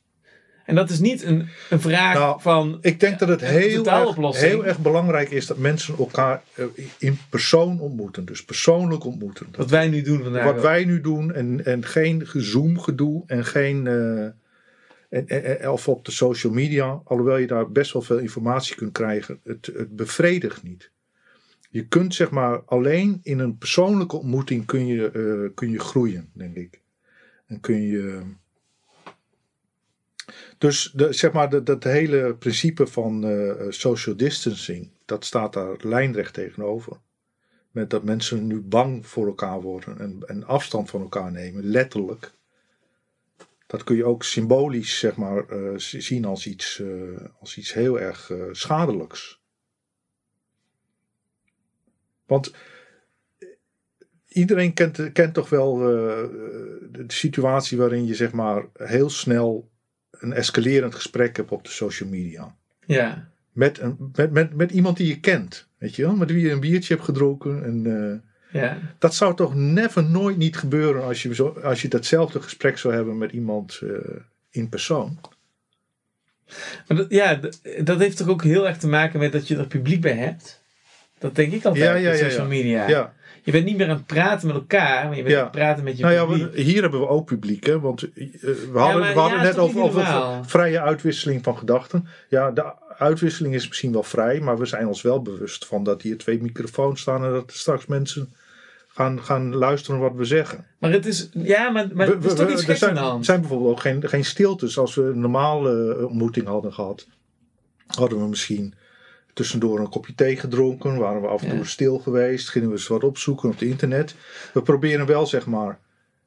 [0.66, 2.78] En dat is niet een, een vraag nou, van.
[2.80, 6.64] Ik denk dat het heel erg, heel erg belangrijk is dat mensen elkaar eh,
[6.98, 8.24] in persoon ontmoeten.
[8.24, 9.46] Dus persoonlijk ontmoeten.
[9.56, 10.44] wat wij nu doen vandaag.
[10.44, 13.84] Wat wij nu doen en, en geen gezoom gedoe en geen.
[13.86, 14.26] Uh,
[15.68, 19.66] of op de social media, alhoewel je daar best wel veel informatie kunt krijgen, het,
[19.66, 20.90] het bevredigt niet.
[21.70, 26.30] Je kunt zeg maar alleen in een persoonlijke ontmoeting kun je, uh, kun je groeien,
[26.34, 26.80] denk ik.
[27.46, 28.22] En kun je.
[30.58, 36.34] Dus de, zeg maar dat, hele principe van uh, social distancing, dat staat daar lijnrecht
[36.34, 36.96] tegenover.
[37.70, 42.32] Met dat mensen nu bang voor elkaar worden en, en afstand van elkaar nemen, letterlijk
[43.70, 48.00] dat kun je ook symbolisch zeg maar, uh, zien als iets, uh, als iets heel
[48.00, 49.40] erg uh, schadelijks.
[52.26, 52.54] Want
[54.28, 59.70] iedereen kent, kent toch wel de situatie waarin je zeg maar, heel snel
[60.10, 62.56] een escalerend gesprek hebt op de social media.
[62.86, 63.30] Ja.
[63.52, 66.16] Met, een, met, met, met iemand die je kent, weet je wel?
[66.16, 67.82] Met wie je een biertje hebt gedronken en
[68.50, 68.78] ja.
[68.98, 72.94] Dat zou toch never nooit niet gebeuren als je, zo, als je datzelfde gesprek zou
[72.94, 73.98] hebben met iemand uh,
[74.50, 75.18] in persoon.
[76.86, 77.40] Maar dat, ja,
[77.82, 80.62] dat heeft toch ook heel erg te maken met dat je er publiek bij hebt?
[81.18, 82.88] Dat denk ik altijd ja, ja, op social media.
[82.88, 83.12] Ja.
[83.42, 85.84] Je bent niet meer aan het praten met elkaar, maar je bent aan het praten
[85.84, 86.56] met je nou publiek.
[86.56, 87.80] Ja, hier hebben we ook publiek, hè?
[87.80, 88.10] want uh,
[88.42, 90.06] we hadden, we hadden net over, over
[90.46, 92.08] vrije uitwisseling van gedachten.
[92.28, 96.02] Ja, de uitwisseling is misschien wel vrij, maar we zijn ons wel bewust van dat
[96.02, 98.34] hier twee microfoons staan en dat er straks mensen
[99.00, 100.66] gaan, gaan luisteren wat we zeggen.
[100.78, 103.18] Maar het is, ja, maar, maar het is toch iets geks aan de hand.
[103.18, 104.78] Er zijn bijvoorbeeld ook geen, geen stiltes.
[104.78, 107.08] Als we een normale uh, ontmoeting hadden gehad,
[107.86, 108.74] hadden we misschien
[109.32, 111.64] tussendoor een kopje thee gedronken, waren we af en toe ja.
[111.64, 114.14] stil geweest, gingen we eens wat opzoeken op het internet.
[114.52, 115.78] We proberen wel, zeg maar,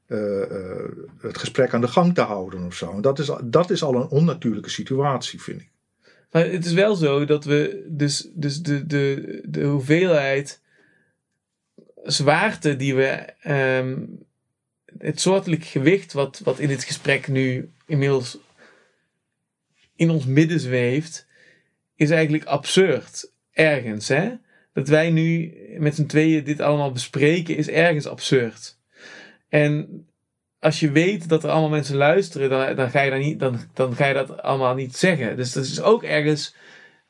[0.06, 0.90] eh, eh,
[1.20, 2.92] het gesprek aan de gang te houden of zo.
[2.92, 5.70] En dat is, dat is al een onnatuurlijke situatie, vind ik.
[6.32, 10.62] Maar het is wel zo dat we dus, dus de, de, de hoeveelheid
[12.04, 13.08] zwaarte die we.
[13.42, 13.96] ehm,
[14.98, 18.38] het soortelijk gewicht wat, wat in dit gesprek nu inmiddels
[19.96, 21.28] in ons midden zweeft,
[21.96, 23.32] is eigenlijk absurd.
[23.52, 24.32] Ergens, hè?
[24.74, 28.78] Dat wij nu met z'n tweeën dit allemaal bespreken, is ergens absurd.
[29.50, 30.06] En
[30.60, 33.96] als je weet dat er allemaal mensen luisteren, dan, dan, ga, je niet, dan, dan
[33.96, 35.36] ga je dat allemaal niet zeggen.
[35.36, 36.56] Dus dat is ook ergens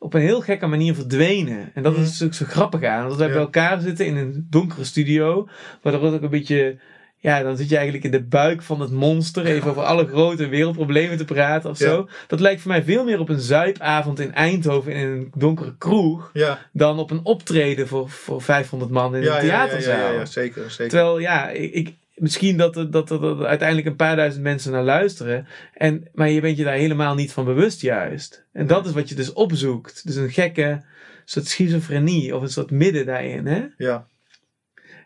[0.03, 1.71] op een heel gekke manier verdwenen.
[1.73, 3.07] En dat is natuurlijk zo grappig aan.
[3.09, 3.34] Dat wij Ja.
[3.34, 5.47] bij elkaar zitten in een donkere studio,
[5.81, 6.77] waar er ook een beetje...
[7.17, 10.47] Ja, dan zit je eigenlijk in de buik van het monster, even over alle grote
[10.47, 11.85] wereldproblemen te praten of Ja.
[11.89, 12.07] zo.
[12.27, 16.30] Dat lijkt voor mij veel meer op een zuipavond in Eindhoven in een donkere kroeg,
[16.34, 19.97] Ja, dan op een optreden voor, voor 500 man in een theaterzaal.
[19.99, 20.71] ja, ja, ja, zeker.
[20.71, 20.89] zeker.
[20.89, 24.72] Terwijl, ja, ik- misschien dat er, dat, er, dat er uiteindelijk een paar duizend mensen
[24.72, 25.48] naar luisteren.
[25.73, 28.45] En, maar je bent je daar helemaal niet van bewust juist.
[28.52, 30.06] En dat is wat je dus opzoekt.
[30.06, 30.81] Dus een gekke
[31.26, 33.45] soort schizofrenie of een soort midden daarin.
[33.45, 33.65] Hè?
[33.77, 34.07] Ja,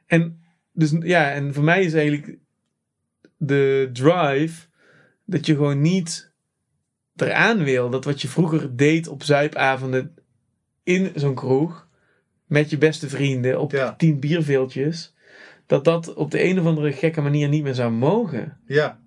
[0.05, 2.37] En, dus, ja, en voor mij is eigenlijk
[3.37, 4.65] de drive
[5.25, 6.31] dat je gewoon niet
[7.15, 7.89] eraan wil.
[7.89, 10.15] Dat wat je vroeger deed op zuipavonden
[10.83, 11.87] in zo'n kroeg.
[12.45, 13.95] Met je beste vrienden op Ja.
[13.95, 15.13] tien bierveeltjes.
[15.67, 18.57] Dat dat op de een of andere gekke manier niet meer zou mogen.
[18.67, 18.99] ja,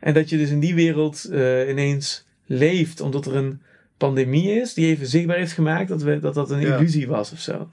[0.00, 3.00] En dat je dus in die wereld eh, ineens leeft.
[3.00, 3.60] Omdat er een
[3.96, 6.76] pandemie is die even zichtbaar heeft gemaakt dat we, dat, dat een Ja.
[6.76, 7.70] illusie was of zo.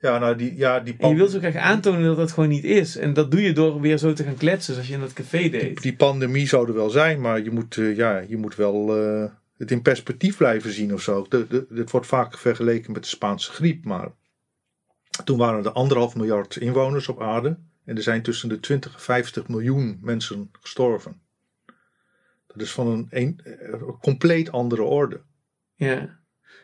[0.00, 2.64] ja, nou die, ja, die, En je wil zo graag aantonen dat dat gewoon niet
[2.64, 2.96] is.
[2.96, 5.48] En dat doe je door weer zo te gaan kletsen zoals je in dat café
[5.48, 5.82] deed.
[5.82, 9.30] die pandemie zou er wel zijn, maar je moet, eh, ja, je moet wel eh,
[9.56, 11.26] het in perspectief blijven zien of zo.
[11.28, 14.08] De, de, het wordt vaak vergeleken met de Spaanse griep, maar
[15.24, 17.58] toen waren er anderhalf miljard inwoners op aarde.
[17.84, 21.20] En er zijn tussen de 20 en 50 miljoen mensen gestorven.
[22.46, 25.20] Dat is van een, een, eh, compleet andere orde.
[25.74, 26.18] Ja.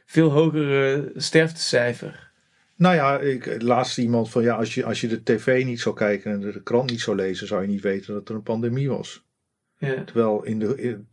[0.07, 2.33] Veel hogere sterftecijfer.
[2.77, 5.95] Nou ja, ik laatst iemand van ja, als je, als je de tv niet zou
[5.95, 8.89] kijken en de, krant niet zou lezen, zou je niet weten dat er een pandemie
[8.89, 9.25] was.
[9.79, 10.05] Ja.
[10.05, 11.09] Terwijl in de, in,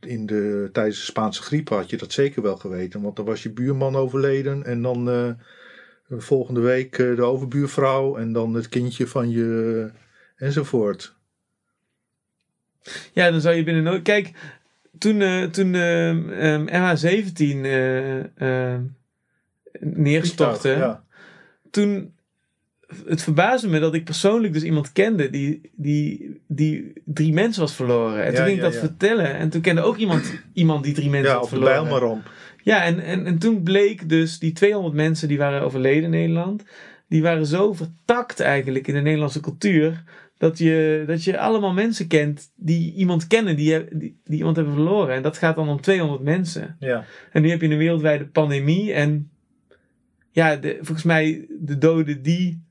[0.00, 3.02] in de, tijdens de Spaanse griep had je dat zeker wel geweten.
[3.02, 5.30] Want dan was je buurman overleden en dan eh,
[6.10, 9.90] volgende week eh, de overbuurvrouw en dan het kindje van je
[10.36, 11.16] enzovoort.
[13.12, 14.02] ja, dan zou je binnen nooit...
[14.02, 14.32] Kijk,
[14.98, 18.82] toen, eh, toen ehm, ehm, MH17 eh, ehm,
[19.80, 20.68] neerstortte...
[20.68, 21.04] Ja,
[21.70, 22.16] toen
[23.06, 27.74] het verbaasde me dat ik persoonlijk dus iemand kende die, die, die drie mensen was
[27.74, 28.24] verloren.
[28.24, 28.86] En toen Ja, ging ik ja, dat ja.
[28.86, 29.34] vertellen.
[29.34, 31.82] En toen kende ook iemand, iemand die drie mensen ja had op de verloren.
[31.82, 32.30] Bijlmerramp.
[32.68, 36.64] Ja, en, en, en toen bleek dus die 200 mensen die waren overleden in Nederland.
[37.06, 40.02] Die waren zo vertakt eigenlijk in de Nederlandse cultuur.
[40.38, 44.74] Dat je, dat je allemaal mensen kent die iemand kennen die, die, die iemand hebben
[44.74, 45.14] verloren.
[45.14, 46.76] En dat gaat dan om 200 mensen.
[46.78, 47.04] Ja.
[47.32, 48.92] En nu heb je een wereldwijde pandemie.
[48.92, 49.30] En
[50.30, 52.62] ja, de, volgens mij de doden die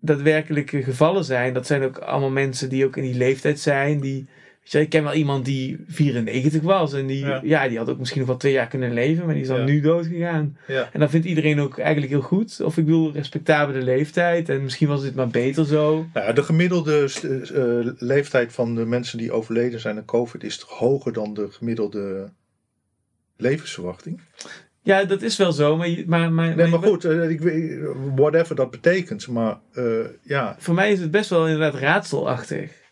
[0.00, 4.00] daadwerkelijke gevallen zijn, dat zijn ook allemaal mensen die ook in die leeftijd zijn.
[4.00, 4.26] Die,
[4.72, 7.40] je, ik ken wel iemand die 94 was en die, Ja.
[7.44, 7.68] ja.
[7.68, 9.64] die had ook misschien nog wel twee jaar kunnen leven, maar die is dan Ja.
[9.64, 10.56] nu dood gegaan.
[10.66, 10.88] Ja.
[10.92, 12.60] En dat vindt iedereen ook eigenlijk heel goed.
[12.60, 16.06] Of ik bedoel, respectabele leeftijd en misschien was dit maar beter zo.
[16.12, 20.44] Nou ja, de gemiddelde st- eh, leeftijd van de mensen die overleden zijn aan COVID
[20.44, 22.30] is toch hoger dan de gemiddelde
[23.36, 24.20] levensverwachting.
[24.82, 27.78] Ja, dat is wel zo, maar, maar, maar, Nee, maar goed, eh, ik, weet-
[28.14, 29.28] whatever dat betekent.
[29.28, 29.84] Maar eh,
[30.22, 32.84] ja, voor mij is het best wel inderdaad raadselachtig.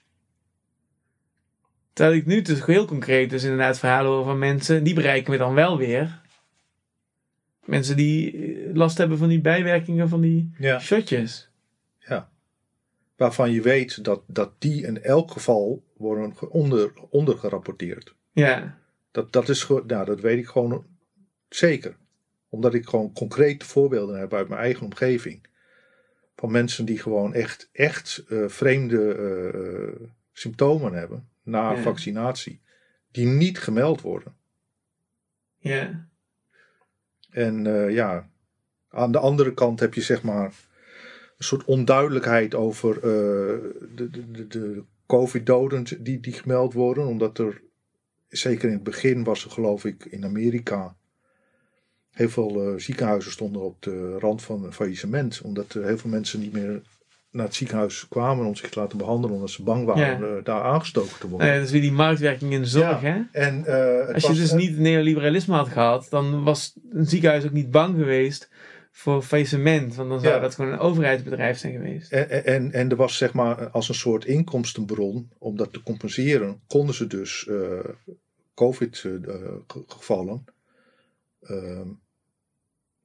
[1.94, 5.38] Terwijl ik nu dus heel concreet dus inderdaad verhalen hoor van mensen, die bereiken me
[5.38, 6.20] dan wel weer.
[7.64, 11.48] Mensen die eh, last hebben van die bijwerkingen van die ja, shotjes.
[13.16, 18.14] waarvan je weet dat, dat die in elk geval worden onder, ondergerapporteerd.
[18.32, 18.78] Ja,
[19.10, 20.86] Dat, dat, is, nou, dat weet ik gewoon
[21.48, 21.96] zeker.
[22.48, 25.46] Omdat ik gewoon concrete voorbeelden heb uit mijn eigen omgeving.
[26.36, 31.82] Van mensen die gewoon echt, echt eh, vreemde eh, symptomen hebben na Ja.
[31.82, 32.60] vaccinatie.
[33.10, 34.34] Die niet gemeld worden.
[35.58, 36.08] ja,
[37.30, 38.30] En eh, ja,
[38.88, 40.44] aan de andere kant heb je zeg maar
[41.38, 47.06] een soort onduidelijkheid over eh, de, de, de, de COVID-doden die, die gemeld worden.
[47.06, 47.62] Omdat er,
[48.28, 50.96] zeker in het begin was er geloof ik in Amerika,
[52.10, 55.40] heel veel eh, ziekenhuizen stonden op de rand van faillissement.
[55.40, 56.82] Omdat er heel veel mensen niet meer
[57.34, 59.34] naar het ziekenhuis kwamen om zich te laten behandelen.
[59.36, 60.36] Omdat ze bang waren Ja.
[60.36, 61.48] eh, daar aangestoken te worden.
[61.48, 63.08] Ja, dat is weer die marktwerking in de zorg, Ja.
[63.08, 63.22] hè?
[63.40, 67.44] En, eh, Als je was- dus niet het neoliberalisme had gehad, dan was een ziekenhuis
[67.44, 68.50] ook niet bang geweest
[68.90, 69.94] voor faillissement.
[69.94, 70.40] Want dan zou Ja.
[70.40, 72.12] dat gewoon een overheidsbedrijf zijn geweest.
[72.12, 76.60] En, en, en er was zeg maar als een soort inkomstenbron, om dat te compenseren,
[76.66, 77.78] konden ze dus eh,
[78.54, 80.44] COVID-gevallen
[81.40, 81.88] ehm,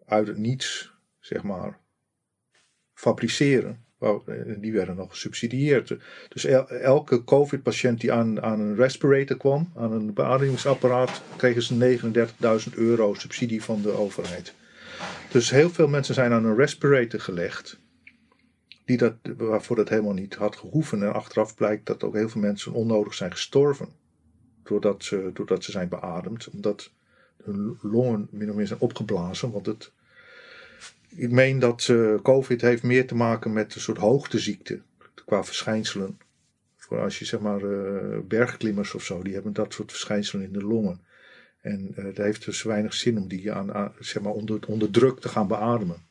[0.05, 1.79] uit het niets, zeg maar,
[2.93, 3.83] fabriceren.
[3.99, 4.15] Eh,
[4.57, 5.95] Die werden nog gesubsidieerd.
[6.29, 11.73] Dus el- elke COVID-patiënt die aan, aan een respirator kwam, aan een beademingsapparaat, kregen ze
[12.69, 14.53] 39.000 euro subsidie van de overheid.
[15.31, 17.79] Dus heel veel mensen zijn aan een respirator gelegd
[18.85, 21.03] die dat, waarvoor dat helemaal niet had gehoeven.
[21.03, 23.87] En achteraf blijkt dat ook heel veel mensen onnodig zijn gestorven.
[24.63, 26.49] Doordat ze, doordat ze zijn beademd.
[26.49, 26.91] Omdat
[27.43, 29.51] hun longen min of meer zijn opgeblazen.
[29.51, 29.91] Want het,
[31.09, 34.81] ik meen dat eh, COVID heeft meer te maken met een soort hoogteziekte.
[35.25, 36.19] Qua verschijnselen.
[36.75, 39.21] Voor als je zeg maar eh, bergklimmers of zo.
[39.21, 41.01] Die hebben dat soort verschijnselen in de longen.
[41.61, 45.19] En eh het heeft dus weinig zin om die aan, zeg maar onder, onder druk
[45.19, 46.07] te gaan beademen.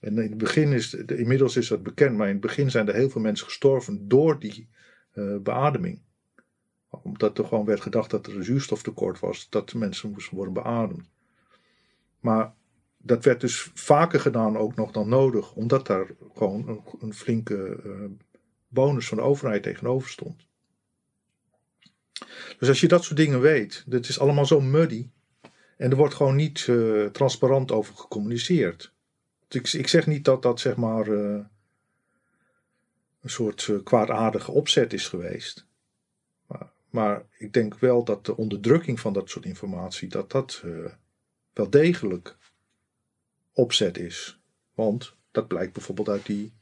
[0.00, 2.88] En in het begin is, de- inmiddels is dat bekend, maar in het begin zijn
[2.88, 4.68] er heel veel mensen gestorven door die
[5.42, 6.00] beademing.
[6.88, 10.54] Omdat er gewoon werd gedacht dat er een zuurstoftekort was, dat de mensen moesten worden
[10.54, 11.10] beademd.
[12.20, 12.52] Maar
[13.06, 17.80] dat werd dus vaker gedaan ook nog dan nodig, omdat daar gewoon een, een flinke
[17.84, 17.90] eh,
[18.68, 20.46] bonus van de overheid tegenover stond.
[22.58, 25.08] Dus als je dat soort dingen weet, dat is allemaal zo muddy.
[25.76, 28.92] En er wordt gewoon niet eh, transparant over gecommuniceerd.
[29.48, 31.44] Ik, ik zeg niet dat dat zeg maar eh,
[33.20, 35.66] een soort kwaadaardige opzet is geweest.
[36.46, 40.62] Maar, maar ik denk wel dat de onderdrukking van dat soort informatie, dat dat
[41.52, 42.36] wel degelijk
[43.54, 44.38] opzet is.
[44.74, 46.52] Want dat blijkt bijvoorbeeld uit die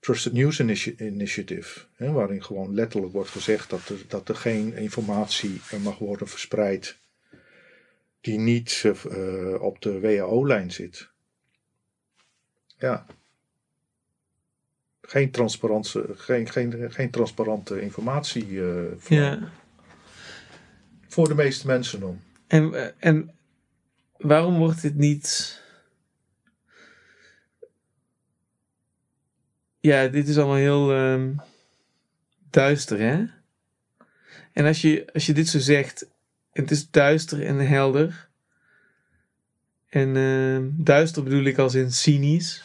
[0.00, 4.74] Trusted News Initi- Initiative, hè, waarin gewoon letterlijk wordt gezegd dat er, dat er geen
[4.76, 6.98] informatie mag worden verspreid
[8.20, 11.08] die niet eh, op de WHO-lijn zit.
[12.78, 13.06] Ja.
[15.02, 19.52] Geen, transparante, geen, geen, geen transparante informatie eh, voor, Ja.
[21.08, 22.20] voor de meeste mensen dan.
[22.46, 23.34] En, eh, en
[24.16, 25.56] waarom wordt dit niet.
[29.88, 31.30] Ja, dit is allemaal heel ehm,
[32.50, 33.24] duister, hè?
[34.52, 36.08] En als je, als je dit zo zegt,
[36.52, 38.28] het is duister en helder.
[39.88, 42.64] En ehm, duister bedoel ik als in cynisch.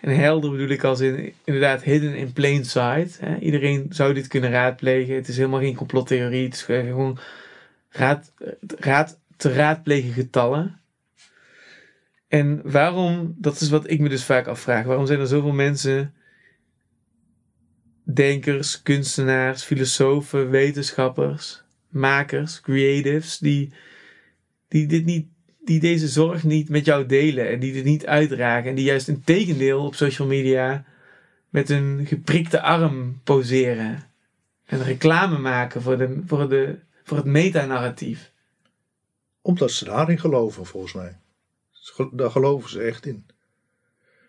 [0.00, 3.20] En helder bedoel ik als in inderdaad hidden in plain sight.
[3.20, 3.38] Hè?
[3.38, 5.14] Iedereen zou dit kunnen raadplegen.
[5.14, 6.44] Het is helemaal geen complottheorie.
[6.44, 7.18] Het is gewoon
[7.88, 8.32] raad,
[8.78, 10.80] raad, te raadplegen getallen.
[12.28, 16.14] En waarom, dat is wat ik me dus vaak afvraag, waarom zijn er zoveel mensen,
[18.12, 23.72] denkers, kunstenaars, filosofen, wetenschappers, makers, creatives, die,
[24.68, 25.26] die, dit niet,
[25.64, 29.08] die deze zorg niet met jou delen en die dit niet uitdragen en die juist
[29.08, 30.84] in tegendeel op social media
[31.48, 34.02] met een geprikte arm poseren
[34.64, 38.32] en reclame maken voor, de, voor, de, voor het metanarratief.
[39.42, 41.16] Omdat ze daarin geloven, volgens mij.
[42.12, 43.26] Daar geloven ze echt in.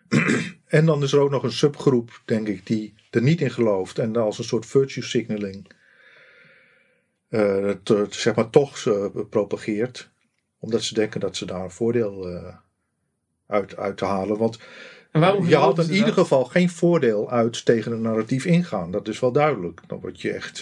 [0.66, 3.98] en dan is er ook nog een subgroep, denk ik, die er niet in gelooft.
[3.98, 5.66] En als een soort virtue signaling
[7.38, 10.10] het, eh, zeg maar toch eh, propageert.
[10.58, 12.54] Omdat ze denken dat ze daar een voordeel eh,
[13.46, 14.38] uit, uit te halen.
[14.38, 14.58] Want
[15.12, 16.14] je had geloven in ieder dat?
[16.14, 18.90] geval geen voordeel uit tegen een narratief ingaan.
[18.90, 19.80] Dat is wel duidelijk.
[19.86, 20.58] Dan word je echt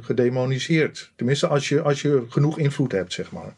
[0.00, 1.12] gedemoniseerd.
[1.16, 3.54] Tenminste, als je, als je genoeg invloed hebt, zeg maar.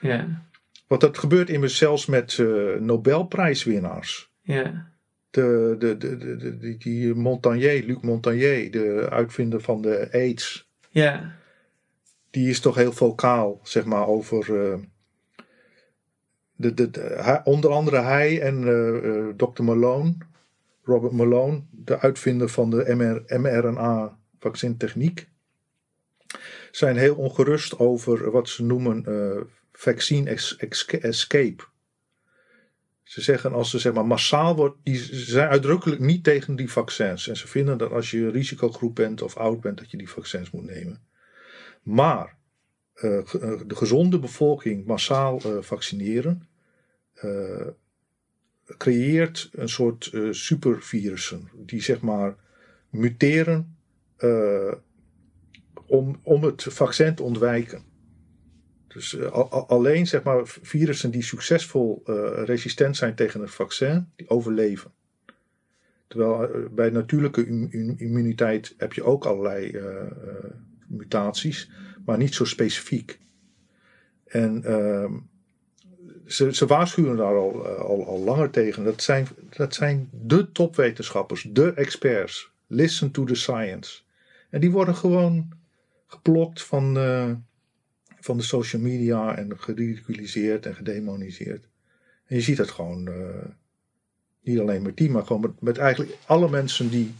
[0.00, 0.44] Ja,
[0.86, 2.38] Want dat gebeurt immers zelfs met
[2.78, 4.30] Nobelprijswinnaars.
[4.42, 4.90] ja,
[5.30, 10.70] De, de, de, de, die, die Montagnier, Luc Montagnier, de uitvinder van de AIDS.
[10.90, 11.36] ja,
[12.30, 14.70] Die is toch heel vocaal, zeg maar, over...
[14.70, 14.78] eh,
[16.56, 18.96] de, de, onder andere hij en eh,
[19.28, 19.62] eh, Dr.
[19.62, 20.16] Malone,
[20.82, 25.28] Robert Malone, de uitvinder van de MR, mRNA-vaccintechniek,
[26.70, 29.04] zijn heel ongerust over wat ze noemen
[29.72, 30.30] vaccine
[31.00, 31.64] escape.
[33.08, 36.70] Ze zeggen als ze zeg maar massaal wordt, die ze zijn uitdrukkelijk niet tegen die
[36.70, 37.28] vaccins.
[37.28, 40.10] En ze vinden dat als je een risicogroep bent of oud bent, dat je die
[40.10, 41.00] vaccins moet nemen.
[41.82, 42.36] Maar
[42.94, 46.48] eh, eh, de gezonde bevolking massaal eh, vaccineren
[48.78, 52.36] creëert een soort supervirussen die zeg maar
[52.90, 53.76] muteren
[55.86, 57.82] om, om het vaccin te ontwijken.
[58.88, 63.50] Dus eh, al- al- alleen zeg maar virussen die succesvol eh, resistent zijn tegen het
[63.50, 64.90] vaccin, die overleven.
[66.06, 69.80] Terwijl eh, bij natuurlijke im- im- immuniteit heb je ook allerlei
[70.86, 71.70] mutaties,
[72.04, 73.18] maar niet zo specifiek.
[74.24, 75.12] En ehm,
[76.26, 78.84] ze, waarschuwen daar al, al, al langer tegen.
[78.84, 79.26] Dat zijn,
[79.56, 82.50] dat zijn de topwetenschappers, de experts.
[82.66, 84.00] Listen to the science.
[84.50, 85.48] En die worden gewoon
[86.06, 86.96] geblokt van,
[88.20, 91.64] van de social media en geridiculiseerd en gedemoniseerd.
[92.26, 93.44] En je ziet dat gewoon, eh,
[94.42, 97.14] niet alleen met die, maar gewoon met, met eigenlijk alle mensen die,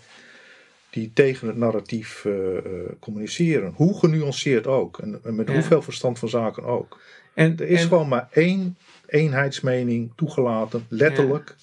[0.90, 2.64] die tegen het narratief eh, eh,
[2.98, 3.72] communiceren.
[3.76, 4.98] Hoe genuanceerd ook.
[4.98, 5.54] En, en met Ja.
[5.54, 7.00] hoeveel verstand van zaken ook.
[7.34, 11.56] En, Er is en- gewoon maar één eenheidsmening toegelaten, letterlijk.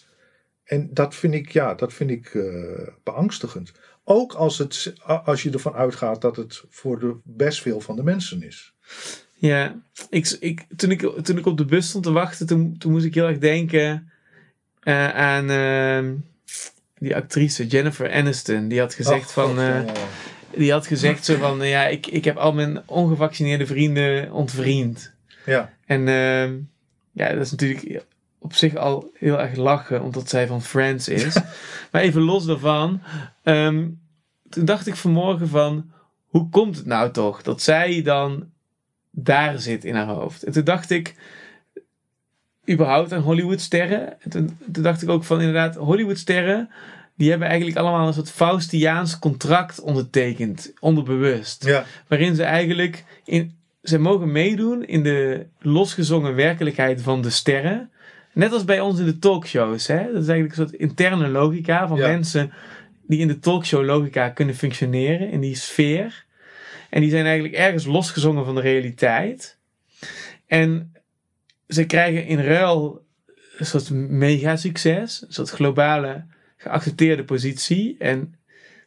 [0.63, 2.31] En dat vind ik, ja, dat vind ik
[3.03, 3.71] beangstigend.
[4.03, 8.03] Ook als, het, als je ervan uitgaat dat het voor de best veel van de
[8.03, 8.73] mensen is.
[9.45, 9.75] Ja,
[10.09, 13.05] ik, ik, toen, ik, toen ik op de bus stond te wachten, toen, toen moest
[13.05, 14.11] ik heel erg denken
[14.79, 16.13] eh, aan ehm,
[16.97, 18.67] die actrice Jennifer Aniston.
[18.67, 19.93] Die had gezegd Ach, van, eh, ja.
[20.55, 25.13] die had gezegd zo van, eh, ja, ik, ik heb al mijn ongevaccineerde vrienden ontvriend.
[25.45, 26.57] ja, En ehm,
[27.11, 28.03] ja, dat is natuurlijk
[28.39, 31.33] op zich al heel erg lachen, omdat zij van Friends is.
[31.91, 33.01] maar even los daarvan,
[33.43, 33.87] ehm,
[34.49, 35.91] toen dacht ik vanmorgen van,
[36.25, 38.53] hoe komt het nou toch dat zij dan
[39.15, 40.43] daar zit in haar hoofd?
[40.43, 41.15] En toen dacht ik,
[42.69, 44.21] überhaupt aan Hollywoodsterren.
[44.21, 46.69] En toen, toen dacht ik ook van, inderdaad, Hollywoodsterren,
[47.15, 53.55] die hebben eigenlijk allemaal een soort Faustiaans contract ondertekend, onderbewust ja, waarin ze eigenlijk in,
[53.83, 57.89] ze mogen meedoen in de losgezongen werkelijkheid van de sterren.
[58.33, 59.87] Net als bij ons in de talkshows.
[59.87, 59.97] Hè?
[60.13, 62.07] Dat is eigenlijk een soort interne logica van Ja.
[62.07, 62.51] mensen
[63.07, 66.24] die in de talkshow logica kunnen functioneren, in die sfeer.
[66.95, 69.57] En die zijn eigenlijk ergens losgezongen van de realiteit.
[70.47, 70.93] En
[71.67, 73.05] ze krijgen in ruil
[73.57, 76.25] een soort mega succes, een soort globale
[76.57, 77.95] geaccepteerde positie.
[77.99, 78.35] En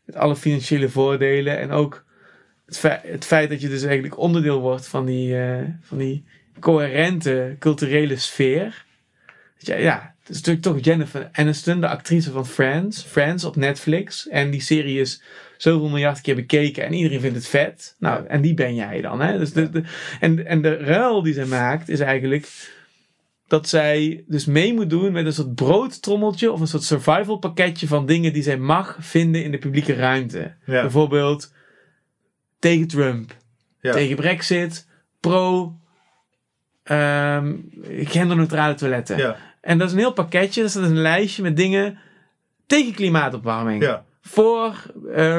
[0.05, 2.05] met alle financiële voordelen en ook
[2.67, 6.25] het, fe- het feit dat je dus eigenlijk onderdeel wordt van die, eh, van die
[6.61, 8.85] coherente culturele sfeer.
[9.59, 13.03] Je- ja, het is natuurlijk toch Jennifer Aniston, de actrice van Friends.
[13.03, 14.29] Friends op Netflix.
[14.29, 15.23] En die serie is
[15.59, 17.95] zoveel miljard keer bekeken en iedereen vindt het vet.
[17.99, 19.21] Nou, en die ben jij dan.
[19.21, 19.39] Hè?
[19.39, 19.83] Dus de, de,
[20.21, 22.49] en, en de ruil die zij maakt is eigenlijk
[23.49, 27.87] dat zij dus mee moet doen met een soort broodtrommeltje of een soort survival pakketje
[27.87, 30.55] van dingen die zij mag vinden in de publieke ruimte.
[30.65, 31.53] ja, Bijvoorbeeld
[32.59, 33.37] tegen Trump,
[33.81, 34.87] ja, tegen Brexit,
[35.21, 35.77] pro
[36.83, 39.17] ehm, genderneutrale toiletten.
[39.17, 41.99] ja, En dat is een heel pakketje, dat is een lijstje met dingen
[42.67, 44.93] tegen klimaatopwarming, ja, voor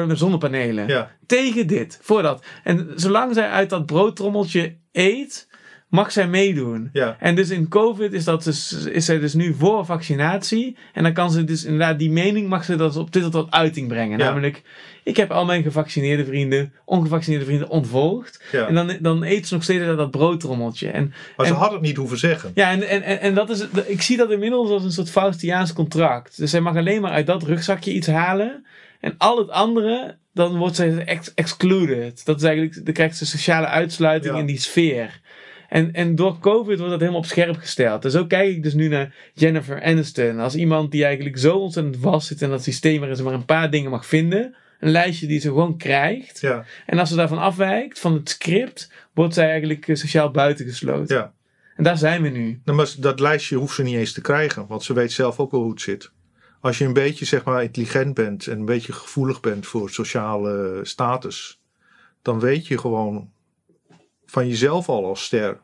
[0.08, 2.44] de zonnepanelen, ja, tegen dit, voor dat.
[2.64, 5.48] En zolang zij uit dat broodtrommeltje eet,
[5.88, 6.90] mag zij meedoen.
[6.92, 10.76] ja, En dus in COVID is, dat dus, is zij dus nu voor vaccinatie.
[10.92, 13.88] En dan kan ze dus inderdaad die mening mag ze dat op dit tot uiting
[13.88, 14.18] brengen.
[14.18, 14.24] Ja.
[14.24, 14.62] Namelijk,
[15.10, 18.42] ik heb al mijn gevaccineerde vrienden, ongevaccineerde vrienden ontvolgd.
[18.52, 18.66] ja.
[18.66, 20.88] En dan, dan eet ze nog steeds dat broodtrommeltje.
[20.90, 22.50] En, Maar ze had het niet hoeven zeggen.
[22.54, 25.72] ja, en, en, en, en dat is, ik zie dat inmiddels als een soort Faustiaans
[25.72, 26.36] contract.
[26.38, 28.64] Dus zij mag alleen maar uit dat rugzakje iets halen.
[29.00, 32.24] En al het andere, dan wordt zij ex- excluded.
[32.24, 34.40] Dat is eigenlijk, dan krijgt ze sociale uitsluiting Ja.
[34.40, 35.20] in die sfeer.
[35.68, 38.04] En, en door COVID wordt dat helemaal op scherp gesteld.
[38.04, 40.38] En zo kijk ik dus nu naar Jennifer Aniston.
[40.38, 43.44] Als iemand die eigenlijk zo ontzettend vast zit in dat systeem waarin ze maar een
[43.44, 44.54] paar dingen mag vinden.
[44.80, 46.40] Een lijstje die ze gewoon krijgt.
[46.40, 51.16] Ja, En als ze daarvan afwijkt, van het script, wordt zij eigenlijk eh, sociaal buitengesloten.
[51.16, 51.32] ja.
[51.76, 52.60] En daar zijn we nu.
[52.64, 55.50] Nou, maar dat lijstje hoeft ze niet eens te krijgen, want ze weet zelf ook
[55.50, 56.10] wel hoe het zit.
[56.60, 60.80] Als je een beetje zeg maar intelligent bent en een beetje gevoelig bent voor sociale
[60.82, 61.60] status,
[62.22, 63.30] dan weet je gewoon
[64.26, 65.60] van jezelf al als ster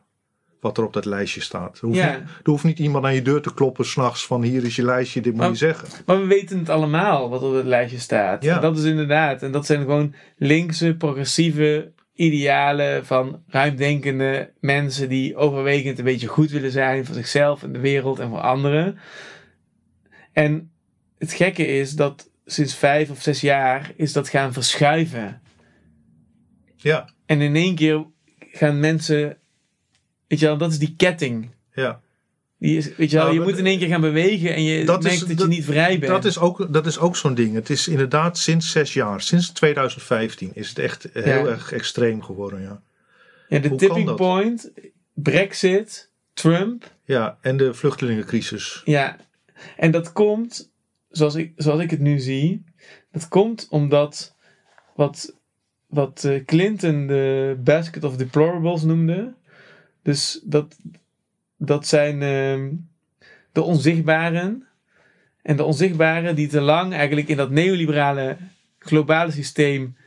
[0.59, 1.79] wat er op dat lijstje staat.
[1.79, 2.11] Er hoeft, Ja.
[2.17, 4.83] niet, er hoeft niet iemand aan je deur te kloppen s'nachts van hier is je
[4.83, 5.87] lijstje, dit moet Maar- je zeggen.
[6.05, 8.43] Maar we weten het allemaal wat op het lijstje staat.
[8.43, 8.55] Ja.
[8.55, 9.43] En dat is inderdaad.
[9.43, 16.51] En dat zijn gewoon linkse, progressieve idealen van ruimdenkende mensen die overwegend een beetje goed
[16.51, 18.97] willen zijn voor zichzelf en de wereld en voor anderen.
[20.33, 20.71] En
[21.17, 25.41] het gekke is dat sinds vijf of zes jaar is dat gaan verschuiven.
[26.75, 28.05] Ja, En in één keer
[28.51, 29.37] gaan mensen,
[30.27, 31.49] weet je wel, dat is die ketting.
[31.73, 32.01] ja.
[32.59, 34.85] Die is, weet je wel, Nou, je moet in één keer gaan bewegen en je
[34.85, 36.11] dat merkt dat, dat- je niet vrij bent.
[36.11, 37.53] Dat is ook, dat is ook zo'n ding.
[37.53, 42.61] Het is inderdaad sinds zes jaar, sinds 2015 is het echt heel erg extreem geworden.
[42.61, 42.81] Ja,
[43.47, 44.71] Ja, de Hoe tipping point,
[45.13, 46.91] Brexit, Trump.
[47.03, 48.81] ja en de vluchtelingencrisis.
[48.85, 49.17] Ja,
[49.77, 50.71] en dat komt,
[51.09, 52.63] zoals ik, zoals ik het nu zie,
[53.11, 54.35] dat komt omdat
[54.95, 55.33] wat,
[55.87, 59.33] wat eh, Clinton de basket of deplorables noemde.
[60.07, 60.77] Dus dat,
[61.57, 62.73] dat zijn ehm,
[63.51, 64.67] de onzichtbaren.
[65.41, 68.37] En de onzichtbaren die te lang eigenlijk in dat neoliberale
[68.79, 69.97] globale systeem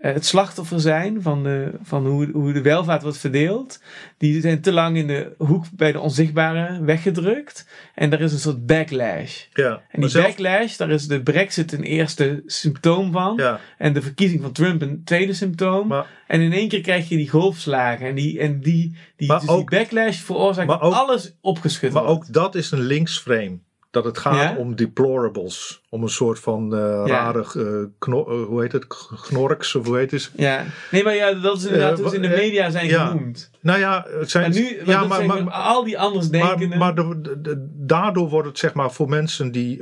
[0.00, 3.82] het slachtoffer zijn van, de, van hoe, hoe de welvaart wordt verdeeld.
[4.18, 7.66] Die zijn te lang in de hoek bij de onzichtbare weggedrukt.
[7.94, 9.44] En er is een soort backlash.
[9.52, 9.82] Ja.
[9.90, 13.34] En die zelf- backlash, daar is de brexit een eerste symptoom van.
[13.36, 15.86] Ja, En de verkiezing van Trump een tweede symptoom.
[15.88, 18.06] maar, En in één keer krijg je die golfslagen.
[18.06, 22.16] En die, en die, die, dus ook- die backlash veroorzaakt ook- alles opgeschud maar wordt.
[22.26, 23.58] ook dat is een linksframe.
[23.90, 24.56] Dat het gaat Ja?
[24.56, 25.82] om deplorables.
[25.88, 28.86] Om een soort van eh, rare, eh, eh, hoe heet het,
[29.28, 30.30] knorks of hoe heet het?
[30.36, 33.06] Ja, nee, maar ja, dat is inderdaad ze in de media zijn ja.
[33.06, 33.50] genoemd.
[33.60, 34.50] Nou ja, het zijn...
[34.50, 36.78] Maar nu, ja, maar, maar, al die anders maar, denken.
[36.78, 39.78] maar de- de- de- daardoor wordt het zeg maar voor mensen die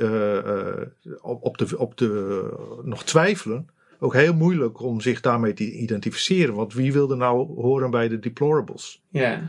[1.21, 2.43] op, op, de, op de
[2.83, 6.53] nog twijfelen ook heel moeilijk om zich daarmee te identificeren.
[6.53, 9.01] Want wie wil er nou horen bij de deplorables?
[9.09, 9.41] ja.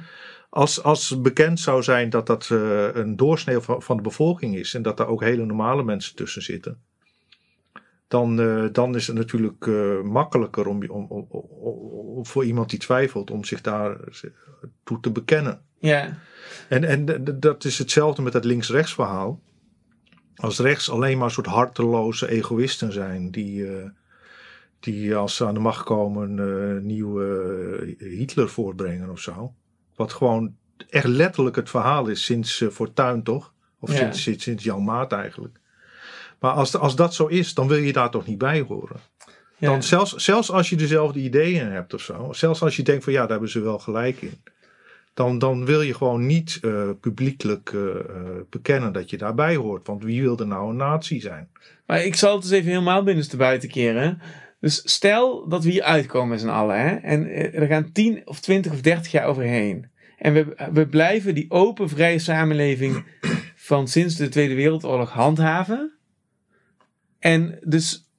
[0.51, 4.75] Als, als bekend zou zijn dat dat eh, een doorsnee van, van de bevolking is
[4.75, 6.81] en dat daar ook hele normale mensen tussen zitten,
[8.09, 13.31] dan, eh, dan is het natuurlijk eh, makkelijker om, om, om, voor iemand die twijfelt
[13.31, 13.97] om zich daar
[14.85, 15.63] toe te bekennen.
[15.79, 16.19] ja.
[16.69, 19.41] En, en dat is hetzelfde met het links-rechts verhaal.
[20.35, 23.67] Als rechts alleen maar een soort harteloze egoïsten zijn, die,
[24.81, 29.55] die als ze aan de macht komen een nieuwe Hitler voortbrengen of zo.
[30.01, 30.55] Wat gewoon
[30.91, 33.53] echt letterlijk het verhaal is sinds eh, Fortuyn toch?
[33.81, 33.97] Of Ja.
[33.97, 35.59] sinds, sinds, sinds Jan Maat eigenlijk.
[36.39, 38.97] Maar als, als dat zo is, dan wil je daar toch niet bij horen.
[39.57, 39.69] ja.
[39.71, 42.33] Dan zelfs, zelfs als je dezelfde ideeën hebt of zo.
[42.33, 44.43] Zelfs als je denkt van ja, daar hebben ze wel gelijk in.
[45.15, 47.81] Dan, dan wil je gewoon niet eh, publiekelijk eh,
[48.51, 49.87] bekennen dat je daarbij hoort.
[49.87, 51.49] Want wie wil er nou een nazi zijn?
[51.87, 54.21] Maar ik zal het dus even helemaal binnenste buiten keren.
[54.61, 56.81] Dus stel dat we hier uitkomen met z'n allen.
[56.81, 56.95] Hè?
[56.95, 59.90] En er gaan 10 of 20 of 30 jaar overheen.
[60.21, 63.05] En we, we blijven die open, vrije samenleving
[63.55, 65.93] van sinds de Tweede Wereldoorlog handhaven.
[67.19, 68.11] En dus,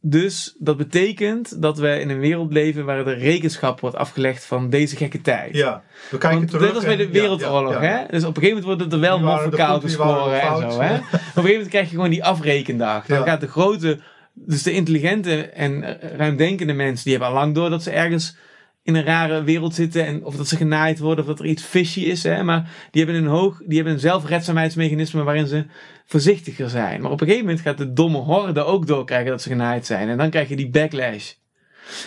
[0.00, 4.70] dus dat betekent dat we in een wereld leven waar er rekenschap wordt afgelegd van
[4.70, 5.56] deze gekke tijd.
[5.56, 6.84] Ja, we kijken Want terug.
[6.84, 7.88] bij de ja, Wereldoorlog, ja, ja.
[7.88, 8.06] hè?
[8.10, 9.16] Dus op een gegeven moment wordt het er wel
[9.50, 10.94] die waren gescoren en zo, hè?
[10.96, 13.06] Op een gegeven moment krijg je gewoon die afrekendag.
[13.06, 14.00] Dan gaat de grote,
[14.32, 18.36] dus de intelligente en ruimdenkende mensen, die hebben al lang door dat ze ergens
[18.82, 21.62] in een rare wereld zitten en of dat ze genaaid worden of dat er iets
[21.62, 22.42] fishy is, hè?
[22.42, 25.66] Maar die hebben een hoog, die hebben een zelfredzaamheidsmechanisme waarin ze
[26.06, 27.00] voorzichtiger zijn.
[27.00, 30.08] Maar op een gegeven moment gaat de domme horde ook doorkrijgen dat ze genaaid zijn
[30.08, 31.32] en dan krijg je die backlash.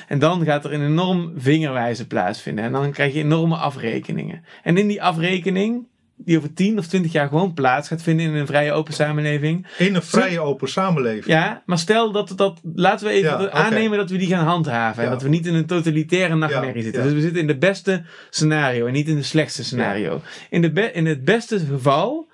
[0.07, 2.63] En dan gaat er een enorm vingerwijzen plaatsvinden.
[2.63, 4.45] En dan krijg je enorme afrekeningen.
[4.63, 5.87] En in die afrekening,
[6.17, 9.67] die over 10 of 20 jaar gewoon plaats gaat vinden in een vrije open samenleving.
[9.77, 11.25] In een vrije open samenleving.
[11.25, 15.03] Ja, maar stel dat, dat laten we even Ja, aannemen dat we die gaan handhaven.
[15.03, 17.03] En dat we niet in een totalitaire nachtmerrie Ja, zitten.
[17.03, 20.21] Dus we zitten in de beste scenario en niet in de slechtste scenario.
[20.49, 22.27] In, de be- in het beste geval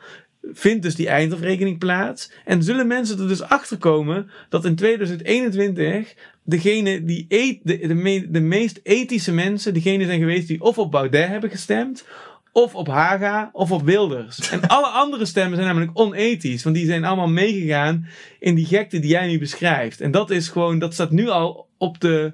[0.53, 2.31] vindt dus die eindafrekening plaats.
[2.45, 7.93] En zullen mensen er dus achter komen dat in 2021 degene die eet, de, de,
[7.93, 12.05] me- de meest ethische mensen, degene zijn geweest die of op Baudet hebben gestemd,
[12.51, 14.49] of op Haga, of op Wilders.
[14.49, 18.07] En alle andere stemmen zijn namelijk onethisch, want die zijn allemaal meegegaan
[18.39, 20.01] in die gekte die jij nu beschrijft.
[20.01, 22.33] En dat is gewoon, dat staat nu al op de,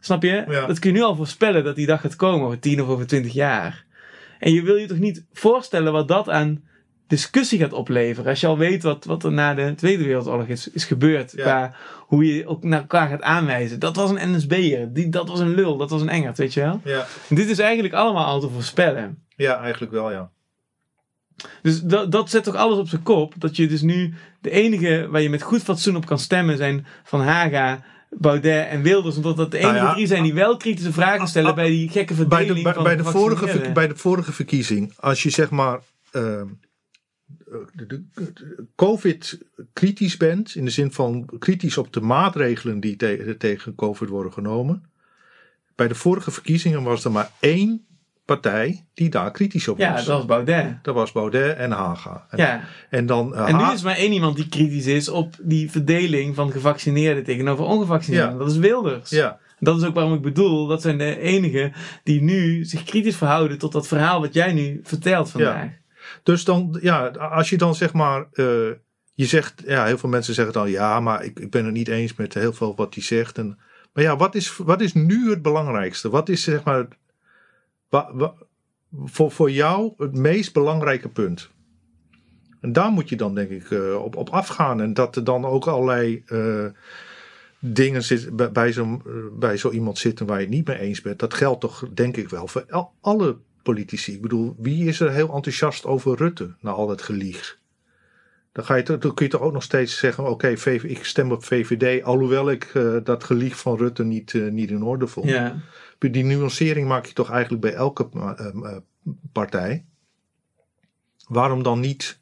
[0.00, 0.44] snap je?
[0.48, 0.66] Ja.
[0.66, 3.06] Dat kun je nu al voorspellen dat die dag gaat komen over 10 of over
[3.06, 3.84] 20 jaar.
[4.38, 6.64] En je wil je toch niet voorstellen wat dat aan
[7.06, 8.30] discussie gaat opleveren.
[8.30, 11.32] Als je al weet wat, wat er na de Tweede Wereldoorlog is, is gebeurd.
[11.36, 11.42] Ja.
[11.42, 13.78] Qua hoe je ook naar elkaar gaat aanwijzen.
[13.78, 14.92] Dat was een NSB'er.
[14.92, 15.76] Die, dat was een lul.
[15.76, 16.80] Dat was een engert, weet je wel.
[16.84, 19.25] Ja, En dit is eigenlijk allemaal al te voorspellen.
[19.36, 20.30] Ja eigenlijk wel, ja.
[21.62, 23.34] Dus dat, dat zet toch alles op zijn kop.
[23.38, 26.86] Dat je dus nu de enige waar je met goed fatsoen op kan stemmen zijn
[27.04, 29.16] Van Haga, Baudet en Wilders.
[29.16, 31.88] Omdat dat de enige Nou ja, drie zijn die wel kritische vragen stellen bij die
[31.88, 35.30] gekke Bij verdeling de, bij, van bij, de vorige, bij de vorige verkiezing, als je
[35.30, 36.46] zeg maar ehm,
[37.72, 39.38] de, de- de- COVID
[39.72, 44.32] kritisch bent, in de zin van kritisch op de maatregelen die te- tegen COVID worden
[44.32, 44.90] genomen.
[45.74, 47.86] Bij de vorige verkiezingen was er maar één
[48.26, 50.04] partij die daar kritisch op Ja, was.
[50.04, 50.78] dat was Baudet.
[50.84, 52.26] Dat was Baudet en Haga.
[52.30, 52.60] En, Ja.
[52.90, 56.34] en dan eh, En nu is maar één iemand die kritisch is op die verdeling
[56.34, 58.32] van gevaccineerden tegenover ongevaccineerden.
[58.32, 58.38] Ja.
[58.38, 59.10] Dat is Wilders.
[59.10, 61.72] ja, Dat is ook waarom ik bedoel, dat zijn de enigen
[62.02, 65.70] die nu zich kritisch verhouden tot dat verhaal wat jij nu vertelt vandaag.
[66.22, 68.44] Dus dan, ja, als je dan zeg maar, eh,
[69.14, 71.88] je zegt, ja, heel veel mensen zeggen dan, ja, maar ik, ik ben het niet
[71.88, 73.38] eens met heel veel wat hij zegt.
[73.38, 73.58] En,
[73.92, 76.10] maar ja, wat is, wat is nu het belangrijkste?
[76.10, 76.86] Wat is zeg maar,
[79.04, 81.50] voor, voor jou het meest belangrijke punt?
[82.60, 84.80] En daar moet je dan denk ik eh, op, op afgaan.
[84.80, 86.66] En dat er dan ook allerlei eh,
[87.58, 89.02] dingen zit, bij, zo,
[89.38, 91.18] bij zo iemand zitten waar je het niet mee eens bent.
[91.18, 94.12] Dat geldt toch denk ik wel voor al- alle politici.
[94.12, 97.58] Ik bedoel, wie is er heel enthousiast over Rutte na al dat gelieg?
[98.52, 100.48] Dan, ga je, dan kun je toch ook nog steeds zeggen: oké,
[100.82, 102.72] ik stem op VVD, alhoewel ik
[103.04, 105.28] dat gelieg van Rutte niet, niet in orde vond.
[105.28, 105.56] Ja.
[105.98, 108.76] Die nuancering maak je toch eigenlijk bij elke uh,
[109.32, 109.84] partij.
[111.28, 112.20] Waarom dan niet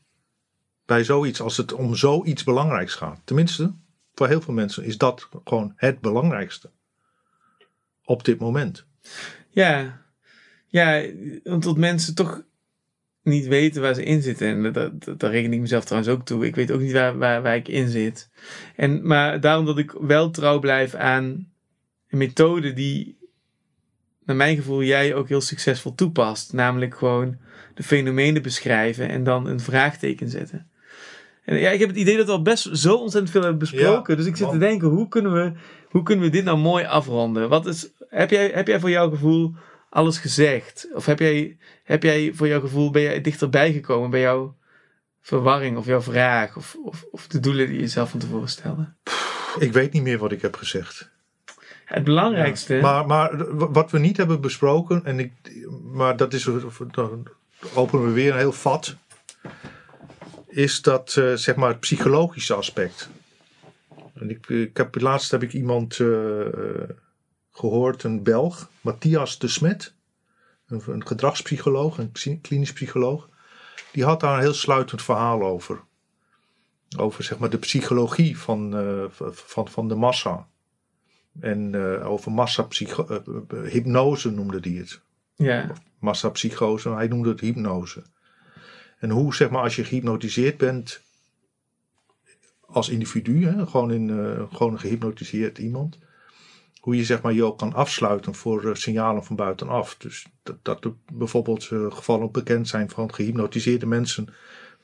[0.86, 3.20] bij zoiets, als het om zoiets belangrijks gaat?
[3.25, 3.75] Tenminste,
[4.15, 6.70] voor heel veel mensen is dat gewoon het belangrijkste
[8.05, 8.85] op dit moment.
[9.49, 10.03] Ja,
[10.67, 11.05] ja
[11.44, 12.44] omdat mensen toch
[13.23, 14.47] niet weten waar ze in zitten.
[14.49, 16.47] En dat, dat, daar reken ik mezelf trouwens ook toe.
[16.47, 18.31] Ik weet ook niet waar, waar, waar ik in zit.
[18.77, 21.53] En, maar daarom dat ik wel trouw blijf aan
[22.09, 23.19] een methode die,
[24.25, 26.53] naar mijn gevoel, jij ook heel succesvol toepast.
[26.53, 27.36] Namelijk gewoon
[27.75, 30.69] de fenomenen beschrijven en dan een vraagteken zetten.
[31.44, 34.17] En ja, ik heb het idee dat we al best zo ontzettend veel hebben besproken.
[34.17, 35.53] dus ik zit te denken, hoe kunnen, we,
[35.89, 37.49] hoe kunnen we dit nou mooi afronden?
[37.49, 39.55] Wat is, heb, jij, heb jij voor jouw gevoel
[39.91, 40.89] alles gezegd?
[40.94, 44.57] Of heb jij, heb jij voor jouw gevoel, ben jij dichterbij gekomen bij jouw
[45.20, 46.57] verwarring of jouw vraag?
[46.57, 48.93] Of, of, of de doelen die je zelf van tevoren stelde?
[49.59, 51.12] Ik weet niet meer wat ik heb gezegd.
[51.95, 52.79] Het belangrijkste.
[52.83, 55.33] Maar, maar wat we niet hebben besproken, en ik,
[55.83, 56.49] maar dat is,
[56.91, 57.27] dan
[57.75, 58.97] openen we weer een heel vat,
[60.47, 63.09] is dat uh, zeg maar het psychologische aspect.
[64.15, 66.47] En ik, ik heb, laatst heb ik iemand uh,
[67.53, 69.95] gehoord, een Belg, Matthias de Smet,
[70.67, 73.29] een, gedragspsycholoog, een klinisch psycholoog.
[73.93, 75.81] Die had daar een heel sluitend verhaal over.
[76.99, 80.47] Over zeg maar, de psychologie van, uh, van, van de massa.
[81.41, 85.01] En uh, over massa-hypnose noemde hij het.
[85.35, 85.73] Ja.
[85.99, 88.03] Massa-psychose, hij noemde het hypnose.
[88.99, 91.03] En hoe, zeg maar, als je gehypnotiseerd bent
[92.61, 95.99] als individu, hè, gewoon, in, uh, gewoon een gehypnotiseerd iemand,
[96.81, 99.97] hoe je zeg maar, je ook kan afsluiten voor uh, signalen van buitenaf.
[99.97, 104.29] Dus dat, dat er bijvoorbeeld uh, gevallen bekend zijn van gehypnotiseerde mensen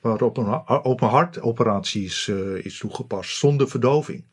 [0.00, 2.28] waarop een open hartoperatie is,
[2.62, 4.24] is toegepast zonder verdoving.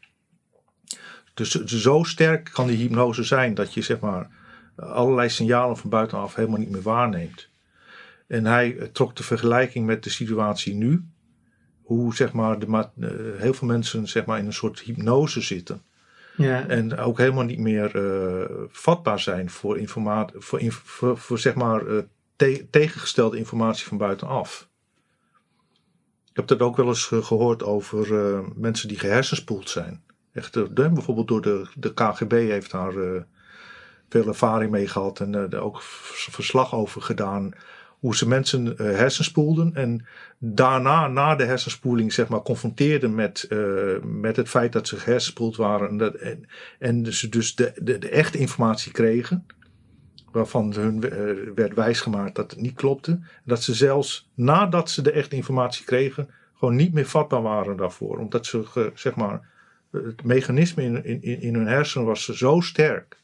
[1.37, 4.29] Dus zo sterk kan die hypnose zijn dat je zeg maar,
[4.75, 7.49] allerlei signalen van buitenaf helemaal niet meer waarneemt.
[8.27, 11.05] En hij trok de vergelijking met de situatie nu.
[11.81, 15.81] Hoe zeg maar, de, heel veel mensen zeg maar, in een soort hypnose zitten.
[16.37, 16.67] Ja.
[16.67, 21.87] En ook helemaal niet meer uh, vatbaar zijn voor, informatie, voor, voor, voor, zeg maar
[21.87, 22.01] uh,
[22.35, 24.69] te, tegengestelde informatie van buitenaf.
[26.29, 30.05] Ik heb dat ook wel eens gehoord over uh, mensen die gehersenspoeld zijn.
[30.37, 32.93] Echt, de, bijvoorbeeld door de, de KGB heeft daar
[34.09, 37.53] veel ervaring mee gehad en er ook verslag over gedaan
[37.99, 40.05] hoe ze mensen uh, hersenspoelden en
[40.37, 45.55] daarna, na de hersenspoeling, zeg maar, confronteerden met, uh, met het feit dat ze gehersenspoeld
[45.55, 46.45] waren en, dat, en,
[46.79, 49.45] en ze dus de, de, de echte informatie kregen,
[50.31, 53.19] waarvan hun uh, werd wijsgemaakt dat het niet klopte.
[53.43, 58.17] Dat ze zelfs nadat ze de echte informatie kregen, gewoon niet meer vatbaar waren daarvoor,
[58.17, 59.55] omdat ze, zeg maar,
[59.91, 63.17] het mechanisme in, in, in hun hersenen was zo sterk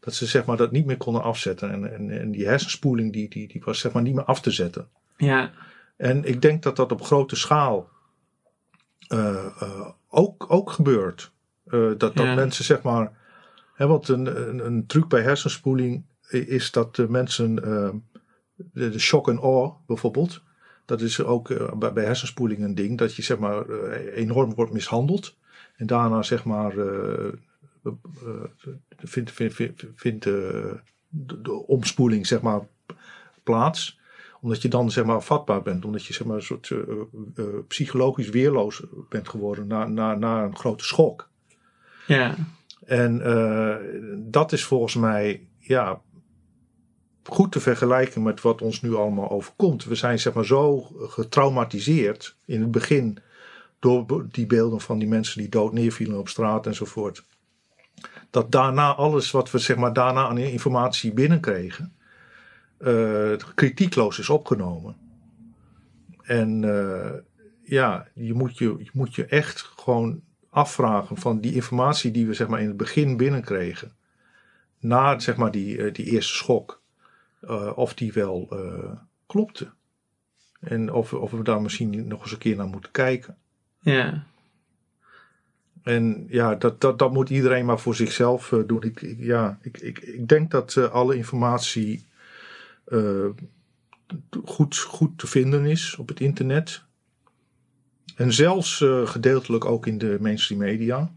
[0.00, 1.70] dat ze zeg maar, dat niet meer konden afzetten.
[1.70, 4.50] En, en, en die hersenspoeling die, die, die was zeg maar, niet meer af te
[4.50, 4.88] zetten.
[5.16, 5.50] Ja.
[5.96, 7.88] En ik denk dat dat op grote schaal
[9.08, 11.32] uh, uh, ook, ook gebeurt.
[11.66, 12.34] Uh, dat, dat Ja.
[12.34, 13.12] mensen zeg maar.
[13.74, 17.54] Hè, want een, een, een truc bij hersenspoeling is dat de mensen.
[18.54, 20.42] de, de shock en awe bijvoorbeeld.
[20.84, 22.98] Dat is ook bij, bij hersenspoeling een ding.
[22.98, 23.68] Dat je zeg maar
[24.14, 25.36] enorm wordt mishandeld.
[25.80, 26.72] En daarna zeg maar
[28.98, 32.60] vindt, vindt, vindt, vindt de, de, omspoeling zeg maar,
[33.42, 33.98] plaats.
[34.40, 35.84] Omdat je dan zeg maar, vatbaar bent.
[35.84, 36.78] Omdat je zeg maar, een soort uh,
[37.36, 41.28] uh, psychologisch weerloos bent geworden na, na, na een grote schok.
[42.06, 42.34] Ja.
[42.86, 43.76] En uh,
[44.30, 46.00] dat is volgens mij ja,
[47.22, 49.84] goed te vergelijken met wat ons nu allemaal overkomt.
[49.84, 53.18] We zijn zeg maar, zo getraumatiseerd in het begin
[53.80, 57.24] door die beelden van die mensen die dood neervielen op straat enzovoort
[58.30, 61.94] dat daarna alles wat we zeg maar daarna aan informatie binnenkregen,
[62.78, 64.96] uh, kritiekloos is opgenomen.
[66.22, 67.12] En uh,
[67.62, 72.34] ja, je moet je, je moet je echt gewoon afvragen van die informatie die we
[72.34, 73.92] zeg maar in het begin binnenkregen,
[74.78, 76.82] na zeg maar die, uh, die eerste schok,
[77.74, 78.48] of die wel
[79.26, 79.70] klopte.
[80.60, 83.36] En of, of we daar misschien nog eens een keer naar moeten kijken.
[83.80, 84.24] Ja.
[85.82, 88.82] En ja, dat, dat, dat moet iedereen maar voor zichzelf uh, doen.
[88.82, 92.06] Ik, ik, ja, ik, ik, ik denk dat uh, alle informatie
[92.88, 93.26] uh,
[94.44, 96.82] goed, goed te vinden is op het internet.
[98.16, 101.12] En zelfs gedeeltelijk ook in de mainstream media.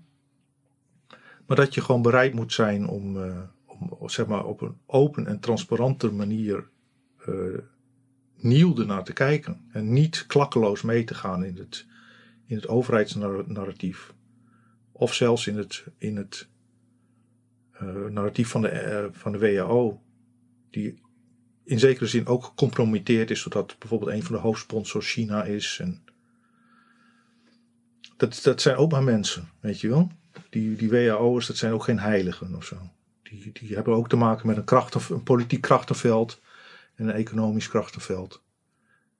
[1.45, 3.17] Maar dat je gewoon bereid moet zijn om,
[3.65, 6.69] om zeg maar, op een open en transparante manier
[8.35, 9.61] nieuw ernaar te kijken.
[9.71, 11.85] En niet klakkeloos mee te gaan in het,
[12.45, 14.13] in het overheidsnarratief.
[14.91, 16.47] Of zelfs in het, in het
[17.81, 20.01] uh, narratief van de, uh, van de WHO.
[20.69, 21.01] Die
[21.63, 25.77] in zekere zin ook gecompromitteerd is, zodat bijvoorbeeld een van de hoofdsponsors China is.
[25.81, 26.03] En
[28.17, 30.11] dat, dat zijn ook maar mensen, weet je wel.
[30.49, 32.77] Die, die WHO'ers, dat zijn ook geen heiligen of zo.
[33.23, 36.41] Die, die hebben ook te maken met een, krachten, een politiek krachtenveld
[36.95, 38.43] en een economisch krachtenveld.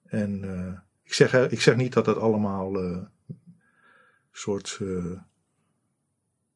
[0.05, 2.75] En uh, ik, zeg, ik zeg niet dat dat allemaal
[4.33, 5.05] soort uh,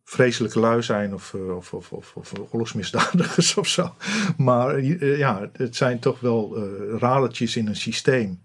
[0.03, 3.95] vreselijke lui zijn of, of, of, of, of oorlogsmisdadigers of zo.
[4.37, 6.57] Maar ja, het zijn toch wel
[6.97, 8.41] radertjes in een systeem.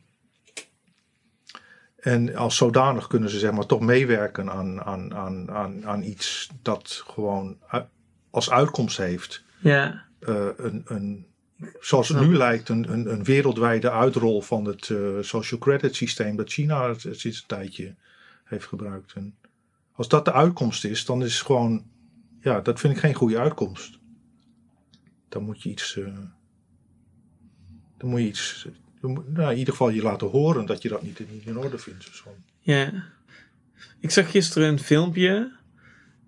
[1.96, 6.48] En als zodanig kunnen ze zeg maar toch meewerken aan, aan, aan, aan, aan iets
[6.62, 7.58] dat gewoon
[8.30, 9.44] als uitkomst heeft.
[9.60, 10.04] Ja.
[10.20, 11.26] Uh, een, een,
[11.80, 16.36] zoals het nu lijkt, een, een, een, wereldwijde uitrol van het uh, social credit systeem
[16.36, 17.94] dat China sinds een tijdje
[18.52, 19.12] heeft gebruikt.
[19.12, 19.34] En
[19.92, 21.84] als dat de uitkomst is, dan is gewoon,
[22.40, 23.98] ja, dat vind ik geen goede uitkomst.
[25.28, 26.18] Dan moet je iets, uh,
[27.96, 28.68] dan moet je iets
[29.02, 32.04] nou, in ieder geval je laten horen dat je dat niet, in orde vindt.
[32.04, 32.22] Dus
[32.60, 33.04] ja.
[34.00, 35.60] Ik zag gisteren een filmpje.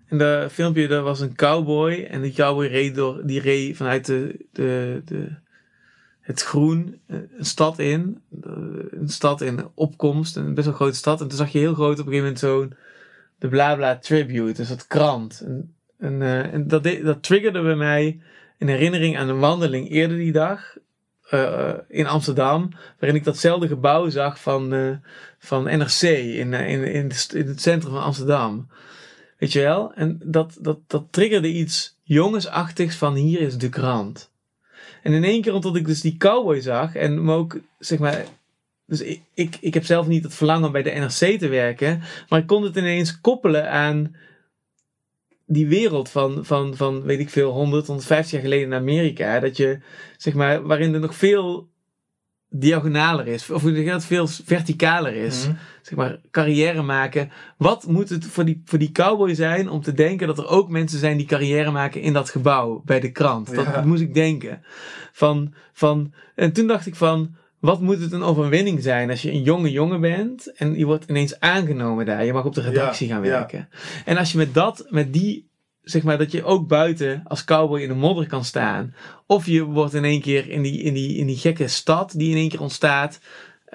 [0.05, 2.03] En dat filmpje, dat was een cowboy.
[2.03, 5.35] En die cowboy reed, door, die reed vanuit de, de, de,
[6.25, 8.21] het groen eh, een stad in.
[8.41, 10.35] Een stad in opkomst.
[10.35, 11.21] Een best wel grote stad.
[11.21, 12.73] En toen zag je heel groot op een gegeven moment zo'n
[13.39, 14.53] de Blabla Tribute.
[14.53, 15.43] Dus dat krant.
[15.45, 16.21] En, en,
[16.51, 18.19] en dat, dat triggerde bij mij
[18.59, 20.77] een herinnering aan een wandeling eerder die dag.
[21.87, 24.99] In Amsterdam, waarin ik datzelfde gebouw zag van,
[25.39, 28.67] van NRC in, in, in, in, het centrum van Amsterdam.
[29.37, 29.93] Weet je wel?
[29.93, 34.31] En dat, dat, dat triggerde iets jongensachtigs van hier is de krant.
[35.05, 38.25] En in één keer, omdat ik dus die cowboy zag en ook, zeg maar,
[38.85, 42.01] dus ik, ik, ik heb zelf niet het verlangen om bij de NRC te werken,
[42.29, 44.15] maar ik kon het ineens koppelen aan
[45.45, 49.57] die wereld van, van, van, weet ik veel, 100, 150 jaar geleden in Amerika, dat
[49.57, 49.79] je,
[50.17, 51.67] zeg maar, waarin er nog veel
[52.59, 55.47] diagonaler is, of dat het veel verticaler is.
[55.47, 57.31] Mm Zeg maar, carrière maken.
[57.57, 60.69] Wat moet het voor die, voor die cowboy zijn om te denken dat er ook
[60.69, 63.55] mensen zijn die carrière maken in dat gebouw, bij de krant?
[63.55, 64.61] Dat moest ik denken.
[65.11, 69.31] Van, van, en toen dacht ik van, wat moet het een overwinning zijn als je
[69.31, 72.25] een jonge jongen bent en je wordt ineens aangenomen daar.
[72.25, 73.67] Je mag op de redactie ja, gaan werken.
[73.71, 73.77] Ja.
[74.05, 75.49] En als je met dat, met die,
[75.85, 78.93] zeg maar, dat je ook buiten als cowboy in de modder kan staan.
[79.25, 82.31] Of je wordt in één keer in die, in die, in die gekke stad die
[82.31, 83.19] in één keer ontstaat.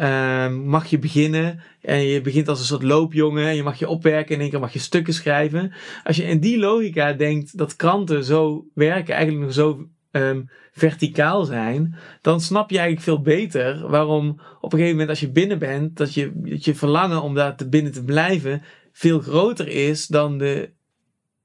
[0.00, 3.88] Um, mag je beginnen en je begint als een soort loopjongen en je mag je
[3.88, 5.72] opwerken in één keer mag je stukken schrijven.
[6.04, 11.44] Als je in die logica denkt dat kranten zo werken, eigenlijk nog zo um, verticaal
[11.44, 15.58] zijn, dan snap je eigenlijk veel beter waarom op een gegeven moment als je binnen
[15.58, 20.06] bent, dat je, dat je verlangen om daar te binnen te blijven veel groter is
[20.06, 20.70] dan de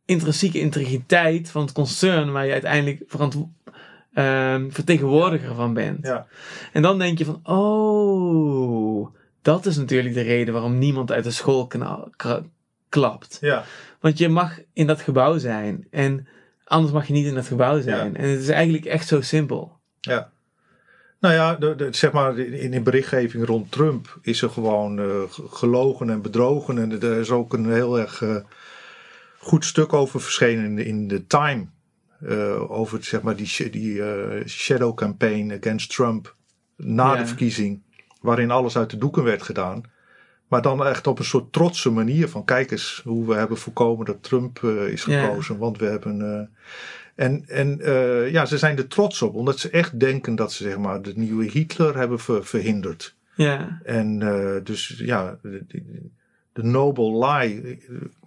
[0.06, 3.00] intrinsieke integriteit van het concern waar je uiteindelijk
[4.14, 6.06] um, vertegenwoordiger van bent.
[6.06, 6.28] Ja.
[6.74, 11.32] En dan denk je van, oh, dat is natuurlijk de reden waarom niemand uit de
[11.32, 11.68] school
[12.90, 13.38] klapt.
[13.42, 13.64] Ja.
[14.00, 16.28] Want je mag in dat gebouw zijn en
[16.66, 18.16] Anders mag je niet in het gebouw zijn.
[18.16, 19.78] En het is eigenlijk echt zo simpel.
[20.00, 20.32] Ja.
[21.20, 25.22] Nou ja, de, de, zeg maar in de berichtgeving rond Trump is er gewoon uh,
[25.50, 26.78] gelogen en bedrogen.
[26.78, 28.36] En er is ook een heel erg uh,
[29.46, 31.66] goed stuk over verschenen in de, in de Time.
[32.22, 34.02] Uh, over zeg maar die, die
[34.46, 36.36] shadow campaign against Trump
[36.78, 37.20] na ja.
[37.20, 37.82] de verkiezing.
[38.22, 39.84] Waarin alles uit de doeken werd gedaan.
[40.48, 44.06] Maar dan echt op een soort trotse manier van kijk eens hoe we hebben voorkomen
[44.06, 45.58] dat Trump uh, is gekozen.
[45.58, 46.50] Want we hebben.
[47.16, 47.80] En en
[48.32, 51.14] ja, ze zijn er trots op, omdat ze echt denken dat ze zeg maar de
[51.16, 53.16] nieuwe Hitler hebben ver, verhinderd.
[53.36, 53.82] Ja.
[53.84, 54.20] En
[54.64, 55.66] dus ja, de,
[56.54, 57.80] de, noble lie,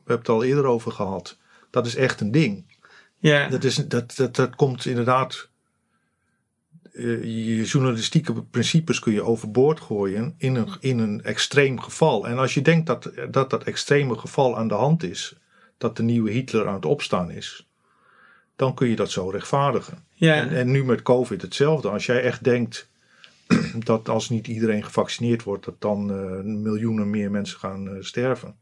[0.09, 1.39] hebben het al eerder over gehad.
[1.71, 2.77] Dat is echt een ding.
[3.19, 3.49] Ja.
[3.49, 5.49] Dat, is, dat, dat, dat komt inderdaad
[6.93, 7.23] uh,
[7.57, 12.29] je journalistieke principes kun je overboord gooien in een, in een extreem geval.
[12.29, 15.37] En als je denkt dat, dat dat extreme geval aan de hand is,
[15.79, 17.69] dat de nieuwe Hitler aan het opstaan is,
[18.57, 20.05] dan kun je dat zo rechtvaardigen.
[20.13, 20.35] Ja.
[20.35, 21.89] En, en nu met COVID hetzelfde.
[21.89, 22.89] Als jij echt denkt
[23.79, 28.57] dat als niet iedereen gevaccineerd wordt, dat dan uh, miljoenen meer mensen gaan uh, sterven.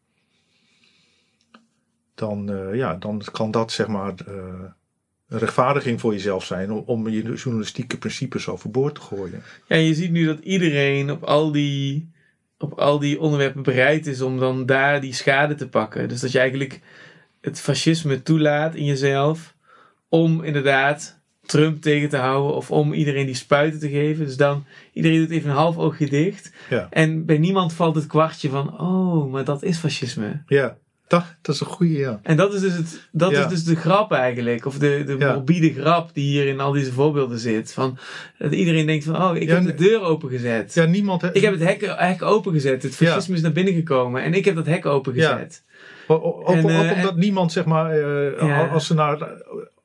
[2.16, 4.14] Dan, ja, dan kan dat zeg maar
[5.28, 9.42] een rechtvaardiging voor jezelf zijn om, om je journalistieke principes overboord te gooien.
[9.66, 12.10] Ja, je ziet nu dat iedereen op al die,
[12.58, 16.08] op al die onderwerpen bereid is om dan daar die schade te pakken.
[16.08, 16.80] Dus dat je eigenlijk
[17.40, 19.54] het fascisme toelaat in jezelf
[20.08, 24.26] om inderdaad Trump tegen te houden of om iedereen die spuiten te geven.
[24.26, 26.52] Dus dan, iedereen doet even een half oogje dicht.
[26.70, 26.86] Ja.
[26.90, 30.42] En bij niemand valt het kwartje van, oh, maar dat is fascisme.
[30.46, 30.76] Ja,
[31.08, 32.20] dat, dat is een goede, ja.
[32.22, 33.42] En dat is dus, het, dat Ja.
[33.44, 34.66] is dus de grap eigenlijk.
[34.66, 35.32] Of de, de Ja.
[35.34, 37.72] morbide grap die hier in al deze voorbeelden zit.
[37.72, 37.98] Van,
[38.38, 40.74] dat iedereen denkt van, oh, ik Ja, heb de deur opengezet.
[40.74, 41.22] Ja, niemand...
[41.22, 42.82] he- Ik heb het hek, hek opengezet.
[42.82, 44.22] Het fascisme is naar binnen gekomen.
[44.22, 45.64] En ik heb dat hek opengezet.
[46.06, 49.28] Ook, En, ook eh, omdat niemand, zeg maar, eh, als ze naar eh,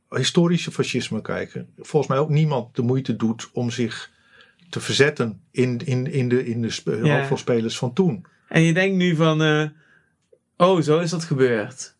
[0.09, 4.09] historische fascisme kijken, volgens mij ook niemand de moeite doet om zich
[4.69, 8.25] te verzetten in, in, in de, in de hoofdrolspelers van toen.
[8.47, 9.41] En je denkt nu van,
[10.61, 11.95] oh, zo is dat gebeurd.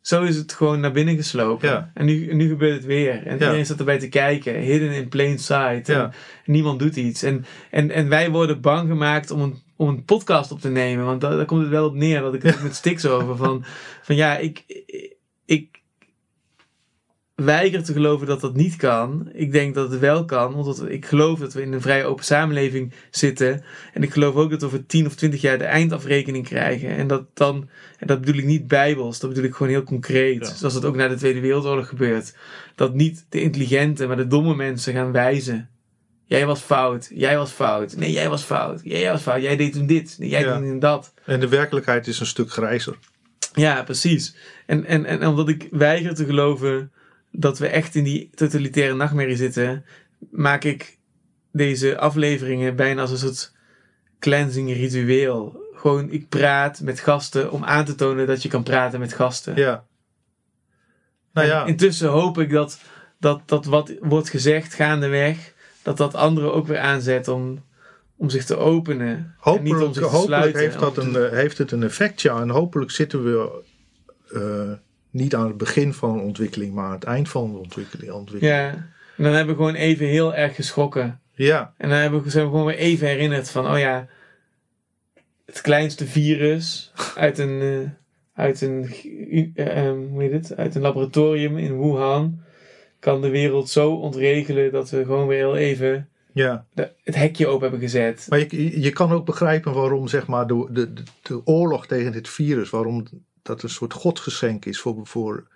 [0.00, 1.68] Zo is het gewoon naar binnen geslopen.
[1.68, 1.90] Ja.
[1.94, 3.12] En nu, nu gebeurt het weer.
[3.12, 3.32] En Ja.
[3.32, 4.54] iedereen staat erbij te kijken.
[4.54, 5.88] Hidden in plain sight.
[5.88, 6.12] En
[6.44, 7.22] niemand doet iets.
[7.22, 11.04] En, en, en wij worden bang gemaakt om een, om een podcast op te nemen.
[11.04, 12.20] Want daar, daar komt het wel op neer.
[12.20, 13.36] Dat ik het met Stix over.
[13.36, 13.64] Van,
[14.02, 14.64] van ja, ik,
[15.44, 15.80] ik
[17.34, 19.28] weiger te geloven dat dat niet kan.
[19.32, 20.54] Ik denk dat het wel kan.
[20.54, 23.64] Want dat- ik geloof dat we in een vrij open samenleving zitten.
[23.92, 26.88] En ik geloof ook dat we over 10 of 20 jaar de eindafrekening krijgen.
[26.88, 30.46] En dat dan, en dat bedoel ik niet bijbels, dat bedoel ik gewoon heel concreet.
[30.46, 30.54] Ja.
[30.54, 32.34] Zoals dat ook na de Tweede Wereldoorlog gebeurt.
[32.74, 35.68] Dat niet de intelligente, maar de domme mensen gaan wijzen.
[36.26, 37.96] Jij was fout, jij was fout.
[37.96, 38.80] Nee, jij was fout.
[38.84, 39.42] Jij was fout.
[39.42, 40.16] Jij deed toen dit.
[40.18, 40.58] Nee, jij Ja.
[40.58, 41.12] deed toen dat.
[41.24, 42.96] En de werkelijkheid is een stuk grijzer.
[43.54, 44.34] Ja, precies.
[44.66, 46.92] En, en, en omdat ik weiger te geloven
[47.36, 49.84] dat we echt in die totalitaire nachtmerrie zitten,
[50.30, 50.98] maak ik
[51.52, 53.52] deze afleveringen bijna als een soort
[54.18, 55.62] cleansing ritueel.
[55.74, 59.56] Gewoon, ik praat met gasten om aan te tonen dat je kan praten met gasten.
[59.56, 59.84] Ja.
[61.32, 62.78] Nou En ja, Intussen hoop ik dat,
[63.18, 67.64] dat, dat wat wordt gezegd gaandeweg, dat dat anderen ook weer aanzet om,
[68.16, 69.08] om zich te openen.
[69.08, 70.60] en niet om hopelijk, zich te hopelijk sluiten.
[70.60, 72.40] heeft, dat een, te- eh, heeft het een effect, ja.
[72.40, 73.62] En hopelijk zitten we
[74.32, 74.72] eh,
[75.14, 78.12] niet aan het begin van een ontwikkeling, maar aan het eind van de ontwikkeling.
[78.12, 78.56] ontwikkeling.
[78.56, 78.68] ja,
[79.16, 81.20] en dan hebben we gewoon even heel erg geschrokken.
[81.34, 81.74] ja.
[81.76, 84.08] En dan hebben we, zijn we gewoon weer even herinnerd van, oh ja,
[85.46, 87.90] het kleinste virus uit een, eh,
[88.44, 88.88] uit een,
[89.54, 90.56] eh, ehm, hoe heet het?
[90.56, 92.40] Uit een laboratorium in Wuhan
[92.98, 96.66] kan de wereld zo ontregelen dat we gewoon weer heel even ja.
[96.72, 98.26] de- het hekje open hebben gezet.
[98.28, 102.28] Maar je, je kan ook begrijpen waarom zeg maar, de, de, de oorlog tegen dit
[102.28, 103.04] virus, waarom
[103.44, 105.06] dat een soort godgeschenk is voor.
[105.06, 105.46] voor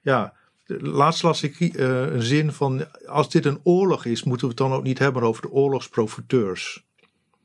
[0.00, 0.32] ja,
[0.80, 4.62] laatst las ik eh, een zin van: als dit een oorlog is, moeten we het
[4.62, 6.86] dan ook niet hebben over de oorlogsprofiteurs.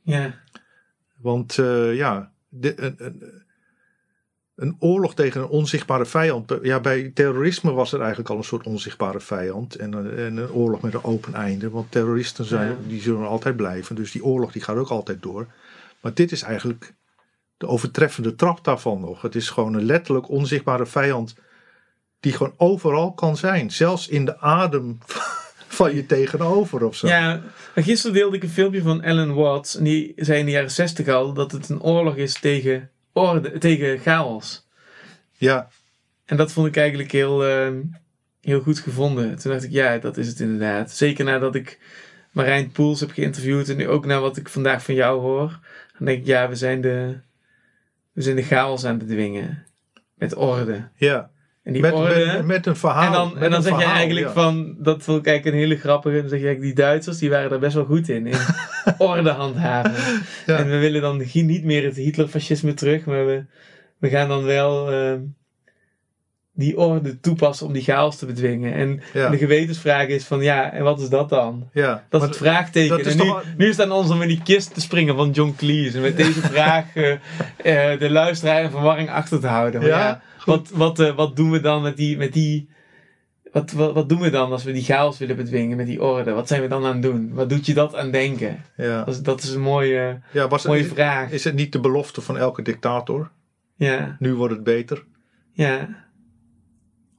[0.02, 0.36] Ja,
[1.18, 3.44] Want eh, ja, de, een, een,
[4.56, 6.54] een oorlog tegen een onzichtbare vijand.
[6.62, 9.76] Ja, bij terrorisme was er eigenlijk al een soort onzichtbare vijand.
[9.76, 11.70] En, een- en een oorlog met een open einde.
[11.70, 12.76] Want terroristen zijn, Ja.
[12.88, 13.96] die zullen altijd blijven.
[13.96, 15.48] Dus die oorlog die gaat ook altijd door.
[16.02, 16.94] Maar dit is eigenlijk
[17.64, 19.22] de overtreffende trap daarvan nog.
[19.22, 21.36] Het is gewoon een letterlijk onzichtbare vijand.
[22.20, 23.72] Die gewoon overal kan zijn.
[23.72, 24.98] Zelfs in de adem
[25.80, 27.08] van je tegenover of zo.
[27.08, 27.42] ja
[27.76, 29.78] gisteren deelde ik een filmpje van Alan Watts.
[29.78, 33.58] En die zei in de jaren zestig al dat het een oorlog is tegen, orde,
[33.58, 34.68] tegen chaos.
[35.38, 35.70] ja.
[36.26, 37.82] En dat vond ik eigenlijk heel, ehm,
[38.42, 39.40] heel goed gevonden.
[39.40, 40.92] Toen dacht ik, ja, dat is het inderdaad.
[40.92, 41.80] Zeker nadat ik
[42.32, 45.60] Marijn Poels heb geïnterviewd en nu ook naar wat ik vandaag van jou hoor.
[45.98, 47.18] Dan denk ik, ja, we zijn de,
[48.14, 49.66] we zijn de chaos aan het bedwingen.
[50.16, 50.90] Met orde.
[50.96, 51.32] ja.
[51.64, 52.26] En die Met, orde...
[52.26, 53.06] met, met een verhaal.
[53.06, 54.34] en dan, en dan zeg je eigenlijk ja.
[54.34, 57.30] van, dat vond ik eigenlijk een hele grappige, dan zeg je eigenlijk, die Duitsers, die
[57.30, 58.38] waren daar best wel goed in, in
[58.98, 60.22] orde handhaven.
[60.46, 60.58] Ja.
[60.58, 63.46] En we willen dan niet meer het Hitlerfascisme terug, maar we,
[63.98, 65.22] we gaan dan wel ehm,
[66.56, 68.74] die orde toepassen om die chaos te bedwingen.
[68.74, 69.26] En, Ja.
[69.26, 71.70] en de gewetensvraag is van, ja, en wat is dat dan?
[71.74, 73.00] Ja, Dat maar is het vraagteken.
[73.00, 75.32] is en nu, nu is het aan ons om in die kist te springen van
[75.32, 75.96] John Cleese.
[75.96, 77.12] En met deze vraag eh,
[77.92, 79.80] eh, de luisteraar in verwarring achter te houden.
[79.80, 82.18] Maar Ja, ja, wat, wat, eh, wat doen we dan met die...
[82.18, 82.70] Met die
[83.52, 86.32] wat, wat, wat doen we dan als we die chaos willen bedwingen met die orde?
[86.32, 87.34] Wat zijn we dan aan het doen?
[87.34, 88.64] Wat doet je dat aan denken?
[88.78, 89.04] ja.
[89.04, 91.32] Dat is, dat is een mooie, ja was mooie vraag.
[91.32, 93.32] is het niet de belofte van elke dictator?
[93.76, 95.04] Ja, Nu wordt het beter.
[95.52, 95.90] ja,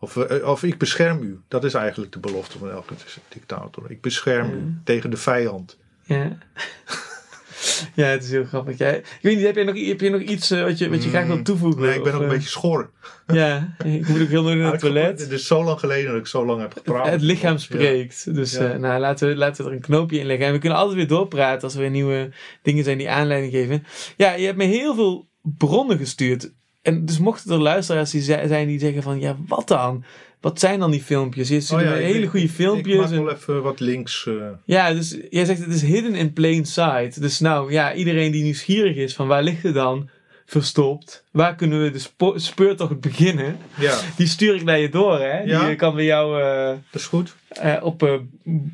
[0.05, 1.41] Of, eh, of ik bescherm u.
[1.49, 2.94] Dat is eigenlijk de belofte van elke
[3.28, 3.91] dictator.
[3.91, 5.78] Ik bescherm u tegen de vijand.
[6.02, 6.39] ja.
[7.94, 8.78] ja, het is heel grappig.
[8.78, 11.02] Ja, ik weet niet, heb je nog, heb je nog iets eh, wat, je, wat
[11.05, 11.83] je graag wil toevoegen?
[11.83, 12.91] Nee, ik ben ook een eh, beetje schor.
[13.26, 15.20] Ja, ik moet ook heel nodig naar het toilet.
[15.20, 17.07] Het is zo lang geleden dat ik zo lang heb gepraat.
[17.07, 17.58] Het lichaam Ja.
[17.58, 18.34] spreekt.
[18.34, 18.70] Dus Ja.
[18.73, 20.47] eh, nou, laten, we, laten we er een knoopje in leggen.
[20.47, 22.31] En we kunnen altijd weer doorpraten als er weer nieuwe
[22.62, 23.84] dingen zijn die aanleiding geven.
[24.16, 26.52] Ja, je hebt me heel veel bronnen gestuurd.
[26.84, 29.20] En dus mochten er luisteraars die zi- zijn die zeggen van...
[29.20, 30.04] Ja, wat dan?
[30.40, 31.48] Wat zijn dan die filmpjes?
[31.48, 32.96] Je stuurt Oh ja, ik- hele ik- goede Ik filmpjes.
[32.96, 34.26] maak en- wel even wat links.
[34.26, 37.20] eh, ja, dus jij zegt het is hidden in plain sight.
[37.20, 40.08] Dus nou, ja, iedereen die nieuwsgierig is van waar ligt het dan?
[40.46, 41.24] verstopt.
[41.30, 43.56] Waar kunnen we de speurtocht beginnen?
[43.78, 45.38] Ja, Die stuur ik naar je door, hè?
[45.42, 45.60] Ja.
[45.60, 47.34] Die eh, kan bij jou eh, dat is goed.
[47.82, 48.20] op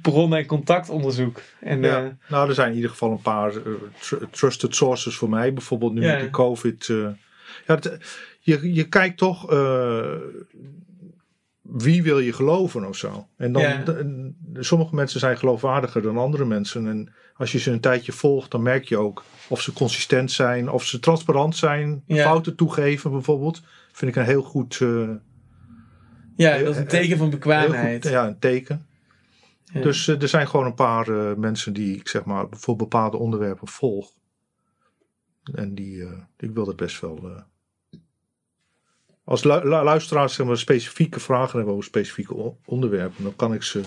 [0.03, 1.41] bron- en contactonderzoek.
[1.61, 2.17] En, Ja.
[2.29, 3.53] Nou, er zijn in ieder geval een paar
[4.01, 5.53] tr- trusted sources voor mij.
[5.53, 6.93] Bijvoorbeeld nu met die COVID.
[7.71, 8.01] Ja, het-
[8.41, 9.51] je, je kijkt toch...
[9.51, 10.15] eh,
[11.61, 13.27] wie wil je geloven of zo?
[13.37, 13.85] En dan, Ja.
[14.63, 16.87] sommige mensen zijn geloofwaardiger dan andere mensen.
[16.87, 20.71] En als je ze een tijdje volgt, dan merk je ook of ze consistent zijn,
[20.71, 22.25] of ze transparant zijn, Ja.
[22.25, 23.63] fouten toegeven bijvoorbeeld.
[23.93, 25.11] Vind ik een heel goed, eh,
[26.37, 28.03] ja, dat is een teken van bekwaamheid.
[28.03, 28.87] goed ja, een teken.
[29.73, 29.81] Ja.
[29.83, 33.69] Dus eh, er zijn gewoon een paar mensen die ik zeg maar voor bepaalde onderwerpen
[33.69, 34.13] volg.
[35.55, 36.05] En die,
[36.39, 37.45] ik wil dat best wel.
[39.25, 43.63] Als lu- lu- luisteraars zeg maar, specifieke vragen hebben over specifieke onderwerpen, dan kan ik
[43.63, 43.81] ze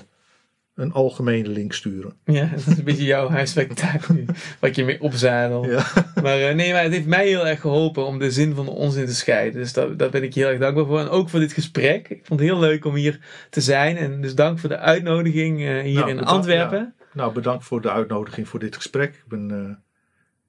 [0.75, 2.13] een algemene link sturen.
[2.25, 4.25] Ja, dat is een beetje jouw huiswerktaak nu.
[4.59, 5.65] Wat je mee opzadelt.
[5.65, 5.85] Ja.
[6.21, 8.71] Maar eh, nee, maar het heeft mij heel erg geholpen om de zin van de
[8.71, 9.61] onzin te scheiden.
[9.61, 10.99] Dus daar, daar ben ik heel erg dankbaar voor.
[10.99, 12.09] En ook voor dit gesprek.
[12.09, 13.97] Ik vond het heel leuk om hier te zijn.
[13.97, 16.93] En dus dank voor de uitnodiging eh, hier Nou, in bedankt, Antwerpen.
[17.13, 19.09] Nou, bedankt voor de uitnodiging voor dit gesprek.
[19.15, 19.75] Ik ben eh,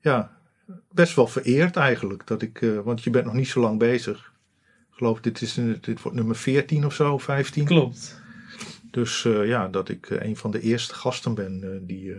[0.01, 0.31] ja,
[0.93, 2.27] best wel vereerd eigenlijk.
[2.27, 4.33] Dat ik, want je bent nog niet zo lang bezig.
[4.95, 7.65] Ik geloof dit, is, dit wordt nummer 14 of zo, 15.
[7.65, 8.21] Klopt.
[8.91, 12.15] Dus eh, ja, dat ik eh, een van de eerste gasten ben eh, die,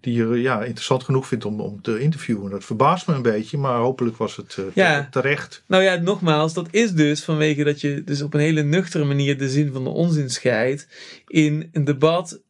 [0.00, 2.50] die je ja, interessant genoeg vindt om, om te interviewen.
[2.50, 5.08] Dat verbaast me een beetje, maar hopelijk was het Ja.
[5.10, 5.64] terecht.
[5.66, 9.38] Nou ja, nogmaals, dat is dus vanwege dat je dus op een hele nuchtere manier
[9.38, 10.88] de zin van de onzin scheidt
[11.26, 12.40] in een debat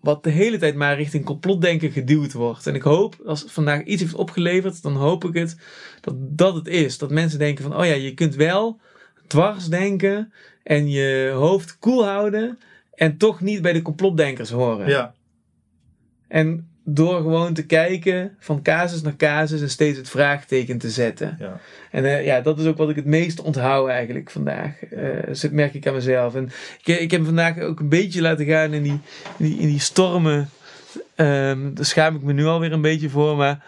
[0.00, 2.66] wat de hele tijd maar richting complotdenken geduwd wordt.
[2.66, 5.56] En ik hoop, als het vandaag iets heeft opgeleverd, dan hoop ik het
[6.00, 6.98] dat dat het is.
[6.98, 8.80] Dat mensen denken van, oh ja, je kunt wel
[9.26, 10.32] dwars denken
[10.62, 12.58] en je hoofd koel houden
[12.94, 14.88] en toch niet bij de complotdenkers horen.
[14.88, 15.14] Ja,
[16.28, 21.36] En door gewoon te kijken van casus naar casus en steeds het vraagteken te zetten.
[21.40, 21.60] ja.
[21.90, 24.82] En eh, ja, dat is ook wat ik het meest onthoud eigenlijk vandaag.
[24.84, 26.34] Eh dus dat merk ik aan mezelf.
[26.34, 26.50] En
[26.84, 29.00] ik, ik heb vandaag ook een beetje laten gaan in die,
[29.38, 30.50] in die, in die stormen.
[31.14, 33.36] Ehm, daar schaam ik me nu alweer een beetje voor.
[33.36, 33.64] Maar,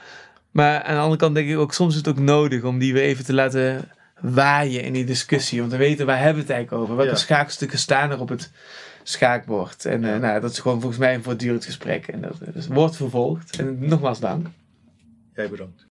[0.50, 2.92] maar aan de andere kant denk ik ook, soms is het ook nodig om die
[2.92, 3.89] weer even te laten
[4.20, 5.62] waaien in die discussie.
[5.62, 6.97] Om te weten, waar hebben we het eigenlijk over?
[6.97, 7.18] Welke Ja.
[7.18, 8.50] schaakstukken staan er op het
[9.03, 9.85] schaakbord?
[9.85, 12.07] En eh, nou, dat is gewoon volgens mij een voortdurend gesprek.
[12.09, 13.59] En dat, dat wordt vervolgd.
[13.59, 14.47] En nogmaals dank.
[15.35, 15.87] Jij bedankt.